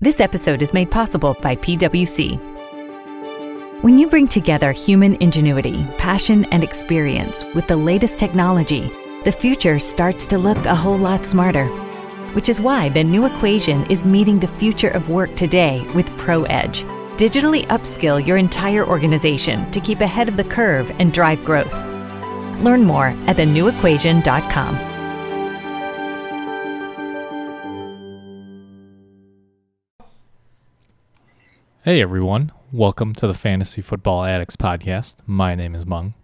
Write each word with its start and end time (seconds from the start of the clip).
This 0.00 0.18
episode 0.18 0.60
is 0.60 0.74
made 0.74 0.90
possible 0.90 1.34
by 1.40 1.54
PWC. 1.54 2.38
When 3.82 3.96
you 3.96 4.08
bring 4.08 4.26
together 4.26 4.72
human 4.72 5.14
ingenuity, 5.22 5.86
passion, 5.98 6.44
and 6.46 6.64
experience 6.64 7.44
with 7.54 7.68
the 7.68 7.76
latest 7.76 8.18
technology, 8.18 8.90
the 9.24 9.30
future 9.30 9.78
starts 9.78 10.26
to 10.26 10.36
look 10.36 10.66
a 10.66 10.74
whole 10.74 10.98
lot 10.98 11.24
smarter. 11.24 11.68
Which 12.34 12.48
is 12.48 12.60
why 12.60 12.88
the 12.88 13.04
new 13.04 13.24
equation 13.24 13.86
is 13.86 14.04
meeting 14.04 14.40
the 14.40 14.48
future 14.48 14.90
of 14.90 15.10
work 15.10 15.36
today 15.36 15.86
with 15.94 16.10
ProEdge. 16.18 16.82
Digitally 17.16 17.64
upskill 17.68 18.26
your 18.26 18.36
entire 18.36 18.84
organization 18.84 19.70
to 19.70 19.80
keep 19.80 20.00
ahead 20.00 20.28
of 20.28 20.36
the 20.36 20.42
curve 20.42 20.90
and 20.98 21.12
drive 21.12 21.44
growth. 21.44 21.84
Learn 22.60 22.82
more 22.84 23.14
at 23.28 23.36
thenewequation.com. 23.36 24.93
Hey 31.84 32.00
everyone, 32.00 32.50
welcome 32.72 33.12
to 33.16 33.26
the 33.26 33.34
Fantasy 33.34 33.82
Football 33.82 34.24
Addicts 34.24 34.56
podcast. 34.56 35.16
My 35.26 35.54
name 35.54 35.74
is 35.74 35.84
Mung. 35.84 36.14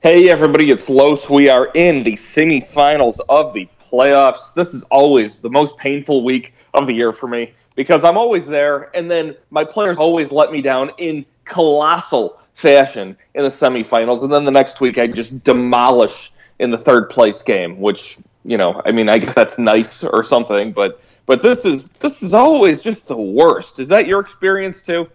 Hey 0.00 0.30
everybody, 0.30 0.70
it's 0.70 0.88
Los. 0.88 1.28
We 1.28 1.48
are 1.48 1.72
in 1.74 2.04
the 2.04 2.12
semifinals 2.12 3.18
of 3.28 3.52
the 3.52 3.68
playoffs. 3.82 4.54
This 4.54 4.72
is 4.72 4.84
always 4.84 5.34
the 5.40 5.50
most 5.50 5.76
painful 5.76 6.22
week 6.22 6.54
of 6.72 6.86
the 6.86 6.92
year 6.92 7.12
for 7.12 7.26
me 7.26 7.52
because 7.74 8.04
I'm 8.04 8.16
always 8.16 8.46
there 8.46 8.96
and 8.96 9.10
then 9.10 9.34
my 9.50 9.64
players 9.64 9.98
always 9.98 10.30
let 10.30 10.52
me 10.52 10.62
down 10.62 10.92
in 10.98 11.26
colossal 11.44 12.40
fashion 12.54 13.16
in 13.34 13.42
the 13.42 13.50
semifinals 13.50 14.22
and 14.22 14.32
then 14.32 14.44
the 14.44 14.52
next 14.52 14.80
week 14.80 14.98
I 14.98 15.08
just 15.08 15.42
demolish 15.42 16.30
in 16.60 16.70
the 16.70 16.78
third 16.78 17.10
place 17.10 17.42
game, 17.42 17.80
which, 17.80 18.18
you 18.44 18.56
know, 18.56 18.80
I 18.84 18.92
mean, 18.92 19.08
I 19.08 19.18
guess 19.18 19.34
that's 19.34 19.58
nice 19.58 20.02
or 20.02 20.22
something, 20.22 20.72
but 20.72 21.00
but 21.26 21.42
this 21.42 21.64
is 21.64 21.86
this 22.00 22.22
is 22.22 22.34
always 22.34 22.80
just 22.80 23.08
the 23.08 23.16
worst. 23.16 23.78
Is 23.78 23.88
that 23.88 24.06
your 24.06 24.20
experience 24.20 24.82
too? 24.82 25.08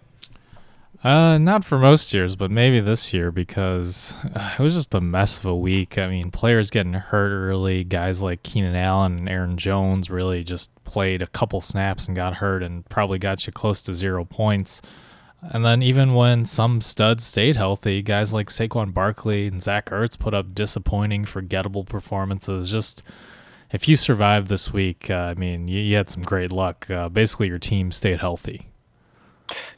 Uh, 1.04 1.38
not 1.38 1.64
for 1.64 1.77
most 1.77 2.12
years, 2.16 2.36
but 2.36 2.49
maybe 2.49 2.80
this 2.80 3.14
year 3.14 3.32
because 3.32 4.16
uh, 4.34 4.55
it 4.58 4.62
was 4.62 4.74
just 4.74 4.96
a 4.96 5.02
mess 5.02 5.38
of 5.38 5.46
a 5.46 5.55
week. 5.55 5.99
I 5.99 6.08
mean, 6.08 6.32
players 6.32 6.72
getting 6.72 6.94
hurt 6.94 7.32
early. 7.32 7.84
Guys 7.84 8.24
like 8.24 8.41
Keenan 8.41 8.76
Allen 8.76 9.20
and 9.20 9.30
Aaron 9.30 9.55
Jones 9.55 10.10
really 10.10 10.44
just 10.44 10.71
played 10.84 11.21
a 11.21 11.27
couple 11.27 11.62
snaps 11.62 12.08
and 12.08 12.16
got 12.16 12.36
hurt 12.36 12.64
and 12.64 12.88
probably 12.90 13.20
got 13.20 13.46
you 13.46 13.54
close 13.54 13.84
to 13.84 13.94
zero 13.94 14.26
points. 14.26 14.82
And 15.51 15.63
then 15.63 15.82
even 15.82 16.13
when 16.13 16.46
some 16.46 16.82
studs 16.82 17.24
stayed 17.24 17.55
healthy, 17.55 18.01
guys 18.01 18.34
like 18.34 18.49
Saquon 18.49 18.93
Barkley 18.93 19.48
and 19.48 19.62
Zach 19.62 19.87
Ertz 19.87 20.18
put 20.18 20.34
up 20.34 20.55
disappointing, 20.55 21.26
forgettable 21.26 21.84
performances. 21.84 22.71
Just 22.71 23.04
if 23.71 23.87
you 23.87 23.96
survived 23.96 24.48
this 24.48 24.74
week, 24.74 25.10
uh, 25.10 25.13
I 25.13 25.34
mean, 25.35 25.68
you, 25.68 25.79
you, 25.79 25.96
had 25.96 26.10
some 26.10 26.24
great 26.24 26.52
luck. 26.52 26.90
Uh, 26.90 27.10
basically, 27.10 27.48
your 27.48 27.60
team 27.60 27.91
stayed 27.91 28.20
healthy. 28.20 28.65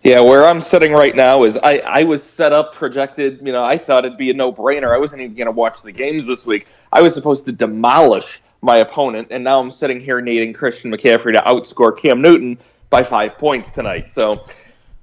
Yeah, 0.04 0.22
where 0.22 0.48
I'm 0.48 0.62
sitting 0.62 0.94
right 0.94 1.16
now 1.16 1.44
is 1.44 1.58
I, 1.58 1.80
I 1.80 2.04
was 2.04 2.24
set 2.24 2.54
up, 2.54 2.74
projected, 2.74 3.40
you 3.46 3.52
know, 3.52 3.64
I 3.64 3.78
thought 3.78 4.06
it'd 4.06 4.18
be 4.18 4.30
a 4.30 4.34
no 4.34 4.54
brainer. 4.54 4.96
I 4.96 4.98
wasn't 4.98 5.22
even 5.22 5.36
going 5.36 5.48
to 5.48 5.52
watch 5.52 5.82
the 5.82 5.92
games 5.92 6.26
this 6.26 6.46
week. 6.46 6.68
I 6.94 7.02
was 7.02 7.14
supposed 7.14 7.46
to 7.46 7.52
demolish 7.52 8.42
my 8.62 8.78
opponent, 8.78 9.28
and 9.32 9.44
now 9.44 9.60
I'm 9.60 9.72
sitting 9.72 10.00
here 10.00 10.22
needing 10.22 10.54
Christian 10.54 10.92
McCaffrey 10.92 11.34
to 11.34 11.42
outscore 11.42 11.98
Cam 11.98 12.22
Newton 12.22 12.58
by 12.90 13.04
five 13.04 13.38
points 13.38 13.70
tonight. 13.70 14.10
So 14.10 14.46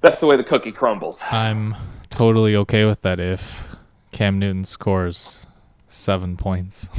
that's 0.04 0.20
the 0.20 0.26
way 0.26 0.36
the 0.36 0.44
cookie 0.44 0.70
crumbles. 0.70 1.22
I'm 1.30 1.74
totally 2.10 2.54
okay 2.56 2.84
with 2.84 3.00
that 3.02 3.18
if 3.18 3.66
Cam 4.12 4.38
Newton 4.38 4.64
scores 4.64 5.46
seven 5.88 6.36
points. 6.36 6.90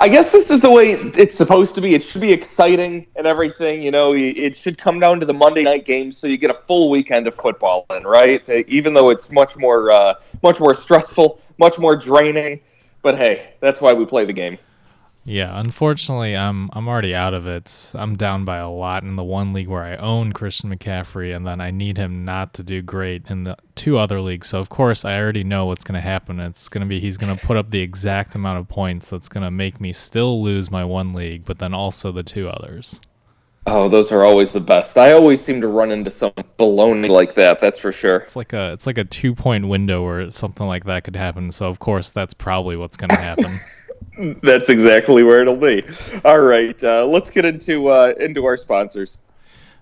I 0.00 0.08
guess 0.08 0.30
this 0.30 0.48
is 0.48 0.60
the 0.60 0.70
way 0.70 0.92
it's 0.92 1.36
supposed 1.36 1.74
to 1.74 1.80
be. 1.80 1.96
It 1.96 2.04
should 2.04 2.20
be 2.20 2.32
exciting 2.32 3.08
and 3.16 3.26
everything. 3.26 3.82
You 3.82 3.90
know, 3.90 4.14
it 4.14 4.56
should 4.56 4.78
come 4.78 5.00
down 5.00 5.18
to 5.18 5.26
the 5.26 5.34
Monday 5.34 5.64
night 5.64 5.84
games, 5.84 6.16
so 6.16 6.28
you 6.28 6.38
get 6.38 6.52
a 6.52 6.54
full 6.54 6.88
weekend 6.88 7.26
of 7.26 7.34
football 7.34 7.84
in, 7.90 8.04
right? 8.04 8.48
Even 8.68 8.94
though 8.94 9.10
it's 9.10 9.32
much 9.32 9.56
more, 9.56 9.90
uh, 9.90 10.14
much 10.44 10.60
more 10.60 10.74
stressful, 10.74 11.40
much 11.58 11.80
more 11.80 11.96
draining. 11.96 12.60
But 13.02 13.16
hey, 13.16 13.54
that's 13.58 13.80
why 13.80 13.92
we 13.92 14.06
play 14.06 14.24
the 14.24 14.32
game. 14.32 14.56
Yeah, 15.28 15.60
unfortunately, 15.60 16.34
I'm 16.34 16.70
I'm 16.72 16.88
already 16.88 17.14
out 17.14 17.34
of 17.34 17.46
it. 17.46 17.92
I'm 17.94 18.16
down 18.16 18.46
by 18.46 18.56
a 18.56 18.70
lot 18.70 19.02
in 19.02 19.16
the 19.16 19.22
one 19.22 19.52
league 19.52 19.68
where 19.68 19.84
I 19.84 19.96
own 19.96 20.32
Christian 20.32 20.74
McCaffrey, 20.74 21.36
and 21.36 21.46
then 21.46 21.60
I 21.60 21.70
need 21.70 21.98
him 21.98 22.24
not 22.24 22.54
to 22.54 22.62
do 22.62 22.80
great 22.80 23.26
in 23.28 23.44
the 23.44 23.56
two 23.74 23.98
other 23.98 24.22
leagues. 24.22 24.48
So 24.48 24.58
of 24.58 24.70
course, 24.70 25.04
I 25.04 25.18
already 25.18 25.44
know 25.44 25.66
what's 25.66 25.84
going 25.84 25.96
to 25.96 26.00
happen. 26.00 26.40
It's 26.40 26.70
going 26.70 26.80
to 26.80 26.88
be 26.88 26.98
he's 26.98 27.18
going 27.18 27.36
to 27.36 27.46
put 27.46 27.58
up 27.58 27.70
the 27.70 27.80
exact 27.80 28.34
amount 28.34 28.58
of 28.60 28.68
points 28.68 29.10
that's 29.10 29.28
going 29.28 29.44
to 29.44 29.50
make 29.50 29.82
me 29.82 29.92
still 29.92 30.42
lose 30.42 30.70
my 30.70 30.82
one 30.82 31.12
league, 31.12 31.44
but 31.44 31.58
then 31.58 31.74
also 31.74 32.10
the 32.10 32.22
two 32.22 32.48
others. 32.48 32.98
Oh, 33.66 33.90
those 33.90 34.10
are 34.10 34.24
always 34.24 34.52
the 34.52 34.60
best. 34.60 34.96
I 34.96 35.12
always 35.12 35.44
seem 35.44 35.60
to 35.60 35.68
run 35.68 35.90
into 35.90 36.10
some 36.10 36.32
baloney 36.58 37.10
like 37.10 37.34
that. 37.34 37.60
That's 37.60 37.78
for 37.78 37.92
sure. 37.92 38.20
It's 38.20 38.34
like 38.34 38.54
a 38.54 38.72
it's 38.72 38.86
like 38.86 38.96
a 38.96 39.04
two 39.04 39.34
point 39.34 39.68
window 39.68 40.02
where 40.02 40.30
something 40.30 40.66
like 40.66 40.84
that 40.84 41.04
could 41.04 41.16
happen. 41.16 41.52
So 41.52 41.66
of 41.66 41.78
course, 41.78 42.08
that's 42.08 42.32
probably 42.32 42.76
what's 42.76 42.96
going 42.96 43.10
to 43.10 43.16
happen. 43.16 43.60
That's 44.42 44.68
exactly 44.68 45.22
where 45.22 45.40
it'll 45.40 45.56
be. 45.56 45.84
All 46.24 46.40
right, 46.40 46.82
uh, 46.82 47.06
let's 47.06 47.30
get 47.30 47.44
into 47.44 47.88
uh, 47.88 48.14
into 48.18 48.44
our 48.44 48.56
sponsors. 48.56 49.18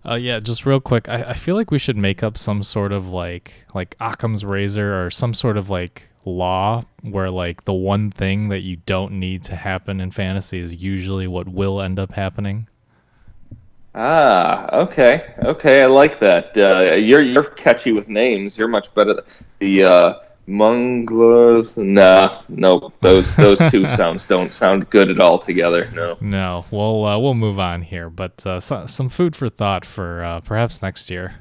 Uh, 0.08 0.14
yeah, 0.14 0.38
just 0.38 0.64
real 0.64 0.80
quick, 0.80 1.08
I, 1.08 1.30
I 1.30 1.34
feel 1.34 1.56
like 1.56 1.70
we 1.70 1.78
should 1.78 1.96
make 1.96 2.22
up 2.22 2.38
some 2.38 2.62
sort 2.62 2.92
of 2.92 3.08
like 3.08 3.66
like 3.74 3.96
Occam's 3.98 4.44
razor 4.44 5.04
or 5.04 5.10
some 5.10 5.34
sort 5.34 5.56
of 5.56 5.68
like 5.68 6.10
law 6.24 6.84
where 7.02 7.30
like 7.30 7.64
the 7.64 7.72
one 7.72 8.10
thing 8.10 8.48
that 8.50 8.60
you 8.60 8.76
don't 8.86 9.12
need 9.12 9.42
to 9.44 9.56
happen 9.56 10.00
in 10.00 10.10
fantasy 10.10 10.60
is 10.60 10.76
usually 10.76 11.26
what 11.26 11.48
will 11.48 11.80
end 11.80 11.98
up 11.98 12.12
happening. 12.12 12.68
Ah, 13.94 14.68
okay, 14.76 15.34
okay, 15.42 15.82
I 15.82 15.86
like 15.86 16.20
that. 16.20 16.56
Uh, 16.56 16.94
you're 16.94 17.22
you're 17.22 17.44
catchy 17.44 17.92
with 17.92 18.08
names. 18.08 18.58
You're 18.58 18.68
much 18.68 18.94
better. 18.94 19.24
The 19.58 19.84
uh, 19.84 20.14
Munglos? 20.48 21.76
Nah, 21.76 22.42
no. 22.48 22.92
Those 23.00 23.34
those 23.34 23.58
two 23.70 23.86
sounds 23.96 24.24
don't 24.24 24.52
sound 24.52 24.88
good 24.90 25.10
at 25.10 25.20
all 25.20 25.38
together. 25.38 25.90
No. 25.94 26.16
No. 26.20 26.64
We'll 26.70 27.04
uh, 27.04 27.18
we'll 27.18 27.34
move 27.34 27.58
on 27.58 27.82
here, 27.82 28.10
but 28.10 28.46
uh, 28.46 28.60
so, 28.60 28.86
some 28.86 29.08
food 29.08 29.34
for 29.34 29.48
thought 29.48 29.84
for 29.84 30.24
uh, 30.24 30.40
perhaps 30.40 30.82
next 30.82 31.10
year. 31.10 31.34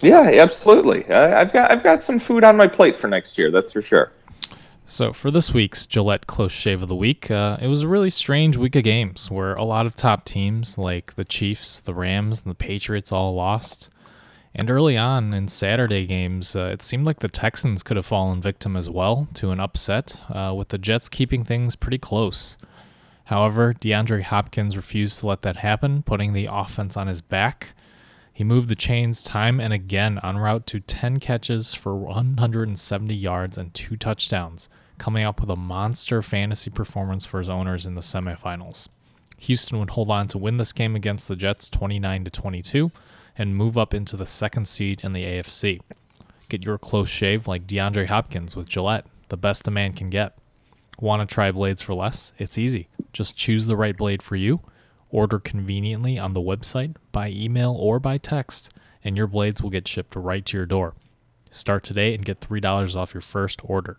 Yeah, 0.00 0.22
absolutely. 0.40 1.08
I, 1.10 1.40
have 1.40 1.52
got 1.52 1.70
I've 1.70 1.82
got 1.82 2.02
some 2.02 2.18
food 2.18 2.44
on 2.44 2.56
my 2.56 2.66
plate 2.66 2.98
for 2.98 3.08
next 3.08 3.36
year. 3.36 3.50
That's 3.50 3.72
for 3.72 3.82
sure. 3.82 4.12
So 4.86 5.12
for 5.12 5.30
this 5.30 5.54
week's 5.54 5.86
Gillette 5.86 6.26
Close 6.26 6.50
Shave 6.50 6.82
of 6.82 6.88
the 6.88 6.96
Week, 6.96 7.30
uh, 7.30 7.58
it 7.60 7.68
was 7.68 7.82
a 7.82 7.88
really 7.88 8.10
strange 8.10 8.56
week 8.56 8.74
of 8.74 8.82
games 8.82 9.30
where 9.30 9.54
a 9.54 9.62
lot 9.62 9.86
of 9.86 9.94
top 9.94 10.24
teams 10.24 10.78
like 10.78 11.14
the 11.14 11.24
Chiefs, 11.24 11.78
the 11.78 11.94
Rams, 11.94 12.42
and 12.42 12.50
the 12.50 12.56
Patriots 12.56 13.12
all 13.12 13.34
lost. 13.34 13.90
And 14.54 14.70
early 14.70 14.98
on 14.98 15.32
in 15.32 15.48
Saturday 15.48 16.06
games, 16.06 16.56
uh, 16.56 16.64
it 16.64 16.82
seemed 16.82 17.06
like 17.06 17.20
the 17.20 17.28
Texans 17.28 17.82
could 17.82 17.96
have 17.96 18.06
fallen 18.06 18.42
victim 18.42 18.76
as 18.76 18.90
well 18.90 19.28
to 19.34 19.50
an 19.50 19.60
upset, 19.60 20.20
uh, 20.28 20.52
with 20.56 20.68
the 20.70 20.78
Jets 20.78 21.08
keeping 21.08 21.44
things 21.44 21.76
pretty 21.76 21.98
close. 21.98 22.58
However, 23.24 23.72
DeAndre 23.72 24.22
Hopkins 24.22 24.76
refused 24.76 25.20
to 25.20 25.28
let 25.28 25.42
that 25.42 25.58
happen, 25.58 26.02
putting 26.02 26.32
the 26.32 26.48
offense 26.50 26.96
on 26.96 27.06
his 27.06 27.20
back. 27.20 27.74
He 28.32 28.42
moved 28.42 28.68
the 28.68 28.74
chains 28.74 29.22
time 29.22 29.60
and 29.60 29.72
again 29.72 30.18
en 30.24 30.38
route 30.38 30.66
to 30.68 30.80
10 30.80 31.20
catches 31.20 31.72
for 31.72 31.94
170 31.94 33.14
yards 33.14 33.56
and 33.56 33.72
two 33.72 33.96
touchdowns, 33.96 34.68
coming 34.98 35.24
up 35.24 35.40
with 35.40 35.50
a 35.50 35.56
monster 35.56 36.22
fantasy 36.22 36.70
performance 36.70 37.24
for 37.24 37.38
his 37.38 37.48
owners 37.48 37.86
in 37.86 37.94
the 37.94 38.00
semifinals. 38.00 38.88
Houston 39.38 39.78
would 39.78 39.90
hold 39.90 40.10
on 40.10 40.26
to 40.28 40.38
win 40.38 40.56
this 40.56 40.72
game 40.72 40.96
against 40.96 41.28
the 41.28 41.36
Jets 41.36 41.70
29 41.70 42.24
to 42.24 42.30
22 42.30 42.90
and 43.36 43.56
move 43.56 43.76
up 43.78 43.94
into 43.94 44.16
the 44.16 44.26
second 44.26 44.66
seed 44.68 45.00
in 45.02 45.12
the 45.12 45.24
AFC. 45.24 45.80
Get 46.48 46.64
your 46.64 46.78
close 46.78 47.08
shave 47.08 47.46
like 47.46 47.66
DeAndre 47.66 48.06
Hopkins 48.06 48.56
with 48.56 48.68
Gillette, 48.68 49.06
the 49.28 49.36
best 49.36 49.68
a 49.68 49.70
man 49.70 49.92
can 49.92 50.10
get. 50.10 50.36
Want 50.98 51.26
to 51.26 51.32
try 51.32 51.50
blades 51.52 51.80
for 51.80 51.94
less? 51.94 52.32
It's 52.38 52.58
easy. 52.58 52.88
Just 53.12 53.36
choose 53.36 53.66
the 53.66 53.76
right 53.76 53.96
blade 53.96 54.22
for 54.22 54.36
you, 54.36 54.58
order 55.10 55.38
conveniently 55.38 56.18
on 56.18 56.34
the 56.34 56.40
website, 56.40 56.96
by 57.12 57.30
email, 57.30 57.74
or 57.78 57.98
by 57.98 58.18
text, 58.18 58.70
and 59.02 59.16
your 59.16 59.26
blades 59.26 59.62
will 59.62 59.70
get 59.70 59.88
shipped 59.88 60.14
right 60.16 60.44
to 60.44 60.56
your 60.56 60.66
door. 60.66 60.94
Start 61.50 61.82
today 61.84 62.14
and 62.14 62.24
get 62.24 62.40
$3 62.40 62.96
off 62.96 63.14
your 63.14 63.20
first 63.20 63.60
order. 63.64 63.98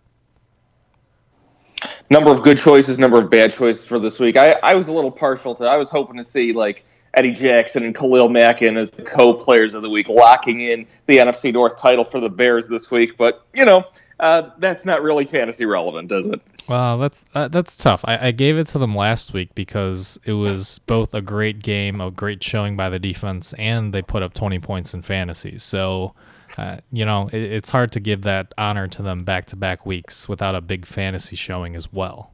Number 2.10 2.30
of 2.30 2.42
good 2.42 2.58
choices, 2.58 2.98
number 2.98 3.18
of 3.18 3.30
bad 3.30 3.52
choices 3.52 3.84
for 3.84 3.98
this 3.98 4.20
week. 4.20 4.36
I, 4.36 4.52
I 4.62 4.74
was 4.74 4.88
a 4.88 4.92
little 4.92 5.10
partial 5.10 5.54
to, 5.56 5.64
I 5.64 5.76
was 5.76 5.90
hoping 5.90 6.16
to 6.18 6.24
see 6.24 6.52
like 6.52 6.84
Eddie 7.14 7.32
Jackson 7.32 7.84
and 7.84 7.94
Khalil 7.94 8.28
Mack 8.28 8.62
in 8.62 8.76
as 8.76 8.90
the 8.90 9.02
co-players 9.02 9.74
of 9.74 9.82
the 9.82 9.90
week, 9.90 10.08
locking 10.08 10.60
in 10.60 10.86
the 11.06 11.18
NFC 11.18 11.52
North 11.52 11.78
title 11.78 12.04
for 12.04 12.20
the 12.20 12.28
Bears 12.28 12.68
this 12.68 12.90
week. 12.90 13.16
But 13.18 13.44
you 13.52 13.64
know, 13.64 13.84
uh, 14.20 14.50
that's 14.58 14.84
not 14.84 15.02
really 15.02 15.26
fantasy 15.26 15.66
relevant, 15.66 16.10
is 16.10 16.26
it? 16.26 16.40
Well, 16.68 16.98
that's 16.98 17.24
uh, 17.34 17.48
that's 17.48 17.76
tough. 17.76 18.04
I, 18.06 18.28
I, 18.28 18.30
gave 18.30 18.56
it 18.56 18.68
to 18.68 18.78
them 18.78 18.94
last 18.94 19.32
week 19.32 19.54
because 19.54 20.18
it 20.24 20.34
was 20.34 20.78
both 20.80 21.12
a 21.12 21.20
great 21.20 21.60
game, 21.60 22.00
a 22.00 22.10
great 22.10 22.42
showing 22.42 22.76
by 22.76 22.88
the 22.88 23.00
defense, 23.00 23.52
and 23.54 23.92
they 23.92 24.00
put 24.00 24.22
up 24.22 24.32
20 24.32 24.60
points 24.60 24.94
in 24.94 25.02
fantasy. 25.02 25.58
So, 25.58 26.14
uh, 26.56 26.76
you 26.92 27.04
know, 27.04 27.28
it, 27.32 27.42
it's 27.42 27.70
hard 27.70 27.90
to 27.92 28.00
give 28.00 28.22
that 28.22 28.54
honor 28.56 28.86
to 28.88 29.02
them 29.02 29.24
back 29.24 29.46
to 29.46 29.56
back 29.56 29.84
weeks 29.84 30.28
without 30.28 30.54
a 30.54 30.60
big 30.60 30.86
fantasy 30.86 31.34
showing 31.34 31.74
as 31.74 31.92
well. 31.92 32.31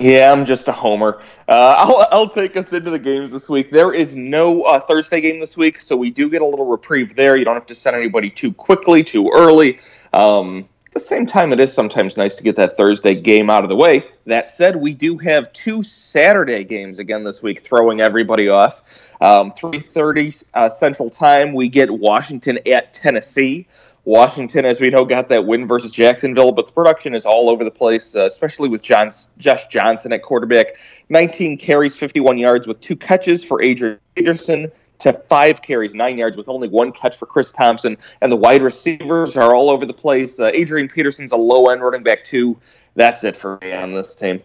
Yeah, 0.00 0.32
I'm 0.32 0.46
just 0.46 0.66
a 0.66 0.72
homer. 0.72 1.20
Uh, 1.46 1.74
I'll, 1.76 2.08
I'll 2.10 2.28
take 2.28 2.56
us 2.56 2.72
into 2.72 2.88
the 2.88 2.98
games 2.98 3.30
this 3.30 3.50
week. 3.50 3.70
There 3.70 3.92
is 3.92 4.16
no 4.16 4.62
uh, 4.62 4.80
Thursday 4.80 5.20
game 5.20 5.38
this 5.38 5.58
week, 5.58 5.78
so 5.78 5.94
we 5.94 6.08
do 6.08 6.30
get 6.30 6.40
a 6.40 6.46
little 6.46 6.64
reprieve 6.64 7.14
there. 7.14 7.36
You 7.36 7.44
don't 7.44 7.52
have 7.54 7.66
to 7.66 7.74
send 7.74 7.94
anybody 7.94 8.30
too 8.30 8.50
quickly, 8.50 9.04
too 9.04 9.30
early. 9.34 9.78
Um, 10.14 10.66
at 10.86 10.94
the 10.94 11.00
same 11.00 11.26
time, 11.26 11.52
it 11.52 11.60
is 11.60 11.70
sometimes 11.74 12.16
nice 12.16 12.34
to 12.36 12.42
get 12.42 12.56
that 12.56 12.78
Thursday 12.78 13.14
game 13.14 13.50
out 13.50 13.62
of 13.62 13.68
the 13.68 13.76
way. 13.76 14.06
That 14.24 14.48
said, 14.48 14.74
we 14.74 14.94
do 14.94 15.18
have 15.18 15.52
two 15.52 15.82
Saturday 15.82 16.64
games 16.64 16.98
again 16.98 17.22
this 17.22 17.42
week, 17.42 17.62
throwing 17.62 18.00
everybody 18.00 18.48
off. 18.48 18.82
Um, 19.20 19.52
3:30 19.52 20.44
uh, 20.54 20.70
Central 20.70 21.10
Time, 21.10 21.52
we 21.52 21.68
get 21.68 21.90
Washington 21.90 22.58
at 22.64 22.94
Tennessee. 22.94 23.68
Washington, 24.04 24.64
as 24.64 24.80
we 24.80 24.90
know, 24.90 25.04
got 25.04 25.28
that 25.28 25.46
win 25.46 25.66
versus 25.66 25.90
Jacksonville, 25.90 26.52
but 26.52 26.66
the 26.66 26.72
production 26.72 27.14
is 27.14 27.26
all 27.26 27.50
over 27.50 27.64
the 27.64 27.70
place, 27.70 28.16
uh, 28.16 28.24
especially 28.24 28.68
with 28.68 28.82
John, 28.82 29.12
Josh 29.38 29.66
Johnson 29.66 30.12
at 30.12 30.22
quarterback. 30.22 30.68
19 31.10 31.58
carries, 31.58 31.96
51 31.96 32.38
yards 32.38 32.66
with 32.66 32.80
two 32.80 32.96
catches 32.96 33.44
for 33.44 33.62
Adrian 33.62 33.98
Peterson 34.14 34.70
to 35.00 35.12
five 35.12 35.62
carries, 35.62 35.94
nine 35.94 36.18
yards 36.18 36.36
with 36.36 36.48
only 36.48 36.68
one 36.68 36.92
catch 36.92 37.16
for 37.16 37.26
Chris 37.26 37.52
Thompson. 37.52 37.96
And 38.20 38.30
the 38.32 38.36
wide 38.36 38.62
receivers 38.62 39.36
are 39.36 39.54
all 39.54 39.70
over 39.70 39.84
the 39.84 39.94
place. 39.94 40.38
Uh, 40.38 40.50
Adrian 40.54 40.88
Peterson's 40.88 41.32
a 41.32 41.36
low 41.36 41.66
end 41.66 41.82
running 41.82 42.02
back, 42.02 42.24
too. 42.24 42.58
That's 42.94 43.24
it 43.24 43.36
for 43.36 43.58
me 43.62 43.72
on 43.72 43.92
this 43.92 44.14
team. 44.14 44.42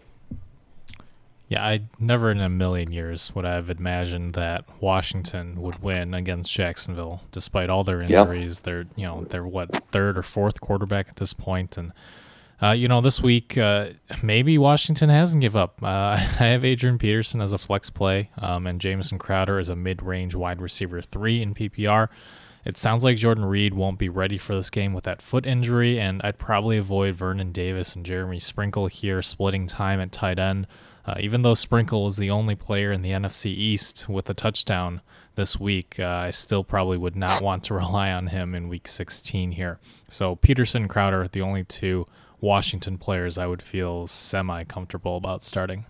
Yeah, 1.48 1.64
I 1.64 1.82
never 2.00 2.32
in 2.32 2.40
a 2.40 2.48
million 2.48 2.90
years 2.90 3.32
would 3.34 3.44
I 3.44 3.54
have 3.54 3.70
imagined 3.70 4.34
that 4.34 4.64
Washington 4.80 5.60
would 5.62 5.80
win 5.80 6.12
against 6.12 6.52
Jacksonville, 6.52 7.22
despite 7.30 7.70
all 7.70 7.84
their 7.84 8.02
injuries. 8.02 8.58
Yep. 8.58 8.64
They're 8.64 8.86
you 8.96 9.06
know 9.06 9.24
they're 9.24 9.46
what 9.46 9.84
third 9.92 10.18
or 10.18 10.24
fourth 10.24 10.60
quarterback 10.60 11.08
at 11.08 11.16
this 11.16 11.32
point, 11.32 11.78
and 11.78 11.92
uh, 12.60 12.72
you 12.72 12.88
know 12.88 13.00
this 13.00 13.20
week 13.20 13.56
uh, 13.56 13.90
maybe 14.24 14.58
Washington 14.58 15.08
hasn't 15.08 15.40
give 15.40 15.54
up. 15.54 15.80
Uh, 15.82 15.86
I 15.86 16.16
have 16.16 16.64
Adrian 16.64 16.98
Peterson 16.98 17.40
as 17.40 17.52
a 17.52 17.58
flex 17.58 17.90
play, 17.90 18.30
um, 18.38 18.66
and 18.66 18.80
Jamison 18.80 19.18
Crowder 19.18 19.60
as 19.60 19.68
a 19.68 19.76
mid-range 19.76 20.34
wide 20.34 20.60
receiver 20.60 21.00
three 21.00 21.42
in 21.42 21.54
PPR. 21.54 22.08
It 22.64 22.76
sounds 22.76 23.04
like 23.04 23.16
Jordan 23.16 23.44
Reed 23.44 23.74
won't 23.74 24.00
be 24.00 24.08
ready 24.08 24.38
for 24.38 24.56
this 24.56 24.70
game 24.70 24.92
with 24.92 25.04
that 25.04 25.22
foot 25.22 25.46
injury, 25.46 26.00
and 26.00 26.20
I'd 26.24 26.40
probably 26.40 26.76
avoid 26.76 27.14
Vernon 27.14 27.52
Davis 27.52 27.94
and 27.94 28.04
Jeremy 28.04 28.40
Sprinkle 28.40 28.88
here 28.88 29.22
splitting 29.22 29.68
time 29.68 30.00
at 30.00 30.10
tight 30.10 30.40
end. 30.40 30.66
Uh, 31.06 31.14
even 31.20 31.42
though 31.42 31.54
Sprinkle 31.54 32.06
is 32.08 32.16
the 32.16 32.30
only 32.30 32.56
player 32.56 32.90
in 32.90 33.02
the 33.02 33.12
NFC 33.12 33.46
East 33.46 34.08
with 34.08 34.28
a 34.28 34.34
touchdown 34.34 35.00
this 35.36 35.60
week, 35.60 36.00
uh, 36.00 36.04
I 36.04 36.30
still 36.30 36.64
probably 36.64 36.98
would 36.98 37.14
not 37.14 37.40
want 37.40 37.62
to 37.64 37.74
rely 37.82 38.10
on 38.10 38.26
him 38.28 38.54
in 38.54 38.68
Week 38.68 38.88
16 38.88 39.52
here. 39.52 39.78
So 40.10 40.34
Peterson, 40.34 40.82
and 40.82 40.90
Crowder, 40.90 41.22
are 41.22 41.28
the 41.28 41.42
only 41.42 41.62
two 41.62 42.08
Washington 42.40 42.98
players 42.98 43.38
I 43.38 43.46
would 43.46 43.62
feel 43.62 44.06
semi 44.08 44.64
comfortable 44.64 45.16
about 45.16 45.44
starting. 45.44 45.86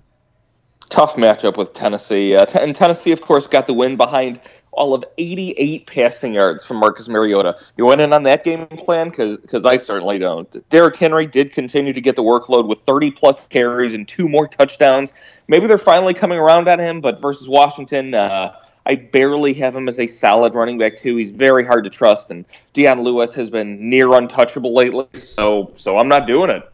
Tough 0.89 1.17
matchup 1.17 1.57
with 1.57 1.75
Tennessee. 1.75 2.37
Uh, 2.37 2.47
t- 2.47 2.59
and 2.61 2.75
Tennessee, 2.75 3.13
of 3.13 3.21
course, 3.21 3.47
got 3.47 3.67
the 3.67 3.75
win 3.75 3.97
behind 3.97 4.41
all 4.77 4.95
of 4.95 5.05
88 5.19 5.87
passing 5.87 6.35
yards 6.35 6.63
from 6.63 6.77
Marcus 6.77 7.09
Mariota. 7.09 7.57
You 7.77 7.87
went 7.87 8.01
in 8.03 8.13
on 8.13 8.23
that 8.25 8.45
game 8.45 8.67
plan? 8.67 9.09
Because 9.09 9.65
I 9.65 9.79
certainly 9.79 10.19
don't. 10.19 10.69
Derrick 10.69 10.97
Henry 10.97 11.27
did 11.27 11.53
continue 11.53 11.93
to 11.93 12.01
get 12.01 12.15
the 12.15 12.23
workload 12.23 12.69
with 12.69 12.81
30 12.83 13.11
plus 13.13 13.47
carries 13.49 13.95
and 13.95 14.07
two 14.07 14.29
more 14.29 14.47
touchdowns. 14.47 15.13
Maybe 15.49 15.67
they're 15.67 15.79
finally 15.79 16.15
coming 16.15 16.39
around 16.39 16.69
on 16.69 16.79
him, 16.79 17.01
but 17.01 17.21
versus 17.21 17.49
Washington, 17.49 18.15
uh, 18.15 18.55
I 18.85 18.95
barely 18.95 19.55
have 19.55 19.75
him 19.75 19.89
as 19.89 19.99
a 19.99 20.07
solid 20.07 20.55
running 20.55 20.79
back 20.79 20.97
too. 20.97 21.17
He's 21.17 21.33
very 21.33 21.65
hard 21.65 21.85
to 21.85 21.91
trust, 21.91 22.31
and 22.31 22.45
Dion 22.73 23.03
Lewis 23.03 23.33
has 23.33 23.51
been 23.51 23.91
near 23.91 24.13
untouchable 24.15 24.75
lately. 24.75 25.09
So, 25.19 25.73
so 25.77 25.99
I'm 25.99 26.09
not 26.09 26.27
doing 26.27 26.51
it. 26.51 26.71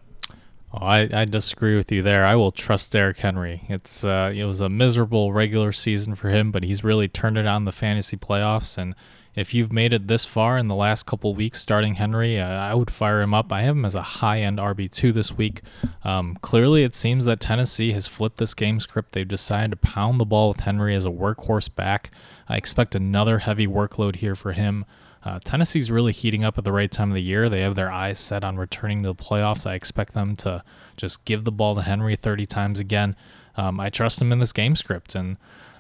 Oh, 0.75 0.87
I, 0.87 1.09
I 1.13 1.25
disagree 1.27 1.77
with 1.77 1.93
you 1.93 2.01
there. 2.03 2.25
I 2.25 2.35
will 2.35 2.51
trust 2.51 2.93
Derrick 2.93 3.19
Henry. 3.19 3.63
It's 3.69 4.05
uh, 4.05 4.33
it 4.35 4.45
was 4.45 4.63
a 4.63 4.71
miserable 4.71 5.33
regular 5.33 5.71
season 5.71 6.15
for 6.15 6.31
him, 6.31 6.51
but 6.51 6.63
he's 6.63 6.83
really 6.83 7.09
turned 7.09 7.37
it 7.37 7.47
on 7.47 7.67
the 7.67 7.73
fantasy 7.73 8.17
playoffs. 8.17 8.79
And 8.79 8.95
if 9.35 9.53
you've 9.53 9.73
made 9.73 9.93
it 9.93 10.09
this 10.09 10.25
far 10.25 10.57
in 10.57 10.69
the 10.69 10.75
last 10.75 11.05
couple 11.05 11.35
weeks 11.35 11.61
starting 11.61 11.95
Henry, 11.95 12.41
uh, 12.41 12.47
I 12.47 12.75
would 12.75 12.91
fire 12.91 13.21
him 13.21 13.35
up. 13.35 13.53
I 13.53 13.63
have 13.63 13.77
him 13.77 13.85
as 13.85 13.95
a 13.95 14.03
high 14.03 14.41
end 14.41 14.59
RB 14.59 14.91
two 14.91 15.13
this 15.13 15.37
week. 15.37 15.61
Um, 16.05 16.39
clearly, 16.41 16.85
it 16.85 16.95
seems 16.95 17.27
that 17.27 17.41
Tennessee 17.41 17.93
has 17.93 18.07
flipped 18.07 18.39
this 18.39 18.55
game 18.55 18.81
script. 18.81 19.13
They've 19.13 19.29
decided 19.29 19.73
to 19.73 19.77
pound 19.77 20.19
the 20.19 20.25
ball 20.25 20.49
with 20.49 20.61
Henry 20.61 20.95
as 20.95 21.05
a 21.05 21.11
workhorse 21.11 21.75
back. 21.75 22.11
I 22.49 22.57
expect 22.57 22.95
another 22.95 23.39
heavy 23.41 23.67
workload 23.67 24.17
here 24.17 24.35
for 24.35 24.53
him. 24.53 24.87
Uh, 25.25 25.39
Tennessee's 25.45 25.91
really 25.91 26.13
heating 26.13 26.45
up 26.45 26.59
at 26.59 26.65
the 26.65 26.73
right 26.73 26.91
time 26.91 27.11
of 27.11 27.15
the 27.15 27.23
year. 27.23 27.49
They 27.49 27.61
have 27.61 27.75
their 27.75 27.91
eyes 27.91 28.19
set 28.19 28.43
on 28.43 28.57
returning 28.57 29.03
to 29.03 29.09
the 29.09 29.15
playoffs. 29.15 29.67
I 29.67 29.75
expect 29.75 30.15
them 30.15 30.35
to 30.37 30.65
just 30.97 31.25
give 31.25 31.45
the 31.45 31.53
ball 31.53 31.75
to 31.77 31.83
Henry 31.83 32.17
30 32.17 32.47
times 32.47 32.81
again. 32.81 33.15
Um, 33.57 33.79
I 33.79 33.89
trust 33.89 34.21
him 34.21 34.33
in 34.33 34.41
this 34.41 34.53
game 34.53 34.75
script. 34.75 35.15
And 35.15 35.37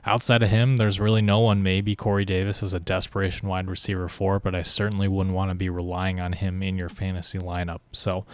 outside 0.07 0.43
of 0.43 0.51
him, 0.51 0.77
there's 0.77 1.01
really 1.01 1.23
no 1.23 1.41
one. 1.41 1.63
Maybe 1.63 1.97
Corey 1.97 2.25
Davis 2.25 2.63
is 2.63 2.73
a 2.73 2.81
desperation 2.81 3.49
wide 3.49 3.69
receiver 3.69 4.09
for, 4.09 4.39
but 4.39 4.55
I 4.55 4.63
certainly 4.63 5.09
wouldn't 5.09 5.35
want 5.35 5.51
to 5.51 5.57
be 5.57 5.69
relying 5.69 6.21
on 6.21 6.35
him 6.35 6.63
in 6.63 6.77
your 6.77 6.89
fantasy 6.89 7.39
lineup. 7.39 7.81
So 7.91 8.25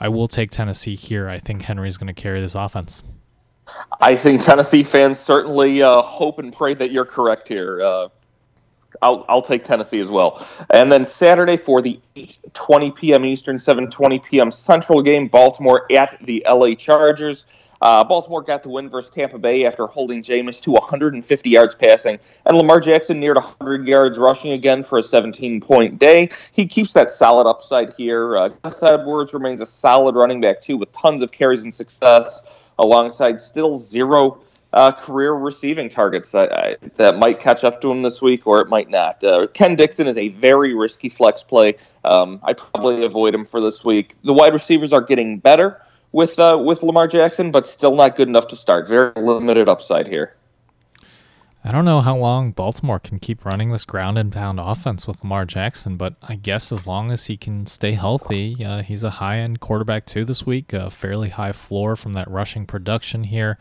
I 0.00 0.08
will 0.08 0.28
take 0.28 0.50
Tennessee 0.50 0.96
here. 0.96 1.28
I 1.28 1.38
think 1.38 1.62
Henry's 1.62 1.96
going 1.96 2.12
to 2.12 2.20
carry 2.20 2.40
this 2.40 2.54
offense. 2.56 3.02
I 4.00 4.16
think 4.16 4.42
Tennessee 4.42 4.82
fans 4.82 5.20
certainly 5.20 5.82
uh, 5.82 6.00
hope 6.02 6.38
and 6.38 6.52
pray 6.52 6.74
that 6.74 6.90
you're 6.90 7.04
correct 7.04 7.48
here. 7.48 7.82
Uh, 7.82 8.08
I'll, 9.02 9.24
I'll 9.28 9.42
take 9.42 9.64
Tennessee 9.64 10.00
as 10.00 10.10
well. 10.10 10.46
And 10.70 10.90
then 10.90 11.04
Saturday 11.04 11.56
for 11.56 11.82
the 11.82 12.00
8:20 12.16 12.94
p.m. 12.94 13.24
Eastern, 13.24 13.56
7:20 13.56 14.24
p.m. 14.24 14.50
Central 14.50 15.02
game, 15.02 15.28
Baltimore 15.28 15.90
at 15.92 16.18
the 16.24 16.44
LA 16.48 16.74
Chargers. 16.74 17.44
Uh, 17.80 18.02
Baltimore 18.02 18.42
got 18.42 18.62
the 18.64 18.68
win 18.68 18.88
versus 18.90 19.10
Tampa 19.10 19.38
Bay 19.38 19.64
after 19.64 19.86
holding 19.86 20.22
Jameis 20.22 20.60
to 20.62 20.72
150 20.72 21.50
yards 21.50 21.74
passing, 21.74 22.18
and 22.44 22.56
Lamar 22.56 22.80
Jackson 22.80 23.20
neared 23.20 23.36
100 23.36 23.86
yards 23.86 24.18
rushing 24.18 24.52
again 24.52 24.82
for 24.82 24.98
a 24.98 25.02
17-point 25.02 25.98
day. 25.98 26.28
He 26.50 26.66
keeps 26.66 26.92
that 26.94 27.10
solid 27.10 27.48
upside 27.48 27.92
here. 27.92 28.36
Uh, 28.36 28.48
Gus 28.48 28.82
Edwards 28.82 29.32
remains 29.32 29.60
a 29.60 29.66
solid 29.66 30.16
running 30.16 30.40
back 30.40 30.60
too, 30.60 30.76
with 30.76 30.90
tons 30.92 31.22
of 31.22 31.30
carries 31.30 31.62
and 31.62 31.72
success, 31.72 32.42
alongside 32.80 33.40
still 33.40 33.78
zero 33.78 34.40
uh, 34.72 34.92
career 34.92 35.32
receiving 35.32 35.88
targets 35.88 36.34
I, 36.34 36.44
I, 36.44 36.76
that 36.96 37.16
might 37.16 37.40
catch 37.40 37.64
up 37.64 37.80
to 37.80 37.90
him 37.90 38.02
this 38.02 38.20
week, 38.20 38.46
or 38.46 38.60
it 38.60 38.68
might 38.68 38.90
not. 38.90 39.22
Uh, 39.24 39.46
Ken 39.48 39.76
Dixon 39.76 40.06
is 40.06 40.16
a 40.16 40.28
very 40.28 40.74
risky 40.74 41.08
flex 41.08 41.42
play. 41.42 41.76
Um, 42.04 42.40
I 42.42 42.52
probably 42.52 43.04
avoid 43.04 43.34
him 43.34 43.44
for 43.44 43.60
this 43.60 43.84
week. 43.84 44.14
The 44.24 44.32
wide 44.32 44.52
receivers 44.52 44.92
are 44.92 45.00
getting 45.00 45.38
better 45.38 45.80
with 46.12 46.38
uh, 46.38 46.60
with 46.62 46.82
Lamar 46.82 47.08
Jackson, 47.08 47.50
but 47.50 47.66
still 47.66 47.94
not 47.94 48.16
good 48.16 48.28
enough 48.28 48.48
to 48.48 48.56
start. 48.56 48.88
Very 48.88 49.12
limited 49.16 49.68
upside 49.68 50.06
here. 50.06 50.34
I 51.64 51.72
don't 51.72 51.84
know 51.84 52.00
how 52.00 52.16
long 52.16 52.52
Baltimore 52.52 53.00
can 53.00 53.18
keep 53.18 53.44
running 53.44 53.70
this 53.70 53.84
ground 53.84 54.16
and 54.16 54.32
pound 54.32 54.60
offense 54.60 55.06
with 55.06 55.22
Lamar 55.22 55.44
Jackson, 55.44 55.96
but 55.96 56.14
I 56.22 56.36
guess 56.36 56.70
as 56.70 56.86
long 56.86 57.10
as 57.10 57.26
he 57.26 57.36
can 57.36 57.66
stay 57.66 57.92
healthy, 57.92 58.64
uh, 58.64 58.82
he's 58.82 59.02
a 59.02 59.10
high 59.10 59.38
end 59.38 59.60
quarterback 59.60 60.06
too 60.06 60.24
this 60.24 60.46
week. 60.46 60.72
A 60.72 60.90
fairly 60.90 61.30
high 61.30 61.52
floor 61.52 61.96
from 61.96 62.12
that 62.12 62.30
rushing 62.30 62.64
production 62.64 63.24
here. 63.24 63.58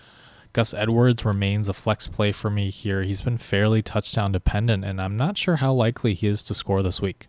Gus 0.58 0.74
Edwards 0.74 1.24
remains 1.24 1.70
a 1.70 1.74
flex 1.74 2.08
play 2.08 2.32
for 2.32 2.50
me 2.50 2.72
here. 2.72 3.04
He's 3.04 3.22
been 3.22 3.38
fairly 3.38 3.84
touchdown 3.84 4.32
dependent, 4.32 4.84
and 4.84 5.00
I'm 5.00 5.16
not 5.16 5.38
sure 5.38 5.58
how 5.58 5.72
likely 5.72 6.16
he 6.16 6.26
is 6.26 6.42
to 6.42 6.56
score 6.56 6.82
this 6.82 7.00
week. 7.00 7.28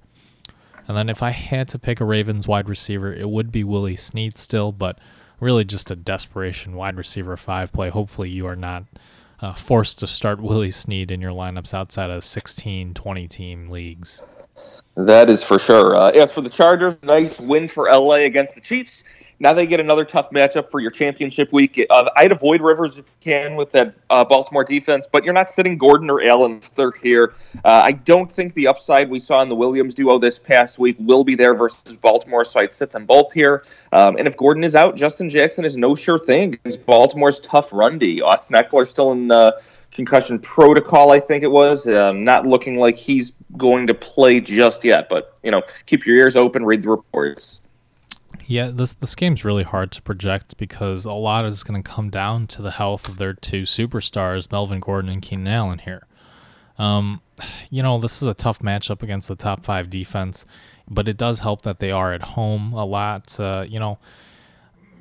And 0.86 0.96
then 0.96 1.10
if 1.10 1.22
I 1.22 1.32
had 1.32 1.68
to 1.68 1.78
pick 1.78 2.00
a 2.00 2.06
Ravens 2.06 2.48
wide 2.48 2.70
receiver, 2.70 3.12
it 3.12 3.28
would 3.28 3.52
be 3.52 3.64
Willie 3.64 3.96
Snead 3.96 4.38
still, 4.38 4.72
but 4.72 4.98
really 5.40 5.62
just 5.62 5.90
a 5.90 5.94
desperation 5.94 6.72
wide 6.72 6.96
receiver 6.96 7.36
five 7.36 7.70
play. 7.70 7.90
Hopefully, 7.90 8.30
you 8.30 8.46
are 8.46 8.56
not 8.56 8.84
uh, 9.42 9.52
forced 9.52 9.98
to 9.98 10.06
start 10.06 10.40
Willie 10.40 10.70
Snead 10.70 11.10
in 11.10 11.20
your 11.20 11.32
lineups 11.32 11.74
outside 11.74 12.08
of 12.08 12.24
16, 12.24 12.94
20 12.94 13.28
team 13.28 13.68
leagues. 13.68 14.22
That 14.96 15.28
is 15.28 15.42
for 15.42 15.58
sure. 15.58 15.94
Uh, 15.94 16.12
as 16.12 16.32
for 16.32 16.40
the 16.40 16.48
Chargers, 16.48 16.96
nice 17.02 17.38
win 17.38 17.68
for 17.68 17.90
LA 17.92 18.24
against 18.24 18.54
the 18.54 18.62
Chiefs. 18.62 19.04
Now 19.40 19.54
they 19.54 19.66
get 19.66 19.78
another 19.78 20.04
tough 20.04 20.30
matchup 20.30 20.70
for 20.70 20.80
your 20.80 20.90
championship 20.90 21.52
week. 21.52 21.80
Uh, 21.88 22.10
I'd 22.16 22.32
avoid 22.32 22.60
Rivers 22.60 22.98
if 22.98 23.06
you 23.06 23.12
can 23.20 23.54
with 23.54 23.70
that 23.72 23.94
uh, 24.10 24.24
Baltimore 24.24 24.64
defense, 24.64 25.06
but 25.10 25.24
you're 25.24 25.34
not 25.34 25.48
sitting 25.48 25.78
Gordon 25.78 26.10
or 26.10 26.20
Allen 26.22 26.60
third 26.60 26.94
here. 27.00 27.34
Uh, 27.64 27.82
I 27.84 27.92
don't 27.92 28.30
think 28.30 28.54
the 28.54 28.66
upside 28.66 29.08
we 29.08 29.20
saw 29.20 29.40
in 29.42 29.48
the 29.48 29.54
Williams 29.54 29.94
duo 29.94 30.18
this 30.18 30.38
past 30.40 30.78
week 30.78 30.96
will 30.98 31.22
be 31.22 31.36
there 31.36 31.54
versus 31.54 31.94
Baltimore, 31.96 32.44
so 32.44 32.60
I'd 32.60 32.74
sit 32.74 32.90
them 32.90 33.06
both 33.06 33.32
here. 33.32 33.64
Um, 33.92 34.16
and 34.16 34.26
if 34.26 34.36
Gordon 34.36 34.64
is 34.64 34.74
out, 34.74 34.96
Justin 34.96 35.30
Jackson 35.30 35.64
is 35.64 35.76
no 35.76 35.94
sure 35.94 36.18
thing 36.18 36.58
Baltimore's 36.86 37.38
tough 37.40 37.72
run 37.72 37.98
D. 37.98 38.20
Austin 38.20 38.56
Ekeler 38.56 38.86
still 38.86 39.12
in 39.12 39.30
uh, 39.30 39.52
concussion 39.92 40.38
protocol, 40.40 41.12
I 41.12 41.20
think 41.20 41.44
it 41.44 41.50
was. 41.50 41.86
Um, 41.86 42.24
not 42.24 42.44
looking 42.44 42.78
like 42.78 42.96
he's 42.96 43.32
going 43.56 43.86
to 43.86 43.94
play 43.94 44.40
just 44.40 44.84
yet, 44.84 45.08
but 45.08 45.38
you 45.44 45.50
know, 45.52 45.62
keep 45.86 46.06
your 46.06 46.16
ears 46.16 46.34
open, 46.34 46.64
read 46.64 46.82
the 46.82 46.88
reports. 46.88 47.60
Yeah, 48.48 48.70
this 48.72 48.94
this 48.94 49.14
game's 49.14 49.44
really 49.44 49.62
hard 49.62 49.92
to 49.92 50.00
project 50.00 50.56
because 50.56 51.04
a 51.04 51.12
lot 51.12 51.44
is 51.44 51.62
going 51.62 51.82
to 51.82 51.88
come 51.88 52.08
down 52.08 52.46
to 52.46 52.62
the 52.62 52.70
health 52.70 53.06
of 53.06 53.18
their 53.18 53.34
two 53.34 53.62
superstars, 53.62 54.50
Melvin 54.50 54.80
Gordon 54.80 55.10
and 55.10 55.20
Keenan 55.20 55.48
Allen 55.48 55.80
here. 55.80 56.06
Um, 56.78 57.20
you 57.70 57.82
know, 57.82 57.98
this 57.98 58.22
is 58.22 58.26
a 58.26 58.32
tough 58.32 58.60
matchup 58.60 59.02
against 59.02 59.28
the 59.28 59.36
top 59.36 59.66
five 59.66 59.90
defense, 59.90 60.46
but 60.88 61.08
it 61.08 61.18
does 61.18 61.40
help 61.40 61.60
that 61.62 61.78
they 61.78 61.90
are 61.90 62.14
at 62.14 62.22
home 62.22 62.72
a 62.72 62.86
lot. 62.86 63.38
Uh, 63.38 63.66
you 63.68 63.78
know, 63.78 63.98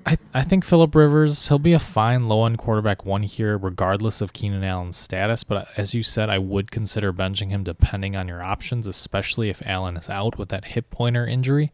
I, 0.05 0.17
I 0.33 0.43
think 0.43 0.65
Philip 0.65 0.93
Rivers, 0.93 1.47
he'll 1.47 1.57
be 1.57 1.71
a 1.71 1.79
fine 1.79 2.27
low 2.27 2.45
end 2.45 2.57
quarterback 2.57 3.05
one 3.05 3.23
here, 3.23 3.57
regardless 3.57 4.19
of 4.19 4.33
Keenan 4.33 4.65
Allen's 4.65 4.97
status. 4.97 5.45
But 5.45 5.69
as 5.77 5.93
you 5.93 6.03
said, 6.03 6.29
I 6.29 6.37
would 6.37 6.69
consider 6.69 7.13
benching 7.13 7.51
him 7.51 7.63
depending 7.63 8.17
on 8.17 8.27
your 8.27 8.43
options, 8.43 8.87
especially 8.87 9.49
if 9.49 9.61
Allen 9.65 9.95
is 9.95 10.09
out 10.09 10.37
with 10.37 10.49
that 10.49 10.65
hip 10.65 10.89
pointer 10.89 11.25
injury. 11.25 11.71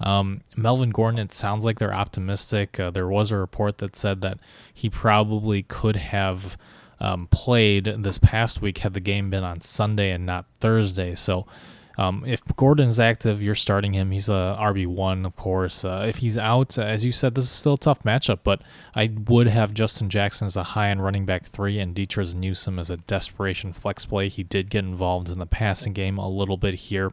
Um, 0.00 0.40
Melvin 0.56 0.90
Gordon, 0.90 1.20
it 1.20 1.32
sounds 1.32 1.64
like 1.64 1.78
they're 1.78 1.94
optimistic. 1.94 2.80
Uh, 2.80 2.90
there 2.90 3.08
was 3.08 3.30
a 3.30 3.36
report 3.36 3.78
that 3.78 3.96
said 3.96 4.22
that 4.22 4.38
he 4.72 4.88
probably 4.88 5.62
could 5.62 5.96
have 5.96 6.56
um, 7.00 7.26
played 7.28 7.84
this 7.84 8.18
past 8.18 8.60
week 8.60 8.78
had 8.78 8.94
the 8.94 9.00
game 9.00 9.30
been 9.30 9.44
on 9.44 9.60
Sunday 9.60 10.10
and 10.10 10.26
not 10.26 10.46
Thursday. 10.60 11.14
So 11.14 11.46
um, 11.98 12.24
if 12.26 12.42
Gordon's 12.56 12.98
active, 12.98 13.42
you're 13.42 13.54
starting 13.54 13.92
him. 13.92 14.10
He's 14.10 14.28
a 14.28 14.56
RB 14.58 14.86
one, 14.86 15.26
of 15.26 15.36
course. 15.36 15.84
Uh, 15.84 16.04
if 16.06 16.18
he's 16.18 16.38
out, 16.38 16.78
as 16.78 17.04
you 17.04 17.12
said, 17.12 17.34
this 17.34 17.44
is 17.44 17.50
still 17.50 17.74
a 17.74 17.78
tough 17.78 18.02
matchup. 18.04 18.38
But 18.42 18.62
I 18.94 19.10
would 19.28 19.48
have 19.48 19.74
Justin 19.74 20.08
Jackson 20.08 20.46
as 20.46 20.56
a 20.56 20.62
high 20.62 20.88
end 20.88 21.02
running 21.02 21.26
back 21.26 21.44
three 21.44 21.78
and 21.78 21.94
Detrez 21.94 22.34
Newsome 22.34 22.78
as 22.78 22.88
a 22.90 22.96
desperation 22.96 23.74
flex 23.74 24.06
play. 24.06 24.28
He 24.28 24.42
did 24.42 24.70
get 24.70 24.84
involved 24.84 25.28
in 25.28 25.38
the 25.38 25.46
passing 25.46 25.92
game 25.92 26.16
a 26.16 26.28
little 26.28 26.56
bit 26.56 26.74
here. 26.74 27.12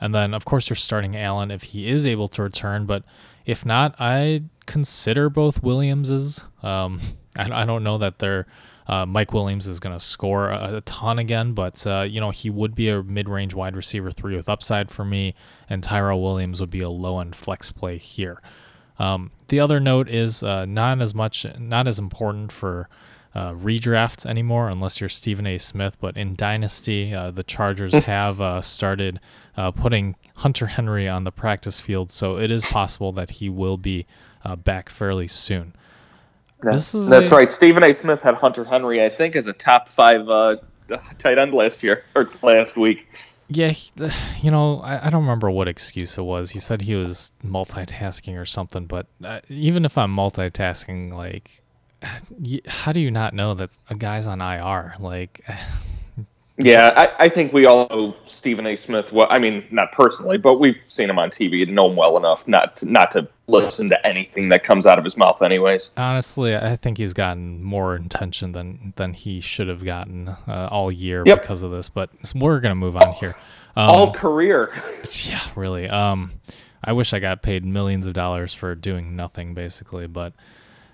And 0.00 0.14
then, 0.14 0.34
of 0.34 0.44
course, 0.44 0.68
you're 0.68 0.76
starting 0.76 1.16
Allen 1.16 1.50
if 1.50 1.62
he 1.62 1.88
is 1.88 2.06
able 2.06 2.28
to 2.28 2.42
return. 2.42 2.86
But 2.86 3.04
if 3.44 3.64
not, 3.64 3.94
I 3.98 4.44
consider 4.66 5.30
both 5.30 5.62
Williamses. 5.62 6.44
Um, 6.62 7.00
I, 7.38 7.62
I 7.62 7.64
don't 7.64 7.84
know 7.84 7.98
that 7.98 8.18
they're 8.18 8.46
uh, 8.88 9.04
Mike 9.04 9.32
Williams 9.32 9.66
is 9.66 9.80
going 9.80 9.96
to 9.96 10.04
score 10.04 10.50
a, 10.50 10.76
a, 10.76 10.80
ton 10.82 11.18
again, 11.18 11.52
but 11.52 11.84
uh, 11.86 12.02
you 12.02 12.20
know 12.20 12.30
he 12.30 12.50
would 12.50 12.74
be 12.74 12.88
a 12.88 13.02
mid-range 13.02 13.52
wide 13.52 13.74
receiver 13.74 14.10
three 14.10 14.36
with 14.36 14.48
upside 14.48 14.90
for 14.90 15.04
me, 15.04 15.34
and 15.68 15.82
Tyrell 15.82 16.22
Williams 16.22 16.60
would 16.60 16.70
be 16.70 16.82
a 16.82 16.88
low-end 16.88 17.34
flex 17.34 17.72
play 17.72 17.98
here. 17.98 18.40
Um, 18.98 19.32
the 19.48 19.60
other 19.60 19.80
note 19.80 20.08
is 20.08 20.42
uh, 20.42 20.66
not 20.66 21.00
as 21.00 21.14
much, 21.14 21.44
not 21.58 21.88
as 21.88 21.98
important 21.98 22.52
for 22.52 22.88
uh, 23.36 23.52
redraft 23.52 24.24
anymore, 24.24 24.70
unless 24.70 24.98
you're 24.98 25.10
Stephen 25.10 25.46
A. 25.46 25.58
Smith. 25.58 25.98
But 26.00 26.16
in 26.16 26.36
Dynasty, 26.36 27.14
uh, 27.14 27.30
the 27.30 27.42
Chargers 27.42 27.92
have 28.06 28.40
uh, 28.40 28.62
started 28.62 29.20
uh, 29.58 29.72
putting 29.72 30.16
Hunter 30.36 30.68
Henry 30.68 31.06
on 31.06 31.24
the 31.24 31.30
practice 31.30 31.78
field, 31.78 32.10
so 32.10 32.38
it 32.38 32.50
is 32.50 32.64
possible 32.64 33.12
that 33.12 33.32
he 33.32 33.50
will 33.50 33.76
be 33.76 34.06
uh, 34.42 34.56
back 34.56 34.88
fairly 34.88 35.28
soon. 35.28 35.74
That's, 36.62 36.92
that's 36.92 37.30
a, 37.30 37.34
right. 37.34 37.52
Stephen 37.52 37.84
A. 37.84 37.92
Smith 37.92 38.22
had 38.22 38.36
Hunter 38.36 38.64
Henry, 38.64 39.04
I 39.04 39.10
think, 39.10 39.36
as 39.36 39.46
a 39.46 39.52
top 39.52 39.90
five 39.90 40.26
uh, 40.30 40.56
tight 41.18 41.36
end 41.36 41.52
last 41.52 41.82
year 41.82 42.04
or 42.14 42.30
last 42.42 42.78
week. 42.78 43.06
Yeah, 43.48 43.68
he, 43.68 43.92
you 44.40 44.50
know, 44.50 44.80
I, 44.80 45.06
I, 45.06 45.10
don't 45.10 45.22
remember 45.22 45.50
what 45.50 45.68
excuse 45.68 46.18
it 46.18 46.22
was. 46.22 46.50
He 46.50 46.58
said 46.58 46.82
he 46.82 46.96
was 46.96 47.30
multitasking 47.44 48.40
or 48.40 48.46
something, 48.46 48.86
but 48.86 49.06
uh, 49.22 49.40
even 49.48 49.84
if 49.84 49.96
I'm 49.96 50.16
multitasking, 50.16 51.12
like, 51.12 51.62
how 52.66 52.92
do 52.92 53.00
you 53.00 53.10
not 53.10 53.34
know 53.34 53.54
that 53.54 53.70
a 53.90 53.94
guy's 53.94 54.26
on 54.26 54.40
IR? 54.40 54.94
Like, 54.98 55.44
Yeah, 56.58 56.94
I, 56.96 57.24
I, 57.24 57.28
think 57.28 57.52
we 57.52 57.66
all 57.66 57.86
know 57.90 58.16
Stephen 58.26 58.66
A. 58.66 58.76
Smith. 58.76 59.12
Well, 59.12 59.26
I 59.28 59.38
mean, 59.38 59.66
not 59.70 59.92
personally, 59.92 60.38
but 60.38 60.58
we've 60.58 60.78
seen 60.86 61.10
him 61.10 61.18
on 61.18 61.28
TV 61.28 61.62
and 61.62 61.74
know 61.74 61.90
him 61.90 61.96
well 61.96 62.16
enough 62.16 62.48
not 62.48 62.76
to, 62.78 62.90
not 62.90 63.10
to 63.10 63.28
listen 63.46 63.90
to 63.90 64.06
anything 64.06 64.48
that 64.48 64.64
comes 64.64 64.86
out 64.86 64.98
of 64.98 65.04
his 65.04 65.18
mouth, 65.18 65.42
anyways. 65.42 65.90
Honestly, 65.98 66.56
I 66.56 66.76
think 66.76 66.96
he's 66.96 67.12
gotten 67.12 67.62
more 67.62 67.94
attention 67.94 68.52
than 68.52 68.94
than 68.96 69.12
he 69.12 69.40
should 69.40 69.68
have 69.68 69.84
gotten 69.84 70.28
uh, 70.28 70.68
all 70.70 70.90
year 70.90 71.24
yep. 71.26 71.42
because 71.42 71.60
of 71.60 71.72
this. 71.72 71.90
But 71.90 72.08
we're 72.34 72.60
gonna 72.60 72.74
move 72.74 72.96
on 72.96 73.12
here. 73.12 73.36
Um, 73.76 73.90
all 73.90 74.12
career. 74.14 74.72
Yeah, 75.24 75.42
really. 75.56 75.90
Um, 75.90 76.32
I 76.82 76.92
wish 76.92 77.12
I 77.12 77.18
got 77.18 77.42
paid 77.42 77.66
millions 77.66 78.06
of 78.06 78.14
dollars 78.14 78.54
for 78.54 78.74
doing 78.74 79.14
nothing, 79.14 79.52
basically, 79.52 80.06
but. 80.06 80.32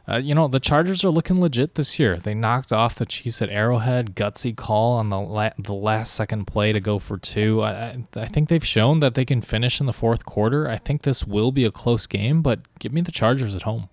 Uh, 0.08 0.16
you 0.16 0.34
know, 0.34 0.48
the 0.48 0.58
Chargers 0.58 1.04
are 1.04 1.10
looking 1.10 1.40
legit 1.40 1.76
this 1.76 1.98
year. 1.98 2.16
They 2.16 2.34
knocked 2.34 2.72
off 2.72 2.96
the 2.96 3.06
Chiefs 3.06 3.40
at 3.40 3.50
Arrowhead, 3.50 4.16
gutsy 4.16 4.56
call 4.56 4.94
on 4.94 5.10
the 5.10 5.20
la- 5.20 5.50
the 5.58 5.74
last 5.74 6.14
second 6.14 6.46
play 6.46 6.72
to 6.72 6.80
go 6.80 6.98
for 6.98 7.18
two. 7.18 7.62
I, 7.62 8.04
I 8.16 8.26
think 8.26 8.48
they've 8.48 8.66
shown 8.66 8.98
that 9.00 9.14
they 9.14 9.24
can 9.24 9.42
finish 9.42 9.78
in 9.78 9.86
the 9.86 9.92
fourth 9.92 10.26
quarter. 10.26 10.68
I 10.68 10.78
think 10.78 11.02
this 11.02 11.24
will 11.24 11.52
be 11.52 11.64
a 11.64 11.70
close 11.70 12.08
game, 12.08 12.42
but 12.42 12.60
give 12.80 12.92
me 12.92 13.00
the 13.00 13.12
Chargers 13.12 13.54
at 13.54 13.62
home. 13.62 13.88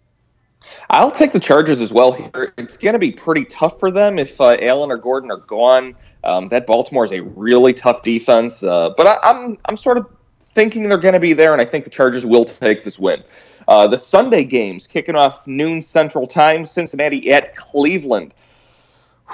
I'll 0.90 1.12
take 1.12 1.32
the 1.32 1.40
Chargers 1.40 1.80
as 1.80 1.94
well 1.94 2.12
here. 2.12 2.54
It's 2.58 2.78
going 2.78 2.94
to 2.94 3.00
be 3.00 3.12
pretty 3.12 3.46
tough 3.46 3.80
for 3.80 3.92
them 3.92 4.20
if 4.20 4.40
uh, 4.42 4.58
Allen 4.62 4.92
or 4.92 4.98
Gordon 4.98 5.32
are 5.32 5.38
gone. 5.38 5.96
Um, 6.24 6.50
that 6.50 6.68
Baltimore 6.68 7.06
is 7.06 7.12
a 7.12 7.22
really 7.22 7.74
tough 7.74 8.04
defense, 8.04 8.62
uh, 8.62 8.92
but 8.98 9.08
I, 9.08 9.18
I'm 9.24 9.58
I'm 9.66 9.78
sort 9.78 9.98
of 9.98 10.08
thinking 10.54 10.90
they're 10.90 10.98
going 10.98 11.14
to 11.14 11.20
be 11.20 11.34
there, 11.34 11.54
and 11.54 11.62
I 11.62 11.66
think 11.66 11.86
the 11.86 11.90
Chargers 11.90 12.26
will 12.26 12.46
take 12.46 12.84
this 12.84 13.00
win. 13.00 13.24
Uh, 13.70 13.86
the 13.86 13.98
Sunday 14.00 14.44
games 14.44 14.88
kicking 14.88 15.16
off 15.16 15.46
noon 15.46 15.80
Central 15.80 16.26
Time. 16.26 16.66
Cincinnati 16.66 17.32
at 17.32 17.56
Cleveland. 17.56 18.34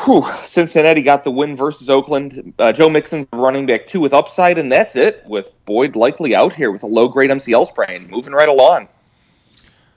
Whew, 0.03 0.29
Cincinnati 0.43 1.01
got 1.01 1.23
the 1.23 1.31
win 1.31 1.55
versus 1.55 1.89
Oakland. 1.89 2.53
Uh, 2.59 2.73
Joe 2.73 2.89
Mixon's 2.89 3.25
running 3.31 3.65
back 3.65 3.87
two 3.87 4.01
with 4.01 4.13
upside, 4.13 4.57
and 4.57 4.69
that's 4.69 4.97
it. 4.97 5.23
With 5.25 5.47
Boyd 5.63 5.95
likely 5.95 6.35
out 6.35 6.51
here 6.51 6.69
with 6.69 6.83
a 6.83 6.87
low 6.87 7.07
grade 7.07 7.29
MCL 7.29 7.67
sprain, 7.67 8.09
moving 8.09 8.33
right 8.33 8.49
along. 8.49 8.89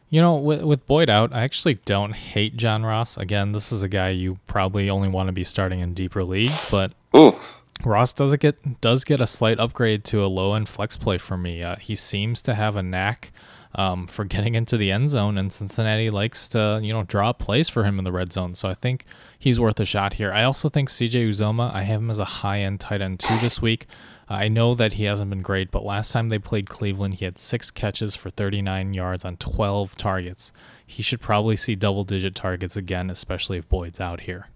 You 0.08 0.20
know, 0.20 0.36
with, 0.36 0.62
with 0.62 0.86
Boyd 0.86 1.10
out, 1.10 1.32
I 1.34 1.42
actually 1.42 1.74
don't 1.74 2.14
hate 2.14 2.56
John 2.56 2.84
Ross. 2.84 3.16
Again, 3.16 3.50
this 3.50 3.72
is 3.72 3.82
a 3.82 3.88
guy 3.88 4.10
you 4.10 4.38
probably 4.46 4.88
only 4.88 5.08
want 5.08 5.26
to 5.26 5.32
be 5.32 5.42
starting 5.42 5.80
in 5.80 5.94
deeper 5.94 6.22
leagues, 6.22 6.64
but 6.70 6.92
Oof. 7.16 7.44
Ross 7.84 8.12
does 8.12 8.36
get 8.36 8.80
does 8.80 9.02
get 9.02 9.20
a 9.20 9.26
slight 9.26 9.58
upgrade 9.58 10.04
to 10.04 10.24
a 10.24 10.28
low 10.28 10.54
end 10.54 10.68
flex 10.68 10.96
play 10.96 11.18
for 11.18 11.36
me. 11.36 11.64
Uh, 11.64 11.74
he 11.74 11.96
seems 11.96 12.40
to 12.42 12.54
have 12.54 12.76
a 12.76 12.84
knack 12.84 13.32
um, 13.74 14.06
for 14.06 14.24
getting 14.24 14.54
into 14.54 14.76
the 14.76 14.90
end 14.90 15.10
zone, 15.10 15.38
and 15.38 15.52
Cincinnati 15.52 16.10
likes 16.10 16.48
to 16.50 16.80
you 16.82 16.92
know 16.92 17.02
draw 17.04 17.32
plays 17.32 17.68
for 17.68 17.84
him 17.84 17.98
in 17.98 18.04
the 18.04 18.12
red 18.12 18.32
zone. 18.32 18.54
So 18.54 18.68
I 18.68 18.74
think 18.74 19.04
he's 19.38 19.60
worth 19.60 19.80
a 19.80 19.84
shot 19.84 20.14
here. 20.14 20.32
I 20.32 20.44
also 20.44 20.68
think 20.68 20.88
CJ 20.88 21.28
Uzomah, 21.28 21.74
I 21.74 21.82
have 21.82 22.00
him 22.00 22.10
as 22.10 22.18
a 22.18 22.24
high 22.24 22.60
end 22.60 22.80
tight 22.80 23.02
end 23.02 23.20
too 23.20 23.36
this 23.38 23.60
week. 23.62 23.86
I 24.30 24.48
know 24.48 24.74
that 24.74 24.94
he 24.94 25.04
hasn't 25.04 25.30
been 25.30 25.40
great, 25.40 25.70
but 25.70 25.84
last 25.84 26.12
time 26.12 26.28
they 26.28 26.38
played 26.38 26.68
Cleveland, 26.68 27.14
he 27.14 27.24
had 27.24 27.38
six 27.38 27.70
catches 27.70 28.14
for 28.14 28.28
39 28.28 28.92
yards 28.92 29.24
on 29.24 29.38
12 29.38 29.96
targets. 29.96 30.52
He 30.86 31.02
should 31.02 31.22
probably 31.22 31.56
see 31.56 31.74
double 31.74 32.04
digit 32.04 32.34
targets 32.34 32.76
again, 32.76 33.08
especially 33.08 33.56
if 33.56 33.68
Boyd's 33.70 34.00
out 34.00 34.20
here 34.22 34.48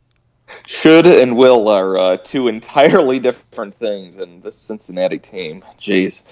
should 0.66 1.06
and 1.06 1.36
will 1.36 1.68
are 1.68 1.98
uh, 1.98 2.16
two 2.18 2.48
entirely 2.48 3.18
different 3.18 3.78
things 3.78 4.18
in 4.18 4.40
this 4.40 4.56
Cincinnati 4.56 5.18
team. 5.18 5.64
Jeez, 5.80 6.22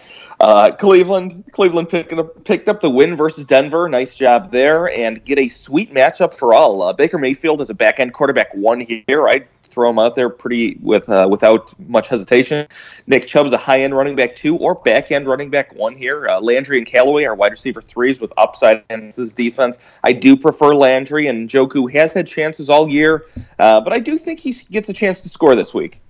uh, 0.40 0.72
Cleveland, 0.72 1.44
Cleveland 1.52 1.88
picked 1.88 2.12
up, 2.12 2.44
picked 2.44 2.68
up 2.68 2.80
the 2.80 2.90
win 2.90 3.16
versus 3.16 3.44
Denver. 3.44 3.88
Nice 3.88 4.14
job 4.14 4.50
there, 4.50 4.90
and 4.90 5.24
get 5.24 5.38
a 5.38 5.48
sweet 5.48 5.92
matchup 5.92 6.34
for 6.34 6.54
all. 6.54 6.82
Uh, 6.82 6.92
Baker 6.92 7.18
Mayfield 7.18 7.60
is 7.60 7.70
a 7.70 7.74
back 7.74 8.00
end 8.00 8.12
quarterback 8.14 8.54
one 8.54 8.80
here. 8.80 9.28
I 9.28 9.44
throw 9.70 9.90
him 9.90 9.98
out 9.98 10.16
there 10.16 10.28
pretty 10.28 10.78
with 10.82 11.08
uh, 11.08 11.26
without 11.30 11.72
much 11.88 12.08
hesitation. 12.08 12.66
Nick 13.06 13.26
Chubb's 13.26 13.52
a 13.52 13.56
high 13.58 13.80
end 13.80 13.96
running 13.96 14.16
back 14.16 14.36
two 14.36 14.56
or 14.56 14.74
back 14.74 15.12
end 15.12 15.26
running 15.26 15.50
back 15.50 15.74
one 15.74 15.96
here. 15.96 16.28
Uh, 16.28 16.40
Landry 16.40 16.78
and 16.78 16.86
Callaway 16.86 17.24
are 17.24 17.34
wide 17.34 17.52
receiver 17.52 17.82
threes 17.82 18.20
with 18.20 18.32
upside 18.36 18.84
against 18.90 19.16
his 19.16 19.34
defense. 19.34 19.78
I 20.04 20.12
do 20.12 20.36
prefer 20.36 20.74
Landry, 20.74 21.26
and 21.26 21.48
Njoku 21.48 21.92
has 21.92 22.12
had 22.12 22.26
chances 22.26 22.68
all 22.68 22.88
year, 22.88 23.26
uh, 23.58 23.80
but 23.80 23.92
I 23.92 23.98
do 23.98 24.18
think 24.18 24.40
he 24.40 24.52
gets 24.70 24.88
a 24.88 24.92
chance 24.92 25.20
to 25.22 25.28
score 25.28 25.54
this 25.54 25.72
week. 25.72 26.00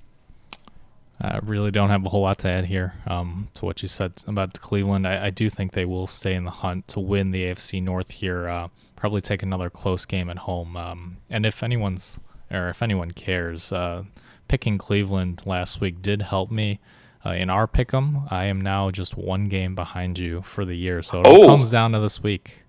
I 1.22 1.38
really 1.42 1.70
don't 1.70 1.90
have 1.90 2.04
a 2.06 2.08
whole 2.08 2.22
lot 2.22 2.38
to 2.38 2.50
add 2.50 2.64
here 2.64 2.94
um, 3.06 3.48
to 3.54 3.66
what 3.66 3.82
you 3.82 3.88
said 3.88 4.12
about 4.26 4.58
Cleveland. 4.58 5.06
I, 5.06 5.26
I, 5.26 5.30
do 5.30 5.50
think 5.50 5.72
they 5.72 5.84
will 5.84 6.06
stay 6.06 6.34
in 6.34 6.44
the 6.44 6.50
hunt 6.50 6.88
to 6.88 7.00
win 7.00 7.30
the 7.30 7.44
AFC 7.44 7.82
North 7.82 8.10
here. 8.10 8.48
Uh, 8.48 8.68
probably 8.96 9.20
take 9.20 9.42
another 9.42 9.68
close 9.68 10.06
game 10.06 10.30
at 10.30 10.38
home. 10.38 10.76
Um, 10.78 11.18
and 11.28 11.44
if 11.44 11.62
anyone's 11.62 12.20
or 12.50 12.68
if 12.68 12.82
anyone 12.82 13.10
cares, 13.10 13.72
uh, 13.72 14.04
picking 14.48 14.78
Cleveland 14.78 15.42
last 15.46 15.80
week 15.80 16.02
did 16.02 16.22
help 16.22 16.50
me. 16.50 16.80
Uh, 17.24 17.30
in 17.30 17.50
our 17.50 17.66
pick'em, 17.66 18.30
I 18.32 18.46
am 18.46 18.60
now 18.60 18.90
just 18.90 19.16
one 19.16 19.44
game 19.44 19.74
behind 19.74 20.18
you 20.18 20.40
for 20.42 20.64
the 20.64 20.74
year, 20.74 21.02
so 21.02 21.20
it 21.20 21.26
oh. 21.26 21.46
comes 21.46 21.70
down 21.70 21.92
to 21.92 22.00
this 22.00 22.22
week. 22.22 22.62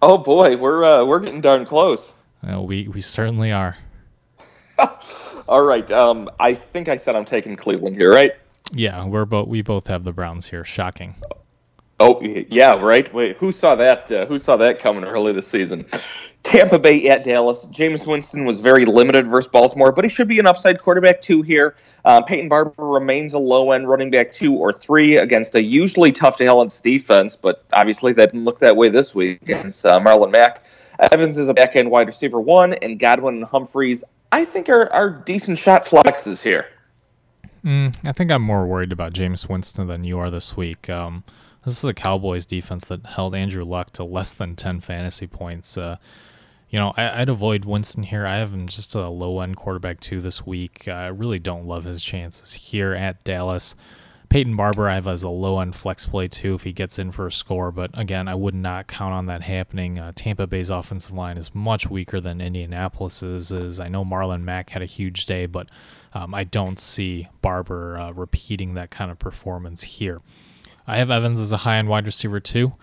Oh 0.00 0.16
boy, 0.16 0.56
we're 0.56 0.84
uh, 0.84 1.04
we're 1.04 1.18
getting 1.18 1.40
darn 1.40 1.64
close. 1.64 2.12
Uh, 2.48 2.62
we 2.62 2.86
we 2.86 3.00
certainly 3.00 3.50
are. 3.50 3.76
All 5.48 5.64
right, 5.64 5.90
um, 5.90 6.30
I 6.38 6.54
think 6.54 6.88
I 6.88 6.96
said 6.96 7.16
I'm 7.16 7.24
taking 7.24 7.56
Cleveland 7.56 7.96
here, 7.96 8.12
right? 8.12 8.32
Yeah, 8.72 9.04
we're 9.04 9.24
both 9.24 9.48
we 9.48 9.62
both 9.62 9.88
have 9.88 10.04
the 10.04 10.12
Browns 10.12 10.46
here. 10.46 10.64
Shocking. 10.64 11.16
Oh 11.98 12.20
yeah, 12.22 12.80
right. 12.80 13.12
Wait, 13.12 13.38
who 13.38 13.50
saw 13.50 13.74
that? 13.74 14.10
Uh, 14.12 14.26
who 14.26 14.38
saw 14.38 14.56
that 14.56 14.78
coming 14.78 15.02
early 15.02 15.32
this 15.32 15.48
season? 15.48 15.84
Tampa 16.48 16.78
Bay 16.78 17.10
at 17.10 17.24
Dallas. 17.24 17.66
Jameis 17.66 18.06
Winston 18.06 18.46
was 18.46 18.58
very 18.58 18.86
limited 18.86 19.28
versus 19.28 19.48
Baltimore, 19.48 19.92
but 19.92 20.02
he 20.02 20.08
should 20.08 20.28
be 20.28 20.38
an 20.38 20.46
upside 20.46 20.80
quarterback 20.80 21.20
two 21.20 21.42
here. 21.42 21.76
Uh, 22.06 22.22
Peyton 22.22 22.48
Barber 22.48 22.72
remains 22.78 23.34
a 23.34 23.38
low 23.38 23.72
end 23.72 23.86
running 23.86 24.10
back 24.10 24.32
two 24.32 24.54
or 24.54 24.72
three 24.72 25.18
against 25.18 25.54
a 25.54 25.62
usually 25.62 26.10
tough 26.10 26.38
to 26.38 26.44
balance 26.44 26.80
defense, 26.80 27.36
but 27.36 27.64
obviously 27.74 28.14
that 28.14 28.32
didn't 28.32 28.46
look 28.46 28.60
that 28.60 28.74
way 28.74 28.88
this 28.88 29.14
week 29.14 29.42
against 29.42 29.84
uh, 29.84 30.00
Marlon 30.00 30.30
Mack. 30.30 30.64
Evans 31.12 31.36
is 31.36 31.48
a 31.48 31.54
back 31.54 31.76
end 31.76 31.90
wide 31.90 32.06
receiver 32.06 32.40
one, 32.40 32.72
and 32.72 32.98
Godwin 32.98 33.34
and 33.36 33.44
Humphries, 33.44 34.02
I 34.32 34.46
think, 34.46 34.70
are, 34.70 34.90
are 34.90 35.10
decent 35.10 35.58
shot 35.58 35.84
flexes 35.84 36.40
here. 36.40 36.66
Mm, 37.62 37.94
I 38.04 38.12
think 38.12 38.30
I'm 38.30 38.40
more 38.42 38.66
worried 38.66 38.92
about 38.92 39.12
Jameis 39.12 39.50
Winston 39.50 39.86
than 39.86 40.04
you 40.04 40.18
are 40.18 40.30
this 40.30 40.56
week. 40.56 40.88
Um, 40.88 41.24
This 41.64 41.84
is 41.84 41.84
a 41.84 41.92
Cowboys 41.92 42.46
defense 42.46 42.88
that 42.88 43.04
held 43.04 43.34
Andrew 43.34 43.64
Luck 43.64 43.90
to 43.92 44.04
less 44.04 44.32
than 44.32 44.56
10 44.56 44.80
fantasy 44.80 45.26
points. 45.26 45.76
Uh, 45.76 45.96
you 46.70 46.78
know, 46.78 46.92
I, 46.96 47.20
would 47.20 47.28
avoid 47.28 47.64
Winston 47.64 48.02
here. 48.02 48.26
I 48.26 48.36
have 48.36 48.52
him 48.52 48.68
just 48.68 48.94
a 48.94 49.08
low 49.08 49.40
end 49.40 49.56
quarterback 49.56 50.00
two 50.00 50.20
this 50.20 50.46
week. 50.46 50.86
I 50.86 51.06
really 51.06 51.38
don't 51.38 51.66
love 51.66 51.84
his 51.84 52.02
chances 52.02 52.52
here 52.52 52.94
at 52.94 53.24
Dallas. 53.24 53.74
Peyton 54.28 54.56
Barber, 54.56 54.90
I 54.90 54.96
have 54.96 55.06
as 55.06 55.22
a 55.22 55.30
low 55.30 55.58
end 55.60 55.74
flex 55.74 56.04
play 56.04 56.28
too 56.28 56.54
if 56.54 56.64
he 56.64 56.72
gets 56.72 56.98
in 56.98 57.12
for 57.12 57.26
a 57.26 57.32
score, 57.32 57.72
but 57.72 57.90
again, 57.98 58.28
I 58.28 58.34
would 58.34 58.54
not 58.54 58.86
count 58.86 59.14
on 59.14 59.26
that 59.26 59.42
happening. 59.42 59.98
Uh, 59.98 60.12
Tampa 60.14 60.46
Bay's 60.46 60.68
offensive 60.68 61.14
line 61.14 61.38
is 61.38 61.54
much 61.54 61.88
weaker 61.88 62.20
than 62.20 62.42
Indianapolis's. 62.42 63.50
Is 63.50 63.80
I 63.80 63.88
know 63.88 64.04
Marlon 64.04 64.44
Mack 64.44 64.70
had 64.70 64.82
a 64.82 64.86
huge 64.86 65.24
day, 65.24 65.46
but 65.46 65.68
um, 66.12 66.34
I 66.34 66.44
don't 66.44 66.78
see 66.78 67.28
Barber 67.40 67.98
uh, 67.98 68.12
repeating 68.12 68.74
that 68.74 68.90
kind 68.90 69.10
of 69.10 69.18
performance 69.18 69.82
here. 69.82 70.18
I 70.86 70.98
have 70.98 71.10
Evans 71.10 71.40
as 71.40 71.52
a 71.52 71.58
high 71.58 71.78
end 71.78 71.88
wide 71.88 72.04
receiver 72.04 72.40
too. 72.40 72.74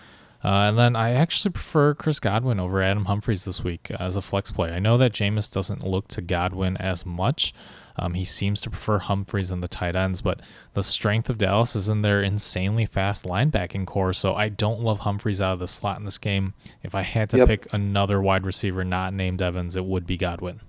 Uh, 0.45 0.69
and 0.69 0.77
then 0.77 0.95
I 0.95 1.13
actually 1.13 1.53
prefer 1.53 1.95
Chris 1.95 2.19
Godwin 2.19 2.59
over 2.59 2.79
Adam 2.79 3.05
Humphries 3.05 3.45
this 3.45 3.63
week 3.63 3.89
as 3.89 4.15
a 4.15 4.21
flex 4.21 4.51
play. 4.51 4.69
I 4.69 4.77
know 4.77 4.95
that 4.99 5.11
Jameis 5.11 5.51
doesn't 5.51 5.83
look 5.83 6.07
to 6.09 6.21
Godwin 6.21 6.77
as 6.77 7.03
much. 7.03 7.51
Um, 7.95 8.13
he 8.13 8.25
seems 8.25 8.61
to 8.61 8.69
prefer 8.69 8.99
Humphries 8.99 9.49
and 9.49 9.63
the 9.63 9.67
tight 9.67 9.95
ends, 9.95 10.21
but 10.21 10.43
the 10.75 10.83
strength 10.83 11.31
of 11.31 11.39
Dallas 11.39 11.75
is 11.75 11.89
in 11.89 12.03
their 12.03 12.21
insanely 12.21 12.85
fast 12.85 13.23
linebacking 13.23 13.87
corps. 13.87 14.13
So 14.13 14.35
I 14.35 14.49
don't 14.49 14.81
love 14.81 14.99
Humphries 14.99 15.41
out 15.41 15.53
of 15.53 15.59
the 15.59 15.67
slot 15.67 15.97
in 15.97 16.05
this 16.05 16.19
game. 16.19 16.53
If 16.83 16.93
I 16.93 17.01
had 17.01 17.31
to 17.31 17.37
yep. 17.37 17.47
pick 17.47 17.73
another 17.73 18.21
wide 18.21 18.45
receiver 18.45 18.83
not 18.83 19.15
named 19.15 19.41
Evans, 19.41 19.75
it 19.75 19.85
would 19.85 20.05
be 20.05 20.15
Godwin. 20.15 20.61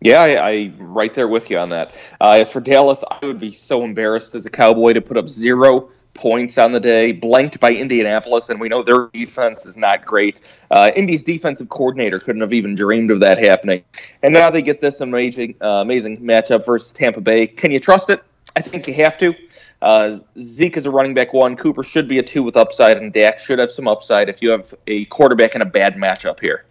Yeah, 0.00 0.22
I, 0.22 0.50
I 0.50 0.72
right 0.78 1.12
there 1.12 1.28
with 1.28 1.50
you 1.50 1.58
on 1.58 1.68
that. 1.70 1.92
Uh, 2.22 2.38
as 2.40 2.50
for 2.50 2.60
Dallas, 2.60 3.04
I 3.10 3.26
would 3.26 3.40
be 3.40 3.52
so 3.52 3.84
embarrassed 3.84 4.34
as 4.34 4.46
a 4.46 4.50
Cowboy 4.50 4.94
to 4.94 5.02
put 5.02 5.18
up 5.18 5.28
zero 5.28 5.90
points 6.18 6.58
on 6.58 6.72
the 6.72 6.80
day, 6.80 7.12
blanked 7.12 7.60
by 7.60 7.72
Indianapolis, 7.72 8.48
and 8.48 8.60
we 8.60 8.68
know 8.68 8.82
their 8.82 9.08
defense 9.08 9.66
is 9.66 9.76
not 9.76 10.04
great. 10.04 10.40
Uh, 10.70 10.90
Indy's 10.94 11.22
defensive 11.22 11.68
coordinator 11.68 12.18
couldn't 12.20 12.40
have 12.42 12.52
even 12.52 12.74
dreamed 12.74 13.10
of 13.10 13.20
that 13.20 13.38
happening. 13.38 13.82
And 14.22 14.34
now 14.34 14.50
they 14.50 14.62
get 14.62 14.80
this 14.80 15.00
amazing, 15.00 15.54
uh, 15.62 15.82
amazing 15.82 16.18
matchup 16.18 16.66
versus 16.66 16.92
Tampa 16.92 17.20
Bay. 17.20 17.46
Can 17.46 17.70
you 17.70 17.80
trust 17.80 18.10
it? 18.10 18.22
I 18.56 18.62
think 18.62 18.88
you 18.88 18.94
have 18.94 19.18
to. 19.18 19.34
Uh, 19.80 20.18
Zeke 20.40 20.76
is 20.76 20.86
a 20.86 20.90
running 20.90 21.14
back 21.14 21.32
one. 21.32 21.56
Cooper 21.56 21.82
should 21.82 22.08
be 22.08 22.18
a 22.18 22.22
two 22.22 22.42
with 22.42 22.56
upside, 22.56 22.96
and 22.96 23.12
Dak 23.12 23.38
should 23.38 23.58
have 23.58 23.70
some 23.70 23.86
upside 23.86 24.28
if 24.28 24.42
you 24.42 24.50
have 24.50 24.74
a 24.86 25.04
quarterback 25.06 25.54
in 25.54 25.62
a 25.62 25.66
bad 25.66 25.94
matchup 25.94 26.40
here. 26.40 26.64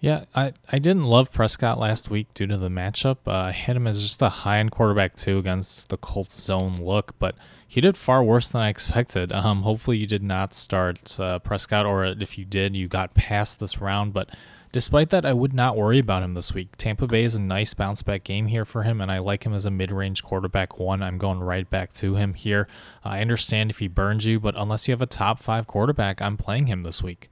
Yeah, 0.00 0.24
I, 0.34 0.54
I 0.72 0.78
didn't 0.78 1.04
love 1.04 1.30
Prescott 1.30 1.78
last 1.78 2.08
week 2.08 2.32
due 2.32 2.46
to 2.46 2.56
the 2.56 2.70
matchup. 2.70 3.18
Uh, 3.26 3.32
I 3.32 3.50
had 3.50 3.76
him 3.76 3.86
as 3.86 4.00
just 4.00 4.22
a 4.22 4.30
high 4.30 4.58
end 4.58 4.70
quarterback 4.70 5.14
too 5.14 5.38
against 5.38 5.90
the 5.90 5.98
Colts 5.98 6.40
zone 6.40 6.76
look, 6.76 7.14
but 7.18 7.36
he 7.70 7.80
did 7.80 7.96
far 7.96 8.24
worse 8.24 8.48
than 8.48 8.62
I 8.62 8.68
expected. 8.68 9.30
Um, 9.30 9.62
hopefully 9.62 9.96
you 9.96 10.06
did 10.08 10.24
not 10.24 10.52
start 10.54 11.20
uh, 11.20 11.38
Prescott, 11.38 11.86
or 11.86 12.04
if 12.04 12.36
you 12.36 12.44
did, 12.44 12.74
you 12.74 12.88
got 12.88 13.14
past 13.14 13.60
this 13.60 13.80
round. 13.80 14.12
But 14.12 14.28
despite 14.72 15.10
that, 15.10 15.24
I 15.24 15.32
would 15.32 15.52
not 15.52 15.76
worry 15.76 16.00
about 16.00 16.24
him 16.24 16.34
this 16.34 16.52
week. 16.52 16.76
Tampa 16.78 17.06
Bay 17.06 17.22
is 17.22 17.36
a 17.36 17.40
nice 17.40 17.72
bounce 17.72 18.02
back 18.02 18.24
game 18.24 18.48
here 18.48 18.64
for 18.64 18.82
him, 18.82 19.00
and 19.00 19.08
I 19.08 19.18
like 19.18 19.46
him 19.46 19.54
as 19.54 19.66
a 19.66 19.70
mid 19.70 19.92
range 19.92 20.24
quarterback 20.24 20.80
one. 20.80 21.00
I'm 21.00 21.16
going 21.16 21.38
right 21.38 21.70
back 21.70 21.92
to 21.92 22.16
him 22.16 22.34
here. 22.34 22.66
I 23.04 23.20
understand 23.20 23.70
if 23.70 23.78
he 23.78 23.86
burns 23.86 24.26
you, 24.26 24.40
but 24.40 24.56
unless 24.56 24.88
you 24.88 24.92
have 24.92 25.00
a 25.00 25.06
top 25.06 25.40
five 25.40 25.68
quarterback, 25.68 26.20
I'm 26.20 26.36
playing 26.36 26.66
him 26.66 26.82
this 26.82 27.04
week. 27.04 27.30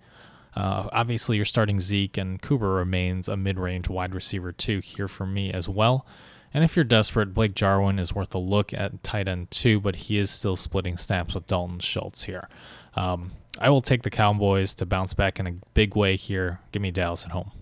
Uh, 0.55 0.89
obviously, 0.93 1.35
you're 1.35 1.45
starting 1.45 1.81
Zeke, 1.81 2.17
and 2.17 2.41
Cooper 2.41 2.75
remains 2.75 3.29
a 3.29 3.37
mid 3.37 3.59
range 3.59 3.89
wide 3.89 4.15
receiver, 4.15 4.53
too, 4.53 4.79
here 4.79 5.09
for 5.09 5.27
me 5.27 5.53
as 5.53 5.69
well. 5.69 6.07
And 6.55 6.65
if 6.65 6.77
you're 6.77 6.85
desperate, 6.85 7.35
Blake 7.35 7.55
Jarwin 7.55 7.99
is 7.99 8.15
worth 8.15 8.35
a 8.35 8.39
look 8.39 8.73
at 8.73 9.03
tight 9.03 9.29
end, 9.29 9.51
too, 9.51 9.81
but 9.81 9.97
he 9.97 10.19
is 10.19 10.31
still 10.31 10.57
splitting 10.57 10.97
snaps 10.97 11.35
with 11.35 11.47
Dalton 11.47 11.81
Schultz 11.81 12.25
here. 12.25 12.49
Um, 12.95 13.33
I 13.61 13.71
will 13.71 13.81
take 13.81 14.03
the 14.03 14.11
Cowboys 14.11 14.75
to 14.75 14.87
bounce 14.87 15.15
back 15.15 15.39
in 15.39 15.47
a 15.47 15.53
big 15.75 15.95
way 15.95 16.17
here. 16.17 16.61
Give 16.73 16.81
me 16.83 16.91
Dallas 16.91 17.25
at 17.25 17.33
home. 17.33 17.53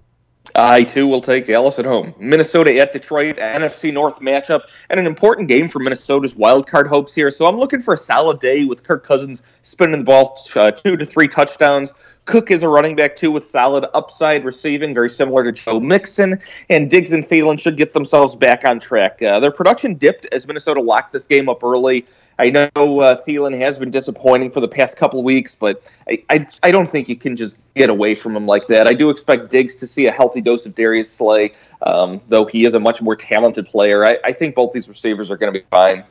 I 0.56 0.84
too 0.84 1.06
will 1.06 1.20
take 1.20 1.44
Dallas 1.44 1.78
at 1.78 1.84
home. 1.84 2.14
Minnesota 2.18 2.78
at 2.78 2.92
Detroit, 2.92 3.36
NFC 3.36 3.92
North 3.92 4.20
matchup, 4.20 4.62
and 4.88 4.98
an 4.98 5.06
important 5.06 5.48
game 5.48 5.68
for 5.68 5.80
Minnesota's 5.80 6.32
wildcard 6.32 6.86
hopes 6.86 7.14
here. 7.14 7.30
So 7.30 7.46
I'm 7.46 7.58
looking 7.58 7.82
for 7.82 7.92
a 7.92 7.98
solid 7.98 8.40
day 8.40 8.64
with 8.64 8.82
Kirk 8.82 9.04
Cousins 9.04 9.42
spinning 9.62 9.98
the 9.98 10.04
ball 10.04 10.40
uh, 10.54 10.70
two 10.70 10.96
to 10.96 11.04
three 11.04 11.28
touchdowns. 11.28 11.92
Cook 12.24 12.50
is 12.50 12.62
a 12.62 12.68
running 12.68 12.96
back 12.96 13.16
too 13.16 13.30
with 13.30 13.46
solid 13.46 13.86
upside 13.92 14.44
receiving, 14.46 14.94
very 14.94 15.10
similar 15.10 15.44
to 15.44 15.52
Joe 15.52 15.78
Mixon. 15.78 16.40
And 16.70 16.90
Diggs 16.90 17.12
and 17.12 17.28
Thielen 17.28 17.60
should 17.60 17.76
get 17.76 17.92
themselves 17.92 18.34
back 18.34 18.64
on 18.64 18.80
track. 18.80 19.20
Uh, 19.22 19.38
their 19.40 19.52
production 19.52 19.94
dipped 19.94 20.26
as 20.32 20.46
Minnesota 20.46 20.80
locked 20.80 21.12
this 21.12 21.26
game 21.26 21.50
up 21.50 21.62
early. 21.62 22.06
I 22.38 22.50
know 22.50 23.00
uh, 23.00 23.22
Thielen 23.24 23.58
has 23.58 23.78
been 23.78 23.90
disappointing 23.90 24.50
for 24.50 24.60
the 24.60 24.68
past 24.68 24.96
couple 24.96 25.22
weeks, 25.22 25.54
but 25.54 25.90
I, 26.08 26.22
I, 26.28 26.46
I 26.62 26.70
don't 26.70 26.88
think 26.88 27.08
you 27.08 27.16
can 27.16 27.34
just 27.34 27.56
get 27.74 27.88
away 27.88 28.14
from 28.14 28.36
him 28.36 28.46
like 28.46 28.66
that. 28.66 28.86
I 28.86 28.92
do 28.92 29.08
expect 29.08 29.50
Diggs 29.50 29.74
to 29.76 29.86
see 29.86 30.06
a 30.06 30.12
healthy 30.12 30.42
dose 30.42 30.66
of 30.66 30.74
Darius 30.74 31.10
Slay, 31.10 31.54
um, 31.82 32.20
though 32.28 32.44
he 32.44 32.66
is 32.66 32.74
a 32.74 32.80
much 32.80 33.00
more 33.00 33.16
talented 33.16 33.66
player. 33.66 34.04
I, 34.04 34.18
I 34.22 34.32
think 34.32 34.54
both 34.54 34.72
these 34.72 34.88
receivers 34.88 35.30
are 35.30 35.38
going 35.38 35.52
to 35.52 35.58
be 35.58 35.64
fine. 35.70 36.04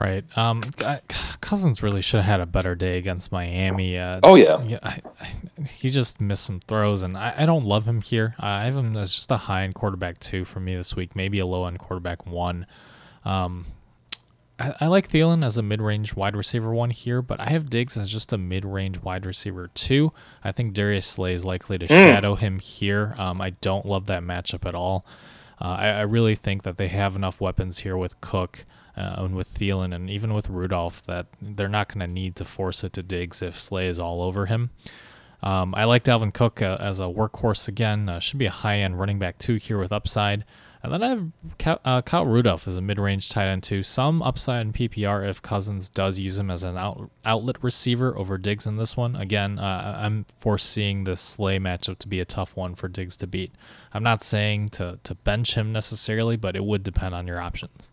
Right. 0.00 0.24
Um, 0.36 0.62
Cousins 1.40 1.82
really 1.82 2.02
should 2.02 2.22
have 2.22 2.26
had 2.26 2.40
a 2.40 2.46
better 2.46 2.74
day 2.74 2.98
against 2.98 3.30
Miami. 3.30 3.96
Uh, 3.96 4.18
oh 4.24 4.34
yeah. 4.34 4.60
yeah 4.64 4.78
I, 4.82 5.00
I, 5.20 5.62
he 5.62 5.90
just 5.90 6.20
missed 6.20 6.44
some 6.44 6.58
throws, 6.58 7.02
and 7.02 7.16
I, 7.16 7.34
I 7.38 7.46
don't 7.46 7.64
love 7.64 7.86
him 7.86 8.00
here. 8.00 8.34
I 8.40 8.64
have 8.64 8.76
him 8.76 8.96
as 8.96 9.14
just 9.14 9.30
a 9.30 9.36
high 9.36 9.62
end 9.62 9.74
quarterback 9.74 10.18
two 10.18 10.44
for 10.44 10.58
me 10.58 10.74
this 10.74 10.96
week, 10.96 11.14
maybe 11.14 11.38
a 11.38 11.46
low 11.46 11.66
end 11.66 11.78
quarterback 11.78 12.26
one. 12.26 12.66
Um, 13.24 13.66
I, 14.58 14.74
I 14.82 14.86
like 14.86 15.08
Thielen 15.08 15.44
as 15.44 15.56
a 15.56 15.62
mid-range 15.62 16.14
wide 16.14 16.36
receiver 16.36 16.72
one 16.72 16.90
here, 16.90 17.22
but 17.22 17.40
I 17.40 17.50
have 17.50 17.70
Diggs 17.70 17.96
as 17.96 18.08
just 18.08 18.32
a 18.32 18.38
mid-range 18.38 19.00
wide 19.02 19.26
receiver 19.26 19.68
two. 19.74 20.12
I 20.42 20.52
think 20.52 20.74
Darius 20.74 21.06
Slay 21.06 21.34
is 21.34 21.44
likely 21.44 21.78
to 21.78 21.86
mm. 21.86 21.88
shadow 21.88 22.34
him 22.34 22.58
here. 22.58 23.14
Um, 23.18 23.40
I 23.40 23.50
don't 23.50 23.86
love 23.86 24.06
that 24.06 24.22
matchup 24.22 24.66
at 24.66 24.74
all. 24.74 25.04
Uh, 25.60 25.76
I, 25.78 25.88
I, 25.88 26.00
really 26.00 26.34
think 26.34 26.64
that 26.64 26.78
they 26.78 26.88
have 26.88 27.14
enough 27.14 27.40
weapons 27.40 27.78
here 27.78 27.96
with 27.96 28.20
Cook 28.20 28.64
uh, 28.96 29.14
and 29.18 29.36
with 29.36 29.48
Thielen 29.48 29.94
and 29.94 30.10
even 30.10 30.34
with 30.34 30.48
Rudolph 30.48 31.06
that 31.06 31.26
they're 31.40 31.68
not 31.68 31.88
going 31.88 32.00
to 32.00 32.12
need 32.12 32.34
to 32.36 32.44
force 32.44 32.82
it 32.82 32.92
to 32.94 33.04
Diggs 33.04 33.40
if 33.40 33.60
Slay 33.60 33.86
is 33.86 34.00
all 34.00 34.20
over 34.20 34.46
him. 34.46 34.70
Um, 35.44 35.74
I 35.76 35.84
like 35.84 36.04
Dalvin 36.04 36.34
Cook 36.34 36.60
uh, 36.60 36.78
as 36.80 36.98
a 36.98 37.04
workhorse 37.04 37.68
again. 37.68 38.08
Uh, 38.08 38.18
should 38.18 38.38
be 38.38 38.46
a 38.46 38.50
high 38.50 38.78
end 38.78 38.98
running 38.98 39.18
back 39.18 39.38
two 39.38 39.56
here 39.56 39.78
with 39.78 39.92
upside. 39.92 40.44
And 40.84 40.92
then 40.92 41.02
I 41.02 41.08
have 41.08 41.80
uh, 41.82 42.02
Kyle 42.02 42.26
Rudolph 42.26 42.68
as 42.68 42.76
a 42.76 42.82
mid-range 42.82 43.30
tight 43.30 43.46
end 43.46 43.62
too. 43.62 43.82
Some 43.82 44.20
upside 44.20 44.66
in 44.66 44.74
PPR 44.74 45.26
if 45.26 45.40
Cousins 45.40 45.88
does 45.88 46.18
use 46.18 46.38
him 46.38 46.50
as 46.50 46.62
an 46.62 46.76
out, 46.76 47.10
outlet 47.24 47.56
receiver 47.64 48.14
over 48.18 48.36
Diggs 48.36 48.66
in 48.66 48.76
this 48.76 48.94
one. 48.94 49.16
Again, 49.16 49.58
uh, 49.58 49.98
I'm 49.98 50.26
foreseeing 50.38 51.04
this 51.04 51.22
Slay 51.22 51.58
matchup 51.58 51.96
to 52.00 52.08
be 52.08 52.20
a 52.20 52.26
tough 52.26 52.54
one 52.54 52.74
for 52.74 52.88
Diggs 52.88 53.16
to 53.18 53.26
beat. 53.26 53.52
I'm 53.94 54.02
not 54.02 54.22
saying 54.22 54.68
to 54.70 54.98
to 55.04 55.14
bench 55.14 55.54
him 55.54 55.72
necessarily, 55.72 56.36
but 56.36 56.54
it 56.54 56.64
would 56.64 56.82
depend 56.82 57.14
on 57.14 57.26
your 57.26 57.40
options. 57.40 57.90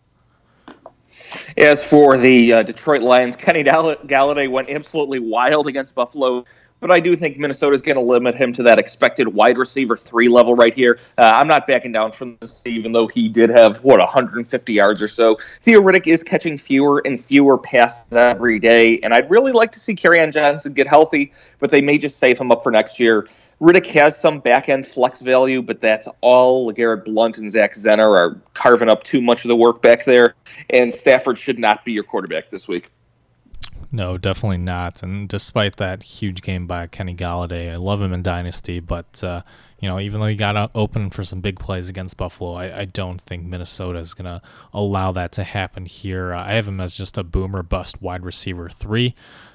As 1.56 1.82
for 1.82 2.18
the 2.18 2.52
uh, 2.52 2.62
Detroit 2.62 3.00
Lions, 3.00 3.36
Kenny 3.36 3.64
Golladay 3.64 4.50
went 4.50 4.68
absolutely 4.68 5.18
wild 5.18 5.66
against 5.66 5.94
Buffalo 5.94 6.44
but 6.82 6.90
I 6.90 7.00
do 7.00 7.16
think 7.16 7.38
Minnesota 7.38 7.74
is 7.74 7.80
going 7.80 7.96
to 7.96 8.02
limit 8.02 8.34
him 8.34 8.52
to 8.54 8.64
that 8.64 8.78
expected 8.78 9.28
wide 9.28 9.56
receiver 9.56 9.96
three 9.96 10.28
level 10.28 10.54
right 10.54 10.74
here. 10.74 10.98
Uh, 11.16 11.22
I'm 11.22 11.46
not 11.46 11.66
backing 11.66 11.92
down 11.92 12.10
from 12.10 12.36
this, 12.40 12.60
even 12.66 12.90
though 12.90 13.06
he 13.06 13.28
did 13.28 13.50
have, 13.50 13.76
what, 13.84 14.00
150 14.00 14.72
yards 14.72 15.00
or 15.00 15.06
so. 15.06 15.38
Theo 15.62 15.80
Riddick 15.80 16.08
is 16.08 16.24
catching 16.24 16.58
fewer 16.58 17.00
and 17.06 17.24
fewer 17.24 17.56
passes 17.56 18.12
every 18.12 18.58
day, 18.58 18.98
and 18.98 19.14
I'd 19.14 19.30
really 19.30 19.52
like 19.52 19.70
to 19.72 19.80
see 19.80 19.94
Kerryon 19.94 20.32
Johnson 20.32 20.72
get 20.72 20.88
healthy, 20.88 21.32
but 21.60 21.70
they 21.70 21.80
may 21.80 21.98
just 21.98 22.18
save 22.18 22.36
him 22.36 22.50
up 22.50 22.64
for 22.64 22.72
next 22.72 22.98
year. 22.98 23.28
Riddick 23.60 23.86
has 23.86 24.20
some 24.20 24.40
back 24.40 24.68
end 24.68 24.84
flex 24.84 25.20
value, 25.20 25.62
but 25.62 25.80
that's 25.80 26.08
all. 26.20 26.72
Garrett 26.72 27.04
Blount 27.04 27.38
and 27.38 27.48
Zach 27.48 27.74
Zenner 27.74 28.10
are 28.10 28.40
carving 28.54 28.88
up 28.88 29.04
too 29.04 29.22
much 29.22 29.44
of 29.44 29.48
the 29.50 29.56
work 29.56 29.82
back 29.82 30.04
there, 30.04 30.34
and 30.70 30.92
Stafford 30.92 31.38
should 31.38 31.60
not 31.60 31.84
be 31.84 31.92
your 31.92 32.02
quarterback 32.02 32.50
this 32.50 32.66
week. 32.66 32.90
No, 33.94 34.16
definitely 34.16 34.58
not. 34.58 35.02
And 35.02 35.28
despite 35.28 35.76
that 35.76 36.02
huge 36.02 36.40
game 36.40 36.66
by 36.66 36.86
Kenny 36.86 37.14
Golladay, 37.14 37.70
I 37.70 37.76
love 37.76 38.00
him 38.00 38.14
in 38.14 38.22
Dynasty, 38.22 38.80
but 38.80 39.22
uh, 39.22 39.42
you 39.80 39.88
know, 39.88 40.00
even 40.00 40.18
though 40.18 40.28
he 40.28 40.34
got 40.34 40.70
open 40.74 41.10
for 41.10 41.22
some 41.22 41.42
big 41.42 41.58
plays 41.58 41.90
against 41.90 42.16
Buffalo, 42.16 42.54
I, 42.54 42.80
I 42.80 42.84
don't 42.86 43.20
think 43.20 43.44
Minnesota 43.44 43.98
is 43.98 44.14
going 44.14 44.30
to 44.30 44.40
allow 44.72 45.12
that 45.12 45.32
to 45.32 45.44
happen 45.44 45.84
here. 45.84 46.32
Uh, 46.32 46.42
I 46.42 46.54
have 46.54 46.66
him 46.66 46.80
as 46.80 46.96
just 46.96 47.18
a 47.18 47.22
boomer 47.22 47.62
bust 47.62 48.00
wide 48.00 48.24
receiver 48.24 48.70
three. 48.70 49.14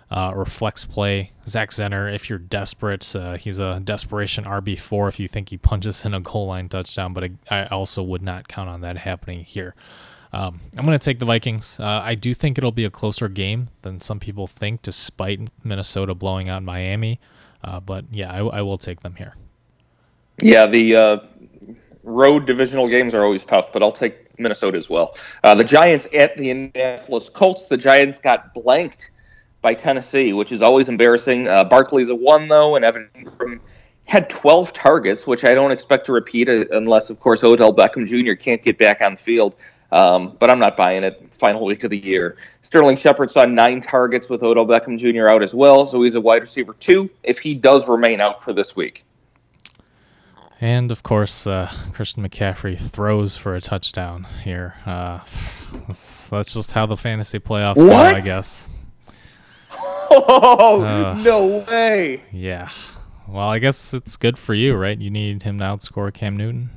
Uh, 0.09 0.31
or 0.33 0.45
flex 0.45 0.85
play. 0.85 1.29
Zach 1.45 1.69
Zenner, 1.69 2.15
if 2.15 2.29
you're 2.29 2.39
desperate, 2.39 3.13
uh, 3.13 3.35
he's 3.35 3.59
a 3.59 3.81
desperation 3.81 4.45
RB4 4.45 5.09
if 5.09 5.19
you 5.19 5.27
think 5.27 5.49
he 5.49 5.57
punches 5.57 6.05
in 6.05 6.13
a 6.13 6.21
goal 6.21 6.47
line 6.47 6.69
touchdown, 6.69 7.11
but 7.11 7.25
I, 7.25 7.31
I 7.51 7.65
also 7.65 8.01
would 8.01 8.21
not 8.21 8.47
count 8.47 8.69
on 8.69 8.79
that 8.79 8.99
happening 8.99 9.43
here. 9.43 9.75
Um, 10.37 10.61
I'm 10.77 10.85
going 10.85 10.97
to 10.97 11.03
take 11.03 11.17
the 11.17 11.25
Vikings. 11.25 11.79
Uh, 11.79 12.01
I 12.03 12.13
do 12.13 12.31
think 12.31 12.59
it'll 12.59 12.71
be 12.71 12.85
a 12.85 12.91
closer 12.91 13.27
game 13.27 13.69
than 13.81 13.99
some 13.99 14.19
people 14.19 14.45
think, 14.45 14.83
despite 14.83 15.39
Minnesota 15.63 16.13
blowing 16.13 16.47
out 16.47 16.61
Miami. 16.61 17.19
Uh, 17.63 17.79
but 17.79 18.05
yeah, 18.11 18.31
I, 18.31 18.45
I, 18.45 18.61
will 18.61 18.77
take 18.77 18.99
them 18.99 19.15
here. 19.15 19.35
Yeah, 20.39 20.67
the 20.67 20.95
uh, 20.95 21.17
road 22.03 22.45
divisional 22.45 22.87
games 22.87 23.15
are 23.15 23.23
always 23.23 23.47
tough, 23.47 23.73
but 23.73 23.81
I'll 23.81 23.91
take 23.91 24.37
Minnesota 24.39 24.77
as 24.77 24.91
well. 24.91 25.17
Uh, 25.43 25.55
the 25.55 25.63
Giants 25.63 26.07
at 26.13 26.37
the 26.37 26.51
Indianapolis 26.51 27.29
Colts. 27.29 27.65
The 27.65 27.77
Giants 27.77 28.19
got 28.19 28.53
blanked 28.53 29.09
by 29.63 29.73
Tennessee, 29.73 30.33
which 30.33 30.51
is 30.51 30.61
always 30.61 30.87
embarrassing. 30.87 31.47
Uh, 31.47 31.63
Barkley's 31.63 32.09
a 32.09 32.15
one 32.15 32.47
though, 32.47 32.75
and 32.75 32.85
Evan 32.85 33.09
Engram 33.15 33.59
had 34.03 34.29
12 34.29 34.71
targets, 34.71 35.25
which 35.25 35.43
I 35.43 35.55
don't 35.55 35.71
expect 35.71 36.05
to 36.05 36.11
repeat 36.11 36.47
unless, 36.47 37.09
of 37.09 37.19
course, 37.19 37.43
Odell 37.43 37.75
Beckham 37.75 38.05
Jr. 38.05 38.39
can't 38.39 38.61
get 38.61 38.77
back 38.77 39.01
on 39.01 39.15
the 39.15 39.19
field. 39.19 39.55
Um, 39.91 40.35
but 40.39 40.49
I'm 40.49 40.59
not 40.59 40.75
buying 40.75 41.03
it. 41.03 41.33
Final 41.33 41.63
week 41.65 41.83
of 41.83 41.91
the 41.91 41.97
year. 41.97 42.37
Sterling 42.61 42.97
Shepard 42.97 43.31
saw 43.31 43.45
nine 43.45 43.79
targets 43.79 44.27
with 44.27 44.43
Odell 44.43 44.65
Beckham 44.65 44.97
Jr. 44.97 45.31
out 45.31 45.43
as 45.43 45.55
well, 45.55 45.85
so 45.85 46.01
he's 46.03 46.15
a 46.15 46.21
wide 46.21 46.41
receiver 46.41 46.73
too 46.73 47.09
if 47.23 47.39
he 47.39 47.53
does 47.53 47.87
remain 47.87 48.19
out 48.19 48.43
for 48.43 48.53
this 48.53 48.75
week. 48.75 49.05
And 50.59 50.91
of 50.91 51.03
course, 51.03 51.45
uh, 51.45 51.71
Christian 51.93 52.27
McCaffrey 52.27 52.79
throws 52.79 53.37
for 53.37 53.55
a 53.55 53.61
touchdown 53.61 54.27
here. 54.43 54.75
Uh, 54.85 55.19
that's, 55.87 56.27
that's, 56.29 56.53
just 56.53 56.71
how 56.71 56.87
the 56.87 56.97
fantasy 56.97 57.39
playoffs 57.39 57.77
what? 57.77 57.85
go, 57.85 57.97
I 57.97 58.21
guess. 58.21 58.69
Oh, 60.09 60.81
uh, 60.81 61.13
no 61.21 61.65
way. 61.69 62.23
Yeah. 62.31 62.69
Well, 63.27 63.49
I 63.49 63.59
guess 63.59 63.93
it's 63.93 64.17
good 64.17 64.39
for 64.39 64.53
you, 64.53 64.75
right? 64.75 64.97
You 64.97 65.09
need 65.09 65.43
him 65.43 65.59
to 65.59 65.63
outscore 65.65 66.13
Cam 66.13 66.37
Newton. 66.37 66.69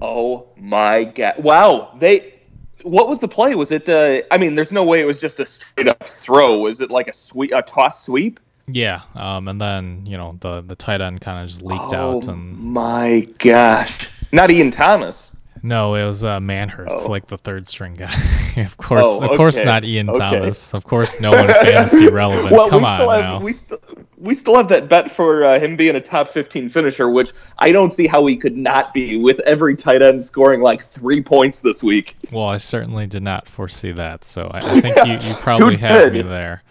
Oh 0.00 0.46
my 0.56 1.04
god! 1.04 1.42
Wow, 1.42 1.96
they. 1.98 2.34
What 2.82 3.08
was 3.08 3.20
the 3.20 3.28
play? 3.28 3.54
Was 3.54 3.70
it? 3.70 3.88
Uh, 3.88 4.22
I 4.30 4.38
mean, 4.38 4.54
there's 4.54 4.72
no 4.72 4.84
way 4.84 5.00
it 5.00 5.04
was 5.04 5.18
just 5.18 5.40
a 5.40 5.46
straight 5.46 5.88
up 5.88 6.08
throw. 6.08 6.58
Was 6.58 6.80
it 6.80 6.90
like 6.90 7.08
a 7.08 7.12
sweep, 7.12 7.52
a 7.52 7.62
toss 7.62 8.04
sweep? 8.04 8.40
Yeah, 8.66 9.02
um, 9.14 9.48
and 9.48 9.60
then 9.60 10.04
you 10.06 10.16
know 10.16 10.36
the 10.40 10.60
the 10.62 10.74
tight 10.74 11.00
end 11.00 11.20
kind 11.20 11.42
of 11.42 11.48
just 11.48 11.62
leaked 11.62 11.94
oh, 11.94 12.16
out 12.16 12.28
and. 12.28 12.58
My 12.58 13.28
gosh! 13.38 14.08
Not 14.32 14.50
Ian 14.50 14.70
Thomas. 14.70 15.30
No, 15.64 15.94
it 15.94 16.04
was 16.04 16.26
uh, 16.26 16.40
Manhertz, 16.40 17.06
oh. 17.06 17.10
like 17.10 17.26
the 17.28 17.38
third 17.38 17.66
string 17.66 17.94
guy. 17.94 18.12
of 18.58 18.76
course, 18.76 19.06
oh, 19.08 19.16
okay. 19.16 19.32
of 19.32 19.38
course, 19.38 19.58
not 19.64 19.82
Ian 19.82 20.10
okay. 20.10 20.18
Thomas. 20.18 20.74
Of 20.74 20.84
course, 20.84 21.18
no 21.20 21.30
one 21.30 21.46
fantasy 21.48 22.06
relevant. 22.08 22.52
well, 22.52 22.68
Come 22.68 22.84
on 22.84 22.98
have, 22.98 23.08
now. 23.08 23.40
We 23.40 23.54
still, 23.54 23.80
we 24.18 24.34
still 24.34 24.56
have 24.56 24.68
that 24.68 24.90
bet 24.90 25.10
for 25.10 25.42
uh, 25.42 25.58
him 25.58 25.74
being 25.74 25.96
a 25.96 26.02
top 26.02 26.28
15 26.28 26.68
finisher, 26.68 27.08
which 27.08 27.32
I 27.60 27.72
don't 27.72 27.94
see 27.94 28.06
how 28.06 28.26
he 28.26 28.36
could 28.36 28.58
not 28.58 28.92
be 28.92 29.16
with 29.16 29.40
every 29.40 29.74
tight 29.74 30.02
end 30.02 30.22
scoring 30.22 30.60
like 30.60 30.84
three 30.84 31.22
points 31.22 31.60
this 31.60 31.82
week. 31.82 32.14
Well, 32.30 32.44
I 32.44 32.58
certainly 32.58 33.06
did 33.06 33.22
not 33.22 33.48
foresee 33.48 33.92
that, 33.92 34.26
so 34.26 34.50
I, 34.52 34.58
I 34.58 34.80
think 34.82 34.96
you, 35.06 35.30
you 35.30 35.34
probably 35.36 35.78
had 35.78 36.12
me 36.12 36.20
there. 36.20 36.62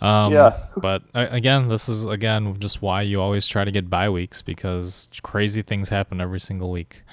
Um, 0.00 0.32
yeah. 0.32 0.66
But 0.76 1.04
again, 1.14 1.68
this 1.68 1.88
is 1.88 2.04
again 2.04 2.58
just 2.58 2.82
why 2.82 3.02
you 3.02 3.20
always 3.20 3.46
try 3.46 3.64
to 3.64 3.70
get 3.70 3.88
bye 3.88 4.10
weeks 4.10 4.42
because 4.42 5.08
crazy 5.22 5.62
things 5.62 5.88
happen 5.88 6.20
every 6.20 6.40
single 6.40 6.72
week. 6.72 7.04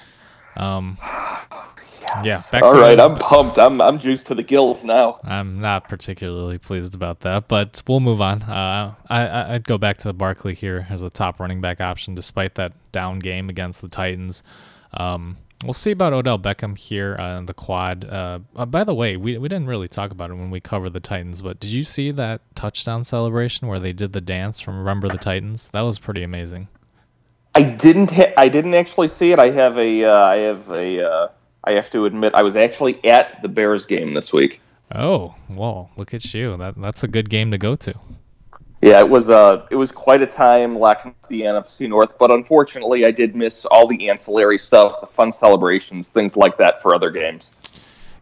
Um, 0.56 0.98
yes. 1.02 2.24
Yeah. 2.24 2.42
Back 2.50 2.62
All 2.62 2.74
right, 2.74 2.96
the, 2.96 3.04
I'm 3.04 3.16
pumped. 3.16 3.58
I'm 3.58 3.80
I'm 3.80 3.98
juiced 3.98 4.26
to 4.28 4.34
the 4.34 4.42
gills 4.42 4.84
now. 4.84 5.20
I'm 5.24 5.56
not 5.56 5.88
particularly 5.88 6.58
pleased 6.58 6.94
about 6.94 7.20
that, 7.20 7.48
but 7.48 7.82
we'll 7.86 8.00
move 8.00 8.20
on. 8.20 8.42
Uh, 8.42 8.94
I 9.08 9.54
I'd 9.54 9.64
go 9.64 9.78
back 9.78 9.98
to 9.98 10.12
Barkley 10.12 10.54
here 10.54 10.86
as 10.90 11.02
a 11.02 11.10
top 11.10 11.40
running 11.40 11.60
back 11.60 11.80
option, 11.80 12.14
despite 12.14 12.54
that 12.56 12.72
down 12.92 13.18
game 13.18 13.48
against 13.48 13.82
the 13.82 13.88
Titans. 13.88 14.42
Um, 14.94 15.38
we'll 15.64 15.72
see 15.72 15.90
about 15.90 16.12
Odell 16.12 16.38
Beckham 16.38 16.76
here 16.76 17.16
on 17.16 17.46
the 17.46 17.54
quad. 17.54 18.04
Uh, 18.04 18.40
uh, 18.56 18.66
by 18.66 18.84
the 18.84 18.94
way, 18.94 19.16
we 19.16 19.38
we 19.38 19.48
didn't 19.48 19.66
really 19.66 19.88
talk 19.88 20.10
about 20.10 20.30
it 20.30 20.34
when 20.34 20.50
we 20.50 20.60
covered 20.60 20.92
the 20.92 21.00
Titans, 21.00 21.42
but 21.42 21.60
did 21.60 21.70
you 21.70 21.84
see 21.84 22.10
that 22.12 22.42
touchdown 22.54 23.04
celebration 23.04 23.68
where 23.68 23.78
they 23.78 23.92
did 23.92 24.12
the 24.12 24.20
dance 24.20 24.60
from 24.60 24.78
Remember 24.78 25.08
the 25.08 25.18
Titans? 25.18 25.68
That 25.70 25.82
was 25.82 25.98
pretty 25.98 26.22
amazing. 26.22 26.68
I 27.54 27.62
didn't. 27.62 28.10
Ha- 28.10 28.32
I 28.36 28.48
didn't 28.48 28.74
actually 28.74 29.08
see 29.08 29.32
it. 29.32 29.38
I 29.38 29.50
have 29.50 29.78
a. 29.78 30.04
Uh, 30.04 30.24
I 30.24 30.36
have 30.36 30.70
a. 30.70 31.10
Uh, 31.10 31.28
I 31.64 31.72
have 31.72 31.90
to 31.90 32.06
admit, 32.06 32.34
I 32.34 32.42
was 32.42 32.56
actually 32.56 33.04
at 33.04 33.40
the 33.42 33.48
Bears 33.48 33.84
game 33.84 34.14
this 34.14 34.32
week. 34.32 34.60
Oh, 34.94 35.34
well, 35.48 35.90
look 35.96 36.12
at 36.12 36.34
you. 36.34 36.56
That 36.56 36.80
that's 36.80 37.04
a 37.04 37.08
good 37.08 37.30
game 37.30 37.50
to 37.50 37.58
go 37.58 37.74
to. 37.76 37.94
Yeah, 38.80 38.98
it 38.98 39.08
was. 39.08 39.30
Uh, 39.30 39.66
it 39.70 39.76
was 39.76 39.92
quite 39.92 40.22
a 40.22 40.26
time 40.26 40.78
lacking 40.78 41.14
the 41.28 41.42
NFC 41.42 41.88
North, 41.88 42.18
but 42.18 42.32
unfortunately, 42.32 43.04
I 43.04 43.10
did 43.10 43.36
miss 43.36 43.64
all 43.66 43.86
the 43.86 44.08
ancillary 44.08 44.58
stuff, 44.58 45.00
the 45.00 45.06
fun 45.06 45.30
celebrations, 45.30 46.08
things 46.08 46.36
like 46.36 46.56
that 46.56 46.82
for 46.82 46.94
other 46.94 47.10
games. 47.10 47.52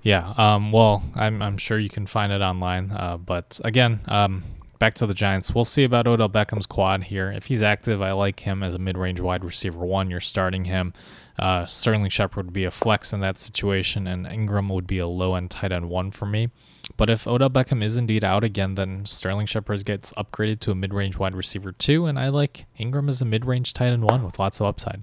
Yeah. 0.03 0.35
Um. 0.37 0.73
Well, 0.73 1.03
I'm 1.15 1.41
I'm 1.41 1.57
sure 1.57 1.79
you 1.79 1.89
can 1.89 2.07
find 2.07 2.33
it 2.33 2.43
online. 2.43 2.91
Uh. 2.91 3.17
But 3.17 3.61
again, 3.65 4.01
um 4.07 4.45
back 4.81 4.95
to 4.95 5.07
the 5.07 5.15
Giants. 5.15 5.55
We'll 5.55 5.65
see 5.65 5.85
about 5.85 6.09
Odell 6.09 6.29
Beckham's 6.29 6.67
quad 6.67 7.05
here. 7.05 7.31
If 7.31 7.47
he's 7.47 7.63
active, 7.63 8.03
I 8.03 8.11
like 8.11 8.41
him 8.41 8.65
as 8.65 8.75
a 8.75 8.79
mid-range 8.79 9.21
wide 9.21 9.45
receiver 9.45 9.85
one. 9.85 10.11
You're 10.11 10.19
starting 10.19 10.65
him. 10.65 10.93
Uh, 11.39 11.65
Sterling 11.65 12.09
Shepard 12.09 12.47
would 12.47 12.53
be 12.53 12.65
a 12.65 12.71
flex 12.71 13.13
in 13.13 13.21
that 13.21 13.39
situation, 13.39 14.09
and 14.09 14.27
Engram 14.27 14.69
would 14.73 14.89
be 14.89 14.99
a 14.99 15.07
low-end 15.07 15.53
tight 15.53 15.71
end 15.71 15.89
one 15.89 16.11
for 16.11 16.27
me. 16.27 16.51
But 16.97 17.09
if 17.09 17.27
Odell 17.27 17.51
Beckham 17.51 17.85
is 17.85 17.97
indeed 17.97 18.25
out 18.25 18.43
again, 18.43 18.75
then 18.75 19.07
Sterling 19.07 19.47
Shepard 19.47 19.85
gets 19.85 20.13
upgraded 20.15 20.59
to 20.61 20.73
a 20.73 20.75
mid-range 20.75 21.17
wide 21.19 21.37
receiver 21.37 21.73
two, 21.73 22.07
and 22.07 22.19
I 22.19 22.29
like 22.29 22.67
Engram 22.79 23.09
as 23.09 23.23
a 23.23 23.25
mid-range 23.25 23.75
tight 23.75 23.93
end 23.93 24.05
one 24.05 24.25
with 24.25 24.39
lots 24.39 24.61
of 24.61 24.67
upside. 24.67 25.03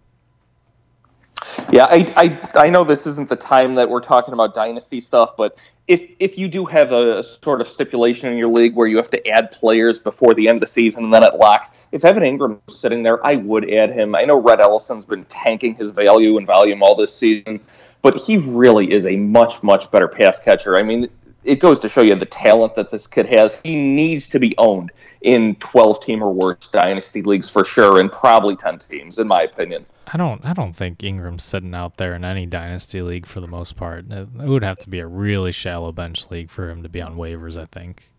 Yeah, 1.71 1.85
I, 1.85 2.05
I 2.15 2.65
I 2.65 2.69
know 2.69 2.83
this 2.83 3.05
isn't 3.05 3.29
the 3.29 3.35
time 3.35 3.75
that 3.75 3.87
we're 3.87 4.01
talking 4.01 4.33
about 4.33 4.55
dynasty 4.55 4.99
stuff, 4.99 5.37
but 5.37 5.57
if 5.87 6.11
if 6.19 6.37
you 6.37 6.47
do 6.47 6.65
have 6.65 6.91
a, 6.91 7.23
sort 7.23 7.61
of 7.61 7.67
stipulation 7.67 8.29
in 8.29 8.37
your 8.37 8.49
league 8.49 8.75
where 8.75 8.87
you 8.87 8.97
have 8.97 9.09
to 9.09 9.27
add 9.27 9.51
players 9.51 9.99
before 9.99 10.33
the 10.33 10.47
end 10.47 10.57
of 10.57 10.61
the 10.61 10.67
season 10.67 11.05
and 11.05 11.13
then 11.13 11.23
it 11.23 11.35
locks, 11.35 11.71
if 11.91 12.03
Evan 12.03 12.23
Engram 12.23 12.59
is 12.67 12.77
sitting 12.77 13.03
there, 13.03 13.25
I 13.25 13.35
would 13.35 13.71
add 13.71 13.91
him. 13.91 14.15
I 14.15 14.23
know 14.23 14.39
Rhett 14.39 14.59
Ellison's 14.59 15.05
been 15.05 15.25
tanking 15.25 15.75
his 15.75 15.91
value 15.91 16.37
and 16.37 16.45
volume 16.45 16.83
all 16.83 16.95
this 16.95 17.15
season, 17.15 17.61
but 18.01 18.17
he 18.17 18.37
really 18.37 18.91
is 18.91 19.05
a 19.05 19.15
much 19.15 19.63
much 19.63 19.89
better 19.89 20.07
pass 20.07 20.39
catcher. 20.39 20.77
I 20.77 20.83
mean, 20.83 21.09
it 21.47 21.61
goes 21.61 21.79
to 21.79 21.89
show 21.89 22.01
you 22.01 22.13
the 22.13 22.25
talent 22.25 22.75
that 22.75 22.91
this 22.91 23.07
kid 23.07 23.25
has. 23.27 23.59
He 23.63 23.75
needs 23.75 24.27
to 24.27 24.39
be 24.39 24.53
owned 24.57 24.91
in 25.21 25.55
12 25.55 26.03
team 26.03 26.21
or 26.21 26.31
worse 26.31 26.67
dynasty 26.67 27.21
leagues 27.21 27.49
for 27.49 27.63
sure, 27.63 27.99
and 27.99 28.11
probably 28.11 28.55
10 28.57 28.79
teams, 28.79 29.17
in 29.17 29.27
my 29.27 29.43
opinion. 29.43 29.85
I 30.07 30.17
don't. 30.17 30.45
I 30.45 30.53
don't 30.53 30.73
think 30.73 30.99
Engram's 30.99 31.43
sitting 31.43 31.73
out 31.73 31.97
there 31.97 32.13
in 32.15 32.23
any 32.23 32.45
dynasty 32.45 33.01
league 33.01 33.25
for 33.25 33.39
the 33.39 33.47
most 33.47 33.75
part. 33.75 34.11
It 34.11 34.27
would 34.33 34.63
have 34.63 34.79
to 34.79 34.89
be 34.89 34.99
a 34.99 35.07
really 35.07 35.51
shallow 35.51 35.91
bench 35.91 36.29
league 36.29 36.49
for 36.49 36.69
him 36.69 36.83
to 36.83 36.89
be 36.89 37.01
on 37.01 37.15
waivers. 37.15 37.57
I 37.57 37.65
think. 37.65 38.09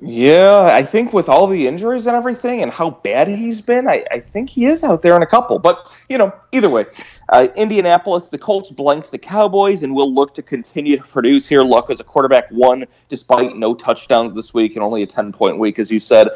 Yeah, 0.00 0.68
I 0.70 0.84
think 0.84 1.12
with 1.12 1.28
all 1.28 1.48
the 1.48 1.66
injuries 1.66 2.06
and 2.06 2.14
everything 2.14 2.62
and 2.62 2.70
how 2.70 2.90
bad 2.90 3.26
he's 3.26 3.60
been, 3.60 3.88
I, 3.88 4.04
I 4.12 4.20
think 4.20 4.48
he 4.48 4.66
is 4.66 4.84
out 4.84 5.02
there 5.02 5.16
in 5.16 5.22
a 5.22 5.26
couple. 5.26 5.58
But, 5.58 5.92
you 6.08 6.16
know, 6.16 6.32
either 6.52 6.70
way, 6.70 6.86
uh, 7.28 7.48
Indianapolis, 7.56 8.28
the 8.28 8.38
Colts 8.38 8.70
blank 8.70 9.10
the 9.10 9.18
Cowboys 9.18 9.82
and 9.82 9.94
will 9.94 10.12
look 10.12 10.34
to 10.34 10.42
continue 10.42 10.96
to 10.96 11.02
produce 11.02 11.46
here. 11.46 11.62
Luck 11.62 11.90
as 11.90 12.00
a 12.00 12.04
quarterback 12.04 12.50
one, 12.50 12.86
despite 13.08 13.56
no 13.56 13.74
touchdowns 13.74 14.32
this 14.32 14.54
week 14.54 14.76
and 14.76 14.82
only 14.82 15.02
a 15.02 15.06
10 15.06 15.32
point 15.32 15.58
week, 15.58 15.78
as 15.78 15.90
you 15.90 15.98
said. 15.98 16.28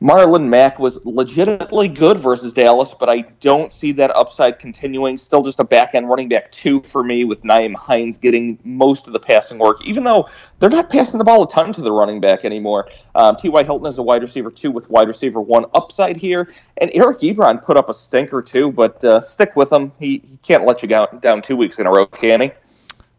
Marlon 0.00 0.48
Mack 0.48 0.78
was 0.78 1.04
legitimately 1.04 1.88
good 1.88 2.18
versus 2.18 2.52
Dallas, 2.52 2.94
but 2.98 3.08
I 3.08 3.22
don't 3.40 3.72
see 3.72 3.90
that 3.92 4.14
upside 4.14 4.60
continuing. 4.60 5.18
Still 5.18 5.42
just 5.42 5.58
a 5.58 5.64
back 5.64 5.96
end 5.96 6.08
running 6.08 6.28
back 6.28 6.52
two 6.52 6.80
for 6.82 7.02
me, 7.02 7.24
with 7.24 7.42
Nyheim 7.42 7.74
Hines 7.74 8.16
getting 8.16 8.60
most 8.62 9.08
of 9.08 9.12
the 9.12 9.18
passing 9.18 9.58
work, 9.58 9.84
even 9.84 10.04
though 10.04 10.28
they're 10.60 10.70
not 10.70 10.88
passing 10.88 11.18
the 11.18 11.24
ball 11.24 11.42
a 11.42 11.48
ton 11.48 11.72
to 11.72 11.80
the 11.80 11.90
running 11.90 12.20
back 12.20 12.44
anymore. 12.44 12.88
Um, 13.16 13.34
T.Y. 13.34 13.64
Hilton 13.64 13.88
is 13.88 13.98
a 13.98 14.02
wide 14.02 14.22
receiver 14.22 14.52
two 14.52 14.70
with 14.70 14.88
wide 14.88 15.08
receiver 15.08 15.40
one 15.40 15.64
upside 15.74 16.16
here. 16.16 16.48
And 16.76 16.92
Eric 16.94 17.18
Ebron 17.18 17.64
put 17.64 17.76
up 17.76 17.88
a 17.88 17.94
stinker 17.94 18.40
too, 18.40 18.70
but 18.70 19.02
uh, 19.02 19.20
stick 19.20 19.56
with 19.56 19.72
him. 19.72 19.90
He, 19.98 20.18
he 20.18 20.38
can't 20.44 20.64
let 20.64 20.80
you 20.80 20.86
down, 20.86 21.18
down 21.20 21.42
two 21.42 21.56
weeks 21.56 21.80
in 21.80 21.86
a 21.88 21.90
row, 21.90 22.06
can 22.06 22.40
he? 22.40 22.50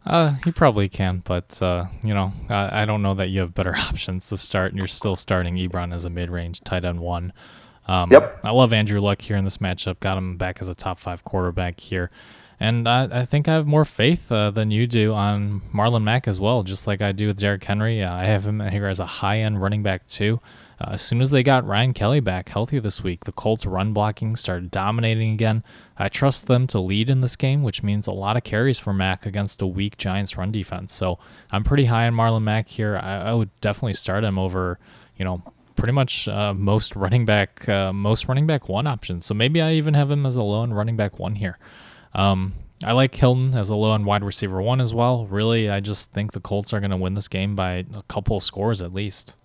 Uh, 0.10 0.34
he 0.44 0.52
probably 0.52 0.90
can, 0.90 1.22
but 1.24 1.62
uh, 1.62 1.86
you 2.04 2.16
know, 2.16 2.34
I, 2.50 2.82
I, 2.82 2.86
don't 2.86 3.04
know 3.04 3.14
that 3.14 3.30
you 3.30 3.42
have 3.42 3.54
better 3.54 3.76
options 3.78 4.28
to 4.30 4.38
start, 4.38 4.72
and 4.72 4.78
you're 4.80 4.88
still 4.88 5.16
starting 5.16 5.56
Ebron 5.56 5.94
as 5.94 6.04
a 6.04 6.10
mid-range 6.10 6.62
tight 6.62 6.84
end 6.84 7.00
one. 7.00 7.32
Um, 7.88 8.12
yep. 8.12 8.40
I 8.44 8.50
love 8.50 8.74
Andrew 8.74 9.00
Luck 9.00 9.22
here 9.22 9.38
in 9.38 9.44
this 9.44 9.60
matchup. 9.60 10.00
Got 10.00 10.18
him 10.18 10.36
back 10.36 10.62
as 10.62 10.68
a 10.68 10.74
top 10.74 11.00
five 11.00 11.24
quarterback 11.24 11.80
here, 11.80 12.10
and 12.60 12.90
I, 12.90 13.22
I 13.22 13.26
think 13.26 13.48
I 13.48 13.54
have 13.54 13.68
more 13.68 13.86
faith 13.86 14.32
uh, 14.32 14.50
than 14.50 14.72
you 14.72 14.88
do 14.88 15.14
on 15.14 15.62
Marlon 15.72 16.02
Mack 16.02 16.28
as 16.28 16.40
well. 16.40 16.64
Just 16.64 16.88
like 16.88 17.02
I 17.02 17.12
do 17.12 17.28
with 17.28 17.38
Derrick 17.38 17.64
Henry, 17.64 18.02
uh, 18.02 18.12
I 18.12 18.26
have 18.26 18.48
him 18.48 18.62
here 18.62 18.88
as 18.88 19.00
a 19.00 19.06
high-end 19.06 19.62
running 19.62 19.84
back 19.84 20.08
too. 20.08 20.42
Uh, 20.80 20.92
as 20.92 21.02
soon 21.02 21.22
as 21.22 21.32
they 21.32 21.44
got 21.44 21.66
Ryan 21.66 21.94
Kelly 21.94 22.20
back 22.20 22.50
healthy 22.50 22.80
this 22.80 23.04
week, 23.04 23.26
the 23.26 23.32
Colts' 23.32 23.66
run 23.66 23.92
blocking 23.92 24.36
started 24.36 24.72
dominating 24.72 25.34
again. 25.34 25.64
I 25.98 26.08
trust 26.08 26.48
them 26.48 26.68
to 26.68 26.80
lead 26.80 27.10
in 27.10 27.22
this 27.22 27.36
game, 27.36 27.64
which 27.64 27.84
means 27.84 28.08
a 28.08 28.12
lot 28.12 28.38
of 28.38 28.44
carries 28.44 28.80
for 28.80 28.94
Mack 28.94 29.26
against 29.26 29.62
a 29.62 29.68
weak 29.68 29.98
Giants 29.98 30.38
run 30.38 30.52
defense. 30.52 30.94
So 30.94 31.20
I'm 31.52 31.64
pretty 31.64 31.86
high 31.86 32.08
on 32.08 32.14
Marlon 32.14 32.44
Mack 32.44 32.70
here. 32.70 32.98
I, 32.98 33.18
I 33.18 33.34
would 33.34 33.50
definitely 33.60 33.94
start 33.94 34.24
him 34.24 34.40
over, 34.40 34.80
you 35.18 35.26
know, 35.26 35.44
pretty 35.76 35.94
much 35.94 36.28
uh, 36.28 36.54
most 36.54 36.96
running 36.96 37.26
back, 37.26 37.68
uh, 37.68 37.92
most 37.92 38.28
running 38.28 38.48
back 38.48 38.70
one 38.70 38.88
options. 38.88 39.26
So 39.26 39.34
maybe 39.34 39.62
I 39.62 39.74
even 39.74 39.94
have 39.96 40.10
him 40.10 40.26
as 40.26 40.38
a 40.38 40.44
low 40.44 40.64
end 40.64 40.78
running 40.78 40.96
back 40.96 41.20
one 41.20 41.36
here. 41.36 41.58
Um, 42.14 42.54
I 42.84 42.94
like 42.94 43.14
Hilton 43.14 43.54
as 43.54 43.70
a 43.70 43.76
low 43.76 43.94
end 43.94 44.06
wide 44.06 44.24
receiver 44.24 44.62
one 44.62 44.80
as 44.80 44.94
well. 44.94 45.26
Really, 45.26 45.70
I 45.70 45.82
just 45.82 46.14
think 46.14 46.32
the 46.32 46.40
Colts 46.40 46.72
are 46.72 46.80
going 46.80 46.92
to 46.92 46.98
win 46.98 47.16
this 47.16 47.28
game 47.28 47.56
by 47.56 47.86
a 47.94 48.04
couple 48.08 48.40
scores 48.40 48.82
at 48.82 48.94
least. 48.94 49.36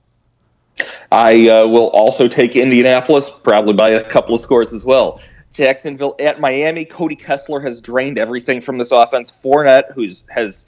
I 1.13 1.49
uh, 1.49 1.67
will 1.67 1.89
also 1.89 2.29
take 2.29 2.57
Indianapolis, 2.57 3.31
probably 3.43 3.75
by 3.75 3.91
a 3.91 4.09
couple 4.09 4.35
of 4.35 4.41
scores 4.41 4.73
as 4.73 4.85
well. 4.85 5.21
Jacksonville 5.53 6.17
at 6.19 6.41
Miami. 6.41 6.85
Cody 6.85 7.15
Kessler 7.15 7.61
has 7.61 7.81
drained 7.81 8.19
everything 8.19 8.61
from 8.61 8.77
this 8.77 8.91
offense. 8.91 9.33
Fournette, 9.43 9.93
who's 9.93 10.25
has 10.29 10.67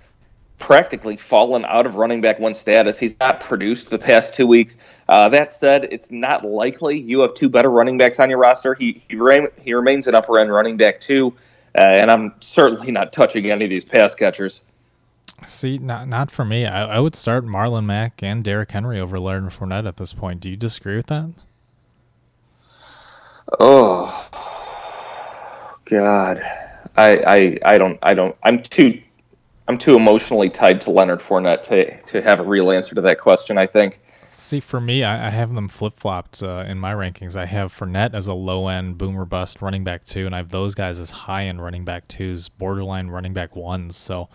practically 0.59 1.17
fallen 1.17 1.65
out 1.67 1.87
of 1.87 1.97
running 1.97 2.21
back 2.21 2.39
one 2.39 2.55
status. 2.55 2.99
He's 2.99 3.19
not 3.21 3.41
produced 3.41 3.91
the 3.91 3.99
past 3.99 4.35
two 4.35 4.47
weeks. 4.47 4.79
Uh, 5.09 5.29
that 5.29 5.53
said, 5.53 5.89
it's 5.91 6.11
not 6.11 6.45
likely 6.45 6.99
you 6.99 7.21
have 7.21 7.35
two 7.35 7.49
better 7.49 7.71
running 7.71 7.99
backs 7.99 8.19
on 8.21 8.31
your 8.31 8.39
roster. 8.39 8.75
He 8.75 9.03
he, 9.09 9.17
he 9.61 9.75
remains 9.75 10.07
an 10.07 10.15
upper 10.15 10.39
end 10.39 10.53
running 10.53 10.77
back 10.77 11.01
too, 11.01 11.35
uh, 11.77 11.81
and 11.81 12.11
I'm 12.11 12.35
certainly 12.41 12.93
not 12.93 13.13
touching 13.13 13.51
any 13.51 13.65
of 13.65 13.71
these 13.71 13.85
pass 13.85 14.15
catchers. 14.15 14.63
See, 15.45 15.79
not 15.79 16.09
not 16.09 16.31
for 16.31 16.45
me. 16.45 16.67
I, 16.67 16.97
I 16.97 17.01
would 17.01 17.15
start 17.15 17.45
Marlon 17.45 17.85
Mack 17.85 18.23
and 18.23 18.43
Derrick 18.43 18.71
Henry 18.71 18.99
over 18.99 19.19
Leonard 19.19 19.53
Fournette 19.53 19.87
at 19.87 19.97
this 19.97 20.13
point. 20.13 20.41
Do 20.41 20.51
you 20.51 20.57
disagree 20.57 20.97
with 20.97 21.07
that? 21.07 21.31
Oh 23.61 24.27
God, 25.85 26.43
I 26.97 27.19
I 27.27 27.59
I 27.65 27.79
don't 27.79 27.99
I 28.03 28.15
don't 28.15 28.35
I'm 28.43 28.63
too 28.63 29.01
I'm 29.69 29.79
too 29.79 29.95
emotionally 29.95 30.51
tied 30.51 30.81
to 30.83 30.91
Leonard 30.91 31.21
Fournette 31.21 31.63
to 31.65 32.01
to 32.03 32.23
have 32.23 32.41
a 32.41 32.45
real 32.45 32.71
answer 32.71 32.95
to 32.95 33.01
that 33.03 33.21
question. 33.21 33.59
I 33.59 33.67
think. 33.67 34.01
See, 34.29 34.61
for 34.61 34.83
me, 34.83 35.03
I, 35.03 35.29
I 35.29 35.31
have 35.31 35.55
them 35.55 35.67
flip 35.67 35.95
flopped 35.95 36.43
uh, 36.43 36.65
in 36.69 36.79
my 36.79 36.93
rankings. 36.93 37.37
I 37.37 37.47
have 37.47 37.73
Fournette 37.73 38.13
as 38.15 38.27
a 38.27 38.35
low 38.35 38.69
end 38.69 38.99
boomer 38.99 39.25
bust 39.25 39.63
running 39.63 39.83
back 39.83 40.05
two, 40.05 40.27
and 40.27 40.35
I 40.35 40.39
have 40.39 40.51
those 40.51 40.75
guys 40.75 41.01
as 41.01 41.11
high 41.11 41.45
end 41.45 41.63
running 41.63 41.87
back 41.87 42.07
twos, 42.07 42.51
borderline 42.51 43.09
running 43.09 43.33
back 43.33 43.57
ones. 43.57 43.97
So, 43.97 44.29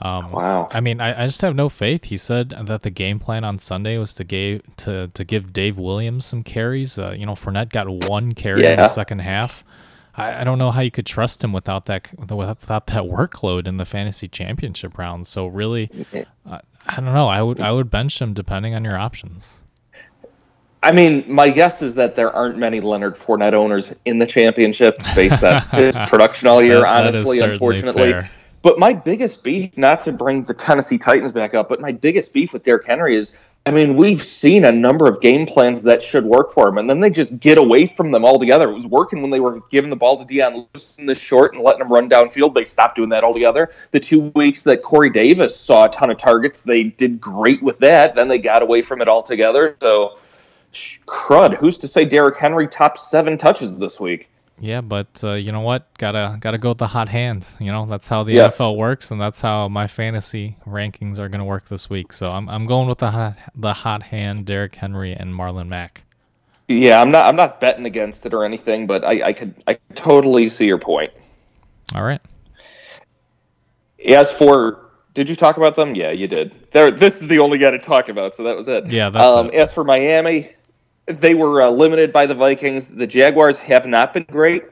um, 0.00 0.32
wow. 0.32 0.68
I 0.72 0.80
mean, 0.80 1.00
I, 1.00 1.22
I 1.22 1.26
just 1.26 1.40
have 1.42 1.54
no 1.54 1.68
faith. 1.68 2.04
He 2.04 2.16
said 2.16 2.50
that 2.50 2.82
the 2.82 2.90
game 2.90 3.18
plan 3.18 3.44
on 3.44 3.58
Sunday 3.58 3.96
was 3.98 4.12
to 4.14 4.24
give 4.24 4.62
to 4.78 5.08
to 5.08 5.24
give 5.24 5.52
Dave 5.52 5.78
Williams 5.78 6.26
some 6.26 6.42
carries. 6.42 6.98
Uh, 6.98 7.14
you 7.16 7.24
know, 7.26 7.32
Fournette 7.34 7.70
got 7.70 7.88
one 7.88 8.32
carry 8.34 8.62
Yeah. 8.62 8.70
in 8.72 8.76
the 8.78 8.88
second 8.88 9.20
half. 9.20 9.64
I, 10.16 10.40
I 10.42 10.44
don't 10.44 10.58
know 10.58 10.70
how 10.70 10.80
you 10.80 10.90
could 10.90 11.06
trust 11.06 11.42
him 11.42 11.52
without 11.52 11.86
that 11.86 12.08
without, 12.18 12.60
that 12.60 12.86
workload 13.04 13.66
in 13.66 13.76
the 13.78 13.84
fantasy 13.84 14.28
championship 14.28 14.98
round. 14.98 15.26
So 15.26 15.46
really, 15.46 15.90
uh, 16.46 16.58
I 16.86 16.96
don't 16.96 17.14
know. 17.14 17.28
I 17.28 17.42
would 17.42 17.60
I 17.60 17.72
would 17.72 17.90
bench 17.90 18.20
him 18.20 18.32
depending 18.34 18.74
on 18.74 18.84
your 18.84 18.98
options. 18.98 19.60
I 20.82 20.92
mean, 20.92 21.24
my 21.26 21.48
guess 21.48 21.80
is 21.80 21.94
that 21.94 22.14
there 22.14 22.30
aren't 22.30 22.58
many 22.58 22.80
Leonard 22.82 23.16
Fournette 23.16 23.54
owners 23.54 23.94
in 24.04 24.18
the 24.18 24.26
championship 24.26 24.96
based 25.14 25.42
on 25.42 25.62
his 25.72 25.96
production 26.08 26.46
all 26.46 26.62
year. 26.62 26.80
That- 26.80 26.82
that 26.82 27.14
honestly, 27.16 27.38
unfortunately. 27.40 28.12
fair. 28.12 28.30
But 28.64 28.78
my 28.78 28.94
biggest 28.94 29.42
beef, 29.42 29.76
not 29.76 30.00
to 30.06 30.12
bring 30.12 30.44
the 30.44 30.54
Tennessee 30.54 30.96
Titans 30.96 31.32
back 31.32 31.52
up, 31.52 31.68
but 31.68 31.82
my 31.82 31.92
biggest 31.92 32.32
beef 32.32 32.54
with 32.54 32.64
Derrick 32.64 32.86
Henry 32.86 33.14
is, 33.14 33.30
I 33.66 33.70
mean, 33.70 33.94
we've 33.94 34.24
seen 34.24 34.64
a 34.64 34.72
number 34.72 35.06
of 35.06 35.20
game 35.20 35.44
plans 35.44 35.82
that 35.82 36.02
should 36.02 36.24
work 36.24 36.54
for 36.54 36.66
him, 36.66 36.78
and 36.78 36.88
then 36.88 36.98
they 36.98 37.10
just 37.10 37.38
get 37.40 37.58
away 37.58 37.84
from 37.86 38.10
them 38.10 38.24
altogether. 38.24 38.70
It 38.70 38.74
was 38.74 38.86
working 38.86 39.20
when 39.20 39.30
they 39.30 39.38
were 39.38 39.60
giving 39.70 39.90
the 39.90 39.96
ball 39.96 40.16
to 40.16 40.24
Dion 40.24 40.66
Lewis 40.72 40.96
in 40.98 41.04
the 41.04 41.14
short 41.14 41.52
and 41.52 41.62
letting 41.62 41.82
him 41.82 41.92
run 41.92 42.08
downfield. 42.08 42.54
They 42.54 42.64
stopped 42.64 42.96
doing 42.96 43.10
that 43.10 43.22
altogether. 43.22 43.70
The 43.90 44.00
two 44.00 44.32
weeks 44.34 44.62
that 44.62 44.82
Corey 44.82 45.10
Davis 45.10 45.54
saw 45.54 45.84
a 45.84 45.90
ton 45.90 46.08
of 46.08 46.16
targets, 46.16 46.62
they 46.62 46.84
did 46.84 47.20
great 47.20 47.62
with 47.62 47.78
that. 47.80 48.14
Then 48.14 48.28
they 48.28 48.38
got 48.38 48.62
away 48.62 48.80
from 48.80 49.02
it 49.02 49.08
altogether. 49.08 49.76
So, 49.82 50.16
crud. 51.06 51.58
Who's 51.58 51.76
to 51.78 51.88
say 51.88 52.06
Derrick 52.06 52.38
Henry 52.38 52.66
top 52.66 52.96
seven 52.96 53.36
touches 53.36 53.76
this 53.76 54.00
week? 54.00 54.30
Yeah, 54.60 54.80
but 54.82 55.20
uh, 55.24 55.32
you 55.32 55.50
know 55.52 55.60
what? 55.60 55.88
Gotta 55.98 56.36
gotta 56.40 56.58
go 56.58 56.70
with 56.70 56.78
the 56.78 56.86
hot 56.86 57.08
hand. 57.08 57.46
You 57.58 57.72
know 57.72 57.86
that's 57.86 58.08
how 58.08 58.22
the 58.22 58.32
Yes. 58.34 58.56
NFL 58.56 58.76
works, 58.76 59.10
and 59.10 59.20
that's 59.20 59.40
how 59.40 59.68
my 59.68 59.86
fantasy 59.88 60.56
rankings 60.66 61.18
are 61.18 61.28
gonna 61.28 61.44
work 61.44 61.68
this 61.68 61.90
week. 61.90 62.12
So 62.12 62.30
I'm 62.30 62.48
I'm 62.48 62.66
going 62.66 62.88
with 62.88 62.98
the 62.98 63.10
hot 63.10 63.36
the 63.56 63.72
hot 63.72 64.04
hand, 64.04 64.46
Derrick 64.46 64.76
Henry 64.76 65.12
and 65.12 65.34
Marlon 65.34 65.66
Mack. 65.68 66.04
Yeah, 66.68 67.02
I'm 67.02 67.10
not. 67.10 67.26
I'm 67.26 67.36
not 67.36 67.60
betting 67.60 67.84
against 67.84 68.24
it 68.26 68.32
or 68.32 68.44
anything, 68.44 68.86
but 68.86 69.04
I, 69.04 69.22
I 69.28 69.32
could. 69.32 69.54
I 69.66 69.76
totally 69.96 70.48
see 70.48 70.66
your 70.66 70.78
point. 70.78 71.12
All 71.94 72.04
right. 72.04 72.20
As 74.06 74.30
for, 74.32 74.90
did 75.14 75.28
you 75.28 75.36
talk 75.36 75.56
about 75.56 75.76
them? 75.76 75.94
Yeah, 75.94 76.10
you 76.10 76.26
did. 76.26 76.52
There. 76.72 76.90
This 76.90 77.20
is 77.22 77.28
the 77.28 77.38
only 77.38 77.58
guy 77.58 77.70
to 77.70 77.78
talk 77.78 78.08
about, 78.08 78.34
so 78.34 78.42
that 78.44 78.56
was 78.56 78.68
it. 78.68 78.86
Yeah, 78.86 79.10
that's 79.10 79.24
Um, 79.24 79.46
it. 79.48 79.54
as 79.54 79.72
for 79.72 79.84
Miami, 79.84 80.52
they 81.06 81.34
were 81.34 81.62
uh, 81.62 81.70
limited 81.70 82.12
by 82.12 82.26
the 82.26 82.34
Vikings. 82.34 82.86
The 82.86 83.06
Jaguars 83.06 83.58
have 83.58 83.86
not 83.86 84.14
been 84.14 84.24
great, 84.24 84.64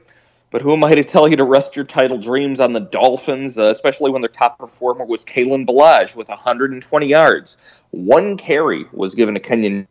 but 0.51 0.61
who 0.61 0.73
am 0.73 0.83
I 0.83 0.95
to 0.95 1.03
tell 1.03 1.27
you 1.27 1.35
to 1.37 1.43
rest 1.43 1.75
your 1.75 1.85
title 1.85 2.17
dreams 2.17 2.59
on 2.59 2.73
the 2.73 2.79
Dolphins, 2.79 3.57
uh, 3.57 3.63
especially 3.65 4.11
when 4.11 4.21
their 4.21 4.29
top 4.29 4.57
performer 4.57 5.05
was 5.05 5.23
Kalen 5.23 5.67
Ballage 5.67 6.15
with 6.15 6.29
120 6.29 7.05
yards. 7.05 7.57
One 7.91 8.37
carry 8.37 8.85
was 8.91 9.13
given 9.13 9.35
to 9.35 9.39
Kenyan 9.39 9.87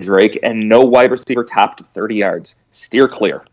Drake, 0.00 0.38
and 0.42 0.68
no 0.68 0.80
wide 0.80 1.10
receiver 1.10 1.44
topped 1.44 1.82
30 1.94 2.16
yards. 2.16 2.54
Steer 2.70 3.08
clear. 3.08 3.44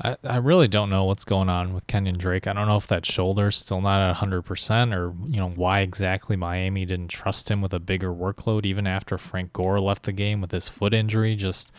I, 0.00 0.16
I 0.24 0.36
really 0.36 0.66
don't 0.66 0.90
know 0.90 1.04
what's 1.04 1.24
going 1.24 1.48
on 1.48 1.72
with 1.72 1.86
Kenyan 1.86 2.18
Drake. 2.18 2.46
I 2.46 2.52
don't 2.52 2.66
know 2.66 2.76
if 2.76 2.88
that 2.88 3.06
shoulder's 3.06 3.56
still 3.56 3.80
not 3.80 4.10
at 4.10 4.16
100% 4.16 4.94
or, 4.94 5.14
you 5.28 5.38
know, 5.38 5.50
why 5.50 5.80
exactly 5.80 6.36
Miami 6.36 6.84
didn't 6.84 7.08
trust 7.08 7.50
him 7.50 7.62
with 7.62 7.72
a 7.72 7.78
bigger 7.78 8.12
workload 8.12 8.66
even 8.66 8.86
after 8.86 9.16
Frank 9.18 9.52
Gore 9.52 9.80
left 9.80 10.02
the 10.02 10.12
game 10.12 10.40
with 10.40 10.50
his 10.50 10.68
foot 10.68 10.92
injury. 10.92 11.36
Just, 11.36 11.72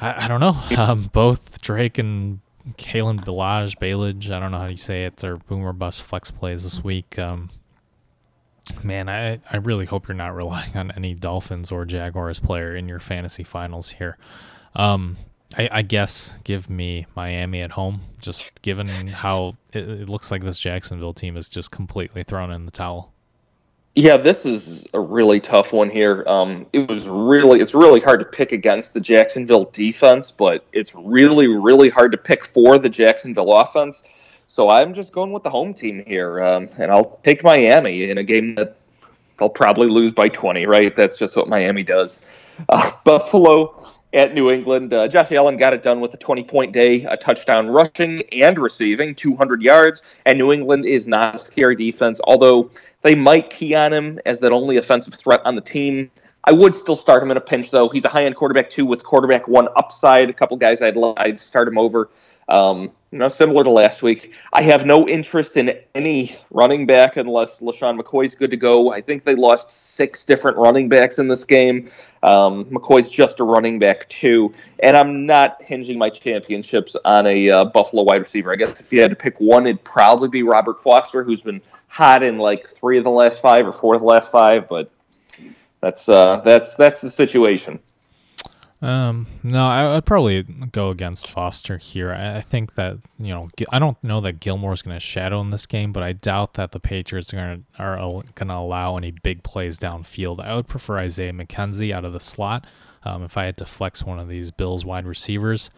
I, 0.00 0.24
I 0.24 0.28
don't 0.28 0.40
know. 0.40 0.56
Um, 0.76 1.10
both 1.12 1.60
Drake 1.60 1.98
and 1.98 2.40
Kalen 2.74 3.24
Ballage, 3.24 3.78
Ballage, 3.78 4.30
I 4.30 4.40
don't 4.40 4.50
know 4.50 4.58
how 4.58 4.66
you 4.66 4.76
say 4.76 5.04
it, 5.04 5.22
are 5.22 5.36
boomer 5.36 5.72
bust 5.72 6.02
flex 6.02 6.30
plays 6.30 6.64
this 6.64 6.82
week. 6.82 7.18
Um, 7.18 7.50
man, 8.82 9.08
I, 9.08 9.40
I 9.50 9.58
really 9.58 9.84
hope 9.84 10.08
you're 10.08 10.16
not 10.16 10.34
relying 10.34 10.76
on 10.76 10.90
any 10.92 11.14
Dolphins 11.14 11.70
or 11.70 11.84
Jaguars 11.84 12.38
player 12.38 12.74
in 12.74 12.88
your 12.88 13.00
fantasy 13.00 13.44
finals 13.44 13.90
here. 13.90 14.16
Um, 14.74 15.16
I, 15.54 15.68
I 15.70 15.82
guess 15.82 16.36
give 16.44 16.68
me 16.68 17.06
Miami 17.14 17.62
at 17.62 17.72
home, 17.72 18.00
just 18.20 18.50
given 18.62 18.88
how 19.08 19.56
it, 19.72 19.88
it 19.88 20.08
looks 20.08 20.30
like 20.30 20.42
this 20.42 20.58
Jacksonville 20.58 21.14
team 21.14 21.36
is 21.36 21.48
just 21.48 21.70
completely 21.70 22.22
thrown 22.22 22.50
in 22.50 22.64
the 22.64 22.72
towel. 22.72 23.12
Yeah, 23.94 24.18
this 24.18 24.44
is 24.44 24.84
a 24.92 25.00
really 25.00 25.40
tough 25.40 25.72
one 25.72 25.88
here. 25.88 26.22
Um, 26.26 26.66
it 26.74 26.86
was 26.86 27.08
really, 27.08 27.60
it's 27.60 27.74
really 27.74 28.00
hard 28.00 28.20
to 28.20 28.26
pick 28.26 28.52
against 28.52 28.92
the 28.92 29.00
Jacksonville 29.00 29.64
defense, 29.72 30.30
but 30.30 30.66
it's 30.74 30.94
really, 30.94 31.46
really 31.46 31.88
hard 31.88 32.12
to 32.12 32.18
pick 32.18 32.44
for 32.44 32.78
the 32.78 32.90
Jacksonville 32.90 33.54
offense. 33.54 34.02
So 34.46 34.68
I'm 34.68 34.92
just 34.92 35.12
going 35.14 35.32
with 35.32 35.44
the 35.44 35.50
home 35.50 35.72
team 35.72 36.04
here, 36.06 36.44
um, 36.44 36.68
and 36.76 36.90
I'll 36.90 37.18
take 37.24 37.42
Miami 37.42 38.10
in 38.10 38.18
a 38.18 38.22
game 38.22 38.54
that 38.56 38.76
they'll 39.38 39.48
probably 39.48 39.88
lose 39.88 40.12
by 40.12 40.28
20. 40.28 40.66
Right? 40.66 40.94
That's 40.94 41.16
just 41.16 41.34
what 41.34 41.48
Miami 41.48 41.82
does. 41.82 42.20
Uh, 42.68 42.90
Buffalo 43.04 43.95
at 44.16 44.34
New 44.34 44.50
England. 44.50 44.92
Uh, 44.92 45.06
Josh 45.06 45.30
Allen 45.30 45.56
got 45.56 45.74
it 45.74 45.82
done 45.82 46.00
with 46.00 46.14
a 46.14 46.16
20 46.16 46.42
point 46.42 46.72
day, 46.72 47.04
a 47.04 47.16
touchdown 47.16 47.68
rushing 47.68 48.22
and 48.32 48.58
receiving, 48.58 49.14
200 49.14 49.62
yards. 49.62 50.02
And 50.24 50.38
New 50.38 50.52
England 50.52 50.86
is 50.86 51.06
not 51.06 51.36
a 51.36 51.38
scary 51.38 51.76
defense, 51.76 52.20
although 52.24 52.70
they 53.02 53.14
might 53.14 53.50
key 53.50 53.74
on 53.74 53.92
him 53.92 54.18
as 54.26 54.40
that 54.40 54.52
only 54.52 54.78
offensive 54.78 55.14
threat 55.14 55.42
on 55.44 55.54
the 55.54 55.60
team. 55.60 56.10
I 56.44 56.52
would 56.52 56.74
still 56.74 56.96
start 56.96 57.22
him 57.22 57.30
in 57.30 57.36
a 57.36 57.40
pinch, 57.40 57.70
though. 57.70 57.88
He's 57.88 58.04
a 58.04 58.08
high 58.08 58.24
end 58.24 58.36
quarterback, 58.36 58.70
too, 58.70 58.86
with 58.86 59.04
quarterback 59.04 59.46
one 59.46 59.68
upside. 59.76 60.30
A 60.30 60.32
couple 60.32 60.56
guys 60.56 60.80
I'd, 60.80 60.96
I'd 61.16 61.38
start 61.38 61.68
him 61.68 61.76
over. 61.76 62.08
Um, 62.48 62.90
know, 63.18 63.28
similar 63.28 63.64
to 63.64 63.70
last 63.70 64.02
week. 64.02 64.32
I 64.52 64.62
have 64.62 64.86
no 64.86 65.08
interest 65.08 65.56
in 65.56 65.78
any 65.94 66.36
running 66.50 66.86
back 66.86 67.16
unless 67.16 67.60
LeSean 67.60 68.00
McCoy's 68.00 68.34
good 68.34 68.50
to 68.50 68.56
go. 68.56 68.92
I 68.92 69.00
think 69.00 69.24
they 69.24 69.34
lost 69.34 69.70
six 69.70 70.24
different 70.24 70.56
running 70.56 70.88
backs 70.88 71.18
in 71.18 71.28
this 71.28 71.44
game. 71.44 71.90
Um, 72.22 72.64
McCoy's 72.66 73.08
just 73.08 73.40
a 73.40 73.44
running 73.44 73.78
back, 73.78 74.08
too. 74.08 74.52
And 74.80 74.96
I'm 74.96 75.26
not 75.26 75.62
hinging 75.62 75.98
my 75.98 76.10
championships 76.10 76.96
on 77.04 77.26
a 77.26 77.50
uh, 77.50 77.64
Buffalo 77.66 78.02
wide 78.02 78.22
receiver. 78.22 78.52
I 78.52 78.56
guess 78.56 78.80
if 78.80 78.92
you 78.92 79.00
had 79.00 79.10
to 79.10 79.16
pick 79.16 79.40
one, 79.40 79.66
it'd 79.66 79.84
probably 79.84 80.28
be 80.28 80.42
Robert 80.42 80.82
Foster, 80.82 81.22
who's 81.22 81.40
been 81.40 81.60
hot 81.88 82.22
in 82.22 82.38
like 82.38 82.68
three 82.68 82.98
of 82.98 83.04
the 83.04 83.10
last 83.10 83.40
five 83.40 83.66
or 83.66 83.72
four 83.72 83.94
of 83.94 84.00
the 84.00 84.06
last 84.06 84.30
five, 84.30 84.68
but 84.68 84.90
that's 85.80 86.08
uh, 86.08 86.40
that's 86.44 86.74
that's 86.74 87.00
the 87.00 87.10
situation. 87.10 87.78
Um, 88.82 89.26
no, 89.42 89.66
I, 89.66 89.96
I'd 89.96 90.04
probably 90.04 90.42
go 90.42 90.90
against 90.90 91.28
Foster 91.28 91.78
here. 91.78 92.12
I, 92.12 92.36
I 92.36 92.40
think 92.42 92.74
that 92.74 92.98
you 93.18 93.28
know, 93.28 93.48
I 93.70 93.78
don't 93.78 94.02
know 94.04 94.20
that 94.20 94.40
Gilmore's 94.40 94.82
going 94.82 94.96
to 94.96 95.00
shadow 95.00 95.40
in 95.40 95.50
this 95.50 95.66
game, 95.66 95.92
but 95.92 96.02
I 96.02 96.12
doubt 96.12 96.54
that 96.54 96.72
the 96.72 96.80
Patriots 96.80 97.32
are 97.32 97.36
going 97.38 97.64
to 97.78 97.82
are 97.82 97.96
going 98.34 98.48
to 98.48 98.54
allow 98.54 98.96
any 98.96 99.10
big 99.10 99.42
plays 99.42 99.78
downfield. 99.78 100.40
I 100.40 100.54
would 100.54 100.68
prefer 100.68 100.98
Isaiah 100.98 101.32
McKenzie 101.32 101.92
out 101.92 102.04
of 102.04 102.12
the 102.12 102.20
slot. 102.20 102.66
Um, 103.02 103.22
if 103.22 103.36
I 103.38 103.44
had 103.44 103.56
to 103.58 103.66
flex 103.66 104.02
one 104.02 104.18
of 104.18 104.28
these 104.28 104.50
Bills 104.50 104.84
wide 104.84 105.06
receivers, 105.06 105.70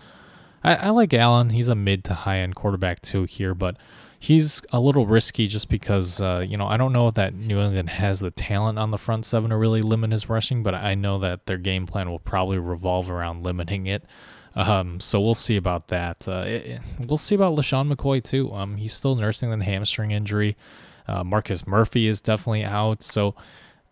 I, 0.65 0.75
I 0.75 0.89
like 0.91 1.15
Allen. 1.15 1.51
He's 1.51 1.69
a 1.69 1.75
mid 1.75 2.03
to 2.05 2.15
high 2.15 2.39
end 2.39 2.57
quarterback 2.57 3.01
too 3.01 3.25
here, 3.25 3.55
but 3.55 3.77
he's 4.19 4.63
a 4.73 4.81
little 4.81 5.07
risky 5.07 5.47
just 5.47 5.69
because 5.69 6.21
uh, 6.21 6.45
you 6.47 6.57
know 6.57 6.67
I 6.67 6.77
don't 6.77 6.93
know 6.93 7.11
that 7.13 7.35
New 7.35 7.61
England 7.61 7.91
has 7.91 8.21
the 8.21 8.31
talent 8.31 8.79
on 8.79 8.91
the 8.91 8.99
front 8.99 9.25
seven 9.25 9.51
to 9.51 9.57
really 9.57 9.83
limit 9.83 10.13
his 10.13 10.29
rushing, 10.29 10.63
but 10.63 10.75
I 10.75 10.95
know 10.95 11.19
that 11.21 11.47
their 11.47 11.59
game 11.59 11.87
plan 11.87 12.11
will 12.11 12.19
probably 12.19 12.59
revolve 12.59 13.11
around 13.11 13.43
limiting 13.45 13.87
it. 13.87 14.05
Um, 14.55 14.99
so 14.99 15.21
we'll 15.21 15.35
see 15.35 15.57
about 15.57 15.89
that. 15.89 16.27
Uh, 16.27 16.43
it- 16.47 16.81
we'll 17.07 17.17
see 17.17 17.35
about 17.37 17.55
LeSean 17.57 17.93
McCoy 17.93 18.23
too. 18.23 18.53
Um, 18.53 18.77
he's 18.77 18.93
still 18.93 19.15
nursing 19.15 19.57
the 19.57 19.65
hamstring 19.65 20.11
injury. 20.11 20.57
Uh, 21.07 21.23
Marcus 21.23 21.67
Murphy 21.67 22.07
is 22.07 22.21
definitely 22.21 22.65
out. 22.65 23.03
So 23.03 23.35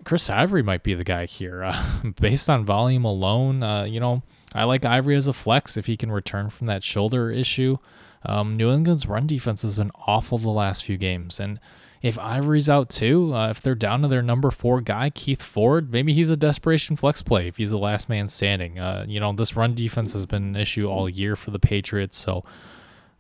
Chris 0.05 0.29
Ivory 0.29 0.63
might 0.63 0.83
be 0.83 0.95
the 0.95 1.05
guy 1.05 1.27
here. 1.27 1.63
Uh, 1.63 1.85
based 2.21 2.51
on 2.51 2.65
volume 2.65 3.05
alone, 3.05 3.63
uh, 3.63 3.85
you 3.85 4.01
know, 4.01 4.23
I 4.53 4.65
like 4.65 4.85
Ivory 4.85 5.17
as 5.17 5.29
a 5.29 5.33
flex 5.33 5.77
if 5.77 5.87
he 5.87 5.97
can 5.97 6.11
return 6.11 6.51
from 6.51 6.67
that 6.67 6.83
shoulder 6.83 7.31
issue. 7.31 7.77
Um, 8.25 8.57
New 8.57 8.73
England's 8.73 9.07
run 9.07 9.27
defense 9.27 9.63
has 9.63 9.77
been 9.77 9.91
awful 10.07 10.39
the 10.39 10.51
last 10.51 10.85
few 10.85 10.97
games, 10.97 11.39
and 11.39 11.61
if 12.03 12.19
Ivory's 12.19 12.69
out 12.69 12.89
too, 12.89 13.35
uh, 13.35 13.51
if 13.51 13.61
they're 13.61 13.75
down 13.75 14.03
to 14.03 14.09
their 14.09 14.23
number 14.23 14.51
four 14.51 14.81
guy, 14.81 15.11
Keith 15.11 15.43
Ford, 15.43 15.91
maybe 15.91 16.13
he's 16.13 16.31
a 16.31 16.37
desperation 16.37 16.97
flex 16.97 17.23
play 17.23 17.49
if 17.49 17.57
he's 17.57 17.71
the 17.71 17.79
last 17.79 18.09
man 18.09 18.27
standing. 18.27 18.79
Uh, 18.79 19.05
you 19.09 19.19
know, 19.19 19.33
this 19.33 19.57
run 19.57 19.75
defense 19.75 20.13
has 20.13 20.27
been 20.27 20.43
an 20.43 20.57
issue 20.57 20.87
all 20.87 21.09
year 21.09 21.37
for 21.37 21.51
the 21.51 21.59
Patriots, 21.59 22.19
so 22.19 22.45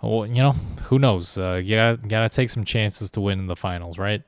well, 0.02 0.26
you 0.26 0.42
know, 0.42 0.52
who 0.84 0.98
knows? 0.98 1.38
Uh, 1.38 1.54
you 1.54 1.74
gotta, 1.74 1.96
gotta 1.96 2.28
take 2.28 2.50
some 2.50 2.64
chances 2.64 3.10
to 3.12 3.20
win 3.20 3.38
in 3.38 3.46
the 3.46 3.56
finals, 3.56 3.98
right? 3.98 4.22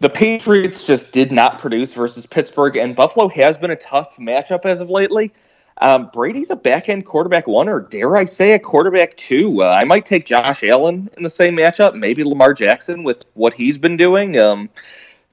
The 0.00 0.10
Patriots 0.10 0.86
just 0.86 1.12
did 1.12 1.30
not 1.30 1.58
produce 1.58 1.94
versus 1.94 2.26
Pittsburgh, 2.26 2.76
and 2.76 2.96
Buffalo 2.96 3.28
has 3.28 3.56
been 3.56 3.70
a 3.70 3.76
tough 3.76 4.16
matchup 4.16 4.64
as 4.64 4.80
of 4.80 4.90
lately. 4.90 5.32
Um, 5.80 6.10
Brady's 6.12 6.50
a 6.50 6.56
back 6.56 6.88
end 6.88 7.04
quarterback 7.04 7.46
one, 7.46 7.68
or 7.68 7.80
dare 7.80 8.16
I 8.16 8.24
say 8.24 8.52
a 8.52 8.58
quarterback 8.58 9.16
two. 9.16 9.62
Uh, 9.62 9.68
I 9.68 9.84
might 9.84 10.06
take 10.06 10.24
Josh 10.24 10.62
Allen 10.62 11.10
in 11.16 11.22
the 11.22 11.30
same 11.30 11.56
matchup, 11.56 11.94
maybe 11.94 12.22
Lamar 12.22 12.54
Jackson 12.54 13.02
with 13.02 13.24
what 13.34 13.54
he's 13.54 13.76
been 13.76 13.96
doing. 13.96 14.38
Um, 14.38 14.70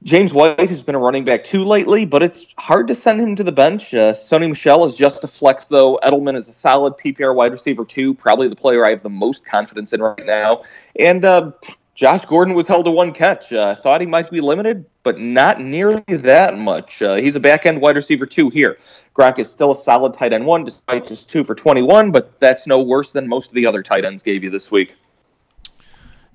James 0.02 0.32
White 0.32 0.68
has 0.68 0.82
been 0.82 0.96
a 0.96 0.98
running 0.98 1.24
back 1.24 1.44
two 1.44 1.64
lately, 1.64 2.04
but 2.04 2.24
it's 2.24 2.44
hard 2.58 2.88
to 2.88 2.94
send 2.94 3.20
him 3.20 3.36
to 3.36 3.44
the 3.44 3.52
bench. 3.52 3.94
Uh, 3.94 4.12
Sony 4.12 4.48
Michel 4.48 4.84
is 4.84 4.96
just 4.96 5.22
a 5.22 5.28
flex, 5.28 5.68
though. 5.68 6.00
Edelman 6.02 6.36
is 6.36 6.48
a 6.48 6.52
solid 6.52 6.94
PPR 6.94 7.34
wide 7.36 7.52
receiver, 7.52 7.84
two, 7.84 8.12
probably 8.14 8.48
the 8.48 8.56
player 8.56 8.84
I 8.84 8.90
have 8.90 9.04
the 9.04 9.08
most 9.08 9.44
confidence 9.44 9.92
in 9.92 10.02
right 10.02 10.26
now. 10.26 10.64
And 10.98 11.24
uh, 11.24 11.52
Josh 11.94 12.24
Gordon 12.24 12.54
was 12.54 12.66
held 12.66 12.86
to 12.86 12.90
one 12.90 13.12
catch. 13.12 13.52
Uh, 13.52 13.76
thought 13.76 14.00
he 14.00 14.06
might 14.06 14.30
be 14.30 14.40
limited, 14.40 14.86
but 15.02 15.18
not 15.18 15.60
nearly 15.60 16.02
that 16.08 16.56
much. 16.56 17.02
Uh, 17.02 17.16
he's 17.16 17.36
a 17.36 17.40
back 17.40 17.66
end 17.66 17.80
wide 17.80 17.96
receiver, 17.96 18.24
too, 18.24 18.48
here. 18.48 18.78
Gronk 19.14 19.38
is 19.38 19.50
still 19.50 19.72
a 19.72 19.76
solid 19.76 20.14
tight 20.14 20.32
end 20.32 20.46
one, 20.46 20.64
despite 20.64 21.06
just 21.06 21.28
two 21.28 21.44
for 21.44 21.54
21, 21.54 22.10
but 22.10 22.38
that's 22.40 22.66
no 22.66 22.82
worse 22.82 23.12
than 23.12 23.28
most 23.28 23.48
of 23.48 23.54
the 23.54 23.66
other 23.66 23.82
tight 23.82 24.04
ends 24.04 24.22
gave 24.22 24.42
you 24.42 24.48
this 24.48 24.70
week. 24.70 24.94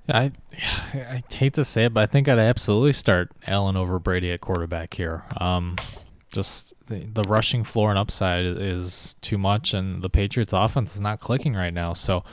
I 0.07 0.31
I 0.93 1.23
hate 1.29 1.53
to 1.55 1.65
say 1.65 1.85
it, 1.85 1.93
but 1.93 2.01
I 2.01 2.05
think 2.05 2.27
I'd 2.27 2.39
absolutely 2.39 2.93
start 2.93 3.31
Allen 3.45 3.75
over 3.75 3.99
Brady 3.99 4.31
at 4.31 4.41
quarterback 4.41 4.93
here. 4.93 5.23
Um, 5.39 5.75
just 6.31 6.73
the, 6.87 6.99
the 6.99 7.23
rushing 7.23 7.63
floor 7.63 7.89
and 7.89 7.97
upside 7.97 8.45
is 8.45 9.15
too 9.21 9.37
much, 9.37 9.73
and 9.73 10.01
the 10.01 10.09
Patriots' 10.09 10.53
offense 10.53 10.95
is 10.95 11.01
not 11.01 11.19
clicking 11.19 11.53
right 11.53 11.73
now. 11.73 11.93
So, 11.93 12.23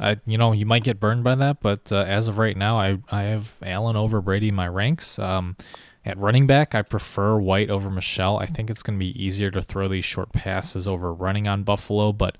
I 0.00 0.16
you 0.26 0.38
know 0.38 0.52
you 0.52 0.66
might 0.66 0.82
get 0.82 0.98
burned 0.98 1.22
by 1.22 1.34
that, 1.36 1.60
but 1.60 1.92
uh, 1.92 1.98
as 1.98 2.26
of 2.26 2.38
right 2.38 2.56
now, 2.56 2.80
I 2.80 2.98
I 3.10 3.22
have 3.24 3.52
Allen 3.62 3.96
over 3.96 4.20
Brady 4.20 4.48
in 4.48 4.54
my 4.54 4.66
ranks. 4.66 5.18
Um, 5.18 5.56
at 6.04 6.16
running 6.16 6.46
back, 6.46 6.74
I 6.74 6.80
prefer 6.80 7.38
White 7.38 7.68
over 7.68 7.90
Michel. 7.90 8.38
I 8.38 8.46
think 8.46 8.70
it's 8.70 8.82
going 8.82 8.98
to 8.98 9.04
be 9.04 9.22
easier 9.22 9.50
to 9.50 9.60
throw 9.60 9.86
these 9.86 10.04
short 10.04 10.32
passes 10.32 10.88
over 10.88 11.12
running 11.12 11.46
on 11.46 11.62
Buffalo, 11.62 12.12
but 12.12 12.38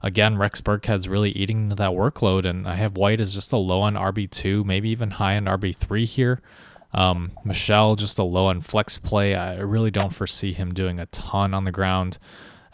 again, 0.00 0.38
Rex 0.38 0.60
Burkhead's 0.60 1.08
really 1.08 1.30
eating 1.30 1.64
into 1.64 1.74
that 1.74 1.90
workload, 1.90 2.44
and 2.44 2.68
I 2.68 2.76
have 2.76 2.96
White 2.96 3.20
as 3.20 3.34
just 3.34 3.50
a 3.50 3.56
low 3.56 3.80
on 3.80 3.94
RB2, 3.94 4.64
maybe 4.64 4.90
even 4.90 5.10
high 5.10 5.36
on 5.36 5.46
RB3 5.46 6.04
here. 6.04 6.40
Um, 6.92 7.32
Michel, 7.44 7.96
just 7.96 8.18
a 8.18 8.22
low 8.24 8.46
on 8.46 8.60
flex 8.60 8.98
play. 8.98 9.34
I 9.34 9.58
really 9.58 9.90
don't 9.90 10.14
foresee 10.14 10.52
him 10.52 10.72
doing 10.72 10.98
a 10.98 11.06
ton 11.06 11.52
on 11.52 11.64
the 11.64 11.72
ground. 11.72 12.18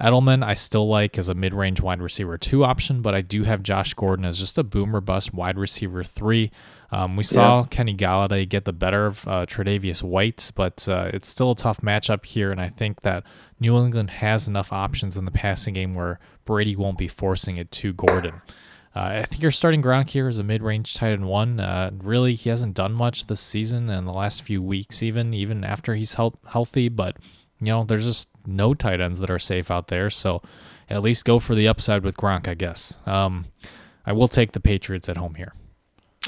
Edelman, 0.00 0.44
I 0.44 0.54
still 0.54 0.88
like 0.88 1.18
as 1.18 1.28
a 1.28 1.34
mid 1.34 1.54
range 1.54 1.80
wide 1.80 2.02
receiver 2.02 2.36
two 2.36 2.64
option, 2.64 3.00
but 3.00 3.14
I 3.14 3.22
do 3.22 3.44
have 3.44 3.62
Josh 3.62 3.94
Gordon 3.94 4.24
as 4.26 4.38
just 4.38 4.58
a 4.58 4.62
boomer 4.62 5.00
bust 5.00 5.32
wide 5.32 5.58
receiver 5.58 6.04
three. 6.04 6.50
Um, 6.90 7.16
we 7.16 7.24
saw 7.24 7.60
yeah. 7.60 7.66
Kenny 7.68 7.96
Golladay 7.96 8.48
get 8.48 8.64
the 8.64 8.72
better 8.72 9.06
of 9.06 9.26
uh, 9.26 9.46
Tre'Davious 9.46 10.02
White, 10.02 10.52
but 10.54 10.86
uh, 10.88 11.10
it's 11.12 11.28
still 11.28 11.52
a 11.52 11.56
tough 11.56 11.80
matchup 11.80 12.24
here, 12.24 12.52
and 12.52 12.60
I 12.60 12.68
think 12.68 13.02
that 13.02 13.24
New 13.58 13.76
England 13.78 14.10
has 14.10 14.46
enough 14.46 14.72
options 14.72 15.16
in 15.16 15.24
the 15.24 15.30
passing 15.30 15.74
game 15.74 15.94
where 15.94 16.20
Brady 16.44 16.76
won't 16.76 16.98
be 16.98 17.08
forcing 17.08 17.56
it 17.56 17.70
to 17.72 17.92
Gordon. 17.92 18.42
Uh, 18.94 19.20
I 19.20 19.24
think 19.24 19.42
you're 19.42 19.50
starting 19.50 19.82
Gronk 19.82 20.08
here 20.10 20.26
is 20.28 20.38
a 20.38 20.42
mid-range 20.42 20.94
tight 20.94 21.12
end 21.12 21.26
one. 21.26 21.60
Uh, 21.60 21.90
really, 21.98 22.34
he 22.34 22.48
hasn't 22.48 22.74
done 22.74 22.92
much 22.92 23.26
this 23.26 23.40
season 23.40 23.90
and 23.90 24.06
the 24.06 24.12
last 24.12 24.42
few 24.42 24.62
weeks, 24.62 25.02
even 25.02 25.34
even 25.34 25.64
after 25.64 25.94
he's 25.94 26.14
he- 26.14 26.32
healthy. 26.48 26.88
But 26.88 27.16
you 27.60 27.66
know, 27.66 27.84
there's 27.84 28.04
just 28.04 28.28
no 28.46 28.74
tight 28.74 29.00
ends 29.00 29.20
that 29.20 29.30
are 29.30 29.38
safe 29.38 29.70
out 29.70 29.88
there. 29.88 30.10
So 30.10 30.42
at 30.88 31.02
least 31.02 31.24
go 31.24 31.38
for 31.38 31.54
the 31.54 31.68
upside 31.68 32.02
with 32.02 32.16
Gronk, 32.16 32.48
I 32.48 32.54
guess. 32.54 32.98
Um, 33.06 33.46
I 34.04 34.12
will 34.12 34.28
take 34.28 34.52
the 34.52 34.60
Patriots 34.60 35.08
at 35.08 35.16
home 35.16 35.34
here. 35.34 35.52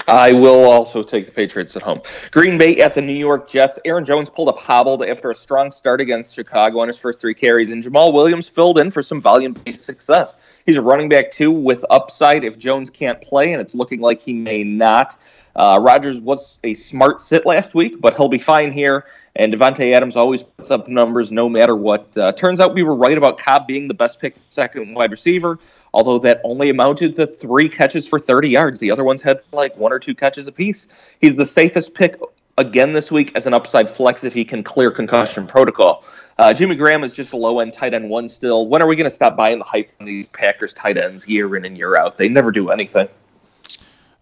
I 0.07 0.31
will 0.31 0.63
also 0.65 1.03
take 1.03 1.25
the 1.25 1.31
Patriots 1.31 1.75
at 1.75 1.81
home. 1.81 2.01
Green 2.31 2.57
Bay 2.57 2.77
at 2.77 2.93
the 2.93 3.01
New 3.01 3.13
York 3.13 3.49
Jets. 3.49 3.79
Aaron 3.85 4.05
Jones 4.05 4.29
pulled 4.29 4.47
up 4.47 4.57
hobbled 4.57 5.03
after 5.03 5.29
a 5.29 5.35
strong 5.35 5.71
start 5.71 5.99
against 5.99 6.33
Chicago 6.33 6.79
on 6.79 6.87
his 6.87 6.97
first 6.97 7.19
three 7.19 7.33
carries, 7.33 7.71
and 7.71 7.83
Jamaal 7.83 8.13
Williams 8.13 8.47
filled 8.47 8.79
in 8.79 8.91
for 8.91 9.01
some 9.01 9.21
volume 9.21 9.53
based 9.53 9.85
success. 9.85 10.37
He's 10.65 10.77
a 10.77 10.81
running 10.81 11.09
back, 11.09 11.31
too, 11.31 11.51
with 11.51 11.83
upside 11.89 12.43
if 12.43 12.57
Jones 12.57 12.89
can't 12.89 13.21
play, 13.21 13.51
and 13.51 13.61
it's 13.61 13.75
looking 13.75 13.99
like 13.99 14.21
he 14.21 14.33
may 14.33 14.63
not. 14.63 15.19
Uh, 15.55 15.79
Rodgers 15.81 16.19
was 16.21 16.59
a 16.63 16.73
smart 16.73 17.21
sit 17.21 17.45
last 17.45 17.75
week, 17.75 17.99
but 17.99 18.15
he'll 18.15 18.29
be 18.29 18.39
fine 18.39 18.71
here. 18.71 19.05
And 19.39 19.53
Davante 19.53 19.95
Adams 19.95 20.17
always 20.17 20.43
puts 20.43 20.69
up 20.69 20.89
numbers 20.89 21.31
no 21.31 21.47
matter 21.47 21.73
what. 21.73 22.15
Uh, 22.17 22.33
turns 22.33 22.59
out 22.59 22.75
we 22.75 22.83
were 22.83 22.93
right 22.93 23.17
about 23.17 23.39
Cobb 23.39 23.67
being 23.67 23.87
the 23.87 23.93
best 23.93 24.19
pick 24.19 24.35
second 24.49 24.93
wide 24.93 25.11
receiver, 25.11 25.57
although 25.93 26.19
that 26.19 26.41
only 26.43 26.69
amounted 26.69 27.15
to 27.15 27.25
three 27.25 27.69
catches 27.69 28.05
for 28.05 28.19
30 28.19 28.49
yards. 28.49 28.81
The 28.81 28.91
other 28.91 29.05
ones 29.05 29.21
had 29.21 29.39
like 29.53 29.77
one 29.77 29.93
or 29.93 29.99
two 29.99 30.13
catches 30.13 30.49
apiece. 30.49 30.89
He's 31.21 31.37
the 31.37 31.45
safest 31.45 31.93
pick 31.93 32.19
again 32.57 32.91
this 32.91 33.13
week 33.13 33.31
as 33.33 33.47
an 33.47 33.53
upside 33.53 33.89
flex 33.89 34.25
if 34.25 34.33
he 34.33 34.43
can 34.43 34.61
clear 34.61 34.91
concussion 34.91 35.47
protocol. 35.47 36.03
Uh, 36.37 36.51
Jimmy 36.51 36.75
Graham 36.75 37.05
is 37.05 37.13
just 37.13 37.31
a 37.31 37.37
low 37.37 37.61
end 37.61 37.71
tight 37.71 37.93
end 37.93 38.09
one 38.09 38.27
still. 38.27 38.67
When 38.67 38.81
are 38.81 38.87
we 38.87 38.97
going 38.97 39.09
to 39.09 39.15
stop 39.15 39.37
buying 39.37 39.59
the 39.59 39.63
hype 39.63 39.89
on 40.01 40.05
these 40.05 40.27
Packers 40.27 40.73
tight 40.73 40.97
ends 40.97 41.25
year 41.29 41.55
in 41.55 41.63
and 41.63 41.77
year 41.77 41.95
out? 41.95 42.17
They 42.17 42.27
never 42.27 42.51
do 42.51 42.71
anything. 42.71 43.07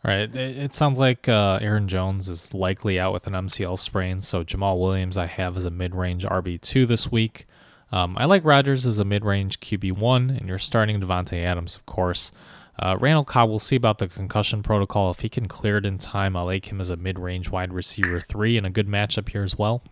Right. 0.08 0.34
It, 0.34 0.74
sounds 0.74 1.00
like 1.00 1.28
uh, 1.28 1.60
Aaron 1.62 1.89
Jones 1.89 2.30
is 2.30 2.54
likely 2.54 2.98
out 2.98 3.12
with 3.12 3.28
an 3.28 3.34
MCL 3.34 3.78
sprain. 3.78 4.22
So 4.22 4.41
Jamaal 4.41 4.80
Williams, 4.80 5.17
I 5.17 5.26
have 5.26 5.58
as 5.58 5.65
a 5.65 5.70
mid 5.70 5.93
range 5.93 6.24
RB2 6.24 6.88
this 6.88 7.12
week. 7.12 7.46
Um, 7.91 8.17
I 8.17 8.24
like 8.24 8.46
Rodgers 8.46 8.86
as 8.86 9.00
a 9.00 9.04
mid 9.04 9.26
range 9.26 9.60
QB1, 9.60 10.38
and 10.38 10.48
you're 10.48 10.60
starting 10.60 11.02
Davante 11.02 11.43
Adams, 11.43 11.76
of 11.76 11.86
course. 11.86 12.32
Uh, 12.80 12.96
Randall 12.98 13.26
Cobb, 13.26 13.50
we'll 13.50 13.60
see 13.60 13.76
about 13.76 13.98
the 13.98 14.08
concussion 14.08 14.63
protocol. 14.63 15.12
If 15.12 15.20
he 15.20 15.28
can 15.28 15.50
clear 15.50 15.76
it 15.76 15.86
in 15.86 15.98
time, 15.98 16.38
I 16.38 16.41
like 16.43 16.72
him 16.72 16.80
as 16.80 16.89
a 16.89 16.96
mid 16.96 17.20
range 17.20 17.50
wide 17.50 17.74
receiver 17.74 18.22
three 18.22 18.58
and 18.58 18.65
a 18.65 18.70
good 18.70 18.88
matchup 18.88 19.28
here 19.28 19.43
as 19.43 19.58
well. 19.58 19.84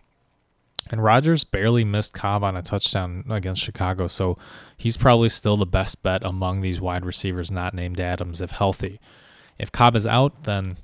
And 0.90 1.04
Rodgers 1.04 1.44
barely 1.44 1.84
missed 1.84 2.14
Cobb 2.14 2.42
on 2.42 2.56
a 2.56 2.62
touchdown 2.62 3.26
against 3.28 3.62
Chicago, 3.62 4.06
so 4.06 4.38
he's 4.78 4.96
probably 4.96 5.28
still 5.28 5.58
the 5.58 5.66
best 5.66 6.02
bet 6.02 6.24
among 6.24 6.62
these 6.62 6.80
wide 6.80 7.04
receivers 7.04 7.50
not 7.50 7.74
named 7.74 8.00
Adams 8.00 8.40
if 8.40 8.52
healthy. 8.52 8.96
If 9.58 9.72
Cobb 9.72 9.96
is 9.96 10.06
out, 10.06 10.44
then 10.44 10.78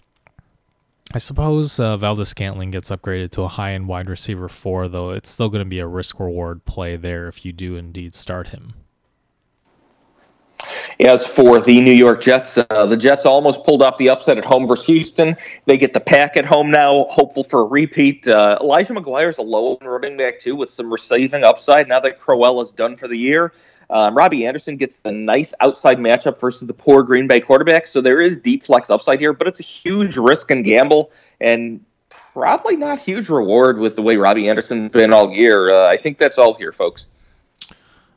I 1.15 1.19
suppose 1.19 1.79
uh, 1.79 1.97
Valdes-Scantling 1.99 2.71
gets 2.71 2.91
upgraded 2.91 3.33
to 3.33 3.43
a 3.43 3.49
high 3.49 3.73
end 3.73 3.87
wide 3.87 4.09
receiver 4.09 4.49
four, 4.49 4.89
though 4.89 5.11
it's 5.11 5.31
still 5.31 5.51
going 5.51 5.65
to 5.65 5.69
be 5.69 5.79
a 5.79 5.87
risk 5.87 6.19
reward 6.19 6.65
play 6.65 6.97
there 6.97 7.29
if 7.29 7.45
you 7.45 7.53
do 7.53 7.75
indeed 7.75 8.15
start 8.15 8.49
him. 8.49 8.73
As 11.01 11.27
for 11.27 11.61
the 11.61 11.81
New 11.81 11.93
York 11.93 12.23
Jets, 12.23 12.57
uh, 12.57 12.87
the 12.87 12.97
Jets 12.97 13.27
almost 13.27 13.65
pulled 13.65 13.83
off 13.83 13.99
the 13.99 14.09
upset 14.09 14.39
at 14.39 14.45
home 14.45 14.67
versus 14.67 14.87
Houston. 14.87 15.37
They 15.67 15.77
get 15.77 15.93
the 15.93 16.01
pack 16.01 16.37
at 16.37 16.47
home 16.47 16.71
now, 16.71 17.07
hopeful 17.11 17.43
for 17.43 17.63
a 17.63 17.65
repeat. 17.65 18.29
Uh, 18.29 18.59
Elijah 18.61 18.95
McGuire 18.95 19.29
is 19.29 19.39
a 19.39 19.43
low 19.43 19.77
running 19.83 20.17
back, 20.17 20.39
too, 20.39 20.55
with 20.55 20.71
some 20.71 20.93
receiving 20.93 21.43
upside 21.43 21.89
now 21.89 21.99
that 22.01 22.21
Crowell 22.21 22.63
is 22.63 22.71
done 22.73 22.97
for 22.97 23.09
the 23.09 23.17
year. 23.17 23.53
Um, 23.91 24.17
Robbie 24.17 24.47
Anderson 24.47 24.77
gets 24.77 24.97
the 24.97 25.13
nice 25.13 25.53
outside 25.61 25.99
matchup 25.99 26.41
versus 26.41 26.67
the 26.67 26.75
poor 26.75 27.03
Green 27.03 27.27
Bay 27.27 27.41
quarterback. 27.41 27.87
So 27.87 28.01
there 28.01 28.21
is 28.21 28.39
deep 28.39 28.65
flex 28.65 28.91
upside 28.91 29.21
here, 29.21 29.33
but 29.33 29.47
it's 29.47 29.61
a 29.61 29.65
huge 29.65 30.17
risk 30.17 30.51
and 30.51 30.65
gamble 30.65 31.11
and 31.41 31.85
probably 32.33 32.77
not 32.77 32.99
huge 32.99 33.29
reward 33.29 33.79
with 33.79 33.97
the 33.97 34.03
way 34.03 34.17
Robbie 34.17 34.49
Anderson's 34.49 34.91
been 34.91 35.13
all 35.13 35.31
year. 35.31 35.73
Uh, 35.73 35.89
I 35.89 35.97
think 35.97 36.19
that's 36.19 36.39
all 36.39 36.55
here, 36.55 36.73
folks. 36.73 37.07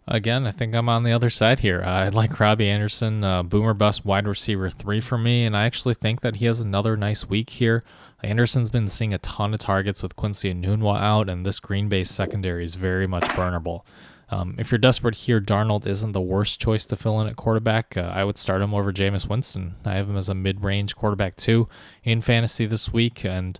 Again, 0.07 0.45
I 0.45 0.51
think 0.51 0.75
I'm 0.75 0.87
on 0.87 1.03
the 1.03 1.11
other 1.11 1.31
side 1.31 1.59
here. 1.59 1.81
I 1.83 2.09
like 2.09 2.39
Robbie 2.39 2.69
Anderson, 2.69 3.23
uh, 3.23 3.41
boomer 3.41 3.73
bust 3.73 4.05
wide 4.05 4.27
receiver 4.27 4.69
three 4.69 5.01
for 5.01 5.17
me, 5.17 5.45
and 5.45 5.57
I 5.57 5.65
actually 5.65 5.95
think 5.95 6.21
that 6.21 6.35
he 6.35 6.45
has 6.45 6.59
another 6.59 6.95
nice 6.95 7.27
week 7.27 7.49
here. 7.49 7.83
Anderson's 8.21 8.69
been 8.69 8.87
seeing 8.87 9.13
a 9.13 9.17
ton 9.17 9.53
of 9.53 9.59
targets 9.59 10.03
with 10.03 10.15
Quincy 10.15 10.53
Enunwa 10.53 10.99
out, 10.99 11.27
and 11.27 11.43
this 11.43 11.59
Green 11.59 11.89
Bay 11.89 12.03
secondary 12.03 12.63
is 12.63 12.75
very 12.75 13.07
much 13.07 13.23
burnable. 13.29 13.81
Um, 14.35 14.55
if 14.57 14.69
you're 14.69 14.79
desperate 14.79 15.15
here, 15.15 15.39
Darnold 15.39 15.87
isn't 15.87 16.11
the 16.11 16.19
worst 16.19 16.59
choice 16.59 16.85
to 16.87 16.97
fill 16.97 17.21
in 17.21 17.27
at 17.27 17.37
quarterback. 17.37 17.95
Uh, 17.95 18.01
I 18.01 18.25
would 18.25 18.37
start 18.37 18.61
him 18.61 18.73
over 18.73 18.91
Jameis 18.91 19.29
Winston. 19.29 19.75
I 19.85 19.93
have 19.93 20.09
him 20.09 20.17
as 20.17 20.27
a 20.27 20.35
mid-range 20.35 20.95
quarterback 20.95 21.37
too 21.37 21.67
in 22.03 22.21
fantasy 22.21 22.65
this 22.65 22.91
week. 22.91 23.23
And 23.23 23.57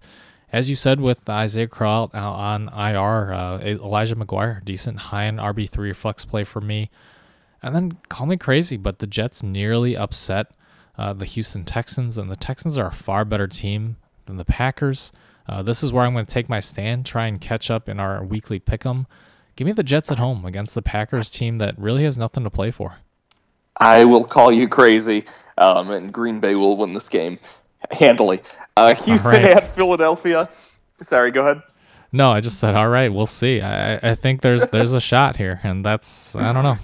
as 0.52 0.70
you 0.70 0.76
said 0.76 1.00
with 1.00 1.30
Isaiah 1.30 1.68
Crowell 1.68 2.12
on 2.14 2.68
IR, 2.68 3.34
uh, 3.34 3.60
Elijah 3.60 4.18
McGuire, 4.18 4.66
decent 4.66 4.98
high-end 4.98 5.40
RB3 5.40 5.96
flex 5.96 6.26
play 6.26 6.44
for 6.44 6.60
me. 6.60 6.90
And 7.64 7.74
then 7.74 7.98
call 8.10 8.28
me 8.28 8.36
crazy, 8.36 8.76
but 8.76 9.00
the 9.00 9.08
Jets 9.08 9.44
nearly 9.44 9.96
upset 9.96 10.52
uh, 10.98 11.14
the 11.14 11.26
Houston 11.26 11.64
Texans, 11.64 12.18
and 12.18 12.30
the 12.30 12.36
Texans 12.36 12.78
are 12.78 12.88
a 12.88 12.94
far 12.94 13.24
better 13.24 13.48
team 13.48 13.96
than 14.26 14.36
the 14.36 14.46
Packers. 14.46 15.12
Uh, 15.48 15.62
this 15.64 15.84
is 15.84 15.94
where 15.94 16.06
I'm 16.06 16.14
going 16.14 16.26
to 16.26 16.34
take 16.34 16.50
my 16.50 16.60
stand, 16.60 17.06
try 17.06 17.28
and 17.28 17.40
catch 17.40 17.72
up 17.72 17.88
in 17.88 18.00
our 18.00 18.24
weekly 18.24 18.60
pick 18.60 18.86
'em 18.86 19.08
give 19.56 19.66
me 19.66 19.74
the 19.74 19.84
Jets 19.84 20.12
at 20.12 20.20
home 20.20 20.46
against 20.46 20.76
the 20.76 20.82
Packers 20.82 21.30
team 21.30 21.58
that 21.58 21.78
really 21.78 22.04
has 22.04 22.18
nothing 22.18 22.44
to 22.44 22.50
play 22.50 22.72
for. 22.72 22.98
I 23.78 24.06
will 24.06 24.24
call 24.24 24.52
you 24.52 24.68
crazy, 24.68 25.26
um, 25.58 25.92
and 25.92 26.14
Green 26.14 26.40
Bay 26.40 26.56
will 26.56 26.78
win 26.78 26.94
this 26.94 27.10
game 27.10 27.40
handily. 27.92 28.42
Uh, 28.78 28.94
Houston 28.96 29.32
right. 29.32 29.46
at 29.46 29.76
Philadelphia. 29.76 30.50
Sorry, 31.02 31.32
go 31.32 31.42
ahead. 31.42 31.62
No, 32.12 32.32
I 32.32 32.40
just 32.40 32.60
said 32.60 32.76
all 32.76 32.88
right. 32.88 33.12
We'll 33.12 33.26
see. 33.26 33.62
I, 33.62 34.12
I 34.12 34.16
think 34.16 34.42
there's 34.42 34.64
there's 34.72 34.94
a 34.94 35.02
shot 35.02 35.36
here, 35.36 35.60
and 35.64 35.84
that's 35.86 36.36
I 36.36 36.54
don't 36.54 36.64
know. 36.64 36.78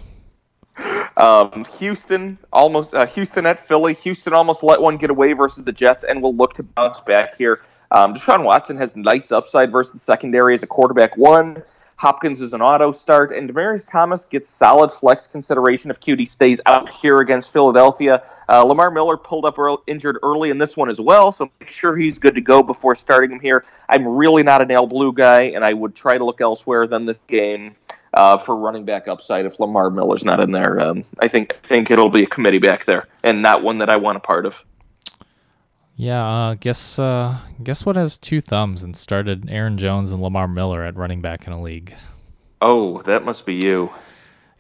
Um, 1.18 1.66
Houston 1.78 2.38
almost 2.52 2.96
uh, 2.96 3.06
Houston 3.06 3.46
at 3.46 3.68
Philly. 3.68 3.94
Houston 3.96 4.34
almost 4.34 4.64
let 4.64 4.82
one 4.82 4.98
get 4.98 5.12
away 5.12 5.34
versus 5.34 5.64
the 5.64 5.72
Jets, 5.72 6.04
and 6.04 6.22
will 6.22 6.34
look 6.34 6.54
to 6.54 6.64
bounce 6.64 7.00
back 7.02 7.38
here. 7.38 7.62
Um, 7.92 8.16
Deshaun 8.16 8.44
Watson 8.44 8.78
has 8.78 8.96
nice 8.96 9.32
upside 9.32 9.72
versus 9.72 9.94
the 9.94 10.00
secondary 10.00 10.56
as 10.56 10.64
a 10.64 10.68
quarterback 10.68 11.18
one. 11.18 11.62
Hopkins 12.02 12.42
is 12.42 12.54
an 12.56 12.64
auto 12.64 12.92
start, 12.92 13.32
and 13.32 13.48
Demaryius 13.48 13.88
Thomas 13.88 14.26
gets 14.26 14.50
solid 14.50 14.92
flex 14.92 15.28
consideration 15.28 15.92
if 15.92 16.00
Coutee 16.00 16.28
stays 16.28 16.60
out 16.66 16.90
here 16.90 17.18
against 17.18 17.54
Philadelphia. 17.54 18.24
Uh, 18.50 18.64
Lamar 18.64 18.90
Miller 18.90 19.18
pulled 19.18 19.46
up 19.46 19.60
early, 19.60 19.78
injured 19.86 20.18
early 20.24 20.50
in 20.50 20.58
this 20.58 20.76
one 20.76 20.90
as 20.90 21.00
well, 21.00 21.32
so 21.32 21.52
make 21.60 21.70
sure 21.70 21.96
he's 21.96 22.18
good 22.18 22.34
to 22.34 22.42
go 22.42 22.64
before 22.64 22.96
starting 22.96 23.32
him 23.32 23.40
here. 23.40 23.64
I'm 23.88 24.08
really 24.08 24.42
not 24.42 24.64
an 24.64 24.72
Al 24.72 24.88
Blue 24.88 25.14
guy, 25.14 25.42
and 25.42 25.64
I 25.64 25.74
would 25.74 25.94
try 25.94 26.18
to 26.18 26.26
look 26.26 26.42
elsewhere 26.42 26.88
than 26.88 27.06
this 27.06 27.20
game 27.28 27.76
uh, 28.16 28.40
for 28.40 28.56
running 28.56 28.84
back 28.84 29.08
upside 29.08 29.46
if 29.46 29.60
Lamar 29.60 29.92
Miller's 29.92 30.26
not 30.26 30.40
in 30.40 30.52
there. 30.52 30.80
Um, 30.80 31.06
I 31.20 31.28
think 31.28 31.54
I 31.64 31.68
think 31.68 31.92
it'll 31.92 32.10
be 32.10 32.24
a 32.24 32.28
committee 32.28 32.58
back 32.58 32.84
there, 32.86 33.10
and 33.22 33.44
not 33.44 33.62
one 33.62 33.78
that 33.78 33.92
I 33.92 33.98
want 33.98 34.18
a 34.18 34.22
part 34.22 34.48
of. 34.48 34.56
Yeah, 36.02 36.28
uh, 36.28 36.54
guess 36.56 36.98
uh, 36.98 37.38
guess 37.62 37.86
what 37.86 37.96
has 37.96 38.18
two 38.18 38.42
thumbs 38.42 38.82
and 38.82 38.98
started 38.98 39.48
Aaron 39.52 39.78
Jones 39.78 40.10
and 40.10 40.20
Lamar 40.20 40.48
Miller 40.48 40.84
at 40.84 40.96
running 40.96 41.22
back 41.22 41.46
in 41.46 41.54
a 41.54 41.62
league. 41.62 41.94
Oh, 42.60 43.04
that 43.04 43.24
must 43.24 43.46
be 43.46 43.54
you. 43.54 43.92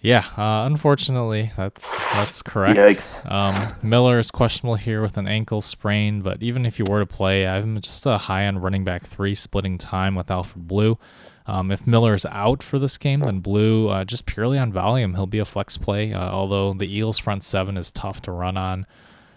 Yeah, 0.01 0.23
uh, 0.37 0.67
unfortunately, 0.67 1.51
that's 1.57 1.99
that's 2.13 2.43
correct. 2.43 2.77
Yikes. 2.77 3.31
Um, 3.31 3.73
Miller 3.81 4.19
is 4.19 4.29
questionable 4.29 4.75
here 4.75 5.01
with 5.01 5.17
an 5.17 5.27
ankle 5.27 5.61
sprain, 5.61 6.21
but 6.21 6.43
even 6.43 6.63
if 6.63 6.77
you 6.77 6.85
were 6.87 6.99
to 6.99 7.07
play, 7.07 7.47
I'm 7.47 7.81
just 7.81 8.05
a 8.05 8.19
high 8.19 8.45
on 8.45 8.59
running 8.59 8.83
back 8.83 9.07
three, 9.07 9.33
splitting 9.33 9.79
time 9.79 10.13
with 10.13 10.29
Alfred 10.29 10.67
Blue. 10.67 10.99
Um, 11.47 11.71
if 11.71 11.87
Miller's 11.87 12.27
out 12.27 12.61
for 12.61 12.77
this 12.77 12.99
game, 12.99 13.21
then 13.21 13.39
Blue, 13.39 13.89
uh, 13.89 14.05
just 14.05 14.27
purely 14.27 14.59
on 14.59 14.71
volume, 14.71 15.15
he'll 15.15 15.25
be 15.25 15.39
a 15.39 15.45
flex 15.45 15.75
play. 15.75 16.13
Uh, 16.13 16.29
although 16.29 16.73
the 16.73 16.85
Eagles' 16.85 17.17
front 17.17 17.43
seven 17.43 17.77
is 17.77 17.91
tough 17.91 18.21
to 18.21 18.31
run 18.31 18.57
on. 18.57 18.85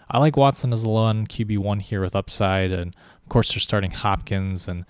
I 0.09 0.19
like 0.19 0.37
Watson 0.37 0.73
as 0.73 0.83
a 0.83 0.89
low 0.89 1.03
on 1.03 1.27
QB 1.27 1.59
one 1.59 1.79
here 1.79 2.01
with 2.01 2.15
upside, 2.15 2.71
and 2.71 2.95
of 3.23 3.29
course 3.29 3.53
they're 3.53 3.59
starting 3.59 3.91
Hopkins. 3.91 4.67
And 4.67 4.85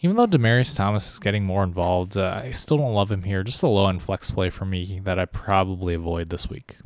even 0.00 0.16
though 0.16 0.26
Demaryius 0.26 0.76
Thomas 0.76 1.12
is 1.12 1.18
getting 1.18 1.44
more 1.44 1.62
involved, 1.62 2.16
uh, 2.16 2.42
I 2.44 2.52
still 2.52 2.78
don't 2.78 2.94
love 2.94 3.10
him 3.10 3.24
here. 3.24 3.42
Just 3.42 3.62
a 3.62 3.68
low 3.68 3.88
end 3.88 4.02
flex 4.02 4.30
play 4.30 4.50
for 4.50 4.64
me 4.64 5.00
that 5.04 5.18
I 5.18 5.24
probably 5.24 5.94
avoid 5.94 6.30
this 6.30 6.48
week. 6.48 6.76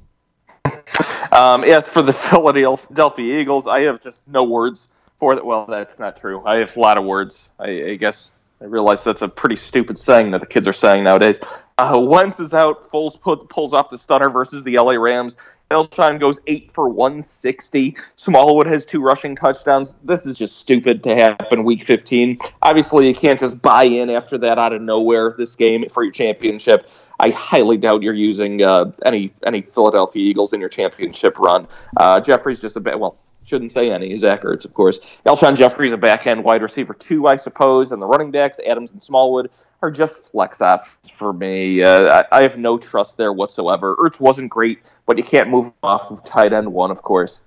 Um, 1.32 1.64
as 1.64 1.87
for 1.89 2.03
the 2.03 2.12
Philadelphia 2.30 3.41
Eagles, 3.41 3.66
I 3.66 3.80
have 3.80 4.01
just 4.01 4.22
no 4.26 4.45
words 4.45 4.89
for 5.18 5.35
that. 5.35 5.45
Well, 5.45 5.66
that's 5.66 5.99
not 5.99 6.16
true. 6.16 6.43
I 6.45 6.57
have 6.57 6.76
a 6.76 6.80
lot 6.80 6.97
of 6.97 7.05
words. 7.05 7.49
I, 7.59 7.68
I 7.68 7.95
guess 7.97 8.30
I 8.61 8.66
realize 8.66 9.05
that's 9.05 9.22
a 9.22 9.28
pretty 9.28 9.57
stupid 9.57 9.99
saying 9.99 10.30
that 10.30 10.41
the 10.41 10.47
kids 10.47 10.66
are 10.66 10.72
saying 10.72 11.05
nowadays. 11.05 11.41
Uh, 11.76 11.99
Wentz 12.01 12.41
is 12.41 12.55
out. 12.55 12.91
Foles 12.91 13.20
put, 13.20 13.49
pulls 13.49 13.74
off 13.74 13.91
the 13.91 13.99
stunner 13.99 14.30
versus 14.30 14.62
the 14.62 14.78
LA 14.78 14.93
Rams. 14.93 15.37
Alshon 15.70 16.20
goes 16.20 16.38
eight 16.46 16.70
for 16.72 16.88
160. 16.88 17.96
Smallwood 18.16 18.66
has 18.66 18.84
two 18.84 19.00
rushing 19.00 19.34
touchdowns. 19.34 19.96
This 20.04 20.26
is 20.26 20.36
just 20.36 20.58
stupid 20.58 21.02
to 21.04 21.14
happen 21.14 21.64
week 21.64 21.82
15. 21.82 22.38
Obviously, 22.62 23.08
you 23.08 23.14
can't 23.14 23.40
just 23.40 23.60
buy 23.60 23.84
in 23.84 24.10
after 24.10 24.36
that 24.38 24.58
out 24.58 24.72
of 24.72 24.82
nowhere 24.82 25.34
this 25.36 25.56
game 25.56 25.88
for 25.88 26.02
your 26.02 26.12
championship. 26.12 26.88
I 27.18 27.30
highly 27.30 27.78
doubt 27.78 28.02
you're 28.02 28.12
using 28.14 28.62
uh, 28.62 28.92
any 29.04 29.32
any 29.46 29.62
Philadelphia 29.62 30.22
Eagles 30.22 30.52
in 30.52 30.60
your 30.60 30.68
championship 30.68 31.38
run. 31.38 31.66
Uh, 31.96 32.20
Jeffery's 32.20 32.60
just 32.60 32.76
a 32.76 32.80
bit 32.80 32.98
well 32.98 33.16
shouldn't 33.44 33.72
say 33.72 33.90
any. 33.90 34.16
Zach 34.16 34.42
Ertz, 34.42 34.64
of 34.64 34.74
course. 34.74 34.98
Alshon 35.26 35.56
Jeffery's 35.56 35.92
a 35.92 35.96
back 35.96 36.26
end 36.26 36.44
wide 36.44 36.62
receiver 36.62 36.94
two, 36.94 37.26
I 37.26 37.36
suppose, 37.36 37.92
and 37.92 38.00
the 38.00 38.06
running 38.06 38.30
backs, 38.30 38.58
Adams 38.66 38.92
and 38.92 39.02
Smallwood, 39.02 39.50
are 39.85 39.91
just 39.91 40.32
flex 40.32 40.59
apps 40.59 40.97
for 41.11 41.32
me. 41.32 41.82
Uh, 41.82 42.24
I, 42.32 42.39
I, 42.39 42.43
have 42.43 42.57
no 42.57 42.78
trust 42.78 43.18
there 43.18 43.32
whatsoever. 43.32 43.95
Ertz 43.97 44.18
wasn't 44.18 44.51
great, 44.51 44.80
but 45.05 45.18
you 45.18 45.24
can't 45.24 45.51
move 45.51 45.70
off 45.82 46.11
of 46.11 46.24
tight 46.24 46.55
end 46.55 46.72
one, 46.72 46.91
of 46.91 47.03
course. 47.03 47.43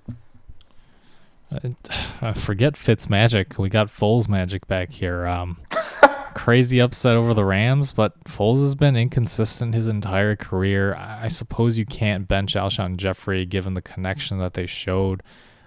I 2.21 2.33
forget 2.35 2.77
Fitz 2.77 3.09
magic. 3.09 3.57
We 3.57 3.69
got 3.69 3.87
Foles 3.87 4.29
magic 4.29 4.67
back 4.67 4.91
here. 4.91 5.25
Um, 5.25 5.57
crazy 6.35 6.79
upset 6.79 7.15
over 7.15 7.33
the 7.33 7.43
Rams, 7.45 7.91
but 7.91 8.23
Foles 8.25 8.61
has 8.61 8.75
been 8.75 8.95
inconsistent 8.95 9.73
his 9.73 9.87
entire 9.87 10.35
career. 10.35 10.95
I 10.95 11.29
suppose 11.29 11.77
you 11.77 11.85
can't 11.85 12.27
bench 12.27 12.53
Alshon 12.53 12.97
Jeffery 12.97 13.47
given 13.47 13.73
the 13.73 13.81
connection 13.81 14.37
that 14.37 14.53
they 14.53 14.67
showed 14.67 15.23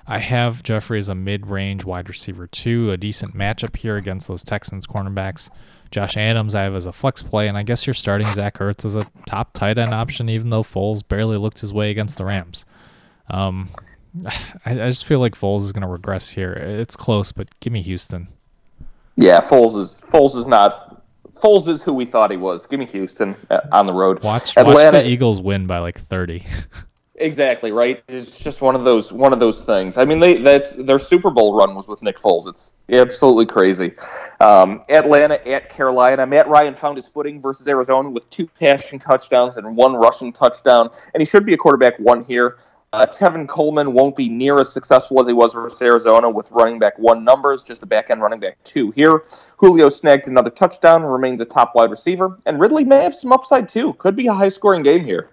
I 0.07 0.18
have 0.18 0.64
Jeffery 0.64 0.99
as 0.99 1.09
a 1.09 1.14
mid 1.14 1.47
range 1.47 1.85
wide 1.85 2.09
receiver, 2.09 2.49
too. 2.49 2.91
A 2.91 2.97
decent 2.97 3.37
matchup 3.37 3.77
here 3.77 3.97
against 3.97 4.27
those 4.27 4.43
Texans 4.43 4.85
cornerbacks. 4.85 5.51
Josh 5.91 6.16
Adams, 6.16 6.55
I 6.55 6.62
have 6.62 6.74
as 6.74 6.86
a 6.86 6.93
flex 6.93 7.22
play, 7.22 7.49
and 7.49 7.57
I 7.57 7.62
guess 7.62 7.86
you're 7.86 7.95
starting 7.95 8.32
Zach 8.34 8.59
Ertz 8.59 8.84
as 8.84 8.95
a 8.95 9.07
top 9.26 9.53
tight 9.53 9.78
end 9.78 9.93
option, 9.93 10.28
even 10.28 10.51
though 10.51 10.62
Foles 10.62 11.07
barely 11.07 11.36
looked 11.36 11.61
his 11.61 11.72
way 11.72 11.91
against 11.91 12.16
the 12.16 12.24
Rams. 12.24 12.64
Um, 13.28 13.70
I, 14.26 14.72
I 14.72 14.88
just 14.88 15.05
feel 15.05 15.20
like 15.20 15.34
Foles 15.34 15.62
is 15.62 15.72
going 15.72 15.82
to 15.82 15.88
regress 15.88 16.30
here. 16.30 16.53
It's 16.53 16.97
close, 16.97 17.32
but 17.32 17.49
give 17.61 17.72
me 17.72 17.82
Houston. 17.82 18.28
Yeah, 19.16 19.41
Foles 19.41 19.76
is 19.76 20.01
Foles 20.05 20.36
is 20.36 20.47
not 20.47 21.03
Foles 21.34 21.68
is 21.68 21.82
who 21.82 21.93
we 21.93 22.05
thought 22.05 22.30
he 22.30 22.36
was. 22.36 22.66
Give 22.66 22.78
me 22.78 22.86
Houston 22.86 23.34
uh, 23.51 23.61
on 23.72 23.86
the 23.86 23.93
road. 23.93 24.22
Watch, 24.22 24.57
Atlanta, 24.57 24.78
watch 24.78 24.93
the 24.93 25.09
Eagles 25.09 25.41
win 25.41 25.66
by 25.66 25.78
like 25.78 25.99
thirty. 25.99 26.45
Exactly 27.21 27.71
right. 27.71 28.03
It's 28.09 28.35
just 28.39 28.62
one 28.62 28.75
of 28.75 28.85
those 28.85 29.12
one 29.12 29.35
of 29.35 29.41
those 29.41 29.62
things. 29.62 29.99
I 29.99 30.07
mean, 30.07 30.21
they 30.21 30.39
that 30.43 30.87
their 30.87 30.99
Super 30.99 31.31
Bowl 31.31 31.55
run 31.55 31.75
was 31.75 31.87
with 31.87 32.01
Nick 32.03 32.18
Foles. 32.18 32.49
It's 32.49 32.73
absolutely 32.89 33.45
crazy. 33.45 33.93
Um, 34.41 34.83
Atlanta 34.89 35.47
at 35.47 35.68
Carolina. 35.68 36.27
Matt 36.27 36.49
Ryan 36.49 36.75
found 36.75 36.97
his 36.97 37.07
footing 37.07 37.43
versus 37.43 37.68
Arizona 37.68 38.09
with 38.09 38.29
two 38.31 38.47
passing 38.59 38.99
touchdowns 38.99 39.59
and 39.59 39.77
one 39.77 39.93
rushing 39.93 40.33
touchdown, 40.33 40.89
and 41.12 41.21
he 41.21 41.27
should 41.27 41.45
be 41.45 41.53
a 41.53 41.59
quarterback 41.59 41.99
one 41.99 42.25
here. 42.25 42.57
Uh, 42.95 43.07
Tevin 43.07 43.47
Coleman 43.47 43.93
won't 43.93 44.16
be 44.16 44.31
near 44.31 44.59
as 44.59 44.73
successful 44.73 45.21
as 45.21 45.27
he 45.27 45.35
was 45.35 45.53
versus 45.53 45.81
Arizona 45.83 46.29
with 46.29 46.51
running 46.51 46.79
back 46.79 46.99
one 46.99 47.23
numbers, 47.23 47.62
just 47.62 47.83
a 47.83 47.87
back 47.87 48.09
end 48.09 48.23
running 48.23 48.41
back 48.41 48.57
two 48.64 48.91
here. 48.93 49.25
Julio 49.59 49.91
snagged 49.91 50.27
another 50.27 50.51
touchdown, 50.51 51.03
remains 51.03 51.43
a 51.43 51.45
top 51.45 51.75
wide 51.75 51.91
receiver, 51.91 52.39
and 52.47 52.59
Ridley 52.59 52.85
may 52.85 53.03
have 53.03 53.14
some 53.14 53.33
upside 53.33 53.68
too. 53.68 53.93
Could 53.99 54.16
be 54.16 54.27
a 54.27 54.33
high 54.33 54.49
scoring 54.49 54.83
game 54.83 55.05
here. 55.05 55.29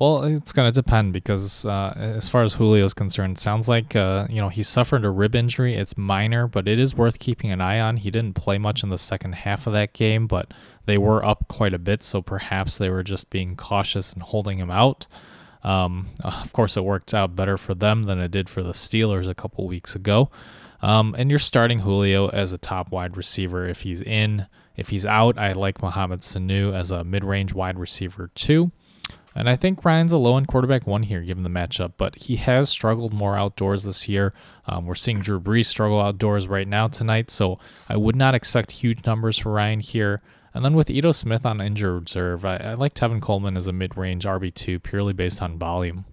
Well, 0.00 0.22
it's 0.22 0.52
going 0.52 0.72
to 0.72 0.82
depend 0.82 1.12
because 1.12 1.66
uh, 1.66 1.92
as 1.96 2.28
far 2.28 2.44
as 2.44 2.54
Julio 2.54 2.84
is 2.84 2.94
concerned, 2.94 3.36
sounds 3.36 3.68
like 3.68 3.96
uh, 3.96 4.28
you 4.30 4.40
know 4.40 4.48
he 4.48 4.62
suffered 4.62 5.04
a 5.04 5.10
rib 5.10 5.34
injury. 5.34 5.74
It's 5.74 5.98
minor, 5.98 6.46
but 6.46 6.68
it 6.68 6.78
is 6.78 6.94
worth 6.94 7.18
keeping 7.18 7.50
an 7.50 7.60
eye 7.60 7.80
on. 7.80 7.96
He 7.96 8.12
didn't 8.12 8.34
play 8.34 8.58
much 8.58 8.84
in 8.84 8.90
the 8.90 8.98
second 8.98 9.34
half 9.34 9.66
of 9.66 9.72
that 9.72 9.94
game, 9.94 10.28
but 10.28 10.54
they 10.86 10.98
were 10.98 11.24
up 11.24 11.48
quite 11.48 11.74
a 11.74 11.80
bit, 11.80 12.04
so 12.04 12.22
perhaps 12.22 12.78
they 12.78 12.90
were 12.90 13.02
just 13.02 13.28
being 13.28 13.56
cautious 13.56 14.12
and 14.12 14.22
holding 14.22 14.58
him 14.58 14.70
out. 14.70 15.08
Um, 15.64 16.10
of 16.22 16.52
course, 16.52 16.76
it 16.76 16.84
worked 16.84 17.12
out 17.12 17.34
better 17.34 17.58
for 17.58 17.74
them 17.74 18.04
than 18.04 18.20
it 18.20 18.30
did 18.30 18.48
for 18.48 18.62
the 18.62 18.74
Steelers 18.74 19.28
a 19.28 19.34
couple 19.34 19.66
weeks 19.66 19.96
ago. 19.96 20.30
Um, 20.80 21.16
and 21.18 21.28
you're 21.28 21.40
starting 21.40 21.80
Julio 21.80 22.28
as 22.28 22.52
a 22.52 22.58
top 22.58 22.92
wide 22.92 23.16
receiver 23.16 23.66
if 23.66 23.80
he's 23.80 24.02
in. 24.02 24.46
If 24.76 24.90
he's 24.90 25.04
out, 25.04 25.38
I 25.38 25.54
like 25.54 25.82
Mohamed 25.82 26.20
Sanu 26.20 26.72
as 26.72 26.92
a 26.92 27.02
mid-range 27.02 27.52
wide 27.52 27.80
receiver 27.80 28.30
too. 28.36 28.70
And 29.34 29.48
I 29.48 29.56
think 29.56 29.84
Ryan's 29.84 30.12
a 30.12 30.18
low 30.18 30.36
end 30.36 30.48
quarterback 30.48 30.86
one 30.86 31.04
here, 31.04 31.20
given 31.20 31.42
the 31.42 31.50
matchup, 31.50 31.92
but 31.96 32.16
he 32.16 32.36
has 32.36 32.70
struggled 32.70 33.12
more 33.12 33.36
outdoors 33.36 33.84
this 33.84 34.08
year. 34.08 34.32
Um, 34.66 34.86
we're 34.86 34.94
seeing 34.94 35.20
Drew 35.20 35.40
Brees 35.40 35.66
struggle 35.66 36.00
outdoors 36.00 36.48
right 36.48 36.66
now 36.66 36.88
tonight, 36.88 37.30
so 37.30 37.58
I 37.88 37.96
would 37.96 38.16
not 38.16 38.34
expect 38.34 38.70
huge 38.72 39.06
numbers 39.06 39.38
for 39.38 39.52
Ryan 39.52 39.80
here. 39.80 40.20
And 40.54 40.64
then 40.64 40.74
with 40.74 40.90
Ito 40.90 41.12
Smith 41.12 41.46
on 41.46 41.60
injured 41.60 42.02
reserve, 42.02 42.44
I, 42.44 42.56
I 42.56 42.74
like 42.74 42.94
Tevin 42.94 43.20
Coleman 43.20 43.56
as 43.56 43.68
a 43.68 43.72
mid 43.72 43.96
range 43.96 44.24
RB2 44.24 44.82
purely 44.82 45.12
based 45.12 45.42
on 45.42 45.58
volume. 45.58 46.04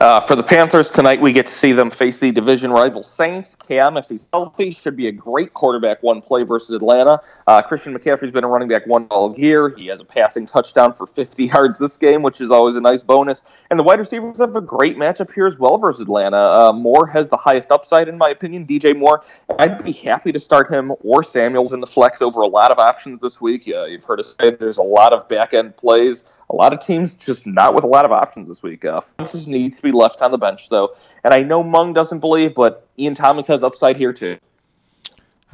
Uh, 0.00 0.18
for 0.20 0.34
the 0.34 0.42
Panthers 0.42 0.90
tonight, 0.90 1.20
we 1.20 1.30
get 1.32 1.46
to 1.46 1.52
see 1.52 1.72
them 1.72 1.90
face 1.90 2.18
the 2.18 2.32
division 2.32 2.70
rival 2.70 3.02
Saints. 3.02 3.54
Cam, 3.54 3.98
if 3.98 4.08
he's 4.08 4.26
healthy, 4.32 4.70
should 4.70 4.96
be 4.96 5.08
a 5.08 5.12
great 5.12 5.52
quarterback 5.52 6.02
one 6.02 6.22
play 6.22 6.42
versus 6.42 6.70
Atlanta. 6.70 7.20
Uh, 7.46 7.60
Christian 7.60 7.94
McCaffrey's 7.94 8.30
been 8.30 8.44
a 8.44 8.48
running 8.48 8.68
back 8.68 8.86
one 8.86 9.04
all 9.10 9.38
year. 9.38 9.68
He 9.76 9.88
has 9.88 10.00
a 10.00 10.04
passing 10.04 10.46
touchdown 10.46 10.94
for 10.94 11.06
50 11.06 11.44
yards 11.54 11.78
this 11.78 11.98
game, 11.98 12.22
which 12.22 12.40
is 12.40 12.50
always 12.50 12.76
a 12.76 12.80
nice 12.80 13.02
bonus. 13.02 13.42
And 13.70 13.78
the 13.78 13.82
wide 13.82 13.98
receivers 13.98 14.38
have 14.38 14.56
a 14.56 14.60
great 14.62 14.96
matchup 14.96 15.32
here 15.34 15.46
as 15.46 15.58
well 15.58 15.76
versus 15.76 16.00
Atlanta. 16.00 16.38
Uh, 16.38 16.72
Moore 16.72 17.06
has 17.06 17.28
the 17.28 17.36
highest 17.36 17.70
upside, 17.70 18.08
in 18.08 18.16
my 18.16 18.30
opinion. 18.30 18.66
DJ 18.66 18.96
Moore, 18.96 19.22
I'd 19.58 19.84
be 19.84 19.92
happy 19.92 20.32
to 20.32 20.40
start 20.40 20.72
him 20.72 20.92
or 21.00 21.22
Samuels 21.22 21.74
in 21.74 21.80
the 21.80 21.86
flex 21.86 22.22
over 22.22 22.40
a 22.40 22.48
lot 22.48 22.70
of 22.70 22.78
options 22.78 23.20
this 23.20 23.40
week. 23.40 23.66
you've 23.66 24.04
heard 24.04 24.20
us 24.20 24.34
say 24.40 24.52
there's 24.52 24.78
a 24.78 24.82
lot 24.82 25.12
of 25.12 25.28
back 25.28 25.52
end 25.52 25.76
plays 25.76 26.24
a 26.50 26.56
lot 26.56 26.72
of 26.72 26.80
teams 26.80 27.14
just 27.14 27.46
not 27.46 27.74
with 27.74 27.84
a 27.84 27.86
lot 27.86 28.04
of 28.04 28.12
options 28.12 28.48
this 28.48 28.62
week. 28.62 28.84
Uh, 28.84 29.00
Funchess 29.18 29.46
needs 29.46 29.76
to 29.76 29.82
be 29.82 29.92
left 29.92 30.20
on 30.20 30.30
the 30.32 30.38
bench, 30.38 30.68
though. 30.68 30.94
And 31.24 31.32
I 31.32 31.42
know 31.42 31.62
Mung 31.62 31.92
doesn't 31.92 32.18
believe, 32.18 32.54
but 32.54 32.86
Ian 32.98 33.14
Thomas 33.14 33.46
has 33.46 33.62
upside 33.62 33.96
here, 33.96 34.12
too. 34.12 34.36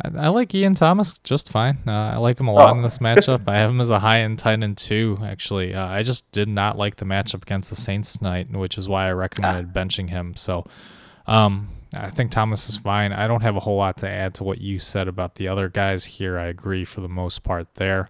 I, 0.03 0.27
I 0.27 0.29
like 0.29 0.55
Ian 0.55 0.75
Thomas 0.75 1.19
just 1.21 1.49
fine. 1.51 1.79
Uh, 1.87 1.91
I 1.93 2.17
like 2.17 2.39
him 2.41 2.49
a 2.49 2.53
lot 2.53 2.71
Oh. 2.71 2.77
in 2.77 2.83
this 2.83 2.99
matchup. 2.99 3.49
I 3.49 3.57
have 3.57 3.71
him 3.71 3.81
as 3.81 3.91
a 3.91 3.99
high 3.99 4.21
end 4.21 4.39
tight 4.39 4.63
end 4.63 4.77
too. 4.79 5.19
Actually, 5.23 5.75
uh, 5.75 5.87
I 5.87 6.03
just 6.03 6.31
did 6.33 6.51
not 6.51 6.77
like 6.77 6.97
the 6.97 7.05
matchup 7.07 7.43
against 7.43 7.71
the 7.71 7.77
Saints 7.77 8.17
tonight, 8.19 8.51
which 8.51 8.77
is 8.77 8.89
why 8.89 9.07
I 9.09 9.13
recommended 9.13 9.73
benching 9.73 10.11
him. 10.11 10.35
So, 10.37 10.65
um, 11.27 11.69
I 11.95 12.11
think 12.11 12.31
Thomas 12.31 12.69
is 12.69 12.77
fine. 12.77 13.13
I 13.13 13.27
don't 13.27 13.41
have 13.43 13.57
a 13.57 13.61
whole 13.61 13.77
lot 13.79 13.97
to 13.99 14.09
add 14.09 14.35
to 14.35 14.45
what 14.45 14.61
you 14.61 14.79
said 14.79 15.09
about 15.09 15.37
the 15.37 15.49
other 15.49 15.69
guys 15.71 16.05
here. 16.05 16.39
I 16.39 16.47
agree 16.47 16.85
for 16.85 17.01
the 17.01 17.09
most 17.09 17.43
part 17.43 17.75
there. 17.77 18.09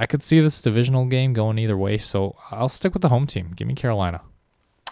I 0.00 0.06
could 0.06 0.22
see 0.22 0.40
this 0.40 0.60
divisional 0.60 1.06
game 1.06 1.32
going 1.32 1.58
either 1.58 1.76
way, 1.76 1.98
so 1.98 2.36
I'll 2.52 2.68
stick 2.68 2.94
with 2.94 3.02
the 3.02 3.08
home 3.08 3.26
team. 3.26 3.52
Give 3.56 3.66
me 3.66 3.74
Carolina. 3.74 4.20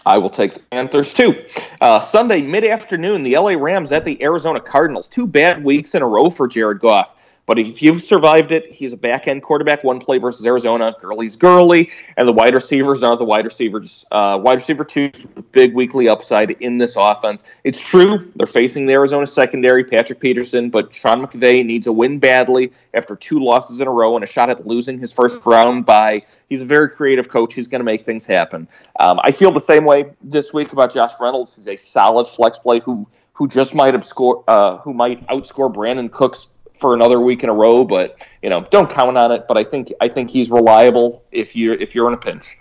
I 0.05 0.17
will 0.17 0.29
take 0.29 0.53
the 0.53 0.59
Panthers 0.71 1.13
too. 1.13 1.45
Uh, 1.79 2.01
Sunday 2.01 2.41
mid 2.41 2.65
afternoon, 2.65 3.23
the 3.23 3.37
LA 3.37 3.51
Rams 3.51 3.93
at 3.93 4.03
the 4.03 4.21
Arizona 4.21 4.59
Cardinals. 4.59 5.07
Two 5.07 5.25
bad 5.25 5.63
weeks 5.63 5.95
in 5.95 6.01
a 6.01 6.07
row 6.07 6.29
for 6.29 6.45
Jared 6.45 6.81
Goff. 6.81 7.11
But 7.47 7.57
if 7.57 7.81
you've 7.81 8.03
survived 8.03 8.51
it, 8.51 8.69
he's 8.69 8.91
a 8.91 8.97
back 8.97 9.27
end 9.27 9.41
quarterback. 9.41 9.81
One 9.81 9.99
play 9.99 10.17
versus 10.17 10.45
Arizona, 10.45 10.93
Gurley's 10.99 11.37
Gurley, 11.37 11.89
and 12.17 12.27
the 12.27 12.33
wide 12.33 12.53
receivers 12.53 13.03
are 13.03 13.15
the 13.15 13.23
wide 13.23 13.45
receivers. 13.45 14.05
Uh, 14.11 14.37
wide 14.39 14.55
receiver 14.57 14.83
two, 14.83 15.09
big 15.53 15.73
weekly 15.73 16.09
upside 16.09 16.51
in 16.51 16.77
this 16.77 16.95
offense. 16.97 17.45
It's 17.63 17.79
true 17.79 18.31
they're 18.35 18.47
facing 18.47 18.85
the 18.85 18.93
Arizona 18.93 19.25
secondary, 19.25 19.85
Patrick 19.85 20.19
Peterson, 20.19 20.69
but 20.69 20.93
Sean 20.93 21.25
McVay 21.25 21.65
needs 21.65 21.87
a 21.87 21.91
win 21.91 22.19
badly 22.19 22.73
after 22.93 23.15
two 23.15 23.39
losses 23.39 23.79
in 23.79 23.87
a 23.87 23.91
row 23.91 24.15
and 24.15 24.25
a 24.25 24.27
shot 24.27 24.49
at 24.49 24.67
losing 24.67 24.97
his 24.97 25.13
first 25.13 25.43
round 25.45 25.85
bye. 25.85 26.21
He's 26.49 26.61
a 26.61 26.65
very 26.65 26.89
creative 26.89 27.29
coach. 27.29 27.53
He's 27.53 27.67
going 27.67 27.79
to 27.79 27.85
make 27.85 28.05
things 28.05 28.25
happen. 28.25 28.67
Um, 28.99 29.21
I 29.23 29.31
feel 29.31 29.53
the 29.53 29.61
same 29.61 29.85
way 29.85 30.11
this 30.21 30.51
week 30.51 30.73
about 30.73 30.93
Josh 30.93 31.13
Reynolds. 31.19 31.55
He's 31.55 31.67
a 31.69 31.77
solid 31.77 32.27
flex 32.27 32.59
play 32.59 32.81
who 32.81 33.07
who 33.33 33.47
just 33.47 33.75
might 33.75 33.93
outscore 33.93 34.43
uh, 34.47 34.77
who 34.77 34.93
might 34.93 35.25
outscore 35.27 35.73
Brandin 35.73 36.11
Cooks 36.11 36.47
for 36.79 36.93
another 36.93 37.19
week 37.19 37.43
in 37.43 37.49
a 37.49 37.53
row, 37.53 37.83
but 37.83 38.25
you 38.41 38.49
know, 38.49 38.65
don't 38.71 38.89
count 38.89 39.17
on 39.17 39.31
it. 39.31 39.45
But 39.47 39.57
I 39.57 39.63
think 39.63 39.93
I 40.01 40.07
think 40.07 40.29
he's 40.29 40.49
reliable 40.49 41.23
if 41.31 41.55
you're 41.55 41.75
if 41.75 41.93
you're 41.93 42.07
in 42.07 42.13
a 42.13 42.17
pinch. 42.17 42.57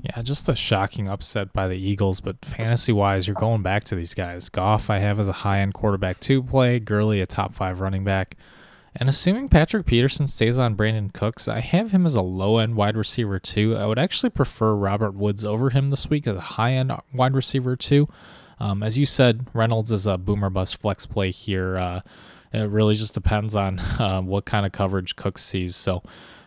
Yeah, 0.00 0.22
just 0.22 0.48
a 0.48 0.54
shocking 0.54 1.10
upset 1.10 1.52
by 1.52 1.66
the 1.66 1.76
Eagles, 1.76 2.20
but 2.20 2.44
fantasy 2.44 2.92
wise, 2.92 3.26
you're 3.26 3.34
going 3.34 3.62
back 3.62 3.82
to 3.84 3.96
these 3.96 4.14
guys. 4.14 4.48
Goff, 4.48 4.90
I 4.90 4.98
have 4.98 5.18
as 5.18 5.28
a 5.28 5.32
high 5.32 5.60
end 5.60 5.74
quarterback 5.74 6.20
two 6.20 6.42
play, 6.42 6.78
Gurley, 6.78 7.20
a 7.20 7.26
top 7.26 7.54
five 7.54 7.80
running 7.80 8.04
back. 8.04 8.36
And 8.94 9.08
assuming 9.08 9.48
Patrick 9.48 9.86
Peterson 9.86 10.26
stays 10.26 10.58
on 10.58 10.76
Brandin 10.76 11.12
Cooks, 11.12 11.46
I 11.46 11.60
have 11.60 11.90
him 11.90 12.06
as 12.06 12.14
a 12.14 12.22
low 12.22 12.58
end 12.58 12.76
wide 12.76 12.96
receiver 12.96 13.38
two. 13.38 13.76
I 13.76 13.86
would 13.86 13.98
actually 13.98 14.30
prefer 14.30 14.74
Robert 14.74 15.14
Woods 15.14 15.44
over 15.44 15.70
him 15.70 15.90
this 15.90 16.08
week 16.08 16.26
as 16.26 16.36
a 16.36 16.40
high 16.40 16.72
end 16.72 16.92
wide 17.12 17.34
receiver 17.34 17.76
two. 17.76 18.08
Um, 18.60 18.82
as 18.82 18.98
you 18.98 19.06
said, 19.06 19.46
Reynolds 19.52 19.92
is 19.92 20.06
a 20.06 20.18
boomer 20.18 20.50
bust 20.50 20.80
flex 20.80 21.06
play 21.06 21.30
here. 21.30 21.76
Uh, 21.76 22.00
it 22.52 22.70
really 22.70 22.94
just 22.94 23.14
depends 23.14 23.56
on 23.56 23.78
uh, 23.78 24.20
what 24.24 24.44
kind 24.44 24.66
of 24.66 24.72
coverage 24.72 25.16
Cook 25.16 25.38
sees. 25.38 25.76
So 25.76 26.02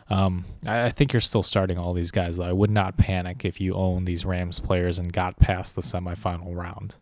um, 0.09 0.45
I, 0.65 0.83
I 0.83 0.89
think 0.89 1.13
you're 1.13 1.21
still 1.21 1.43
starting 1.43 1.77
all 1.77 1.93
these 1.93 2.11
guys, 2.11 2.37
though. 2.37 2.43
I 2.43 2.51
would 2.51 2.71
not 2.71 2.97
panic 2.97 3.45
if 3.45 3.61
you 3.61 3.73
own 3.73 4.05
these 4.05 4.25
Rams 4.25 4.59
players 4.59 4.99
and 4.99 5.11
got 5.11 5.39
past 5.39 5.75
the 5.75 5.81
semifinal 5.81 6.55
round. 6.55 6.97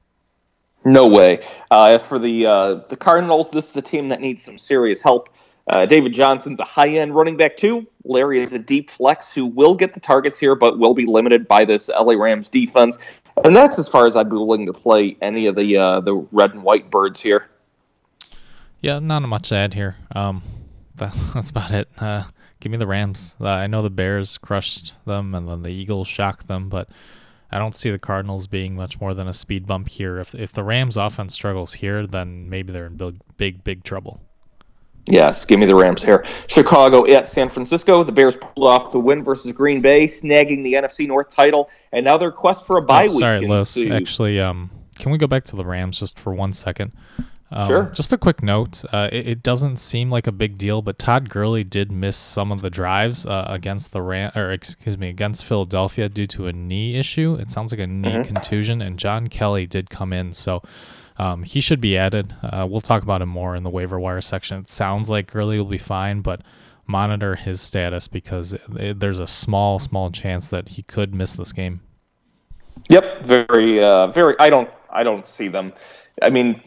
No 0.85 1.07
way. 1.07 1.45
Uh, 1.71 1.89
as 1.91 2.03
for 2.03 2.19
the 2.19 2.45
uh, 2.45 2.75
the 2.89 2.95
Cardinals, 2.95 3.49
this 3.49 3.69
is 3.69 3.75
a 3.75 3.81
team 3.81 4.09
that 4.09 4.21
needs 4.21 4.43
some 4.43 4.57
serious 4.57 5.01
help. 5.01 5.29
Uh, 5.67 5.85
David 5.85 6.13
Johnson's 6.13 6.59
a 6.59 6.63
high 6.63 6.89
end 6.89 7.13
running 7.13 7.37
back 7.37 7.57
too. 7.57 7.85
Larry 8.05 8.41
is 8.41 8.53
a 8.53 8.59
deep 8.59 8.89
flex 8.89 9.31
who 9.31 9.45
will 9.45 9.75
get 9.75 9.93
the 9.93 9.99
targets 9.99 10.39
here, 10.39 10.55
but 10.55 10.79
will 10.79 10.93
be 10.93 11.05
limited 11.05 11.47
by 11.47 11.65
this 11.65 11.89
LA 11.89 12.13
Rams 12.13 12.47
defense. 12.47 12.97
And 13.43 13.55
that's 13.55 13.77
as 13.77 13.87
far 13.87 14.07
as 14.07 14.15
I'd 14.15 14.29
be 14.29 14.35
willing 14.35 14.65
to 14.65 14.73
play 14.73 15.15
any 15.21 15.45
of 15.45 15.55
the 15.55 15.77
uh, 15.77 15.99
the 16.01 16.15
red 16.31 16.53
and 16.53 16.63
white 16.63 16.89
birds 16.89 17.19
here. 17.19 17.49
Yeah, 18.81 18.99
not 18.99 19.19
much 19.23 19.49
to 19.49 19.55
add 19.55 19.73
here. 19.73 19.95
Um, 20.15 20.43
that, 20.95 21.15
that's 21.33 21.49
about 21.49 21.71
it. 21.71 21.89
Uh, 21.97 22.23
give 22.59 22.71
me 22.71 22.77
the 22.77 22.87
Rams. 22.87 23.35
Uh, 23.39 23.47
I 23.49 23.67
know 23.67 23.81
the 23.81 23.89
Bears 23.89 24.37
crushed 24.37 25.03
them, 25.05 25.35
and 25.35 25.47
then 25.47 25.63
the 25.63 25.69
Eagles 25.69 26.07
shocked 26.07 26.47
them, 26.47 26.69
but 26.69 26.89
I 27.51 27.57
don't 27.57 27.75
see 27.75 27.89
the 27.89 27.99
Cardinals 27.99 28.47
being 28.47 28.75
much 28.75 28.99
more 29.01 29.13
than 29.13 29.27
a 29.27 29.33
speed 29.33 29.65
bump 29.65 29.89
here. 29.89 30.19
If 30.19 30.35
if 30.35 30.53
the 30.53 30.63
Rams 30.63 30.97
offense 30.97 31.33
struggles 31.33 31.73
here, 31.73 32.05
then 32.05 32.49
maybe 32.49 32.71
they're 32.71 32.85
in 32.85 32.95
big 32.97 33.19
big 33.37 33.63
big 33.63 33.83
trouble. 33.83 34.21
Yes, 35.07 35.43
give 35.45 35.57
me 35.59 35.65
the 35.65 35.75
Rams 35.75 36.03
here. 36.03 36.23
Chicago 36.47 37.07
at 37.07 37.27
San 37.27 37.49
Francisco. 37.49 38.03
The 38.03 38.11
Bears 38.11 38.35
pulled 38.35 38.67
off 38.67 38.91
the 38.91 38.99
win 38.99 39.23
versus 39.23 39.51
Green 39.53 39.81
Bay, 39.81 40.05
snagging 40.05 40.63
the 40.63 40.73
NFC 40.73 41.07
North 41.07 41.29
title, 41.29 41.69
Another 41.91 42.29
quest 42.29 42.67
for 42.67 42.77
a 42.77 42.81
bye 42.83 43.05
Oh, 43.05 43.07
week. 43.07 43.19
sorry, 43.19 43.39
Los. 43.47 43.75
Actually, 43.87 44.39
um, 44.39 44.69
can 44.97 45.11
we 45.11 45.17
go 45.17 45.25
back 45.25 45.45
to 45.45 45.55
the 45.55 45.65
Rams 45.65 45.99
just 45.99 46.19
for 46.19 46.33
one 46.35 46.53
second? 46.53 46.93
Um, 47.51 47.67
Sure. 47.67 47.83
Just 47.95 48.13
a 48.13 48.17
quick 48.17 48.43
note. 48.43 48.83
Uh, 48.93 49.09
it, 49.11 49.27
it 49.27 49.43
doesn't 49.43 49.77
seem 49.77 50.11
like 50.11 50.27
a 50.27 50.31
big 50.31 50.57
deal, 50.57 50.81
but 50.81 50.99
Todd 50.99 51.29
Gurley 51.29 51.63
did 51.63 51.91
miss 51.91 52.15
some 52.15 52.51
of 52.51 52.61
the 52.61 52.69
drives 52.69 53.25
uh, 53.25 53.45
against 53.47 53.91
the 53.91 54.01
Ram, 54.01 54.31
or 54.35 54.51
excuse 54.51 54.97
me, 54.97 55.09
against 55.09 55.43
Philadelphia 55.45 56.09
due 56.09 56.27
to 56.27 56.47
a 56.47 56.53
knee 56.53 56.95
issue. 56.95 57.35
It 57.39 57.49
sounds 57.49 57.71
like 57.71 57.79
a 57.81 57.87
knee 57.87 58.09
Mm-hmm. 58.09 58.21
contusion, 58.33 58.81
and 58.81 58.99
John 58.99 59.27
Kelly 59.27 59.65
did 59.65 59.89
come 59.89 60.13
in, 60.13 60.33
so 60.33 60.61
um, 61.17 61.43
he 61.43 61.59
should 61.59 61.81
be 61.81 61.97
added. 61.97 62.35
Uh, 62.43 62.67
we'll 62.69 62.81
talk 62.81 63.01
about 63.03 63.21
him 63.21 63.29
more 63.29 63.55
in 63.55 63.63
the 63.63 63.69
waiver 63.69 63.99
wire 63.99 64.21
section. 64.21 64.59
It 64.59 64.69
sounds 64.69 65.09
like 65.09 65.31
Gurley 65.31 65.57
will 65.57 65.65
be 65.65 65.77
fine, 65.79 66.21
but 66.21 66.41
monitor 66.87 67.35
his 67.35 67.61
status 67.61 68.07
because 68.07 68.53
it, 68.53 68.61
it- 68.75 68.99
there's 68.99 69.19
a 69.19 69.27
small, 69.27 69.79
small 69.79 70.11
chance 70.11 70.49
that 70.49 70.69
he 70.69 70.83
could 70.83 71.13
miss 71.15 71.33
this 71.33 71.51
game. 71.51 71.81
Yep, 72.89 73.23
very, 73.25 73.83
uh, 73.83 74.07
very. 74.07 74.35
I 74.39 74.49
don't, 74.49 74.69
I 74.91 75.03
don't 75.03 75.27
see 75.27 75.47
them. 75.49 75.73
I 76.21 76.29
mean, 76.29 76.61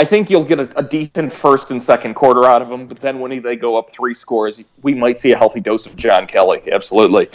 I 0.00 0.04
think 0.06 0.30
you'll 0.30 0.44
get 0.44 0.58
a, 0.58 0.78
a 0.78 0.82
decent 0.82 1.30
first 1.30 1.70
and 1.70 1.82
second 1.82 2.14
quarter 2.14 2.46
out 2.46 2.62
of 2.62 2.70
them, 2.70 2.86
but 2.86 3.02
then 3.02 3.20
when 3.20 3.42
they 3.42 3.54
go 3.54 3.76
up 3.76 3.90
three 3.90 4.14
scores, 4.14 4.64
we 4.80 4.94
might 4.94 5.18
see 5.18 5.32
a 5.32 5.36
healthy 5.36 5.60
dose 5.60 5.84
of 5.84 5.94
John 5.94 6.26
Kelly. 6.26 6.62
Absolutely. 6.72 7.28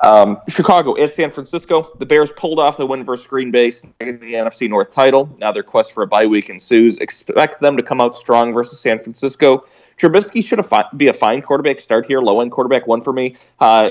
Um, 0.00 0.38
Chicago 0.48 0.96
at 1.02 1.12
San 1.12 1.32
Francisco. 1.32 1.90
The 1.98 2.06
Bears 2.06 2.30
pulled 2.36 2.60
off 2.60 2.76
the 2.76 2.86
win 2.86 3.02
versus 3.02 3.26
Green 3.26 3.50
Bay, 3.50 3.70
snagging 3.70 4.20
the 4.20 4.34
NFC 4.34 4.70
North 4.70 4.92
title. 4.92 5.28
Now 5.40 5.50
their 5.50 5.64
quest 5.64 5.90
for 5.90 6.04
a 6.04 6.06
bye 6.06 6.26
week 6.26 6.50
ensues. 6.50 6.98
Expect 6.98 7.60
them 7.60 7.76
to 7.76 7.82
come 7.82 8.00
out 8.00 8.16
strong 8.16 8.52
versus 8.52 8.78
San 8.78 9.00
Francisco. 9.02 9.66
Trubisky 9.98 10.44
should 10.44 10.64
fi- 10.64 10.86
be 10.96 11.08
a 11.08 11.12
fine 11.12 11.42
quarterback 11.42 11.80
start 11.80 12.06
here. 12.06 12.20
Low 12.20 12.40
end 12.40 12.52
quarterback 12.52 12.86
one 12.86 13.00
for 13.00 13.12
me. 13.12 13.34
Uh, 13.58 13.90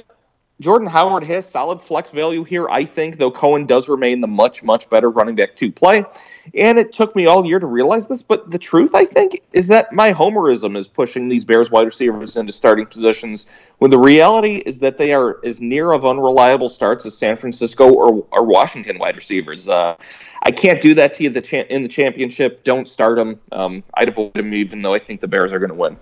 Jordan 0.62 0.88
Howard 0.88 1.24
has 1.24 1.50
solid 1.50 1.82
flex 1.82 2.12
value 2.12 2.44
here, 2.44 2.70
I 2.70 2.86
think, 2.86 3.18
though 3.18 3.32
Cohen 3.32 3.66
does 3.66 3.90
remain 3.90 4.22
the 4.22 4.28
much, 4.28 4.62
much 4.62 4.88
better 4.90 5.10
running 5.10 5.36
back 5.36 5.56
to 5.56 5.72
play. 5.72 6.06
And 6.54 6.78
it 6.78 6.94
took 6.94 7.16
me 7.16 7.26
all 7.26 7.46
year 7.46 7.60
to 7.60 7.66
realize 7.66 8.08
this, 8.08 8.22
but 8.22 8.52
the 8.52 8.60
truth, 8.60 8.94
I 8.94 9.04
think, 9.06 9.42
is 9.52 9.68
that 9.68 9.92
my 9.92 10.14
homerism 10.14 10.78
is 10.78 10.88
pushing 10.88 11.28
these 11.28 11.44
Bears 11.44 11.72
wide 11.72 11.86
receivers 11.88 12.38
into 12.38 12.52
starting 12.52 12.86
positions 12.86 13.48
when 13.80 13.90
the 13.90 13.98
reality 13.98 14.58
is 14.58 14.80
that 14.80 14.98
they 14.98 15.12
are 15.12 15.44
as 15.44 15.60
near 15.60 15.92
of 15.92 16.06
unreliable 16.06 16.70
starts 16.70 17.06
as 17.08 17.18
San 17.18 17.36
Francisco 17.36 17.92
or, 17.92 18.26
or 18.32 18.46
Washington 18.46 19.00
wide 19.00 19.16
receivers. 19.16 19.68
Uh, 19.68 19.96
I 20.44 20.52
can't 20.52 20.82
do 20.82 20.94
that 20.94 21.16
to 21.16 21.24
you 21.24 21.30
the 21.32 21.42
cha- 21.42 21.66
in 21.70 21.82
the 21.82 21.90
championship. 21.90 22.64
Don't 22.64 22.88
start 22.88 23.18
them. 23.18 23.40
Um, 23.52 23.84
I'd 23.96 24.10
avoid 24.10 24.36
them 24.36 24.54
even 24.54 24.84
though 24.84 24.94
I 24.94 25.00
think 25.00 25.20
the 25.20 25.28
Bears 25.28 25.52
are 25.52 25.60
going 25.60 25.72
to 25.72 25.76
win. 25.76 25.98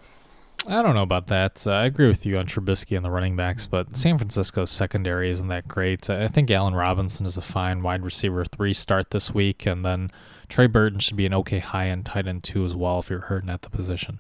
I 0.68 0.84
don't 0.84 0.94
know 0.94 1.02
about 1.02 1.28
that. 1.28 1.66
Uh, 1.66 1.72
I 1.72 1.86
agree 1.86 2.08
with 2.08 2.26
you 2.26 2.38
on 2.38 2.46
Trubisky 2.46 2.96
and 2.96 3.04
the 3.04 3.10
running 3.10 3.36
backs, 3.36 3.66
but 3.66 3.98
San 3.98 4.18
Francisco's 4.18 4.70
secondary 4.70 5.32
isn't 5.32 5.48
that 5.48 5.68
great. 5.68 6.08
I 6.10 6.28
think 6.28 6.52
Allen 6.52 6.76
Robinson 6.76 7.26
is 7.26 7.36
a 7.36 7.42
fine 7.42 7.82
wide 7.82 8.04
receiver 8.04 8.46
three 8.46 8.74
start 8.74 9.10
this 9.10 9.34
week, 9.34 9.66
and 9.66 9.84
then 9.84 10.12
Trey 10.50 10.68
Burton 10.68 11.00
should 11.00 11.18
be 11.18 11.26
an 11.26 11.34
okay 11.34 11.60
high 11.60 11.90
end 11.90 12.06
tight 12.06 12.28
end 12.28 12.44
two 12.44 12.64
as 12.64 12.76
well 12.76 13.00
if 13.00 13.10
you're 13.10 13.22
hurting 13.22 13.50
at 13.50 13.64
the 13.64 13.72
position. 13.72 14.20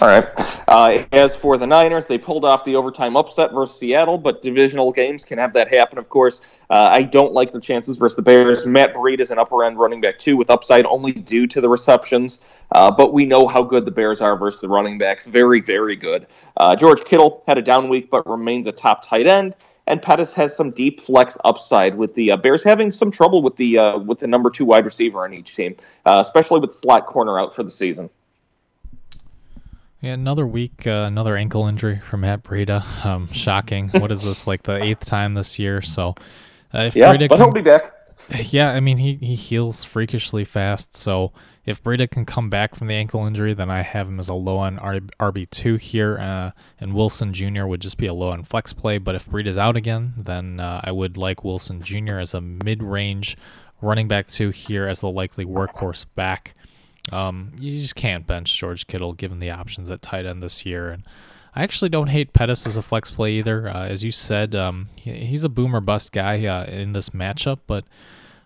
All 0.00 0.08
right. 0.08 0.26
Uh, 0.68 1.04
as 1.12 1.36
for 1.36 1.58
the 1.58 1.66
Niners, 1.66 2.06
they 2.06 2.16
pulled 2.16 2.46
off 2.46 2.64
the 2.64 2.74
overtime 2.74 3.14
upset 3.14 3.52
versus 3.52 3.78
Seattle, 3.78 4.16
but 4.16 4.42
divisional 4.42 4.90
games 4.90 5.22
can 5.22 5.36
have 5.36 5.52
that 5.52 5.68
happen, 5.68 5.98
of 5.98 6.08
course. 6.08 6.40
Uh, 6.70 6.88
I 6.90 7.02
don't 7.02 7.34
like 7.34 7.52
their 7.52 7.60
chances 7.60 7.98
versus 7.98 8.16
the 8.16 8.22
Bears. 8.22 8.64
Matt 8.64 8.94
Breida 8.94 9.20
is 9.20 9.30
an 9.30 9.38
upper 9.38 9.64
end 9.64 9.78
running 9.78 10.00
back, 10.00 10.18
too, 10.18 10.36
with 10.36 10.48
upside 10.48 10.86
only 10.86 11.12
due 11.12 11.46
to 11.46 11.60
the 11.60 11.68
receptions. 11.68 12.40
Uh, 12.70 12.90
but 12.90 13.12
we 13.12 13.26
know 13.26 13.46
how 13.46 13.62
good 13.62 13.84
the 13.84 13.90
Bears 13.90 14.22
are 14.22 14.34
versus 14.34 14.62
the 14.62 14.68
running 14.68 14.96
backs. 14.96 15.26
Very, 15.26 15.60
very 15.60 15.94
good. 15.94 16.26
Uh, 16.56 16.74
George 16.74 17.04
Kittle 17.04 17.44
had 17.46 17.58
a 17.58 17.62
down 17.62 17.90
week, 17.90 18.10
but 18.10 18.26
remains 18.26 18.66
a 18.66 18.72
top 18.72 19.06
tight 19.06 19.26
end. 19.26 19.54
And 19.86 20.00
Pettis 20.00 20.32
has 20.34 20.56
some 20.56 20.70
deep 20.70 21.02
flex 21.02 21.36
upside 21.44 21.94
with 21.96 22.14
the 22.14 22.30
uh, 22.30 22.36
Bears 22.38 22.62
having 22.62 22.92
some 22.92 23.10
trouble 23.10 23.42
with 23.42 23.56
the 23.56 23.78
uh, 23.78 23.98
with 23.98 24.20
the 24.20 24.28
number 24.28 24.48
two 24.48 24.64
wide 24.64 24.84
receiver 24.84 25.24
on 25.24 25.34
each 25.34 25.56
team, 25.56 25.74
uh, 26.06 26.22
especially 26.24 26.60
with 26.60 26.72
slot 26.72 27.06
corner 27.06 27.38
out 27.38 27.52
for 27.52 27.64
the 27.64 27.70
season. 27.70 28.08
Yeah, 30.02 30.12
another 30.14 30.46
week, 30.46 30.86
uh, 30.86 31.06
another 31.08 31.36
ankle 31.36 31.66
injury 31.68 32.00
for 32.00 32.16
Matt 32.16 32.42
Breida. 32.42 32.84
Um, 33.06 33.32
shocking. 33.32 33.88
what 33.90 34.10
is 34.12 34.22
this, 34.22 34.46
like 34.48 34.64
the 34.64 34.82
eighth 34.82 35.06
time 35.06 35.34
this 35.34 35.58
year? 35.60 35.80
So, 35.80 36.16
uh, 36.74 36.80
if 36.82 36.96
Yeah, 36.96 37.14
Breida 37.14 37.28
but 37.28 37.36
can- 37.36 37.44
he'll 37.46 37.52
be 37.54 37.60
back. 37.62 37.92
Yeah, 38.50 38.70
I 38.70 38.78
mean 38.80 38.98
he 38.98 39.16
he 39.16 39.34
heals 39.34 39.82
freakishly 39.84 40.44
fast. 40.44 40.96
So 40.96 41.32
if 41.66 41.82
Breida 41.82 42.08
can 42.10 42.24
come 42.24 42.48
back 42.48 42.74
from 42.76 42.86
the 42.86 42.94
ankle 42.94 43.26
injury, 43.26 43.52
then 43.52 43.68
I 43.68 43.82
have 43.82 44.06
him 44.08 44.18
as 44.20 44.28
a 44.28 44.34
low 44.34 44.62
end 44.62 44.78
RB 44.78 45.50
two 45.50 45.74
here, 45.76 46.18
uh, 46.18 46.52
and 46.80 46.94
Wilson 46.94 47.34
Jr. 47.34 47.66
would 47.66 47.80
just 47.80 47.98
be 47.98 48.06
a 48.06 48.14
low 48.14 48.32
end 48.32 48.46
flex 48.48 48.72
play. 48.72 48.98
But 48.98 49.16
if 49.16 49.26
Breida's 49.28 49.58
out 49.58 49.76
again, 49.76 50.14
then 50.16 50.60
uh, 50.60 50.80
I 50.84 50.92
would 50.92 51.16
like 51.16 51.42
Wilson 51.44 51.82
Jr. 51.82 52.20
as 52.20 52.32
a 52.32 52.40
mid 52.40 52.82
range 52.82 53.36
running 53.82 54.06
back 54.08 54.28
two 54.28 54.50
here 54.50 54.86
as 54.86 55.00
the 55.00 55.10
likely 55.10 55.44
workhorse 55.44 56.06
back. 56.14 56.54
Um, 57.10 57.52
you 57.58 57.72
just 57.80 57.96
can't 57.96 58.26
bench 58.26 58.56
George 58.56 58.86
Kittle 58.86 59.12
given 59.12 59.40
the 59.40 59.50
options 59.50 59.90
at 59.90 60.02
tight 60.02 60.26
end 60.26 60.42
this 60.42 60.64
year, 60.64 60.90
and 60.90 61.02
I 61.54 61.62
actually 61.62 61.88
don't 61.88 62.06
hate 62.06 62.32
Pettis 62.32 62.66
as 62.66 62.76
a 62.76 62.82
flex 62.82 63.10
play 63.10 63.32
either. 63.32 63.68
Uh, 63.68 63.86
as 63.86 64.04
you 64.04 64.12
said, 64.12 64.54
um, 64.54 64.88
he, 64.96 65.12
he's 65.12 65.44
a 65.44 65.48
boomer 65.48 65.80
bust 65.80 66.12
guy 66.12 66.46
uh, 66.46 66.64
in 66.64 66.92
this 66.92 67.10
matchup, 67.10 67.60
but 67.66 67.84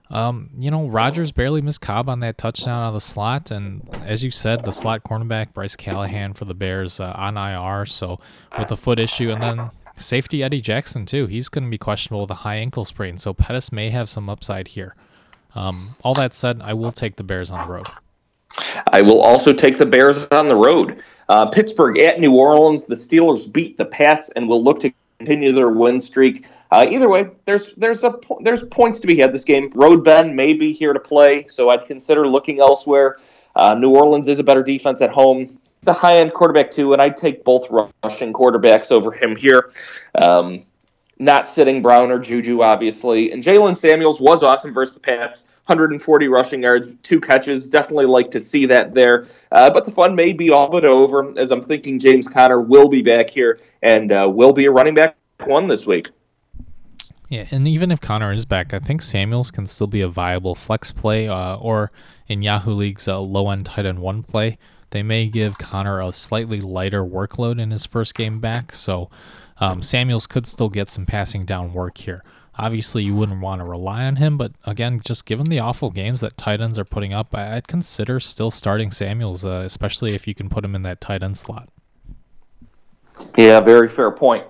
um, 0.09 0.50
you 0.59 0.70
know, 0.70 0.86
Rodgers 0.86 1.32
barely 1.32 1.61
missed 1.61 1.80
Cobb 1.80 2.09
on 2.09 2.20
that 2.20 2.38
touchdown 2.38 2.82
out 2.82 2.88
of 2.88 2.94
the 2.94 3.00
slot, 3.00 3.50
and 3.50 3.88
as 4.04 4.22
you 4.22 4.30
said, 4.30 4.64
the 4.64 4.70
slot 4.72 5.02
cornerback 5.02 5.52
Bryce 5.52 5.76
Callahan 5.76 6.32
for 6.32 6.44
the 6.44 6.54
Bears 6.54 7.00
uh, 7.00 7.12
on 7.16 7.36
IR, 7.36 7.84
so 7.86 8.16
with 8.57 8.70
a 8.70 8.76
foot 8.76 8.98
issue, 8.98 9.30
and 9.30 9.42
then 9.42 9.70
safety 9.98 10.42
Eddie 10.42 10.61
Jackson 10.61 11.07
too. 11.07 11.26
He's 11.26 11.48
going 11.48 11.64
to 11.64 11.70
be 11.70 11.78
questionable 11.78 12.22
with 12.22 12.30
a 12.30 12.34
high 12.34 12.57
ankle 12.57 12.84
sprain, 12.84 13.18
so 13.18 13.34
Pettis 13.34 13.72
may 13.72 13.90
have 13.90 14.09
some 14.09 14.30
upside 14.30 14.68
here. 14.68 14.94
Um, 15.54 15.96
all 16.02 16.14
that 16.14 16.34
said, 16.34 16.61
I 16.62 16.74
will 16.74 16.92
take 16.92 17.16
the 17.16 17.24
Bears 17.24 17.50
on 17.50 17.66
the 17.66 17.72
road. 17.72 17.88
I 18.92 19.00
will 19.02 19.20
also 19.20 19.52
take 19.52 19.78
the 19.78 19.86
Bears 19.86 20.26
on 20.30 20.48
the 20.48 20.57
road. 20.57 21.02
Uh, 21.28 21.46
Pittsburgh 21.46 21.98
at 21.98 22.20
New 22.20 22.34
Orleans. 22.34 22.86
The 22.86 22.94
Steelers 22.94 23.50
beat 23.50 23.76
the 23.76 23.84
Pats 23.84 24.30
and 24.36 24.48
will 24.48 24.62
look 24.62 24.80
to 24.80 24.92
continue 25.18 25.52
their 25.52 25.70
win 25.70 26.00
streak. 26.00 26.46
Uh, 26.70 26.86
either 26.88 27.09
way, 27.09 27.28
there's 27.44 27.70
there's 27.76 28.02
a 28.02 28.14
there's 28.40 28.62
points 28.64 29.00
to 29.00 29.07
be 29.07 29.16
had 29.16 29.32
this 29.32 29.44
game. 29.44 29.70
Road 29.74 30.04
Ben 30.04 30.34
may 30.34 30.52
be 30.52 30.72
here 30.72 30.92
to 30.92 31.00
play, 31.00 31.46
so 31.48 31.70
I'd 31.70 31.86
consider 31.86 32.26
looking 32.26 32.61
elsewhere. 32.61 33.18
Uh, 33.54 33.74
New 33.74 33.90
Orleans 33.90 34.28
is 34.28 34.38
a 34.38 34.44
better 34.44 34.62
defense 34.62 35.00
at 35.00 35.11
home. 35.11 35.59
It's 35.78 35.86
a 35.86 35.92
high 35.92 36.18
end 36.18 36.32
quarterback 36.32 36.70
too, 36.70 36.92
and 36.92 37.00
I'd 37.00 37.16
take 37.16 37.44
both 37.44 37.68
rushing 37.70 38.32
quarterbacks 38.32 38.90
over 38.90 39.12
him 39.12 39.36
here. 39.36 39.72
Um, 40.16 40.64
not 41.18 41.48
sitting 41.48 41.80
Brown 41.80 42.11
or 42.11 42.18
Juju, 42.18 42.62
obviously. 42.62 43.32
And 43.32 43.42
Jaylen 43.42 43.78
Samuels 43.78 44.20
was 44.20 44.42
awesome 44.42 44.74
versus 44.74 44.94
the 44.94 45.00
Pats. 45.00 45.44
140 45.67 46.29
rushing 46.29 46.62
yards, 46.62 46.89
two 47.03 47.21
catches. 47.21 47.67
Definitely 47.67 48.07
like 48.07 48.31
to 48.31 48.41
see 48.41 48.67
that 48.67 48.95
there. 48.95 49.27
Uh, 49.51 49.69
but 49.69 49.85
the 49.85 49.91
fun 49.91 50.14
may 50.14 50.33
be 50.33 50.51
all 50.51 50.69
but 50.69 50.85
over, 50.85 51.37
as 51.39 51.51
I'm 51.51 51.62
thinking 51.62 51.99
James 51.99 52.29
Conner 52.29 52.61
will 52.61 52.89
be 52.89 53.03
back 53.03 53.29
here 53.29 53.59
and 53.83 54.12
uh, 54.12 54.31
will 54.33 54.53
be 54.53 54.67
a 54.67 54.71
running 54.71 54.95
back 54.95 55.17
one 55.45 55.67
this 55.67 55.85
week. 55.85 56.11
Yeah, 57.29 57.47
and 57.51 57.67
even 57.67 57.91
if 57.91 58.01
Conner 58.01 58.31
is 58.31 58.45
back, 58.45 58.73
I 58.73 58.79
think 58.79 59.03
Samuels 59.03 59.51
can 59.51 59.67
still 59.67 59.89
be 59.89 60.01
a 60.01 60.09
viable 60.09 60.55
flex 60.55 60.93
play, 60.93 61.27
uh, 61.27 61.57
or 61.57 61.91
in 62.29 62.43
Yahoo 62.43 62.73
League's 62.73 63.09
uh, 63.09 63.19
low 63.19 63.51
end 63.51 63.67
tight 63.67 63.87
end 63.87 63.99
one 63.99 64.23
play. 64.23 64.59
They 64.91 65.03
may 65.03 65.27
give 65.27 65.59
Conner 65.59 66.01
a 66.01 66.12
slightly 66.12 66.61
lighter 66.61 67.03
workload 67.03 67.61
in 67.61 67.73
his 67.73 67.85
first 67.85 68.14
game 68.14 68.39
back, 68.39 68.73
so 68.73 69.11
um, 69.59 69.83
Samuels 69.83 70.29
could 70.29 70.47
still 70.47 70.69
get 70.69 70.89
some 70.89 71.07
passing 71.07 71.45
down 71.45 71.73
work 71.73 71.99
here. 71.99 72.23
Obviously, 72.59 73.02
you 73.02 73.14
wouldn't 73.14 73.40
want 73.40 73.61
to 73.61 73.64
rely 73.64 74.04
on 74.04 74.16
him, 74.16 74.38
but 74.38 74.52
again, 74.64 75.00
just 75.04 75.26
given 75.26 75.46
the 75.46 75.59
awful 75.59 75.90
games 75.90 76.22
that 76.22 76.38
tight 76.38 76.61
ends 76.61 76.78
are 76.78 76.84
putting 76.84 77.12
up, 77.12 77.34
I'd 77.34 77.68
consider 77.68 78.18
still 78.18 78.50
starting 78.50 78.90
Samuels, 78.90 79.44
uh, 79.44 79.62
especially 79.64 80.14
if 80.14 80.26
you 80.26 80.34
can 80.34 80.48
put 80.48 80.64
him 80.64 80.74
in 80.74 80.82
that 80.82 81.00
tight 81.00 81.22
end 81.22 81.36
slot. 81.36 81.68
Yeah, 83.36 83.61
very 83.61 83.88
fair 83.88 84.11
point. 84.11 84.44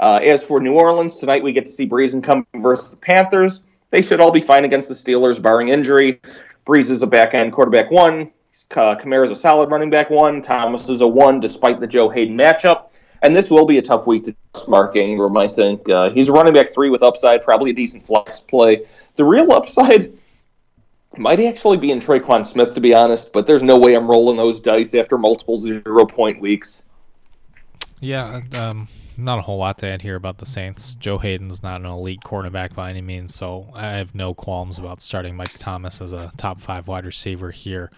Uh, 0.00 0.20
as 0.22 0.44
for 0.44 0.60
New 0.60 0.74
Orleans, 0.74 1.16
tonight 1.16 1.42
we 1.42 1.52
get 1.52 1.66
to 1.66 1.72
see 1.72 1.86
Brees 1.86 2.12
and 2.12 2.22
come 2.22 2.46
versus 2.56 2.90
the 2.90 2.96
Panthers. 2.96 3.60
They 3.90 4.02
should 4.02 4.20
all 4.20 4.30
be 4.30 4.40
fine 4.40 4.64
against 4.64 4.88
the 4.88 4.94
Steelers, 4.94 5.40
barring 5.40 5.70
injury. 5.70 6.20
Brees 6.66 6.90
is 6.90 7.02
a 7.02 7.06
back 7.06 7.34
end 7.34 7.52
quarterback 7.52 7.90
one. 7.90 8.30
Uh, 8.72 8.96
Kamara 8.96 9.24
is 9.24 9.30
a 9.30 9.36
solid 9.36 9.70
running 9.70 9.90
back 9.90 10.10
one. 10.10 10.42
Thomas 10.42 10.88
is 10.88 11.00
a 11.00 11.06
one, 11.06 11.40
despite 11.40 11.80
the 11.80 11.86
Joe 11.86 12.08
Haden 12.08 12.36
matchup. 12.36 12.87
And 13.22 13.34
this 13.34 13.50
will 13.50 13.66
be 13.66 13.78
a 13.78 13.82
tough 13.82 14.06
week 14.06 14.24
to 14.26 14.36
Mark 14.68 14.96
Ingram, 14.96 15.36
I 15.36 15.48
think. 15.48 15.88
Uh, 15.88 16.10
he's 16.10 16.28
a 16.28 16.32
running 16.32 16.54
back 16.54 16.72
three 16.72 16.90
with 16.90 17.02
upside, 17.02 17.42
probably 17.42 17.70
a 17.70 17.74
decent 17.74 18.06
flex 18.06 18.40
play. 18.40 18.86
The 19.16 19.24
real 19.24 19.52
upside 19.52 20.12
might 21.16 21.40
actually 21.40 21.78
be 21.78 21.90
in 21.90 22.00
Tre'Quan 22.00 22.46
Smith, 22.46 22.74
to 22.74 22.80
be 22.80 22.94
honest, 22.94 23.32
but 23.32 23.46
there's 23.46 23.62
no 23.62 23.76
way 23.78 23.94
I'm 23.94 24.08
rolling 24.08 24.36
those 24.36 24.60
dice 24.60 24.94
after 24.94 25.18
multiple 25.18 25.56
zero 25.56 26.06
point 26.06 26.40
weeks. 26.40 26.84
Yeah, 28.00 28.40
um, 28.52 28.88
not 29.16 29.40
a 29.40 29.42
whole 29.42 29.58
lot 29.58 29.78
to 29.78 29.88
add 29.88 30.02
here 30.02 30.14
about 30.14 30.38
the 30.38 30.46
Saints. 30.46 30.94
Joe 30.94 31.18
Haden's 31.18 31.62
not 31.62 31.80
an 31.80 31.86
elite 31.86 32.20
cornerback 32.24 32.74
by 32.74 32.90
any 32.90 33.00
means, 33.00 33.34
so 33.34 33.68
I 33.74 33.88
have 33.96 34.14
no 34.14 34.32
qualms 34.32 34.78
about 34.78 35.02
starting 35.02 35.34
Mike 35.34 35.58
Thomas 35.58 36.00
as 36.00 36.12
a 36.12 36.32
top 36.36 36.60
five 36.60 36.86
wide 36.86 37.04
receiver 37.04 37.50
here. 37.50 37.90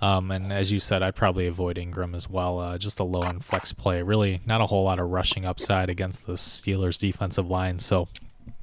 Um, 0.00 0.30
and 0.30 0.52
as 0.52 0.70
you 0.70 0.78
said, 0.78 1.02
I'd 1.02 1.16
probably 1.16 1.46
avoid 1.46 1.76
Ingram 1.76 2.14
as 2.14 2.30
well. 2.30 2.60
Uh, 2.60 2.78
just 2.78 3.00
a 3.00 3.04
low 3.04 3.22
end 3.22 3.44
flex 3.44 3.72
play. 3.72 4.02
Really, 4.02 4.40
not 4.46 4.60
a 4.60 4.66
whole 4.66 4.84
lot 4.84 5.00
of 5.00 5.08
rushing 5.10 5.44
upside 5.44 5.90
against 5.90 6.26
the 6.26 6.34
Steelers' 6.34 6.98
defensive 6.98 7.48
line. 7.48 7.80
So 7.80 8.08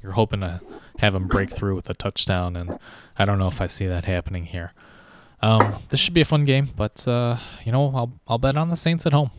you're 0.02 0.14
hoping 0.14 0.40
to 0.42 0.62
have 1.00 1.14
him 1.14 1.28
break 1.28 1.52
through 1.52 1.76
with 1.76 1.90
a 1.90 1.94
touchdown, 1.94 2.56
and 2.56 2.80
I 3.18 3.26
don't 3.26 3.38
know 3.38 3.48
if 3.48 3.60
I 3.60 3.68
see 3.68 3.86
that 3.88 4.06
happening 4.06 4.46
here. 4.46 4.72
Um, 5.42 5.84
this 5.90 6.00
should 6.00 6.14
be 6.14 6.22
a 6.22 6.26
fun 6.26 6.46
game, 6.46 6.70
but 6.76 7.06
uh, 7.08 7.38
you 7.66 7.72
know, 7.72 7.92
I'll 7.94 8.14
I'll 8.28 8.38
bet 8.38 8.56
on 8.56 8.70
the 8.70 8.76
Saints 8.76 9.06
at 9.06 9.12
home. 9.12 9.32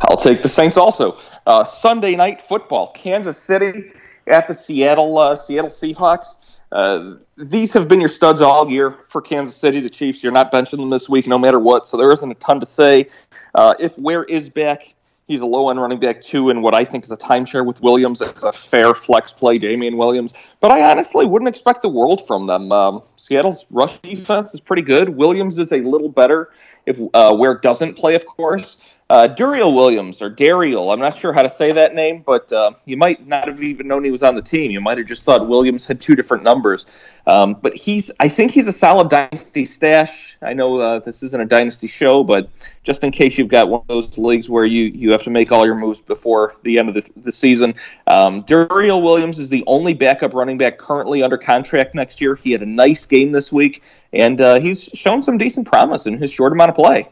I'll 0.00 0.16
take 0.16 0.42
the 0.42 0.48
Saints 0.48 0.76
also. 0.76 1.18
Uh, 1.46 1.62
Sunday 1.62 2.16
night 2.16 2.42
football, 2.42 2.90
Kansas 2.92 3.38
City 3.38 3.92
at 4.26 4.48
the 4.48 4.54
Seattle 4.54 5.16
uh, 5.16 5.36
Seattle 5.36 5.70
Seahawks. 5.70 6.36
Uh, 6.70 7.14
these 7.36 7.72
have 7.72 7.88
been 7.88 8.00
your 8.00 8.08
studs 8.08 8.40
all 8.40 8.70
year 8.70 8.96
for 9.08 9.22
Kansas 9.22 9.56
City. 9.56 9.80
The 9.80 9.90
Chiefs, 9.90 10.22
you're 10.22 10.32
not 10.32 10.52
benching 10.52 10.78
them 10.78 10.90
this 10.90 11.08
week, 11.08 11.26
no 11.26 11.38
matter 11.38 11.58
what. 11.58 11.86
So 11.86 11.96
there 11.96 12.12
isn't 12.12 12.30
a 12.30 12.34
ton 12.34 12.60
to 12.60 12.66
say. 12.66 13.08
Uh, 13.54 13.74
if 13.78 13.96
Ware 13.98 14.24
is 14.24 14.48
back, 14.48 14.94
he's 15.28 15.40
a 15.40 15.46
low 15.46 15.70
end 15.70 15.80
running 15.80 16.00
back 16.00 16.20
too, 16.20 16.50
and 16.50 16.62
what 16.62 16.74
I 16.74 16.84
think 16.84 17.04
is 17.04 17.10
a 17.10 17.16
timeshare 17.16 17.64
with 17.64 17.80
Williams. 17.80 18.20
It's 18.20 18.42
a 18.42 18.52
fair 18.52 18.94
flex 18.94 19.32
play, 19.32 19.58
Damien 19.58 19.96
Williams. 19.96 20.34
But 20.60 20.72
I 20.72 20.90
honestly 20.90 21.26
wouldn't 21.26 21.48
expect 21.48 21.82
the 21.82 21.88
world 21.88 22.26
from 22.26 22.46
them. 22.46 22.72
Um, 22.72 23.02
Seattle's 23.16 23.64
rush 23.70 23.96
defense 23.98 24.52
is 24.54 24.60
pretty 24.60 24.82
good. 24.82 25.10
Williams 25.10 25.58
is 25.58 25.72
a 25.72 25.80
little 25.80 26.08
better 26.08 26.50
if 26.86 26.98
uh, 27.14 27.34
Ware 27.38 27.58
doesn't 27.58 27.94
play, 27.94 28.14
of 28.14 28.26
course. 28.26 28.78
Uh, 29.10 29.26
Duriel 29.26 29.74
Williams 29.74 30.20
or 30.20 30.28
Dariel, 30.28 30.92
I'm 30.92 31.00
not 31.00 31.16
sure 31.16 31.32
how 31.32 31.40
to 31.40 31.48
say 31.48 31.72
that 31.72 31.94
name, 31.94 32.22
but 32.26 32.52
uh, 32.52 32.72
you 32.84 32.98
might 32.98 33.26
not 33.26 33.48
have 33.48 33.62
even 33.62 33.88
known 33.88 34.04
he 34.04 34.10
was 34.10 34.22
on 34.22 34.34
the 34.34 34.42
team. 34.42 34.70
You 34.70 34.82
might 34.82 34.98
have 34.98 35.06
just 35.06 35.24
thought 35.24 35.48
Williams 35.48 35.86
had 35.86 35.98
two 35.98 36.14
different 36.14 36.44
numbers. 36.44 36.84
Um, 37.26 37.54
but 37.54 37.74
he's, 37.74 38.10
I 38.20 38.28
think 38.28 38.50
he's 38.50 38.66
a 38.66 38.72
solid 38.72 39.08
dynasty 39.08 39.64
stash. 39.64 40.36
I 40.42 40.52
know 40.52 40.78
uh, 40.78 40.98
this 40.98 41.22
isn't 41.22 41.40
a 41.40 41.46
dynasty 41.46 41.86
show, 41.86 42.22
but 42.22 42.50
just 42.82 43.02
in 43.02 43.10
case 43.10 43.38
you've 43.38 43.48
got 43.48 43.70
one 43.70 43.80
of 43.80 43.86
those 43.86 44.18
leagues 44.18 44.50
where 44.50 44.66
you, 44.66 44.84
you 44.84 45.10
have 45.12 45.22
to 45.22 45.30
make 45.30 45.52
all 45.52 45.64
your 45.64 45.74
moves 45.74 46.02
before 46.02 46.56
the 46.62 46.78
end 46.78 46.90
of 46.90 46.94
the, 46.94 47.10
the 47.16 47.32
season, 47.32 47.76
um, 48.08 48.44
Duriel 48.44 49.02
Williams 49.02 49.38
is 49.38 49.48
the 49.48 49.64
only 49.66 49.94
backup 49.94 50.34
running 50.34 50.58
back 50.58 50.76
currently 50.76 51.22
under 51.22 51.38
contract 51.38 51.94
next 51.94 52.20
year. 52.20 52.34
He 52.34 52.52
had 52.52 52.60
a 52.60 52.66
nice 52.66 53.06
game 53.06 53.32
this 53.32 53.50
week, 53.50 53.82
and 54.12 54.38
uh, 54.38 54.60
he's 54.60 54.84
shown 54.92 55.22
some 55.22 55.38
decent 55.38 55.66
promise 55.66 56.04
in 56.04 56.18
his 56.18 56.30
short 56.30 56.52
amount 56.52 56.68
of 56.68 56.76
play. 56.76 57.08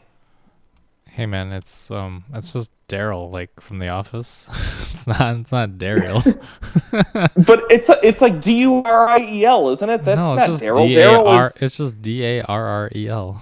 Hey 1.17 1.25
man, 1.25 1.51
it's 1.51 1.89
um, 1.89 2.25
it's 2.31 2.53
just 2.53 2.69
Daryl, 2.87 3.31
like 3.31 3.49
from 3.59 3.79
The 3.79 3.87
Office. 3.87 4.51
it's 4.91 5.07
not, 5.07 5.37
it's 5.37 5.51
not 5.51 5.71
Daryl. 5.71 6.21
but 6.91 7.63
it's 7.71 7.89
a, 7.89 7.99
it's 8.07 8.21
like 8.21 8.39
D 8.39 8.59
U 8.59 8.83
R 8.83 9.07
I 9.07 9.17
E 9.21 9.43
L, 9.43 9.69
isn't 9.69 9.89
it? 9.89 10.05
That's 10.05 10.19
no, 10.19 10.35
it's 10.35 10.41
not 10.41 10.49
just 10.51 10.61
Daryl. 10.61 10.95
Daryl 10.95 11.47
is... 11.47 11.57
It's 11.59 11.77
just 11.77 12.03
D 12.03 12.23
A 12.23 12.43
R 12.43 12.67
R 12.67 12.91
E 12.95 13.07
L. 13.07 13.41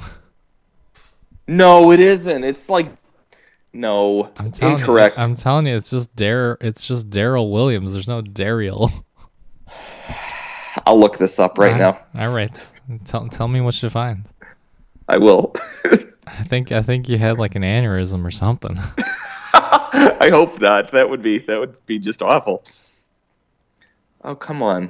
No, 1.49 1.91
it 1.91 1.99
isn't. 1.99 2.45
It's 2.45 2.69
like 2.69 2.87
no, 3.73 4.31
I'm 4.37 4.53
telling 4.53 4.79
incorrect. 4.79 5.17
You, 5.17 5.23
I'm 5.23 5.35
telling 5.35 5.67
you, 5.67 5.75
it's 5.75 5.89
just 5.89 6.15
Dar. 6.15 6.57
It's 6.61 6.87
just 6.87 7.09
Daryl 7.09 7.51
Williams. 7.51 7.91
There's 7.91 8.07
no 8.07 8.21
Daryl. 8.21 9.03
I'll 10.85 10.97
look 10.97 11.17
this 11.17 11.39
up 11.39 11.57
right, 11.57 11.73
right 11.73 11.77
now. 11.77 11.99
All 12.17 12.33
right, 12.33 12.71
tell 13.03 13.27
tell 13.27 13.49
me 13.49 13.59
what 13.59 13.83
you 13.83 13.89
find. 13.89 14.29
I 15.09 15.17
will. 15.17 15.53
I 16.27 16.43
think 16.43 16.71
I 16.71 16.81
think 16.81 17.09
you 17.09 17.17
had 17.17 17.37
like 17.37 17.55
an 17.55 17.61
aneurysm 17.61 18.25
or 18.25 18.31
something. 18.31 18.79
I 19.53 20.29
hope 20.31 20.59
not. 20.59 20.91
That 20.91 21.09
would 21.09 21.21
be 21.21 21.39
that 21.39 21.59
would 21.59 21.85
be 21.85 21.99
just 21.99 22.21
awful. 22.21 22.63
Oh 24.23 24.35
come 24.35 24.61
on. 24.61 24.89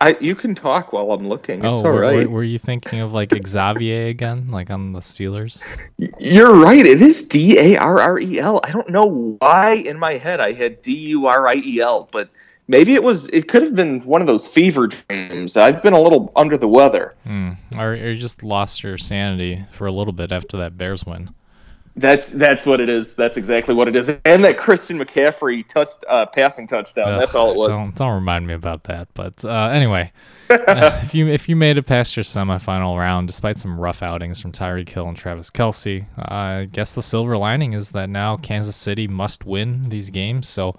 I 0.00 0.16
you 0.20 0.34
can 0.34 0.54
talk 0.54 0.92
while 0.92 1.10
I'm 1.10 1.28
looking. 1.28 1.58
It's 1.58 1.66
oh, 1.66 1.86
all 1.86 1.90
right. 1.92 2.28
Were, 2.28 2.36
were, 2.36 2.44
you 2.44 2.58
thinking 2.58 3.00
of 3.00 3.14
like 3.14 3.32
Xavier 3.46 4.06
again, 4.08 4.50
like 4.50 4.70
on 4.70 4.92
the 4.92 5.00
Steelers? 5.00 5.62
You're 6.18 6.54
right. 6.54 6.84
It 6.84 7.00
is 7.00 7.22
D 7.22 7.58
A 7.58 7.78
R 7.78 7.98
R 8.00 8.18
E 8.20 8.38
L. 8.38 8.60
I 8.62 8.72
don't 8.72 8.90
know 8.90 9.36
why 9.40 9.72
in 9.72 9.98
my 9.98 10.12
head 10.12 10.38
I 10.38 10.52
had 10.52 10.82
D 10.82 10.92
U 10.92 11.26
R 11.26 11.48
I 11.48 11.54
E 11.56 11.80
L, 11.80 12.08
but 12.12 12.28
Maybe 12.68 12.94
it 12.94 13.02
was. 13.02 13.26
It 13.26 13.48
could 13.48 13.62
have 13.62 13.74
been 13.74 14.00
one 14.00 14.20
of 14.20 14.26
those 14.26 14.46
fever 14.46 14.88
dreams. 14.88 15.56
I've 15.56 15.82
been 15.82 15.92
a 15.92 16.00
little 16.00 16.32
under 16.34 16.58
the 16.58 16.68
weather. 16.68 17.14
Mm. 17.24 17.56
Or, 17.76 17.92
or 17.92 17.94
you 17.94 18.16
just 18.16 18.42
lost 18.42 18.82
your 18.82 18.98
sanity 18.98 19.64
for 19.70 19.86
a 19.86 19.92
little 19.92 20.12
bit 20.12 20.32
after 20.32 20.56
that 20.58 20.76
Bears 20.76 21.06
win. 21.06 21.30
That's 21.98 22.28
that's 22.28 22.66
what 22.66 22.80
it 22.82 22.90
is. 22.90 23.14
That's 23.14 23.38
exactly 23.38 23.72
what 23.72 23.88
it 23.88 23.96
is. 23.96 24.10
And 24.26 24.44
that 24.44 24.58
Christian 24.58 24.98
McCaffrey 24.98 25.66
touched 25.66 26.04
uh, 26.10 26.26
passing 26.26 26.66
touchdown. 26.66 27.14
Ugh, 27.14 27.20
that's 27.20 27.34
all 27.34 27.52
it 27.52 27.56
was. 27.56 27.70
Don't, 27.70 27.94
don't 27.94 28.14
remind 28.14 28.46
me 28.46 28.52
about 28.52 28.84
that. 28.84 29.08
But 29.14 29.42
uh, 29.46 29.68
anyway, 29.68 30.12
uh, 30.50 31.00
if 31.02 31.14
you 31.14 31.28
if 31.28 31.48
you 31.48 31.56
made 31.56 31.78
it 31.78 31.84
past 31.84 32.14
your 32.14 32.24
semifinal 32.24 32.98
round, 32.98 33.28
despite 33.28 33.58
some 33.58 33.80
rough 33.80 34.02
outings 34.02 34.40
from 34.40 34.52
Tyreek 34.52 34.90
Hill 34.90 35.08
and 35.08 35.16
Travis 35.16 35.50
Kelce 35.50 36.06
I 36.18 36.68
guess 36.70 36.92
the 36.92 37.02
silver 37.02 37.38
lining 37.38 37.72
is 37.72 37.92
that 37.92 38.10
now 38.10 38.36
Kansas 38.36 38.76
City 38.76 39.08
must 39.08 39.46
win 39.46 39.88
these 39.88 40.10
games. 40.10 40.48
So 40.48 40.76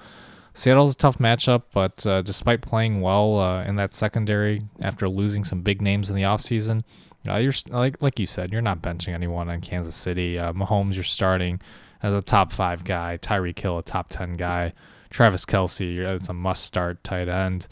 Seattle's 0.58 0.95
a 0.95 0.97
tough 0.97 1.20
matchup, 1.20 1.66
but 1.72 2.03
uh, 2.08 2.24
despite 2.24 2.62
playing 2.62 2.99
well 2.99 3.39
uh, 3.39 3.64
in 3.66 3.76
that 3.76 3.93
secondary 3.93 4.64
after 4.82 5.08
losing 5.08 5.43
some 5.43 5.62
big 5.62 5.84
names 5.84 6.10
in 6.10 6.16
the 6.16 6.24
offseason, 6.24 6.82
uh, 7.28 7.36
you're 7.36 7.53
like 7.68 8.01
like 8.01 8.20
you 8.20 8.26
said, 8.26 8.51
you're 8.51 8.64
not 8.64 8.82
benching 8.82 9.14
anyone 9.14 9.49
on 9.49 9.62
Kansas 9.62 9.95
City. 9.95 10.39
Uh, 10.39 10.53
Mahomes, 10.53 10.95
you're 10.95 11.03
starting 11.03 11.62
as 12.01 12.16
a 12.16 12.24
top 12.24 12.51
five 12.51 12.84
guy. 12.84 13.20
Tyreek 13.22 13.60
Hill, 13.60 13.78
a 13.78 13.84
top 13.84 14.10
ten 14.10 14.36
guy. 14.36 14.74
Travis 15.12 15.45
Kelce, 15.45 15.99
it's 15.99 16.30
a 16.30 16.34
must 16.34 16.64
start 16.64 17.03
tight 17.03 17.30
end. 17.30 17.68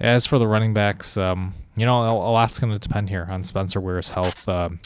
As 0.00 0.26
for 0.26 0.40
the 0.40 0.48
running 0.48 0.74
backs, 0.74 1.16
um, 1.16 1.54
you 1.76 1.86
know, 1.86 2.02
a, 2.02 2.10
a 2.12 2.32
lot's 2.32 2.58
going 2.58 2.72
to 2.72 2.78
depend 2.80 3.08
here 3.08 3.28
on 3.30 3.44
Spencer 3.44 3.80
Ware's 3.80 4.10
health. 4.10 4.48
Um, 4.48 4.80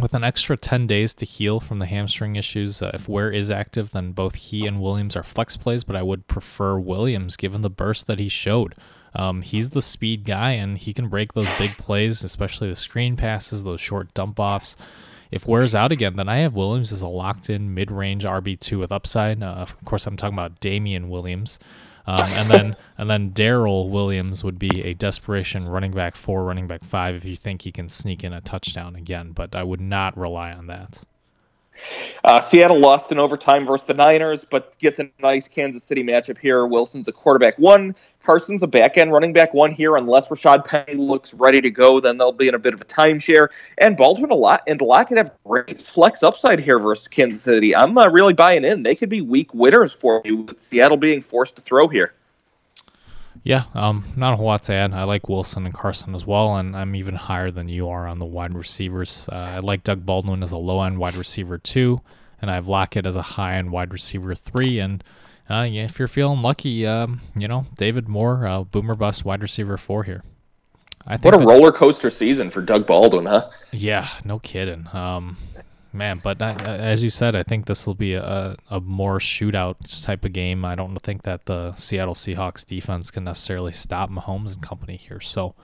with 0.00 0.14
an 0.14 0.24
extra 0.24 0.56
10 0.56 0.86
days 0.86 1.14
to 1.14 1.24
heal 1.24 1.60
from 1.60 1.78
the 1.78 1.86
hamstring 1.86 2.36
issues, 2.36 2.82
uh, 2.82 2.90
if 2.94 3.08
Ware 3.08 3.30
is 3.30 3.50
active, 3.50 3.92
then 3.92 4.12
both 4.12 4.34
he 4.34 4.66
and 4.66 4.80
Williams 4.80 5.16
are 5.16 5.22
flex 5.22 5.56
plays, 5.56 5.84
but 5.84 5.96
I 5.96 6.02
would 6.02 6.26
prefer 6.26 6.78
Williams 6.78 7.36
given 7.36 7.62
the 7.62 7.70
burst 7.70 8.06
that 8.06 8.18
he 8.18 8.28
showed. 8.28 8.74
Um, 9.14 9.40
he's 9.40 9.70
the 9.70 9.82
speed 9.82 10.24
guy, 10.24 10.52
and 10.52 10.76
he 10.76 10.92
can 10.92 11.08
break 11.08 11.32
those 11.32 11.58
big 11.58 11.78
plays, 11.78 12.22
especially 12.22 12.68
the 12.68 12.76
screen 12.76 13.16
passes, 13.16 13.64
those 13.64 13.80
short 13.80 14.12
dump 14.12 14.38
offs. 14.38 14.76
If 15.30 15.46
Ware's 15.46 15.74
out 15.74 15.92
again, 15.92 16.16
then 16.16 16.28
I 16.28 16.38
have 16.38 16.54
Williams 16.54 16.92
as 16.92 17.02
a 17.02 17.08
locked 17.08 17.48
in 17.48 17.72
mid 17.74 17.90
range 17.90 18.24
RB2 18.24 18.78
with 18.78 18.92
upside. 18.92 19.42
Uh, 19.42 19.46
of 19.46 19.82
course, 19.84 20.06
I'm 20.06 20.16
talking 20.16 20.36
about 20.36 20.60
Damien 20.60 21.08
Williams. 21.08 21.58
Um, 22.06 22.20
and 22.20 22.50
then 22.50 22.76
and 22.98 23.10
then 23.10 23.30
Darrel 23.30 23.90
Williams 23.90 24.44
would 24.44 24.58
be 24.58 24.82
a 24.82 24.94
desperation 24.94 25.68
running 25.68 25.92
back 25.92 26.16
four, 26.16 26.44
running 26.44 26.66
back 26.66 26.84
five 26.84 27.14
if 27.16 27.24
you 27.24 27.36
think 27.36 27.62
he 27.62 27.72
can 27.72 27.88
sneak 27.88 28.22
in 28.22 28.32
a 28.32 28.40
touchdown 28.40 28.94
again. 28.94 29.32
But 29.32 29.54
I 29.54 29.62
would 29.62 29.80
not 29.80 30.16
rely 30.16 30.52
on 30.52 30.66
that. 30.68 31.04
Uh, 32.24 32.40
Seattle 32.40 32.78
lost 32.78 33.12
in 33.12 33.18
overtime 33.18 33.66
versus 33.66 33.86
the 33.86 33.94
Niners, 33.94 34.44
but 34.48 34.78
get 34.78 34.96
the 34.96 35.10
nice 35.20 35.46
Kansas 35.46 35.84
City 35.84 36.02
matchup 36.02 36.38
here. 36.38 36.66
Wilson's 36.66 37.08
a 37.08 37.12
quarterback 37.12 37.58
one, 37.58 37.94
Carson's 38.26 38.64
a 38.64 38.66
back 38.66 38.98
end 38.98 39.12
running 39.12 39.32
back 39.32 39.54
one 39.54 39.70
here. 39.70 39.94
Unless 39.94 40.28
Rashad 40.28 40.64
Penny 40.64 40.94
looks 40.94 41.32
ready 41.32 41.60
to 41.60 41.70
go, 41.70 42.00
then 42.00 42.18
they'll 42.18 42.32
be 42.32 42.48
in 42.48 42.56
a 42.56 42.58
bit 42.58 42.74
of 42.74 42.80
a 42.80 42.84
timeshare. 42.84 43.50
And 43.78 43.96
Baldwin 43.96 44.32
a 44.32 44.34
lot 44.34 44.64
and 44.66 44.80
Lockett 44.80 45.16
have 45.18 45.30
great 45.44 45.80
flex 45.80 46.24
upside 46.24 46.58
here 46.58 46.80
versus 46.80 47.06
Kansas 47.06 47.40
City. 47.40 47.74
I'm 47.74 47.94
not 47.94 48.12
really 48.12 48.32
buying 48.32 48.64
in. 48.64 48.82
They 48.82 48.96
could 48.96 49.08
be 49.08 49.20
week 49.20 49.54
winners 49.54 49.92
for 49.92 50.22
you 50.24 50.38
with 50.38 50.60
Seattle 50.60 50.96
being 50.96 51.22
forced 51.22 51.54
to 51.54 51.62
throw 51.62 51.86
here. 51.86 52.14
Yeah, 53.44 53.66
um, 53.74 54.12
not 54.16 54.32
a 54.32 54.36
whole 54.36 54.46
lot 54.46 54.64
to 54.64 54.72
add. 54.72 54.92
I 54.92 55.04
like 55.04 55.28
Wilson 55.28 55.66
and 55.66 55.72
Carson 55.72 56.16
as 56.16 56.26
well, 56.26 56.56
and 56.56 56.76
I'm 56.76 56.96
even 56.96 57.14
higher 57.14 57.52
than 57.52 57.68
you 57.68 57.88
are 57.88 58.08
on 58.08 58.18
the 58.18 58.24
wide 58.24 58.54
receivers. 58.54 59.28
Uh, 59.30 59.36
I 59.36 59.58
like 59.60 59.84
Doug 59.84 60.04
Baldwin 60.04 60.42
as 60.42 60.50
a 60.50 60.58
low 60.58 60.82
end 60.82 60.98
wide 60.98 61.14
receiver 61.14 61.58
two, 61.58 62.00
and 62.42 62.50
I 62.50 62.54
have 62.54 62.66
Lockett 62.66 63.06
as 63.06 63.14
a 63.14 63.22
high 63.22 63.54
end 63.54 63.70
wide 63.70 63.92
receiver 63.92 64.34
three. 64.34 64.80
And 64.80 65.04
uh, 65.48 65.62
yeah, 65.62 65.84
if 65.84 65.98
you're 65.98 66.08
feeling 66.08 66.42
lucky, 66.42 66.86
um, 66.86 67.20
you 67.36 67.48
know 67.48 67.66
David 67.76 68.08
Moore, 68.08 68.46
uh, 68.46 68.64
boomer 68.64 68.94
bust 68.94 69.24
wide 69.24 69.42
receiver 69.42 69.76
four 69.76 70.04
here. 70.04 70.22
I 71.06 71.16
think 71.16 71.24
what 71.26 71.34
a 71.34 71.38
that, 71.38 71.46
roller 71.46 71.72
coaster 71.72 72.10
season 72.10 72.50
for 72.50 72.60
Doug 72.60 72.86
Baldwin, 72.86 73.26
huh? 73.26 73.48
Yeah, 73.70 74.08
no 74.24 74.40
kidding. 74.40 74.88
Um, 74.92 75.36
man. 75.96 76.20
But 76.22 76.40
I, 76.40 76.52
as 76.52 77.02
you 77.02 77.10
said, 77.10 77.34
I 77.34 77.42
think 77.42 77.66
this 77.66 77.86
will 77.86 77.94
be 77.94 78.14
a, 78.14 78.56
a 78.70 78.80
more 78.80 79.18
shootout 79.18 80.04
type 80.04 80.24
of 80.24 80.32
game. 80.32 80.64
I 80.64 80.74
don't 80.74 80.96
think 80.98 81.22
that 81.22 81.46
the 81.46 81.74
Seattle 81.74 82.14
Seahawks 82.14 82.64
defense 82.64 83.10
can 83.10 83.24
necessarily 83.24 83.72
stop 83.72 84.10
Mahomes 84.10 84.54
and 84.54 84.62
company 84.62 84.96
here. 84.96 85.20
So 85.20 85.54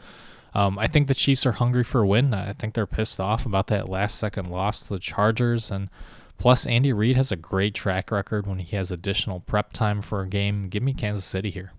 um, 0.54 0.78
I 0.78 0.86
think 0.86 1.06
the 1.06 1.14
Chiefs 1.14 1.46
are 1.46 1.52
hungry 1.52 1.84
for 1.84 2.00
a 2.00 2.06
win. 2.06 2.34
I 2.34 2.52
think 2.52 2.74
they're 2.74 2.86
pissed 2.86 3.20
off 3.20 3.46
about 3.46 3.68
that 3.68 3.88
last 3.88 4.18
second 4.18 4.50
loss 4.50 4.86
to 4.86 4.94
the 4.94 4.98
Chargers. 4.98 5.70
And 5.70 5.88
plus, 6.38 6.66
Andy 6.66 6.92
Reid 6.92 7.16
has 7.16 7.32
a 7.32 7.36
great 7.36 7.74
track 7.74 8.10
record 8.10 8.46
when 8.46 8.58
he 8.58 8.76
has 8.76 8.90
additional 8.90 9.40
prep 9.40 9.72
time 9.72 10.02
for 10.02 10.22
a 10.22 10.28
game. 10.28 10.68
Give 10.68 10.82
me 10.82 10.92
Kansas 10.94 11.24
City 11.24 11.50
here. 11.50 11.72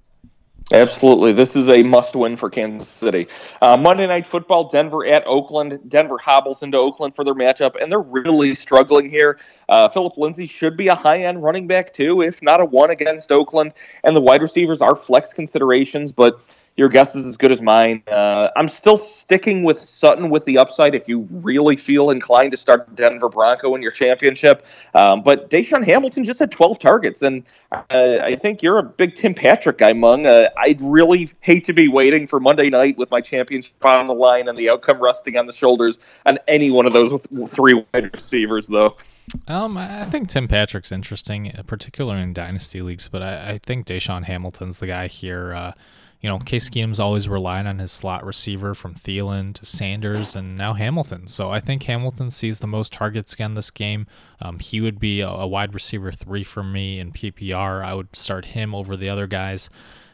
Absolutely. 0.72 1.34
This 1.34 1.56
is 1.56 1.68
a 1.68 1.84
must 1.84 2.16
win 2.16 2.38
for 2.38 2.50
Kansas 2.50 2.88
City. 2.88 3.28
Uh, 3.62 3.76
Monday 3.76 4.08
Night 4.08 4.26
Football, 4.26 4.70
Denver 4.70 5.06
at 5.06 5.26
Oakland. 5.28 5.78
Denver 5.90 6.18
hobbles 6.18 6.64
into 6.64 6.78
Oakland 6.78 7.16
for 7.16 7.26
their 7.26 7.36
matchup, 7.36 7.82
and 7.82 7.92
they're 7.92 8.00
really 8.00 8.56
struggling 8.56 9.10
here. 9.10 9.40
Uh, 9.68 9.90
Phillip 9.90 10.18
Lindsay 10.18 10.46
should 10.46 10.78
be 10.78 10.88
a 10.88 10.96
high 10.96 11.24
end 11.24 11.44
running 11.44 11.68
back, 11.68 11.94
too, 11.94 12.22
if 12.22 12.42
not 12.42 12.62
a 12.62 12.66
one 12.66 12.92
against 12.92 13.32
Oakland. 13.32 13.74
And 14.04 14.16
the 14.16 14.22
wide 14.22 14.42
receivers 14.42 14.82
are 14.82 14.96
flex 14.96 15.34
considerations, 15.34 16.14
but 16.14 16.40
your 16.76 16.90
guess 16.90 17.16
is 17.16 17.26
as 17.26 17.38
good 17.38 17.52
as 17.52 17.62
mine. 17.62 18.02
Uh, 18.08 18.50
I'm 18.56 18.68
still 18.68 18.98
sticking 18.98 19.64
with 19.64 19.82
Sutton 19.82 20.30
with 20.30 20.46
the 20.46 20.58
upside 20.58 20.96
if 20.96 21.08
you 21.08 21.28
really 21.32 21.76
feel 21.76 22.10
inclined 22.10 22.52
to 22.52 22.58
start 22.58 22.96
Denver 22.96 23.30
Bronco 23.30 23.76
in 23.76 23.82
your 23.82 23.92
championship. 23.92 24.66
Um, 24.96 25.22
but 25.22 25.50
DaeSean 25.50 25.86
Hamilton 25.86 26.24
just 26.24 26.40
had 26.40 26.52
12 26.52 26.80
targets, 26.80 27.22
and 27.22 27.44
uh, 27.72 28.18
I 28.22 28.36
think 28.36 28.64
you're 28.64 28.80
a 28.80 28.84
big 28.84 29.16
Tim 29.16 29.36
Patrick 29.36 29.78
guy, 29.78 29.94
Mung. 29.94 30.26
Uh, 30.26 30.50
I'd 30.58 30.82
really 30.82 31.32
hate 31.42 31.66
to 31.66 31.74
be 31.74 31.88
waiting 31.88 32.26
for 32.26 32.40
Monday 32.40 32.70
night 32.70 32.98
with 32.98 33.12
my 33.12 33.22
championship 33.22 33.74
on 33.86 34.08
the 34.08 34.16
line 34.16 34.48
and 34.48 34.58
the 34.58 34.70
outcome 34.70 35.02
resting 35.02 35.38
on 35.38 35.46
the 35.46 35.54
shoulders 35.54 36.00
on 36.26 36.40
any 36.48 36.72
one 36.72 36.88
of 36.88 36.94
those 36.94 37.22
three 37.50 37.84
wide 37.94 38.12
receivers, 38.14 38.68
though. 38.68 38.96
Um, 39.48 39.78
I 39.78 40.06
think 40.06 40.28
Tim 40.28 40.48
Patrick's 40.48 40.92
interesting, 40.92 41.52
particularly 41.68 42.24
in 42.24 42.34
dynasty 42.34 42.82
leagues, 42.82 43.08
but 43.08 43.22
I, 43.22 43.52
I 43.52 43.58
think 43.60 43.86
DaeSean 43.86 44.26
Hamilton's 44.26 44.80
the 44.80 44.88
guy 44.88 45.08
here. 45.08 45.74
Uh, 46.24 46.28
you 46.28 46.30
know, 46.30 46.40
Case 46.40 46.70
Keenum's 46.70 47.00
always 47.00 47.28
relied 47.28 47.66
on 47.66 47.80
his 47.80 47.92
slot 47.92 48.26
receiver 48.26 48.74
from 48.74 48.96
Thielen 48.96 49.54
to 49.56 49.66
Sanders 49.66 50.36
and 50.36 50.58
now 50.58 50.74
Hamilton. 50.74 51.28
So 51.28 51.52
I 51.52 51.60
think 51.60 51.84
Hamilton 51.84 52.32
sees 52.32 52.60
the 52.60 52.68
most 52.68 52.94
targets 52.94 53.34
again 53.34 53.56
this 53.56 53.72
game. 53.72 54.08
Um, 54.42 54.60
he 54.60 54.82
would 54.82 55.00
be 55.00 55.22
a, 55.22 55.30
a, 55.30 55.48
wide 55.48 55.74
receiver 55.74 56.12
three 56.12 56.44
for 56.44 56.64
me 56.64 57.00
in 57.00 57.12
PPR. 57.12 57.84
I 57.84 57.94
would 57.94 58.16
start 58.16 58.46
him 58.46 58.74
over 58.74 58.96
the 58.96 59.10
other 59.10 59.28
guys. 59.28 59.70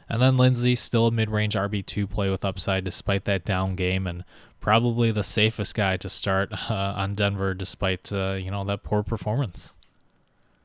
And 0.09 0.21
then 0.21 0.37
Lindsay, 0.37 0.75
still 0.75 1.07
a 1.07 1.11
mid 1.11 1.29
range 1.29 1.53
RB2 1.53 2.09
play 2.09 2.29
with 2.29 2.43
upside 2.43 2.83
despite 2.83 3.25
that 3.25 3.45
down 3.45 3.75
game, 3.75 4.07
and 4.07 4.23
probably 4.59 5.11
the 5.11 5.23
safest 5.23 5.75
guy 5.75 5.97
to 5.97 6.09
start 6.09 6.51
uh, 6.71 6.73
on 6.73 7.13
Denver 7.13 7.53
despite, 7.53 8.11
uh, 8.11 8.33
you 8.33 8.49
know, 8.49 8.63
that 8.63 8.83
poor 8.83 9.03
performance. 9.03 9.73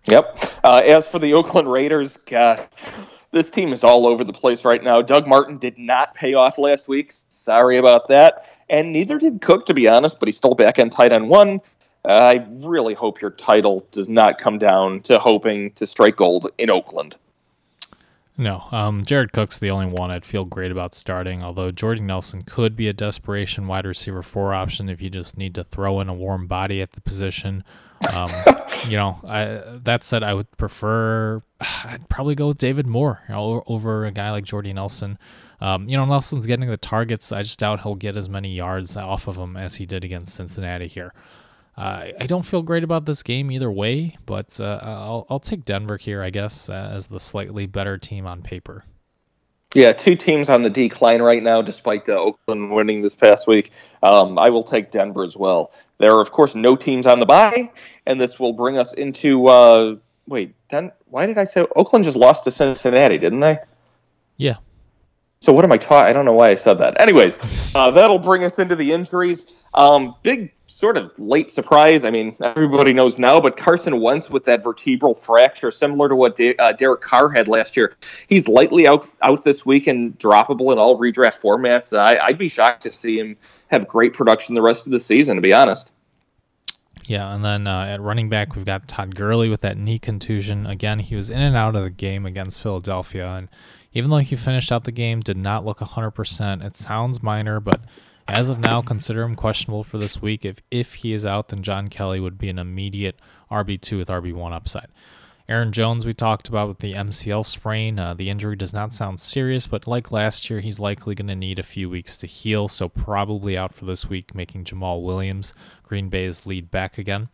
Yep. 0.06 0.60
Uh, 0.64 0.82
as 0.84 1.06
for 1.06 1.18
the 1.18 1.34
Oakland 1.34 1.70
Raiders, 1.70 2.18
God, 2.26 2.68
this 3.34 3.50
team 3.50 3.72
is 3.72 3.84
all 3.84 4.06
over 4.06 4.24
the 4.24 4.32
place 4.32 4.64
right 4.64 4.82
now. 4.82 5.02
Doug 5.02 5.26
Martin 5.26 5.58
did 5.58 5.76
not 5.76 6.14
pay 6.14 6.32
off 6.32 6.56
last 6.56 6.88
week. 6.88 7.12
Sorry 7.28 7.76
about 7.76 8.08
that. 8.08 8.48
And 8.70 8.92
neither 8.92 9.18
did 9.18 9.42
Cook, 9.42 9.66
to 9.66 9.74
be 9.74 9.88
honest, 9.88 10.18
but 10.18 10.28
he's 10.28 10.38
still 10.38 10.54
back 10.54 10.78
on 10.78 10.88
tight 10.88 11.12
end 11.12 11.28
one. 11.28 11.60
Uh, 12.06 12.12
I 12.12 12.46
really 12.50 12.94
hope 12.94 13.20
your 13.20 13.32
title 13.32 13.86
does 13.90 14.08
not 14.08 14.38
come 14.38 14.58
down 14.58 15.00
to 15.02 15.18
hoping 15.18 15.72
to 15.72 15.86
strike 15.86 16.16
gold 16.16 16.50
in 16.58 16.70
Oakland. 16.70 17.16
No, 18.36 18.64
um, 18.72 19.04
Jared 19.04 19.32
Cook's 19.32 19.58
the 19.58 19.70
only 19.70 19.86
one 19.86 20.10
I'd 20.10 20.24
feel 20.24 20.44
great 20.44 20.72
about 20.72 20.94
starting. 20.94 21.42
Although 21.42 21.70
Jordan 21.70 22.06
Nelson 22.06 22.42
could 22.42 22.76
be 22.76 22.88
a 22.88 22.92
desperation 22.92 23.66
wide 23.66 23.86
receiver 23.86 24.22
four 24.22 24.54
option 24.54 24.88
if 24.88 25.00
you 25.00 25.08
just 25.08 25.36
need 25.36 25.54
to 25.54 25.64
throw 25.64 26.00
in 26.00 26.08
a 26.08 26.14
warm 26.14 26.46
body 26.46 26.80
at 26.80 26.92
the 26.92 27.00
position. 27.00 27.64
Um, 28.12 28.30
you 28.88 28.96
know, 28.96 29.18
I, 29.26 29.62
that 29.84 30.04
said, 30.04 30.22
I 30.22 30.34
would 30.34 30.50
prefer. 30.56 31.42
I'd 31.60 32.08
probably 32.08 32.34
go 32.34 32.48
with 32.48 32.58
David 32.58 32.86
Moore 32.86 33.20
you 33.28 33.34
know, 33.34 33.62
over 33.66 34.04
a 34.04 34.10
guy 34.10 34.30
like 34.30 34.44
Jordy 34.44 34.72
Nelson. 34.72 35.18
Um, 35.60 35.88
you 35.88 35.96
know, 35.96 36.04
Nelson's 36.04 36.46
getting 36.46 36.68
the 36.68 36.76
targets. 36.76 37.32
I 37.32 37.42
just 37.42 37.58
doubt 37.58 37.80
he'll 37.82 37.94
get 37.94 38.16
as 38.16 38.28
many 38.28 38.54
yards 38.54 38.96
off 38.96 39.28
of 39.28 39.36
him 39.36 39.56
as 39.56 39.76
he 39.76 39.86
did 39.86 40.04
against 40.04 40.34
Cincinnati 40.34 40.88
here. 40.88 41.14
Uh, 41.76 42.08
I 42.20 42.26
don't 42.26 42.44
feel 42.44 42.62
great 42.62 42.84
about 42.84 43.06
this 43.06 43.22
game 43.22 43.50
either 43.50 43.70
way, 43.70 44.16
but 44.26 44.60
uh, 44.60 44.78
I'll, 44.82 45.26
I'll 45.28 45.40
take 45.40 45.64
Denver 45.64 45.96
here, 45.96 46.22
I 46.22 46.30
guess, 46.30 46.68
uh, 46.68 46.90
as 46.92 47.08
the 47.08 47.18
slightly 47.18 47.66
better 47.66 47.98
team 47.98 48.26
on 48.26 48.42
paper. 48.42 48.84
Yeah, 49.74 49.92
two 49.92 50.14
teams 50.14 50.48
on 50.48 50.62
the 50.62 50.70
decline 50.70 51.20
right 51.20 51.42
now, 51.42 51.60
despite 51.60 52.08
uh, 52.08 52.12
Oakland 52.12 52.70
winning 52.70 53.02
this 53.02 53.14
past 53.14 53.48
week. 53.48 53.72
Um, 54.04 54.38
I 54.38 54.48
will 54.48 54.62
take 54.62 54.92
Denver 54.92 55.24
as 55.24 55.36
well. 55.36 55.72
There 55.98 56.12
are, 56.12 56.22
of 56.22 56.30
course, 56.30 56.54
no 56.54 56.76
teams 56.76 57.06
on 57.06 57.18
the 57.18 57.26
bye, 57.26 57.70
and 58.06 58.20
this 58.20 58.38
will 58.38 58.52
bring 58.52 58.78
us 58.78 58.92
into. 58.94 59.46
Uh, 59.46 59.96
wait, 60.28 60.54
then 60.70 60.92
why 61.10 61.26
did 61.26 61.38
I 61.38 61.44
say 61.44 61.66
Oakland 61.74 62.04
just 62.04 62.16
lost 62.16 62.44
to 62.44 62.52
Cincinnati? 62.52 63.18
Didn't 63.18 63.40
they? 63.40 63.58
Yeah. 64.36 64.56
So 65.44 65.52
what 65.52 65.62
am 65.62 65.72
I 65.72 65.76
talking? 65.76 66.08
I 66.08 66.14
don't 66.14 66.24
know 66.24 66.32
why 66.32 66.48
I 66.48 66.54
said 66.54 66.78
that. 66.78 66.98
Anyways, 66.98 67.38
uh, 67.74 67.90
that'll 67.90 68.18
bring 68.18 68.44
us 68.44 68.58
into 68.58 68.74
the 68.76 68.92
injuries. 68.92 69.44
Um, 69.74 70.14
big 70.22 70.54
sort 70.68 70.96
of 70.96 71.12
late 71.18 71.50
surprise. 71.50 72.06
I 72.06 72.10
mean, 72.10 72.34
everybody 72.42 72.94
knows 72.94 73.18
now, 73.18 73.40
but 73.40 73.58
Carson 73.58 74.00
Wentz 74.00 74.30
with 74.30 74.46
that 74.46 74.64
vertebral 74.64 75.14
fracture, 75.14 75.70
similar 75.70 76.08
to 76.08 76.16
what 76.16 76.36
De- 76.36 76.56
uh, 76.56 76.72
Derek 76.72 77.02
Carr 77.02 77.28
had 77.28 77.46
last 77.46 77.76
year, 77.76 77.94
he's 78.26 78.48
lightly 78.48 78.88
out 78.88 79.06
out 79.20 79.44
this 79.44 79.66
week 79.66 79.86
and 79.86 80.18
droppable 80.18 80.72
in 80.72 80.78
all 80.78 80.98
redraft 80.98 81.42
formats. 81.42 81.94
I, 81.94 82.16
I'd 82.16 82.38
be 82.38 82.48
shocked 82.48 82.84
to 82.84 82.90
see 82.90 83.18
him 83.18 83.36
have 83.66 83.86
great 83.86 84.14
production 84.14 84.54
the 84.54 84.62
rest 84.62 84.86
of 84.86 84.92
the 84.92 85.00
season, 85.00 85.36
to 85.36 85.42
be 85.42 85.52
honest. 85.52 85.90
Yeah, 87.06 87.34
and 87.34 87.44
then 87.44 87.66
uh, 87.66 87.84
at 87.84 88.00
running 88.00 88.30
back, 88.30 88.56
we've 88.56 88.64
got 88.64 88.88
Todd 88.88 89.14
Gurley 89.14 89.50
with 89.50 89.60
that 89.60 89.76
knee 89.76 89.98
contusion. 89.98 90.64
Again, 90.64 91.00
he 91.00 91.14
was 91.14 91.28
in 91.28 91.42
and 91.42 91.54
out 91.54 91.76
of 91.76 91.82
the 91.82 91.90
game 91.90 92.24
against 92.24 92.62
Philadelphia, 92.62 93.30
and 93.36 93.48
even 93.94 94.10
though 94.10 94.18
he 94.18 94.36
finished 94.36 94.70
out 94.70 94.84
the 94.84 94.92
game, 94.92 95.20
did 95.20 95.36
not 95.36 95.64
look 95.64 95.78
100%. 95.78 96.64
It 96.64 96.76
sounds 96.76 97.22
minor, 97.22 97.60
but 97.60 97.80
as 98.26 98.48
of 98.48 98.58
now, 98.58 98.82
consider 98.82 99.22
him 99.22 99.36
questionable 99.36 99.84
for 99.84 99.98
this 99.98 100.20
week. 100.20 100.44
If 100.44 100.62
if 100.70 100.94
he 100.94 101.12
is 101.12 101.24
out, 101.26 101.48
then 101.48 101.62
John 101.62 101.88
Kelly 101.88 102.20
would 102.20 102.38
be 102.38 102.48
an 102.48 102.58
immediate 102.58 103.18
RB 103.50 103.80
two 103.80 103.98
with 103.98 104.08
RB 104.08 104.32
one 104.32 104.52
upside. 104.52 104.88
Aaron 105.46 105.72
Jones, 105.72 106.06
we 106.06 106.14
talked 106.14 106.48
about 106.48 106.68
with 106.68 106.78
the 106.78 106.94
MCL 106.94 107.44
sprain. 107.44 107.98
Uh, 107.98 108.14
the 108.14 108.30
injury 108.30 108.56
does 108.56 108.72
not 108.72 108.94
sound 108.94 109.20
serious, 109.20 109.66
but 109.66 109.86
like 109.86 110.10
last 110.10 110.48
year, 110.48 110.60
he's 110.60 110.80
likely 110.80 111.14
going 111.14 111.28
to 111.28 111.34
need 111.34 111.58
a 111.58 111.62
few 111.62 111.90
weeks 111.90 112.16
to 112.16 112.26
heal, 112.26 112.66
so 112.66 112.88
probably 112.88 113.58
out 113.58 113.74
for 113.74 113.84
this 113.84 114.08
week, 114.08 114.34
making 114.34 114.64
Jamaal 114.64 115.02
Williams 115.02 115.52
Green 115.82 116.08
Bay's 116.08 116.46
lead 116.46 116.70
back 116.70 116.96
again. 116.96 117.28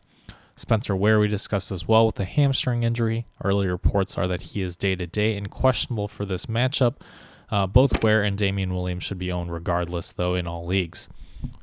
Spencer 0.60 0.94
Ware, 0.94 1.18
we 1.18 1.26
discussed 1.26 1.72
as 1.72 1.88
well 1.88 2.04
with 2.04 2.20
a 2.20 2.26
hamstring 2.26 2.82
injury. 2.82 3.24
Early 3.42 3.66
reports 3.66 4.18
are 4.18 4.28
that 4.28 4.42
he 4.42 4.60
is 4.60 4.76
day 4.76 4.94
to 4.94 5.06
day 5.06 5.34
and 5.34 5.50
questionable 5.50 6.06
for 6.06 6.26
this 6.26 6.44
matchup. 6.44 6.96
Uh, 7.50 7.66
both 7.66 8.04
Ware 8.04 8.22
and 8.22 8.36
Damien 8.36 8.74
Williams 8.74 9.02
should 9.02 9.16
be 9.18 9.32
owned 9.32 9.50
regardless, 9.50 10.12
though, 10.12 10.34
in 10.34 10.46
all 10.46 10.66
leagues. 10.66 11.08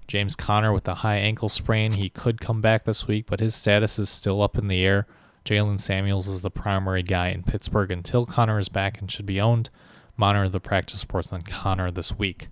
James 0.08 0.36
Conner 0.36 0.74
with 0.74 0.88
a 0.88 0.95
high 0.95 1.18
ankle 1.18 1.48
sprain, 1.48 1.91
he 1.91 2.10
could 2.10 2.41
come 2.41 2.60
back 2.60 2.86
this 2.86 3.06
week, 3.06 3.28
but 3.28 3.39
his 3.39 3.54
status 3.54 4.00
is 4.00 4.10
still 4.10 4.41
up 4.41 4.58
in 4.58 4.68
the 4.68 4.84
air. 4.84 5.06
Jaylen 5.45 5.80
Samuels 5.80 6.28
is 6.28 6.41
the 6.41 6.50
primary 6.50 7.04
guy 7.04 7.28
in 7.28 7.43
Pittsburgh 7.43 7.91
until 7.91 8.26
Conner 8.26 8.58
is 8.58 8.68
back 8.68 9.00
and 9.00 9.12
should 9.12 9.28
be 9.28 9.39
owned. 9.39 9.70
Monitor 10.18 10.50
the 10.50 10.60
practice 10.60 11.04
reports 11.04 11.32
on 11.32 11.43
Conner 11.43 11.91
this 11.91 12.18
week. 12.18 12.48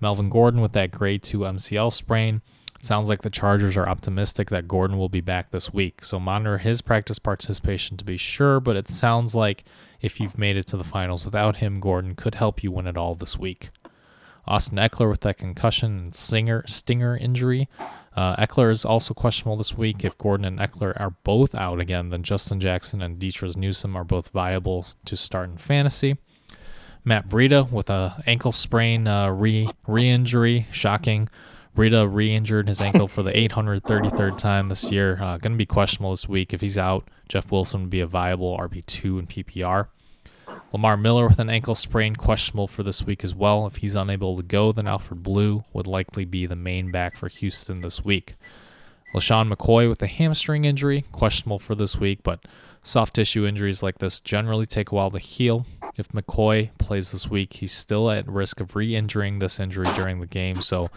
Melvin 0.00 0.30
Gordon 0.30 0.62
with 0.62 0.72
that 0.72 0.92
grade 0.92 1.22
2 1.22 1.40
MCL 1.40 1.92
sprain. 1.92 2.40
Sounds 2.84 3.08
like 3.08 3.22
the 3.22 3.30
Chargers 3.30 3.78
are 3.78 3.88
optimistic 3.88 4.50
that 4.50 4.68
Gordon 4.68 4.98
will 4.98 5.08
be 5.08 5.22
back 5.22 5.48
this 5.48 5.72
week, 5.72 6.04
so 6.04 6.18
monitor 6.18 6.58
his 6.58 6.82
practice 6.82 7.18
participation 7.18 7.96
to 7.96 8.04
be 8.04 8.18
sure, 8.18 8.60
but 8.60 8.76
it 8.76 8.90
sounds 8.90 9.34
like 9.34 9.64
if 10.02 10.20
you've 10.20 10.36
made 10.36 10.58
it 10.58 10.66
to 10.66 10.76
the 10.76 10.84
finals 10.84 11.24
without 11.24 11.56
him, 11.56 11.80
Gordon 11.80 12.14
could 12.14 12.34
help 12.34 12.62
you 12.62 12.70
win 12.70 12.86
it 12.86 12.98
all 12.98 13.14
this 13.14 13.38
week. 13.38 13.70
Austin 14.46 14.76
Ekeler 14.76 15.08
with 15.08 15.22
that 15.22 15.38
concussion 15.38 15.98
and 15.98 16.14
Singer, 16.14 16.62
stinger 16.66 17.16
injury. 17.16 17.70
Uh, 18.14 18.36
Ekeler 18.36 18.70
is 18.70 18.84
also 18.84 19.14
questionable 19.14 19.56
this 19.56 19.78
week. 19.78 20.04
If 20.04 20.18
Gordon 20.18 20.44
and 20.44 20.58
Ekeler 20.58 20.92
are 21.00 21.14
both 21.24 21.54
out 21.54 21.80
again, 21.80 22.10
then 22.10 22.22
Justin 22.22 22.60
Jackson 22.60 23.00
and 23.00 23.18
Detrez 23.18 23.56
Newsome 23.56 23.96
are 23.96 24.04
both 24.04 24.28
viable 24.28 24.84
to 25.06 25.16
start 25.16 25.48
in 25.48 25.56
fantasy. 25.56 26.18
Matt 27.02 27.30
Breida 27.30 27.70
with 27.70 27.88
a 27.88 28.22
ankle 28.26 28.52
sprain 28.52 29.08
uh, 29.08 29.30
re 29.30 29.70
re-injury, 29.86 30.66
shocking. 30.70 31.30
Breida 31.74 32.08
re-injured 32.12 32.68
his 32.68 32.80
ankle 32.80 33.08
for 33.08 33.22
the 33.22 33.32
833rd 33.48 34.38
time 34.38 34.68
this 34.68 34.90
year. 34.92 35.14
Uh, 35.20 35.38
Going 35.38 35.52
to 35.54 35.58
be 35.58 35.66
questionable 35.66 36.10
this 36.12 36.28
week. 36.28 36.52
If 36.52 36.60
he's 36.60 36.78
out, 36.78 37.08
Jeff 37.28 37.50
Wilson 37.50 37.82
would 37.82 37.90
be 37.90 38.00
a 38.00 38.06
viable 38.06 38.56
RB2 38.58 39.18
in 39.18 39.26
PPR. 39.26 39.88
Lamar 40.72 40.96
Miller 40.96 41.28
with 41.28 41.38
an 41.38 41.50
ankle 41.50 41.74
sprain, 41.74 42.16
questionable 42.16 42.66
for 42.66 42.82
this 42.82 43.02
week 43.04 43.24
as 43.24 43.34
well. 43.34 43.66
If 43.66 43.76
he's 43.76 43.94
unable 43.96 44.36
to 44.36 44.42
go, 44.42 44.72
then 44.72 44.86
Alfred 44.86 45.22
Blue 45.22 45.64
would 45.72 45.86
likely 45.86 46.24
be 46.24 46.46
the 46.46 46.56
main 46.56 46.90
back 46.90 47.16
for 47.16 47.28
Houston 47.28 47.80
this 47.80 48.04
week. 48.04 48.34
LeSean 49.14 49.52
McCoy 49.52 49.88
with 49.88 50.02
a 50.02 50.08
hamstring 50.08 50.64
injury, 50.64 51.04
questionable 51.12 51.60
for 51.60 51.76
this 51.76 51.96
week, 51.96 52.20
but 52.24 52.44
soft 52.82 53.14
tissue 53.14 53.46
injuries 53.46 53.82
like 53.82 53.98
this 53.98 54.20
generally 54.20 54.66
take 54.66 54.90
a 54.90 54.94
while 54.94 55.10
to 55.12 55.20
heal. 55.20 55.64
If 55.96 56.08
McCoy 56.08 56.76
plays 56.78 57.12
this 57.12 57.30
week, 57.30 57.54
he's 57.54 57.72
still 57.72 58.10
at 58.10 58.26
risk 58.28 58.58
of 58.60 58.74
re 58.74 58.96
injuring 58.96 59.38
this 59.38 59.60
injury 59.60 59.86
during 59.94 60.20
the 60.20 60.26
game, 60.26 60.60
so 60.60 60.88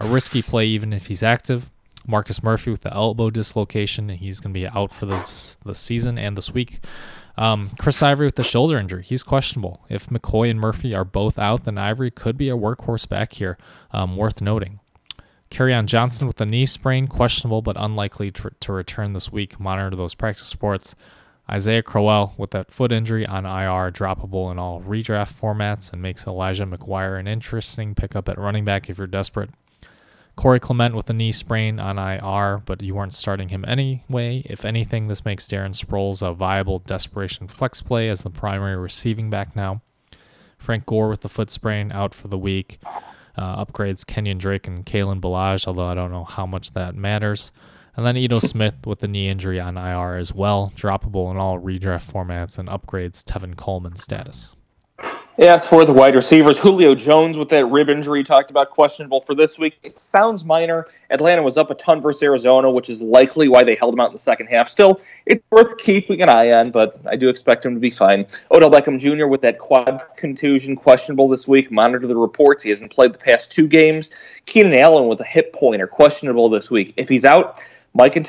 a 0.00 0.06
risky 0.06 0.42
play 0.42 0.66
even 0.66 0.92
if 0.92 1.06
he's 1.06 1.22
active. 1.22 1.70
Marcus 2.06 2.42
Murphy 2.42 2.70
with 2.70 2.82
the 2.82 2.92
elbow 2.92 3.30
dislocation, 3.30 4.10
he's 4.10 4.40
going 4.40 4.52
to 4.52 4.60
be 4.60 4.66
out 4.66 4.92
for 4.92 5.06
this 5.06 5.56
the 5.64 5.74
season 5.74 6.18
and 6.18 6.36
this 6.36 6.52
week. 6.52 6.80
Um, 7.36 7.70
Chris 7.78 8.02
Ivory 8.02 8.26
with 8.26 8.36
the 8.36 8.44
shoulder 8.44 8.78
injury, 8.78 9.02
he's 9.02 9.22
questionable. 9.22 9.84
If 9.88 10.06
McCoy 10.06 10.50
and 10.50 10.60
Murphy 10.60 10.94
are 10.94 11.04
both 11.04 11.38
out, 11.38 11.64
then 11.64 11.78
Ivory 11.78 12.10
could 12.10 12.36
be 12.36 12.48
a 12.48 12.56
workhorse 12.56 13.08
back 13.08 13.32
here, 13.34 13.58
um, 13.90 14.16
worth 14.16 14.40
noting. 14.40 14.80
on 15.58 15.86
Johnson 15.86 16.26
with 16.26 16.36
the 16.36 16.46
knee 16.46 16.66
sprain, 16.66 17.08
questionable 17.08 17.62
but 17.62 17.76
unlikely 17.78 18.30
to, 18.32 18.50
to 18.60 18.72
return 18.72 19.14
this 19.14 19.32
week. 19.32 19.58
Monitor 19.58 19.96
those 19.96 20.14
practice 20.14 20.52
reports. 20.54 20.94
Isaiah 21.50 21.82
Crowell 21.82 22.34
with 22.38 22.52
that 22.52 22.70
foot 22.70 22.90
injury 22.90 23.26
on 23.26 23.44
IR, 23.44 23.90
droppable 23.90 24.50
in 24.50 24.58
all 24.58 24.80
redraft 24.80 25.38
formats, 25.38 25.92
and 25.92 26.00
makes 26.00 26.26
Elijah 26.26 26.66
McGuire 26.66 27.18
an 27.18 27.26
interesting 27.26 27.94
pickup 27.94 28.28
at 28.28 28.38
running 28.38 28.64
back 28.64 28.88
if 28.88 28.96
you're 28.96 29.06
desperate. 29.06 29.50
Corey 30.36 30.58
Clement 30.58 30.96
with 30.96 31.08
a 31.08 31.12
knee 31.12 31.32
sprain 31.32 31.78
on 31.78 31.98
IR, 31.98 32.62
but 32.66 32.82
you 32.82 32.94
weren't 32.94 33.14
starting 33.14 33.50
him 33.50 33.64
anyway. 33.66 34.42
If 34.46 34.64
anything, 34.64 35.06
this 35.06 35.24
makes 35.24 35.46
Darren 35.46 35.74
Sproles 35.74 36.26
a 36.26 36.34
viable 36.34 36.80
desperation 36.80 37.46
flex 37.46 37.80
play 37.80 38.08
as 38.08 38.22
the 38.22 38.30
primary 38.30 38.76
receiving 38.76 39.30
back 39.30 39.54
now. 39.54 39.82
Frank 40.58 40.86
Gore 40.86 41.08
with 41.08 41.20
the 41.20 41.28
foot 41.28 41.50
sprain 41.50 41.92
out 41.92 42.14
for 42.14 42.28
the 42.28 42.38
week. 42.38 42.78
Uh, 43.36 43.64
upgrades 43.64 44.04
Kenyan 44.04 44.38
Drake 44.38 44.66
and 44.66 44.86
Kalen 44.86 45.20
Ballage, 45.20 45.66
although 45.66 45.86
I 45.86 45.94
don't 45.94 46.12
know 46.12 46.24
how 46.24 46.46
much 46.46 46.72
that 46.72 46.94
matters. 46.94 47.52
And 47.96 48.04
then 48.04 48.16
Ito 48.16 48.38
Smith 48.40 48.86
with 48.86 49.00
the 49.00 49.08
knee 49.08 49.28
injury 49.28 49.60
on 49.60 49.76
IR 49.76 50.16
as 50.16 50.32
well, 50.32 50.72
droppable 50.76 51.30
in 51.30 51.36
all 51.36 51.60
redraft 51.60 52.10
formats 52.10 52.58
and 52.58 52.68
upgrades 52.68 53.22
Tevin 53.22 53.56
Coleman 53.56 53.96
status. 53.96 54.56
As 55.36 55.66
for 55.66 55.84
the 55.84 55.92
wide 55.92 56.14
receivers, 56.14 56.60
Julio 56.60 56.94
Jones 56.94 57.36
with 57.36 57.48
that 57.48 57.66
rib 57.66 57.88
injury 57.88 58.22
talked 58.22 58.52
about 58.52 58.70
questionable 58.70 59.20
for 59.22 59.34
this 59.34 59.58
week. 59.58 59.76
It 59.82 59.98
sounds 59.98 60.44
minor. 60.44 60.86
Atlanta 61.10 61.42
was 61.42 61.56
up 61.56 61.72
a 61.72 61.74
ton 61.74 62.00
versus 62.00 62.22
Arizona, 62.22 62.70
which 62.70 62.88
is 62.88 63.02
likely 63.02 63.48
why 63.48 63.64
they 63.64 63.74
held 63.74 63.94
him 63.94 63.98
out 63.98 64.06
in 64.06 64.12
the 64.12 64.18
second 64.20 64.46
half. 64.46 64.68
Still, 64.68 65.00
it's 65.26 65.42
worth 65.50 65.76
keeping 65.78 66.22
an 66.22 66.28
eye 66.28 66.52
on, 66.52 66.70
but 66.70 67.00
I 67.04 67.16
do 67.16 67.28
expect 67.28 67.66
him 67.66 67.74
to 67.74 67.80
be 67.80 67.90
fine. 67.90 68.26
Odell 68.52 68.70
Beckham 68.70 68.96
Jr. 68.96 69.26
with 69.26 69.40
that 69.40 69.58
quad 69.58 70.04
contusion 70.16 70.76
questionable 70.76 71.28
this 71.28 71.48
week. 71.48 71.68
Monitor 71.72 72.06
the 72.06 72.16
reports. 72.16 72.62
He 72.62 72.70
hasn't 72.70 72.92
played 72.92 73.12
the 73.12 73.18
past 73.18 73.50
two 73.50 73.66
games. 73.66 74.12
Keenan 74.46 74.74
Allen 74.74 75.08
with 75.08 75.20
a 75.20 75.24
hip 75.24 75.52
pointer 75.52 75.88
questionable 75.88 76.48
this 76.48 76.70
week. 76.70 76.94
If 76.96 77.08
he's 77.08 77.24
out, 77.24 77.60
Mike 77.96 78.16
and, 78.16 78.28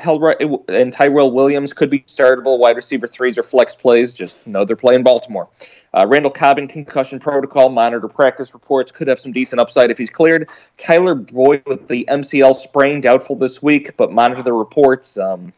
and 0.68 0.92
Tyrell 0.92 1.32
Williams 1.32 1.72
could 1.72 1.90
be 1.90 2.00
startable 2.00 2.58
wide 2.58 2.76
receiver 2.76 3.08
threes 3.08 3.36
or 3.36 3.42
flex 3.42 3.74
plays. 3.74 4.12
Just 4.12 4.44
know 4.46 4.64
they're 4.64 4.76
playing 4.76 5.02
Baltimore. 5.02 5.48
Uh, 5.96 6.06
Randall 6.06 6.30
Cobb 6.30 6.58
in 6.58 6.68
concussion 6.68 7.18
protocol, 7.18 7.70
monitor 7.70 8.06
practice 8.06 8.52
reports, 8.52 8.92
could 8.92 9.08
have 9.08 9.18
some 9.18 9.32
decent 9.32 9.60
upside 9.60 9.90
if 9.90 9.96
he's 9.96 10.10
cleared. 10.10 10.48
Tyler 10.76 11.14
Boyd 11.14 11.62
with 11.64 11.88
the 11.88 12.04
MCL 12.10 12.54
sprain, 12.54 13.00
doubtful 13.00 13.34
this 13.34 13.62
week, 13.62 13.96
but 13.96 14.12
monitor 14.12 14.42
the 14.42 14.52
reports. 14.52 15.16
Um, 15.16 15.54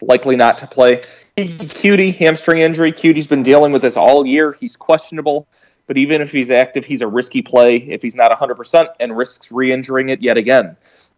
likely 0.00 0.34
not 0.34 0.56
to 0.58 0.66
play. 0.66 1.02
Coutee, 1.36 2.14
hamstring 2.14 2.62
injury. 2.62 2.90
Coutee's 2.90 3.26
been 3.26 3.42
dealing 3.42 3.70
with 3.70 3.82
this 3.82 3.98
all 3.98 4.26
year. 4.26 4.56
He's 4.58 4.76
questionable, 4.76 5.46
but 5.86 5.98
even 5.98 6.22
if 6.22 6.32
he's 6.32 6.50
active, 6.50 6.86
he's 6.86 7.02
a 7.02 7.06
risky 7.06 7.42
play 7.42 7.76
if 7.76 8.00
he's 8.00 8.14
not 8.14 8.30
100% 8.30 8.88
and 8.98 9.14
risks 9.14 9.52
re 9.52 9.72
injuring 9.72 10.08
it 10.08 10.22
yet 10.22 10.38
again. 10.38 10.74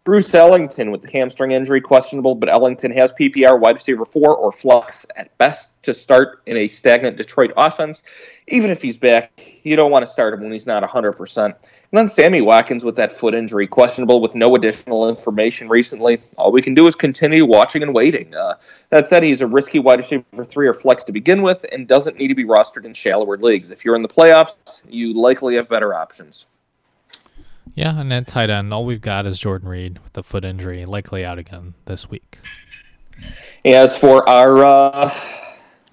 Bruce 0.09 0.33
Ellington 0.33 0.89
with 0.89 1.03
the 1.03 1.11
hamstring 1.11 1.51
injury, 1.51 1.79
questionable, 1.79 2.33
but 2.33 2.49
Ellington 2.49 2.89
has 2.89 3.11
PPR 3.11 3.59
wide 3.59 3.75
receiver 3.75 4.05
four 4.05 4.35
or 4.35 4.51
flux 4.51 5.05
at 5.15 5.37
best 5.37 5.69
to 5.83 5.93
start 5.93 6.41
in 6.47 6.57
a 6.57 6.67
stagnant 6.67 7.15
Detroit 7.15 7.51
offense. 7.55 8.01
Even 8.47 8.71
if 8.71 8.81
he's 8.81 8.97
back, 8.97 9.31
you 9.61 9.75
don't 9.75 9.91
want 9.91 10.01
to 10.01 10.11
start 10.11 10.33
him 10.33 10.41
when 10.41 10.51
he's 10.51 10.65
not 10.65 10.81
100%. 10.81 11.45
And 11.45 11.53
then 11.91 12.07
Sammy 12.07 12.41
Watkins 12.41 12.83
with 12.83 12.95
that 12.95 13.11
foot 13.11 13.35
injury, 13.35 13.67
questionable 13.67 14.19
with 14.19 14.33
no 14.33 14.55
additional 14.55 15.07
information 15.07 15.69
recently. 15.69 16.19
All 16.39 16.51
we 16.51 16.63
can 16.63 16.73
do 16.73 16.87
is 16.87 16.95
continue 16.95 17.45
watching 17.45 17.83
and 17.83 17.93
waiting. 17.93 18.33
Uh, 18.33 18.55
that 18.89 19.07
said, 19.07 19.21
he's 19.21 19.41
a 19.41 19.47
risky 19.47 19.77
wide 19.77 19.99
receiver 19.99 20.43
three 20.43 20.67
or 20.67 20.73
flex 20.73 21.03
to 21.03 21.11
begin 21.11 21.43
with 21.43 21.63
and 21.71 21.87
doesn't 21.87 22.17
need 22.17 22.29
to 22.29 22.35
be 22.35 22.45
rostered 22.45 22.85
in 22.85 22.95
shallower 22.95 23.37
leagues. 23.37 23.69
If 23.69 23.85
you're 23.85 23.95
in 23.95 24.01
the 24.01 24.09
playoffs, 24.09 24.81
you 24.89 25.13
likely 25.13 25.53
have 25.57 25.69
better 25.69 25.93
options. 25.93 26.47
Yeah, 27.75 27.99
and 27.99 28.11
at 28.11 28.27
tight 28.27 28.49
end, 28.49 28.73
all 28.73 28.85
we've 28.85 29.01
got 29.01 29.25
is 29.25 29.39
Jordan 29.39 29.69
Reed 29.69 29.99
with 29.99 30.13
the 30.13 30.23
foot 30.23 30.43
injury, 30.43 30.85
likely 30.85 31.23
out 31.23 31.39
again 31.39 31.75
this 31.85 32.09
week. 32.09 32.39
As 33.65 33.97
for 33.97 34.27
our 34.27 34.65
uh, 34.65 35.13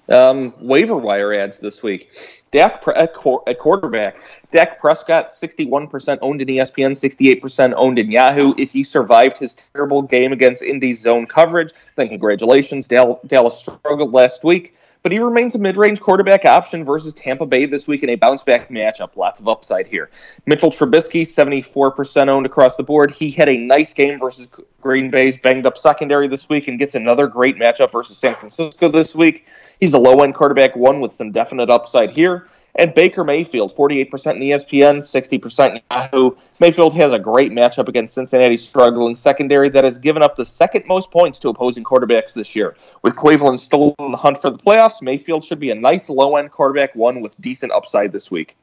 um, 0.09 0.53
waiver 0.59 0.95
wire 0.95 1.33
ads 1.33 1.59
this 1.59 1.83
week, 1.83 2.09
Dak 2.51 2.83
at, 2.95 3.15
at 3.47 3.59
quarterback, 3.59 4.17
Dak 4.51 4.79
Prescott, 4.79 5.27
61% 5.27 6.17
owned 6.21 6.41
in 6.41 6.47
ESPN, 6.47 6.91
68% 6.91 7.73
owned 7.75 7.99
in 7.99 8.09
Yahoo. 8.09 8.53
If 8.57 8.71
he 8.71 8.83
survived 8.83 9.37
his 9.37 9.55
terrible 9.73 10.01
game 10.01 10.31
against 10.31 10.61
Indy's 10.61 11.01
zone 11.01 11.25
coverage, 11.25 11.73
then 11.95 12.07
congratulations. 12.07 12.87
Dallas 12.87 13.59
struggled 13.59 14.13
last 14.13 14.43
week 14.43 14.75
but 15.07 15.13
he 15.13 15.19
remains 15.19 15.55
a 15.55 15.57
mid-range 15.57 16.01
quarterback 16.01 16.43
option 16.43 16.83
versus 16.83 17.13
Tampa 17.13 17.45
Bay 17.45 17.65
this 17.65 17.87
week 17.87 18.03
in 18.03 18.09
a 18.09 18.15
bounce-back 18.15 18.67
matchup. 18.67 19.15
Lots 19.15 19.39
of 19.39 19.47
upside 19.47 19.87
here. 19.87 20.09
Mitchell 20.45 20.69
Trubisky, 20.69 21.21
74% 21.21 22.27
owned 22.27 22.45
across 22.45 22.75
the 22.75 22.83
board. 22.83 23.11
He 23.11 23.31
had 23.31 23.47
a 23.47 23.55
nice 23.55 23.93
game 23.93 24.19
versus 24.19 24.49
Green 24.81 25.09
Bay's 25.09 25.37
banged-up 25.37 25.77
secondary 25.77 26.27
this 26.27 26.49
week 26.49 26.67
and 26.67 26.77
gets 26.77 26.93
another 26.93 27.27
great 27.27 27.55
matchup 27.55 27.89
versus 27.89 28.17
San 28.17 28.35
Francisco 28.35 28.91
this 28.91 29.15
week. 29.15 29.45
He's 29.79 29.93
a 29.93 29.97
low-end 29.97 30.35
quarterback 30.35 30.75
one 30.75 30.99
with 30.99 31.15
some 31.15 31.31
definite 31.31 31.69
upside 31.69 32.09
here. 32.09 32.49
And 32.77 32.93
Baker 32.93 33.23
Mayfield, 33.23 33.75
48% 33.75 34.35
in 34.35 34.41
ESPN, 34.41 34.99
60% 34.99 35.75
in 35.75 35.81
Yahoo. 35.89 36.31
Mayfield 36.59 36.93
has 36.93 37.11
a 37.11 37.17
great 37.17 37.51
matchup 37.51 37.87
against 37.87 38.13
Cincinnati's 38.13 38.67
struggling 38.67 39.15
secondary 39.15 39.69
that 39.69 39.83
has 39.83 39.97
given 39.97 40.21
up 40.21 40.35
the 40.35 40.45
second 40.45 40.85
most 40.85 41.09
points 41.09 41.39
to 41.39 41.49
opposing 41.49 41.83
quarterbacks 41.83 42.33
this 42.33 42.55
year. 42.55 42.75
With 43.01 43.15
Cleveland 43.15 43.59
still 43.59 43.95
in 43.97 44.11
the 44.11 44.17
hunt 44.17 44.39
for 44.39 44.51
the 44.51 44.59
playoffs, 44.59 45.01
Mayfield 45.01 45.43
should 45.43 45.59
be 45.59 45.71
a 45.71 45.75
nice 45.75 46.07
low 46.07 46.35
end 46.35 46.51
quarterback, 46.51 46.93
one 46.93 47.21
with 47.21 47.39
decent 47.41 47.71
upside 47.71 48.11
this 48.11 48.29
week. 48.29 48.55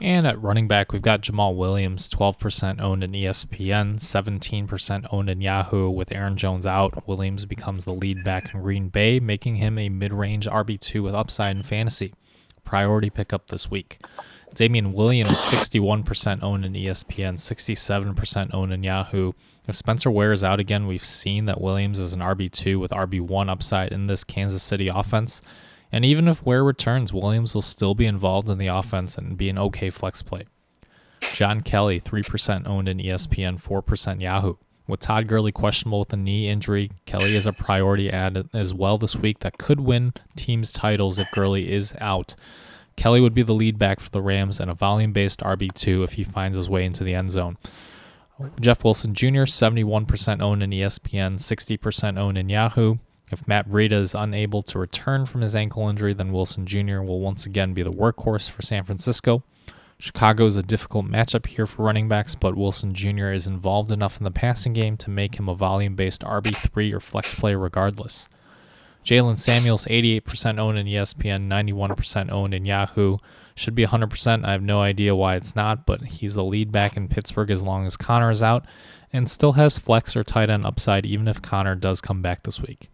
And 0.00 0.26
at 0.26 0.40
running 0.40 0.66
back, 0.66 0.92
we've 0.92 1.02
got 1.02 1.20
Jamaal 1.20 1.54
Williams, 1.54 2.08
12% 2.08 2.80
owned 2.80 3.04
in 3.04 3.12
ESPN, 3.12 4.00
17% 4.00 5.06
owned 5.12 5.28
in 5.28 5.42
Yahoo. 5.42 5.90
With 5.90 6.10
Aaron 6.10 6.38
Jones 6.38 6.66
out, 6.66 7.06
Williams 7.06 7.44
becomes 7.44 7.84
the 7.84 7.92
lead 7.92 8.24
back 8.24 8.54
in 8.54 8.62
Green 8.62 8.88
Bay, 8.88 9.20
making 9.20 9.56
him 9.56 9.78
a 9.78 9.90
mid 9.90 10.14
range 10.14 10.46
RB2 10.46 11.02
with 11.02 11.14
upside 11.14 11.54
in 11.54 11.62
fantasy. 11.62 12.14
Priority 12.70 13.10
pickup 13.10 13.48
this 13.48 13.68
week. 13.68 13.98
Damien 14.54 14.92
Williams, 14.92 15.40
61% 15.40 16.40
owned 16.40 16.64
in 16.64 16.74
ESPN, 16.74 17.34
67% 17.34 18.54
owned 18.54 18.72
in 18.72 18.84
Yahoo. 18.84 19.32
If 19.66 19.74
Spencer 19.74 20.08
Ware 20.08 20.30
is 20.30 20.44
out 20.44 20.60
again, 20.60 20.86
we've 20.86 21.04
seen 21.04 21.46
that 21.46 21.60
Williams 21.60 21.98
is 21.98 22.12
an 22.12 22.20
RB2 22.20 22.78
with 22.78 22.92
RB1 22.92 23.50
upside 23.50 23.90
in 23.90 24.06
this 24.06 24.22
Kansas 24.22 24.62
City 24.62 24.86
offense. 24.86 25.42
And 25.90 26.04
even 26.04 26.28
if 26.28 26.46
Ware 26.46 26.62
returns, 26.62 27.12
Williams 27.12 27.56
will 27.56 27.62
still 27.62 27.96
be 27.96 28.06
involved 28.06 28.48
in 28.48 28.58
the 28.58 28.68
offense 28.68 29.18
and 29.18 29.36
be 29.36 29.48
an 29.48 29.58
okay 29.58 29.90
flex 29.90 30.22
play. 30.22 30.42
John 31.32 31.62
Kelly, 31.62 32.00
3% 32.00 32.68
owned 32.68 32.88
in 32.88 32.98
ESPN, 32.98 33.60
4% 33.60 34.20
Yahoo. 34.20 34.54
With 34.90 35.00
Todd 35.00 35.28
Gurley 35.28 35.52
questionable 35.52 36.00
with 36.00 36.12
a 36.12 36.16
knee 36.16 36.48
injury, 36.48 36.90
Kelly 37.06 37.36
is 37.36 37.46
a 37.46 37.52
priority 37.52 38.10
ad 38.10 38.48
as 38.52 38.74
well 38.74 38.98
this 38.98 39.14
week 39.14 39.38
that 39.38 39.56
could 39.56 39.78
win 39.78 40.12
teams 40.34 40.72
titles 40.72 41.16
if 41.16 41.30
Gurley 41.30 41.70
is 41.70 41.94
out. 42.00 42.34
Kelly 42.96 43.20
would 43.20 43.32
be 43.32 43.44
the 43.44 43.54
lead 43.54 43.78
back 43.78 44.00
for 44.00 44.10
the 44.10 44.20
Rams 44.20 44.58
and 44.58 44.68
a 44.68 44.74
volume 44.74 45.12
based 45.12 45.40
RB2 45.40 46.02
if 46.02 46.12
he 46.14 46.24
finds 46.24 46.56
his 46.56 46.68
way 46.68 46.84
into 46.84 47.04
the 47.04 47.14
end 47.14 47.30
zone. 47.30 47.56
Jeff 48.60 48.82
Wilson 48.82 49.14
Jr., 49.14 49.46
71% 49.46 50.42
owned 50.42 50.62
in 50.62 50.70
ESPN, 50.70 51.36
60% 51.36 52.18
owned 52.18 52.36
in 52.36 52.48
Yahoo. 52.48 52.96
If 53.30 53.46
Matt 53.46 53.68
Breida 53.68 53.92
is 53.92 54.16
unable 54.16 54.62
to 54.62 54.78
return 54.80 55.24
from 55.24 55.42
his 55.42 55.54
ankle 55.54 55.88
injury, 55.88 56.14
then 56.14 56.32
Wilson 56.32 56.66
Jr. 56.66 57.00
will 57.02 57.20
once 57.20 57.46
again 57.46 57.74
be 57.74 57.84
the 57.84 57.92
workhorse 57.92 58.50
for 58.50 58.62
San 58.62 58.82
Francisco. 58.82 59.44
Chicago 60.00 60.46
is 60.46 60.56
a 60.56 60.62
difficult 60.62 61.06
matchup 61.06 61.46
here 61.46 61.66
for 61.66 61.82
running 61.82 62.08
backs, 62.08 62.34
but 62.34 62.56
Wilson 62.56 62.94
Jr. 62.94 63.32
is 63.32 63.46
involved 63.46 63.92
enough 63.92 64.16
in 64.16 64.24
the 64.24 64.30
passing 64.30 64.72
game 64.72 64.96
to 64.96 65.10
make 65.10 65.34
him 65.34 65.46
a 65.48 65.54
volume 65.54 65.94
based 65.94 66.22
RB3 66.22 66.92
or 66.94 67.00
flex 67.00 67.34
play 67.34 67.54
regardless. 67.54 68.26
Jaylen 69.04 69.38
Samuels, 69.38 69.84
88% 69.86 70.58
owned 70.58 70.78
in 70.78 70.86
ESPN, 70.86 71.48
91% 71.48 72.30
owned 72.30 72.54
in 72.54 72.64
Yahoo. 72.64 73.18
Should 73.54 73.74
be 73.74 73.86
100%. 73.86 74.44
I 74.44 74.52
have 74.52 74.62
no 74.62 74.80
idea 74.80 75.14
why 75.14 75.36
it's 75.36 75.54
not, 75.54 75.84
but 75.84 76.02
he's 76.02 76.34
the 76.34 76.44
lead 76.44 76.72
back 76.72 76.96
in 76.96 77.08
Pittsburgh 77.08 77.50
as 77.50 77.62
long 77.62 77.84
as 77.84 77.96
Conner 77.96 78.30
is 78.30 78.42
out 78.42 78.64
and 79.12 79.28
still 79.28 79.52
has 79.52 79.78
flex 79.78 80.16
or 80.16 80.24
tight 80.24 80.48
end 80.48 80.64
upside 80.64 81.04
even 81.04 81.28
if 81.28 81.42
Conner 81.42 81.74
does 81.74 82.00
come 82.00 82.22
back 82.22 82.44
this 82.44 82.60
week. 82.60 82.88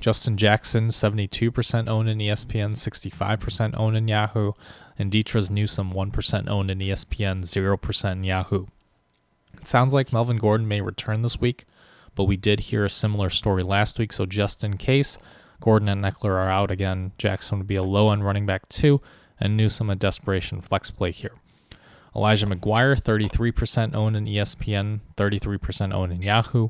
Justin 0.00 0.36
Jackson, 0.36 0.88
72% 0.88 1.88
owned 1.88 2.08
in 2.08 2.18
ESPN, 2.18 2.72
65% 2.72 3.74
owned 3.78 3.96
in 3.96 4.08
Yahoo, 4.08 4.52
and 5.00 5.10
Detrez 5.10 5.50
Newsome, 5.50 5.94
1% 5.94 6.48
owned 6.48 6.70
in 6.70 6.78
ESPN, 6.78 7.42
0% 7.42 8.12
in 8.12 8.24
Yahoo. 8.24 8.66
It 9.54 9.66
sounds 9.66 9.94
like 9.94 10.12
Melvin 10.12 10.36
Gordon 10.36 10.68
may 10.68 10.82
return 10.82 11.22
this 11.22 11.40
week, 11.40 11.64
but 12.14 12.24
we 12.24 12.36
did 12.36 12.60
hear 12.60 12.84
a 12.84 12.90
similar 12.90 13.30
story 13.30 13.62
last 13.62 13.98
week, 13.98 14.12
so 14.12 14.26
just 14.26 14.62
in 14.62 14.76
case, 14.76 15.16
Gordon 15.58 15.88
and 15.88 16.04
Ekeler 16.04 16.32
are 16.32 16.50
out 16.50 16.70
again, 16.70 17.12
Jackson 17.16 17.58
would 17.58 17.66
be 17.66 17.76
a 17.76 17.82
low 17.82 18.12
end 18.12 18.26
running 18.26 18.44
back 18.44 18.68
too, 18.68 19.00
and 19.40 19.56
Newsome 19.56 19.88
a 19.88 19.96
desperation 19.96 20.60
flex 20.60 20.90
play 20.90 21.12
here. 21.12 21.32
Elijah 22.14 22.46
McGuire, 22.46 23.00
33% 23.00 23.96
owned 23.96 24.16
in 24.16 24.26
ESPN, 24.26 25.00
33% 25.16 25.94
owned 25.94 26.12
in 26.12 26.20
Yahoo. 26.20 26.68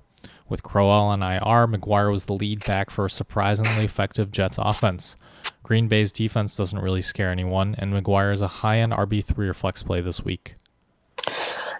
With 0.49 0.62
Crowell 0.62 1.09
on 1.09 1.22
IR, 1.22 1.66
McGuire 1.66 2.12
was 2.12 2.26
the 2.26 2.35
lead 2.35 2.64
back 2.64 2.91
for 2.91 3.07
a 3.07 3.11
surprisingly 3.11 3.85
effective 3.85 4.31
Jets 4.31 4.59
offense. 4.59 5.16
Green 5.62 5.88
Bay's 5.88 6.12
defense 6.12 6.56
doesn't 6.56 6.78
really 6.78 7.02
scare 7.02 7.30
anyone, 7.30 7.74
and 7.78 7.92
McGuire 7.92 8.32
is 8.32 8.42
a 8.42 8.48
high 8.48 8.78
end 8.78 8.92
RB3 8.92 9.38
or 9.38 9.54
flex 9.54 9.82
play 9.82 10.00
this 10.00 10.24
week. 10.24 10.54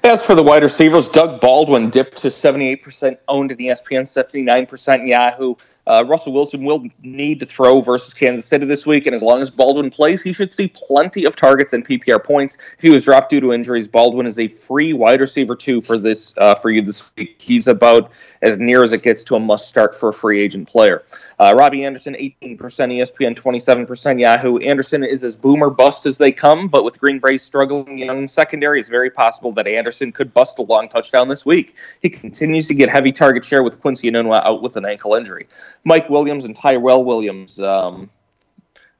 As 0.03 0.23
for 0.23 0.35
the 0.35 0.43
wide 0.43 0.63
receivers, 0.63 1.09
Doug 1.09 1.41
Baldwin 1.41 1.91
dipped 1.91 2.19
to 2.23 2.29
78% 2.29 3.19
owned 3.29 3.51
in 3.51 3.59
the 3.59 3.69
ESPN, 3.69 4.03
79% 4.03 5.07
Yahoo. 5.07 5.57
Uh, 5.87 6.05
Russell 6.07 6.33
Wilson 6.33 6.65
will 6.65 6.85
need 7.03 7.41
to 7.41 7.47
throw 7.47 7.81
versus 7.81 8.15
Kansas 8.15 8.47
City 8.47 8.67
this 8.67 8.87
week, 8.87 9.07
and 9.07 9.15
as 9.15 9.23
long 9.23 9.41
as 9.41 9.51
Baldwin 9.51 9.91
plays, 9.91 10.23
he 10.23 10.33
should 10.33 10.53
see 10.53 10.69
plenty 10.69 11.25
of 11.25 11.37
targets 11.37 11.73
and 11.73 11.87
PPR 11.87 12.23
points. 12.23 12.59
If 12.77 12.83
he 12.83 12.91
was 12.91 13.05
dropped 13.05 13.31
due 13.31 13.41
to 13.41 13.53
injuries, 13.53 13.89
Baldwin 13.89 14.27
is 14.27 14.39
a 14.39 14.49
free 14.49 14.93
wide 14.93 15.21
receiver 15.21 15.57
too 15.57 15.81
for 15.81 15.99
this 15.99 16.35
uh, 16.39 16.55
for 16.55 16.71
you 16.71 16.83
this 16.83 17.11
week. 17.17 17.37
He's 17.41 17.67
about 17.67 18.11
as 18.43 18.59
near 18.59 18.83
as 18.83 18.93
it 18.93 19.03
gets 19.03 19.25
to 19.25 19.37
a 19.37 19.41
must 19.41 19.69
start 19.69 19.95
for 19.95 20.11
a 20.11 20.15
free 20.15 20.43
agent 20.43 20.69
player. 20.69 21.03
Uh, 21.39 21.53
Robbie 21.57 21.85
Anderson, 21.85 22.15
18% 22.15 22.59
ESPN, 22.59 23.35
27% 23.35 24.21
Yahoo. 24.21 24.59
Anderson 24.59 25.03
is 25.03 25.25
as 25.25 25.37
boomer 25.37 25.71
bust 25.71 26.07
as 26.07 26.19
they 26.19 26.33
come, 26.33 26.69
but 26.69 26.85
with 26.85 26.99
Green 27.01 27.19
Bay 27.19 27.39
struggling 27.39 27.99
young 27.99 28.29
secondary, 28.29 28.79
it's 28.79 28.89
very 28.89 29.11
possible 29.11 29.53
that 29.53 29.67
Anderson 29.67 30.13
could 30.13 30.33
bust 30.35 30.59
a 30.59 30.63
long 30.63 30.89
touchdown 30.89 31.29
this 31.29 31.47
week. 31.47 31.75
He 32.03 32.11
continues 32.11 32.67
to 32.69 32.75
get 32.75 32.89
heavy 32.89 33.13
target 33.13 33.45
share 33.45 33.63
with 33.63 33.81
Quincy 33.81 34.11
Enunwa 34.11 34.45
out 34.45 34.63
with 34.63 34.77
an 34.77 34.85
ankle 34.85 35.15
injury. 35.15 35.47
Mike 35.85 36.09
Williams 36.11 36.45
and 36.45 36.55
Tyrell 36.55 37.05
Williams. 37.05 37.59
Um, 37.59 38.11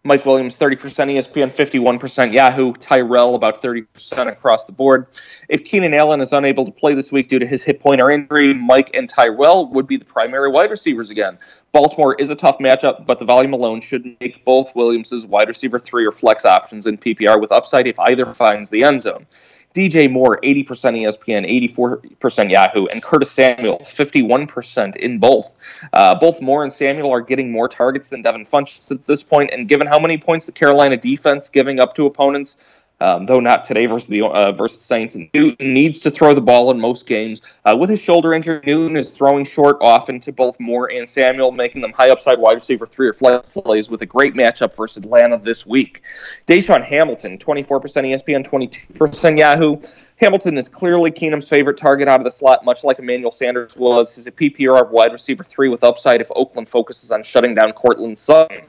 Mike 0.03 0.25
Williams, 0.25 0.57
30% 0.57 0.79
ESPN, 0.79 1.51
51% 1.51 2.33
Yahoo. 2.33 2.73
Tyrell, 2.73 3.35
about 3.35 3.63
30% 3.63 4.29
across 4.29 4.65
the 4.65 4.73
board. 4.73 5.07
If 5.51 5.65
Keenan 5.65 5.93
Allen 5.93 6.23
is 6.23 6.33
unable 6.33 6.65
to 6.65 6.73
play 6.73 6.95
this 6.95 7.13
week 7.13 7.29
due 7.29 7.39
to 7.39 7.47
his 7.47 7.63
hip 7.63 7.81
pointer 7.81 8.11
injury, 8.11 8.55
Mike 8.55 8.91
and 8.95 9.11
Tyrell 9.11 9.71
would 9.73 9.87
be 9.87 9.99
the 9.99 10.05
primary 10.07 10.51
wide 10.51 10.71
receivers 10.71 11.11
again. 11.11 11.37
Baltimore 11.73 12.15
is 12.15 12.31
a 12.31 12.35
tough 12.35 12.59
matchup, 12.61 13.05
but 13.05 13.19
the 13.19 13.27
volume 13.27 13.53
alone 13.53 13.83
should 13.83 14.17
make 14.21 14.43
both 14.47 14.75
Williams's 14.75 15.27
wide 15.27 15.49
receiver 15.49 15.79
three 15.79 16.07
or 16.07 16.13
flex 16.13 16.47
options 16.47 16.87
in 16.87 16.97
PPR 16.97 17.39
with 17.39 17.53
upside 17.53 17.87
if 17.87 17.99
either 17.99 18.33
finds 18.33 18.71
the 18.71 18.83
end 18.83 19.03
zone. 19.03 19.27
DJ 19.75 20.11
Moore, 20.11 20.41
80% 20.43 20.67
ESPN, 20.67 22.19
84% 22.19 22.51
Yahoo, 22.51 22.87
and 22.87 23.01
Curtis 23.01 23.31
Samuel, 23.31 23.79
51% 23.79 24.97
in 24.97 25.19
both. 25.19 25.55
Uh, 25.93 26.15
both 26.17 26.41
Moore 26.41 26.65
and 26.65 26.73
Samuel 26.73 27.13
are 27.13 27.21
getting 27.21 27.53
more 27.53 27.69
targets 27.69 28.09
than 28.09 28.21
Devin 28.21 28.47
Funchess 28.47 28.91
at 28.91 29.07
this 29.07 29.23
point, 29.23 29.51
and 29.53 29.69
given 29.69 29.87
how 29.87 30.01
many 30.01 30.19
points 30.19 30.47
the 30.47 30.53
Carolina 30.53 30.97
defense 30.97 31.49
giving 31.49 31.79
up 31.79 31.95
to 31.95 32.07
opponents, 32.07 32.57
um, 33.01 33.25
though 33.25 33.41
not 33.41 33.65
today 33.65 33.87
versus 33.87 34.09
the 34.09 34.23
uh, 34.23 34.53
versus 34.53 34.83
Saints. 34.83 35.15
And 35.15 35.29
Newton 35.35 35.73
needs 35.73 36.01
to 36.01 36.11
throw 36.11 36.35
the 36.35 36.41
ball 36.41 36.71
in 36.71 36.81
most 36.81 37.07
games. 37.07 37.43
Uh, 37.65 37.77
with 37.77 37.91
his 37.91 38.01
shoulder 38.01 38.35
injury, 38.35 38.61
Newton 38.67 38.97
is 38.97 39.11
throwing 39.11 39.45
short 39.45 39.79
often 39.81 40.21
to 40.21 40.33
both 40.33 40.59
Moore 40.61 40.91
and 40.91 41.09
Samuel, 41.09 41.53
making 41.53 41.83
them 41.83 41.93
high 41.93 42.11
upside 42.11 42.39
wide 42.39 42.55
receiver 42.55 42.87
three 42.87 43.09
or 43.09 43.13
flex 43.13 43.49
plays 43.49 43.89
with 43.89 44.03
a 44.03 44.07
great 44.07 44.35
matchup 44.35 44.75
versus 44.77 44.99
Atlanta 44.99 45.39
this 45.39 45.67
week. 45.67 46.03
DaeSean 46.47 46.85
Hamilton, 46.85 47.39
24% 47.39 47.81
ESPN, 47.81 48.47
22% 48.47 49.39
Yahoo. 49.39 49.77
Hamilton 50.17 50.59
is 50.59 50.69
clearly 50.69 51.11
Keenum's 51.11 51.49
favorite 51.49 51.79
target 51.79 52.07
out 52.07 52.21
of 52.21 52.25
the 52.25 52.31
slot, 52.31 52.63
much 52.63 52.85
like 52.85 52.99
Emmanuel 52.99 53.33
Sanders 53.33 53.75
was. 53.75 54.15
He's 54.15 54.27
a 54.27 54.33
PPR 54.33 54.91
wide 54.91 55.13
receiver 55.13 55.43
three 55.43 55.71
with 55.71 55.83
upside 55.83 56.21
if 56.21 56.31
Oakland 56.37 56.69
focuses 56.69 57.11
on 57.11 57.23
shutting 57.23 57.55
down 57.55 57.73
Courtland 57.73 58.19
Sutton 58.19 58.65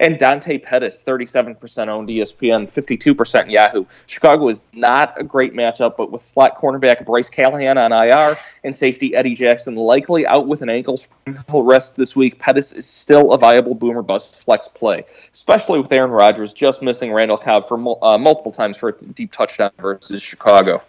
and 0.00 0.18
Dante 0.18 0.58
Pettis, 0.58 1.02
37% 1.04 1.88
owned 1.88 2.08
ESPN, 2.08 2.72
52% 2.72 3.50
Yahoo. 3.50 3.84
Chicago 4.06 4.48
is 4.48 4.66
not 4.72 5.14
a 5.18 5.24
great 5.24 5.54
matchup, 5.54 5.96
but 5.96 6.12
with 6.12 6.22
slot 6.22 6.60
cornerback 6.60 7.04
Bryce 7.04 7.28
Callahan 7.28 7.78
on 7.78 7.92
IR 7.92 8.38
and 8.64 8.74
safety 8.74 9.14
Eddie 9.14 9.34
Jackson 9.34 9.74
likely 9.74 10.26
out 10.26 10.46
with 10.46 10.62
an 10.62 10.68
ankle 10.68 10.96
sprain, 10.96 11.38
he'll 11.50 11.62
rest 11.62 11.96
this 11.96 12.14
week, 12.14 12.38
Pettis 12.38 12.72
is 12.72 12.86
still 12.86 13.32
a 13.32 13.38
viable 13.38 13.74
boomer 13.74 14.02
bust 14.02 14.36
flex 14.36 14.68
play, 14.68 15.04
especially 15.32 15.80
with 15.80 15.90
Aaron 15.92 16.10
Rodgers 16.10 16.52
just 16.52 16.82
missing 16.82 17.12
Randall 17.12 17.38
Cobb 17.38 17.66
for 17.66 17.76
uh, 18.04 18.18
multiple 18.18 18.52
times 18.52 18.76
for 18.76 18.90
a 18.90 18.92
deep 18.92 19.32
touchdown 19.32 19.70
versus 19.78 20.22
Chicago. 20.22 20.82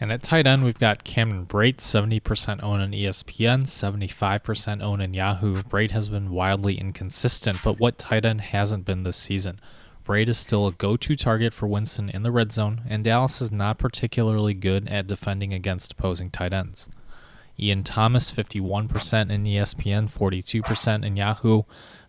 And 0.00 0.10
at 0.10 0.22
tight 0.22 0.46
end, 0.46 0.64
we've 0.64 0.78
got 0.78 1.04
Cameron 1.04 1.46
Brate, 1.46 1.76
70% 1.76 2.62
owned 2.62 2.82
in 2.82 2.90
ESPN, 2.90 3.62
75% 3.62 4.82
owned 4.82 5.02
in 5.02 5.14
Yahoo. 5.14 5.62
Brate 5.62 5.92
has 5.92 6.08
been 6.08 6.30
wildly 6.30 6.78
inconsistent, 6.78 7.60
but 7.62 7.78
what 7.78 7.96
tight 7.96 8.24
end 8.24 8.40
hasn't 8.40 8.84
been 8.84 9.04
this 9.04 9.16
season? 9.16 9.60
Brate 10.04 10.28
is 10.28 10.36
still 10.36 10.66
a 10.66 10.72
go 10.72 10.96
to 10.96 11.16
target 11.16 11.54
for 11.54 11.66
Winston 11.66 12.10
in 12.10 12.24
the 12.24 12.32
red 12.32 12.52
zone, 12.52 12.82
and 12.88 13.04
Dallas 13.04 13.40
is 13.40 13.52
not 13.52 13.78
particularly 13.78 14.52
good 14.52 14.88
at 14.88 15.06
defending 15.06 15.54
against 15.54 15.92
opposing 15.92 16.30
tight 16.30 16.52
ends. 16.52 16.88
Ian 17.58 17.84
Thomas, 17.84 18.32
51% 18.32 19.30
in 19.30 19.44
ESPN, 19.44 20.12
42% 20.12 21.04
in 21.04 21.16
Yahoo. 21.16 21.62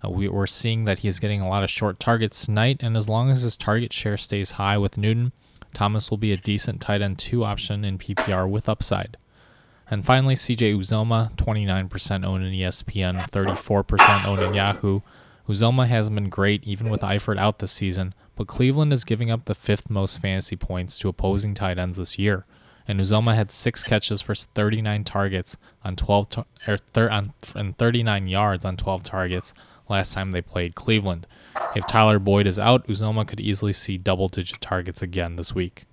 Uh, 0.04 0.10
we, 0.10 0.28
are 0.28 0.48
seeing 0.48 0.86
that 0.86 1.00
he's 1.00 1.20
getting 1.20 1.40
a 1.40 1.48
lot 1.48 1.64
of 1.64 1.70
short 1.70 2.00
targets 2.00 2.46
tonight, 2.46 2.82
and 2.82 2.98
as 2.98 3.08
long 3.08 3.30
as 3.30 3.44
his 3.44 3.56
target 3.56 3.94
share 3.94 4.18
stays 4.18 4.52
high 4.52 4.78
with 4.78 4.98
Newton, 4.98 5.32
Thomas 5.76 6.09
will 6.09 6.17
be 6.17 6.32
a 6.32 6.38
decent 6.38 6.82
tight 6.82 7.01
end 7.01 7.19
2 7.19 7.43
option 7.43 7.86
in 7.86 7.99
PPR 7.99 8.49
with 8.49 8.67
upside. 8.67 9.17
And 9.89 10.03
finally, 10.03 10.34
CJ 10.34 10.76
Uzomah, 10.76 11.36
29% 11.36 12.26
owned 12.26 12.43
in 12.43 12.53
ESPN, 12.53 13.30
34% 13.30 14.26
owned 14.26 14.41
in 14.41 14.55
Yahoo. 14.55 15.01
Uzomah 15.47 15.88
hasn't 15.88 16.15
been 16.15 16.30
great 16.30 16.63
even 16.63 16.89
with 16.89 17.01
Eifert 17.01 17.38
out 17.38 17.59
this 17.59 17.71
season, 17.71 18.15
but 18.36 18.47
Cleveland 18.47 18.91
is 18.91 19.05
giving 19.05 19.30
up 19.30 19.45
the 19.45 19.53
fifth 19.53 19.91
most 19.91 20.19
fantasy 20.19 20.55
points 20.55 20.97
to 20.97 21.09
opposing 21.09 21.53
tight 21.53 21.78
ends 21.78 21.97
this 21.97 22.17
year. 22.17 22.43
And 22.88 22.99
Uzomah 22.99 23.36
had 23.36 23.51
six 23.51 23.84
catches 23.84 24.21
for 24.21 24.34
39 24.34 25.03
targets 25.03 25.57
on 25.84 25.95
12 25.95 26.30
tar- 26.30 26.45
er, 26.67 26.78
thir- 26.93 27.11
on, 27.11 27.34
and 27.55 27.78
39 27.78 28.28
yards 28.28 28.65
on 28.65 28.78
12 28.78 29.03
targets 29.03 29.53
last 29.90 30.14
time 30.14 30.32
they 30.32 30.42
played 30.42 30.76
Cleveland. 30.76 31.28
If 31.76 31.88
Tyler 31.88 32.20
Boyd 32.20 32.48
is 32.48 32.60
out, 32.60 32.88
Uzomah 32.88 33.28
could 33.28 33.40
easily 33.40 33.74
see 33.74 33.98
double 33.98 34.28
digit 34.28 34.62
targets 34.62 35.02
again 35.02 35.36
this 35.36 35.54
week. 35.54 35.86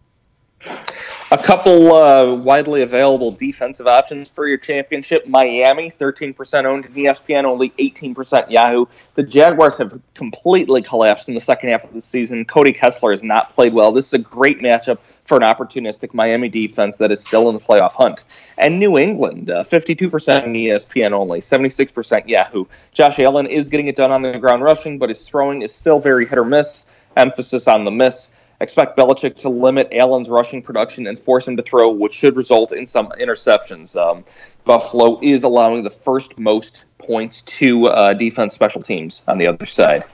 A 1.30 1.38
couple 1.38 1.95
uh, 1.95 2.34
widely 2.34 2.82
available 2.82 3.30
defensive 3.30 3.86
options 3.86 4.28
for 4.28 4.47
your 4.47 4.59
championship. 4.59 5.26
Miami, 5.26 5.90
13% 5.99 6.64
owned 6.66 6.84
in 6.84 6.93
ESPN, 6.93 7.45
only 7.45 7.70
18% 7.78 8.51
Yahoo. 8.51 8.84
The 9.14 9.22
Jaguars 9.22 9.76
have 9.78 9.99
completely 10.14 10.82
collapsed 10.82 11.28
in 11.28 11.34
the 11.34 11.40
second 11.40 11.70
half 11.70 11.84
of 11.84 11.95
the 11.95 12.03
season. 12.03 12.45
Cody 12.45 12.72
Kessler 12.72 13.12
has 13.12 13.22
not 13.22 13.55
played 13.55 13.72
well. 13.72 13.93
This 13.93 14.09
is 14.09 14.12
a 14.12 14.18
great 14.18 14.61
matchup 14.61 14.99
for 15.24 15.36
an 15.36 15.42
opportunistic 15.42 16.14
Miami 16.14 16.48
defense 16.48 16.96
that 16.96 17.12
is 17.12 17.20
still 17.20 17.48
in 17.48 17.54
the 17.54 17.60
playoff 17.60 17.92
hunt. 17.92 18.24
And 18.58 18.78
New 18.78 18.98
England, 18.98 19.50
uh, 19.50 19.64
52% 19.64 20.44
in 20.44 20.52
ESPN 20.52 21.12
only, 21.12 21.40
76% 21.40 22.28
Yahoo. 22.28 22.64
Josh 22.92 23.18
Allen 23.18 23.46
is 23.46 23.68
getting 23.68 23.86
it 23.86 23.96
done 23.96 24.10
on 24.10 24.22
the 24.22 24.38
ground 24.38 24.62
rushing, 24.62 24.98
but 24.98 25.08
his 25.08 25.20
throwing 25.20 25.62
is 25.62 25.72
still 25.74 26.00
very 26.00 26.26
hit 26.26 26.38
or 26.38 26.44
miss. 26.44 26.84
Emphasis 27.16 27.68
on 27.68 27.84
the 27.84 27.90
miss 27.90 28.30
expect 28.62 28.96
Belichick 28.96 29.36
to 29.38 29.48
limit 29.48 29.88
Allen's 29.92 30.28
rushing 30.28 30.62
production 30.62 31.06
and 31.08 31.18
force 31.18 31.46
him 31.46 31.56
to 31.56 31.62
throw, 31.62 31.90
which 31.90 32.12
should 32.12 32.36
result 32.36 32.72
in 32.72 32.86
some 32.86 33.08
interceptions. 33.20 33.96
Um, 33.96 34.24
Buffalo 34.64 35.18
is 35.20 35.42
allowing 35.42 35.82
the 35.82 35.90
first 35.90 36.38
most 36.38 36.84
points 36.98 37.42
to 37.42 37.86
uh, 37.88 38.14
defense 38.14 38.54
special 38.54 38.80
teams 38.80 39.22
on 39.26 39.38
the 39.38 39.48
other 39.48 39.66
side. 39.66 40.04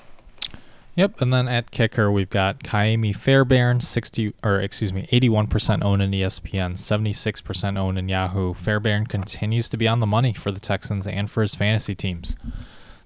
Yep, 0.99 1.21
and 1.21 1.33
then 1.33 1.47
at 1.47 1.71
kicker 1.71 2.11
we've 2.11 2.29
got 2.29 2.65
Ka'imi 2.65 3.15
Fairbairn, 3.15 3.81
sixty 3.81 4.35
or 4.43 4.59
excuse 4.59 4.93
me, 4.93 5.07
eighty-one 5.13 5.47
percent 5.47 5.85
owned 5.85 6.03
in 6.03 6.11
ESPN, 6.11 6.77
seventy-six 6.77 7.41
percent 7.41 7.79
owned 7.79 7.99
in 7.99 8.09
Yahoo. 8.09 8.53
Fairbairn 8.53 9.07
continues 9.07 9.69
to 9.69 9.77
be 9.77 9.87
on 9.87 10.01
the 10.01 10.07
money 10.07 10.33
for 10.33 10.51
the 10.51 10.59
Texans 10.59 11.07
and 11.07 11.31
for 11.31 11.43
his 11.43 11.55
fantasy 11.55 11.95
teams. 11.95 12.37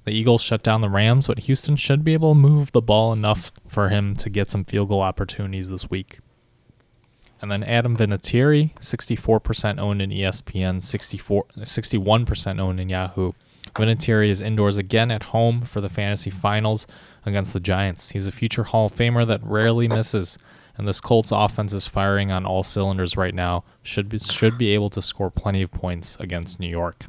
The 0.04 0.12
Eagles 0.12 0.40
shut 0.40 0.62
down 0.62 0.80
the 0.80 0.88
Rams, 0.88 1.26
but 1.26 1.40
Houston 1.40 1.76
should 1.76 2.02
be 2.02 2.14
able 2.14 2.30
to 2.30 2.34
move 2.34 2.72
the 2.72 2.80
ball 2.80 3.12
enough 3.12 3.52
for 3.68 3.90
him 3.90 4.14
to 4.16 4.30
get 4.30 4.48
some 4.48 4.64
field 4.64 4.88
goal 4.88 5.02
opportunities 5.02 5.68
this 5.68 5.90
week. 5.90 6.20
And 7.42 7.50
then 7.50 7.62
Adam 7.62 7.94
Vinatieri, 7.94 8.72
64% 8.78 9.78
owned 9.78 10.00
in 10.00 10.08
ESPN, 10.08 10.80
64, 10.80 11.44
61% 11.58 12.58
owned 12.58 12.80
in 12.80 12.88
Yahoo. 12.88 13.32
Vinatieri 13.76 14.28
is 14.28 14.40
indoors 14.40 14.78
again 14.78 15.10
at 15.10 15.24
home 15.24 15.62
for 15.62 15.82
the 15.82 15.88
fantasy 15.88 16.30
finals 16.30 16.86
against 17.24 17.52
the 17.52 17.60
Giants. 17.60 18.10
He's 18.10 18.26
a 18.26 18.32
future 18.32 18.64
Hall 18.64 18.86
of 18.86 18.94
Famer 18.94 19.26
that 19.26 19.42
rarely 19.42 19.88
misses, 19.88 20.38
and 20.76 20.86
this 20.86 21.00
Colts 21.00 21.30
offense 21.32 21.72
is 21.72 21.86
firing 21.86 22.30
on 22.30 22.46
all 22.46 22.62
cylinders 22.62 23.16
right 23.16 23.34
now. 23.34 23.64
Should 23.82 24.08
be, 24.08 24.18
should 24.18 24.58
be 24.58 24.70
able 24.70 24.90
to 24.90 25.02
score 25.02 25.30
plenty 25.30 25.62
of 25.62 25.70
points 25.70 26.16
against 26.20 26.60
New 26.60 26.68
York. 26.68 27.06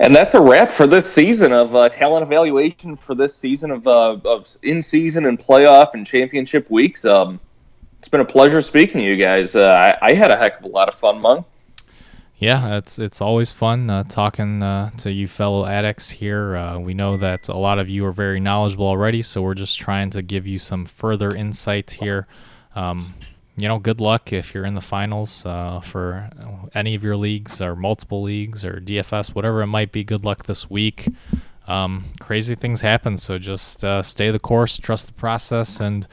And 0.00 0.14
that's 0.14 0.34
a 0.34 0.40
wrap 0.40 0.72
for 0.72 0.86
this 0.86 1.10
season 1.10 1.52
of 1.52 1.74
uh, 1.74 1.88
talent 1.88 2.24
evaluation 2.24 2.96
for 2.96 3.14
this 3.14 3.36
season 3.36 3.70
of, 3.70 3.86
uh, 3.86 4.16
of 4.24 4.56
in 4.62 4.82
season 4.82 5.26
and 5.26 5.38
playoff 5.38 5.94
and 5.94 6.06
championship 6.06 6.70
weeks. 6.70 7.04
Um, 7.04 7.40
it's 8.00 8.08
been 8.08 8.20
a 8.20 8.24
pleasure 8.24 8.60
speaking 8.60 9.00
to 9.00 9.06
you 9.06 9.16
guys. 9.16 9.54
Uh, 9.54 9.96
I, 10.02 10.10
I, 10.10 10.14
had 10.14 10.30
a 10.30 10.36
heck 10.36 10.58
of 10.58 10.64
a 10.64 10.68
lot 10.68 10.88
of 10.88 10.94
fun, 10.94 11.22
Meng. 11.22 11.44
Yeah, 12.44 12.76
it's 12.76 12.98
it's 12.98 13.22
always 13.22 13.52
fun 13.52 13.88
uh, 13.88 14.02
talking 14.02 14.62
uh, 14.62 14.90
to 14.98 15.10
you 15.10 15.26
fellow 15.26 15.64
addicts 15.64 16.10
here. 16.10 16.54
Uh, 16.54 16.78
we 16.78 16.92
know 16.92 17.16
that 17.16 17.48
a 17.48 17.56
lot 17.56 17.78
of 17.78 17.88
you 17.88 18.04
are 18.04 18.12
very 18.12 18.38
knowledgeable 18.38 18.86
already, 18.86 19.22
so 19.22 19.40
we're 19.40 19.54
just 19.54 19.78
trying 19.78 20.10
to 20.10 20.20
give 20.20 20.46
you 20.46 20.58
some 20.58 20.84
further 20.84 21.34
insight 21.34 21.92
here. 21.92 22.26
Um, 22.76 23.14
you 23.56 23.66
know, 23.66 23.78
good 23.78 23.98
luck 23.98 24.30
if 24.30 24.52
you're 24.52 24.66
in 24.66 24.74
the 24.74 24.82
finals 24.82 25.46
uh, 25.46 25.80
for 25.80 26.28
any 26.74 26.94
of 26.94 27.02
your 27.02 27.16
leagues 27.16 27.62
or 27.62 27.74
multiple 27.74 28.20
leagues 28.20 28.62
or 28.62 28.78
DFS, 28.78 29.34
whatever 29.34 29.62
it 29.62 29.68
might 29.68 29.90
be. 29.90 30.04
Good 30.04 30.26
luck 30.26 30.44
this 30.44 30.68
week. 30.68 31.08
Um, 31.66 32.12
crazy 32.20 32.54
things 32.54 32.82
happen, 32.82 33.16
so 33.16 33.38
just 33.38 33.82
uh, 33.86 34.02
stay 34.02 34.30
the 34.30 34.38
course, 34.38 34.76
trust 34.76 35.06
the 35.06 35.14
process, 35.14 35.80
and 35.80 36.06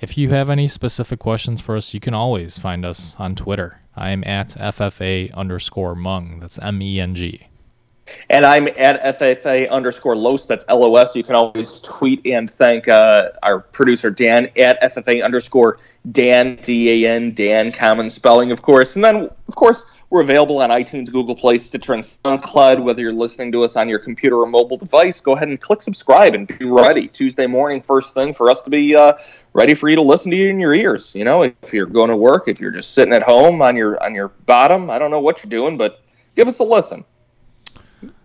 if 0.00 0.18
you 0.18 0.30
have 0.30 0.50
any 0.50 0.68
specific 0.68 1.18
questions 1.18 1.60
for 1.60 1.76
us, 1.76 1.94
you 1.94 2.00
can 2.00 2.14
always 2.14 2.58
find 2.58 2.84
us 2.84 3.16
on 3.18 3.34
Twitter. 3.34 3.80
I 3.96 4.10
am 4.10 4.24
at 4.24 4.48
FFA 4.50 5.32
underscore 5.34 5.94
Meng. 5.94 6.40
That's 6.40 6.58
M 6.58 6.82
E 6.82 7.00
N 7.00 7.14
G. 7.14 7.40
And 8.28 8.44
I'm 8.44 8.68
at 8.68 9.18
FFA 9.18 9.70
underscore 9.70 10.16
Los. 10.16 10.46
That's 10.46 10.64
L 10.68 10.84
O 10.84 10.96
S. 10.96 11.14
You 11.14 11.24
can 11.24 11.36
always 11.36 11.80
tweet 11.80 12.24
and 12.26 12.50
thank 12.50 12.88
uh, 12.88 13.30
our 13.42 13.60
producer 13.60 14.10
Dan 14.10 14.50
at 14.56 14.80
FFA 14.82 15.24
underscore 15.24 15.78
Dan, 16.12 16.58
D 16.62 17.04
A 17.04 17.10
N, 17.10 17.32
Dan, 17.34 17.72
common 17.72 18.10
spelling, 18.10 18.52
of 18.52 18.62
course. 18.62 18.96
And 18.96 19.04
then, 19.04 19.28
of 19.48 19.54
course, 19.54 19.84
we're 20.10 20.22
available 20.22 20.58
on 20.58 20.70
iTunes, 20.70 21.10
Google 21.10 21.34
Play, 21.34 21.58
Stitcher, 21.58 21.94
and 21.94 22.02
SoundCloud. 22.02 22.82
Whether 22.82 23.02
you're 23.02 23.12
listening 23.12 23.50
to 23.52 23.64
us 23.64 23.76
on 23.76 23.88
your 23.88 23.98
computer 23.98 24.40
or 24.40 24.46
mobile 24.46 24.76
device, 24.76 25.20
go 25.20 25.32
ahead 25.32 25.48
and 25.48 25.60
click 25.60 25.82
subscribe 25.82 26.34
and 26.34 26.46
be 26.46 26.64
ready. 26.64 27.08
Tuesday 27.08 27.46
morning, 27.46 27.80
first 27.80 28.14
thing, 28.14 28.32
for 28.32 28.50
us 28.50 28.62
to 28.62 28.70
be 28.70 28.94
uh, 28.94 29.14
ready 29.52 29.74
for 29.74 29.88
you 29.88 29.96
to 29.96 30.02
listen 30.02 30.30
to 30.30 30.36
you 30.36 30.48
in 30.48 30.60
your 30.60 30.74
ears. 30.74 31.14
You 31.14 31.24
know, 31.24 31.42
if 31.42 31.72
you're 31.72 31.86
going 31.86 32.10
to 32.10 32.16
work, 32.16 32.48
if 32.48 32.60
you're 32.60 32.70
just 32.70 32.94
sitting 32.94 33.14
at 33.14 33.22
home 33.22 33.62
on 33.62 33.76
your 33.76 34.02
on 34.02 34.14
your 34.14 34.28
bottom, 34.28 34.90
I 34.90 34.98
don't 34.98 35.10
know 35.10 35.20
what 35.20 35.42
you're 35.42 35.50
doing, 35.50 35.76
but 35.76 36.02
give 36.36 36.48
us 36.48 36.58
a 36.58 36.64
listen. 36.64 37.04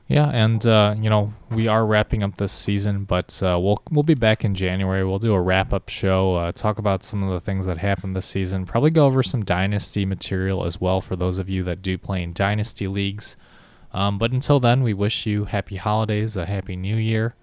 Yeah, 0.09 0.27
and 0.29 0.65
uh, 0.65 0.95
you 0.99 1.07
know 1.07 1.31
we 1.51 1.67
are 1.67 1.85
wrapping 1.85 2.23
up 2.23 2.37
this 2.37 2.51
season, 2.51 3.03
but 3.03 3.41
uh, 3.43 3.59
we'll 3.61 3.79
we'll 3.91 4.01
be 4.01 4.15
back 4.15 4.43
in 4.43 4.55
January. 4.55 5.05
We'll 5.05 5.19
do 5.19 5.35
a 5.35 5.41
wrap 5.41 5.71
up 5.71 5.87
show, 5.87 6.35
uh, 6.35 6.51
talk 6.51 6.79
about 6.79 7.03
some 7.03 7.21
of 7.21 7.29
the 7.29 7.39
things 7.39 7.67
that 7.67 7.77
happened 7.77 8.15
this 8.15 8.25
season. 8.25 8.65
Probably 8.65 8.89
go 8.89 9.05
over 9.05 9.21
some 9.21 9.45
dynasty 9.45 10.07
material 10.07 10.65
as 10.65 10.81
well 10.81 10.99
for 10.99 11.15
those 11.15 11.37
of 11.37 11.47
you 11.47 11.61
that 11.61 11.83
do 11.83 11.95
play 11.99 12.23
in 12.23 12.33
dynasty 12.33 12.87
leagues. 12.87 13.37
Um, 13.93 14.17
but 14.17 14.31
until 14.31 14.59
then, 14.59 14.81
we 14.81 14.95
wish 14.95 15.27
you 15.27 15.45
happy 15.45 15.75
holidays, 15.75 16.35
a 16.35 16.47
happy 16.47 16.75
New 16.75 16.97
Year, 16.97 17.35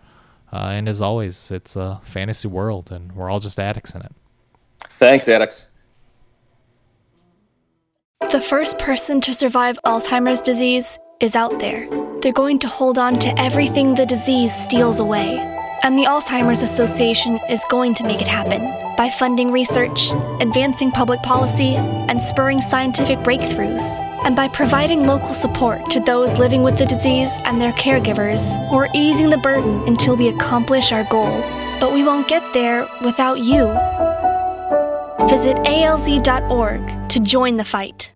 uh, 0.53 0.71
and 0.73 0.89
as 0.89 1.01
always, 1.01 1.53
it's 1.53 1.77
a 1.77 2.01
fantasy 2.03 2.49
world, 2.49 2.91
and 2.91 3.13
we're 3.13 3.31
all 3.31 3.39
just 3.39 3.61
addicts 3.61 3.95
in 3.95 4.03
it. 4.03 4.13
Thanks, 4.91 5.29
addicts. 5.29 5.67
The 8.33 8.41
first 8.41 8.77
person 8.79 9.21
to 9.21 9.33
survive 9.33 9.79
Alzheimer's 9.85 10.41
disease 10.41 10.99
is 11.21 11.35
out 11.35 11.59
there. 11.59 11.89
They're 12.21 12.33
going 12.33 12.59
to 12.61 12.69
hold 12.69 12.99
on 12.99 13.19
to 13.21 13.41
everything 13.41 13.95
the 13.95 14.07
disease 14.07 14.55
steals 14.55 15.01
away. 15.01 15.39
And 15.83 15.99
the 15.99 16.05
Alzheimer's 16.05 16.63
Association 16.63 17.39
is 17.49 17.65
going 17.71 17.95
to 17.95 18.05
make 18.05 18.21
it 18.21 18.27
happen 18.27 18.61
by 18.97 19.11
funding 19.11 19.53
research, 19.53 20.13
advancing 20.41 20.91
public 20.91 21.23
policy, 21.23 21.77
and 21.77 22.21
spurring 22.21 22.61
scientific 22.61 23.19
breakthroughs, 23.19 24.01
and 24.25 24.35
by 24.35 24.49
providing 24.49 25.07
local 25.07 25.35
support 25.35 25.89
to 25.91 26.01
those 26.01 26.33
living 26.39 26.63
with 26.63 26.79
the 26.79 26.87
disease 26.87 27.39
and 27.45 27.61
their 27.61 27.73
caregivers, 27.73 28.57
or 28.73 28.89
easing 28.95 29.31
the 29.31 29.39
burden 29.39 29.83
until 29.87 30.17
we 30.17 30.29
accomplish 30.29 30.93
our 30.93 31.05
goal. 31.05 31.41
But 31.79 31.93
we 31.93 32.03
won't 32.03 32.27
get 32.27 32.43
there 32.53 32.89
without 33.05 33.39
you. 33.39 33.67
Visit 35.29 35.57
alz.org 35.59 37.09
to 37.11 37.21
join 37.21 37.57
the 37.57 37.65
fight. 37.65 38.16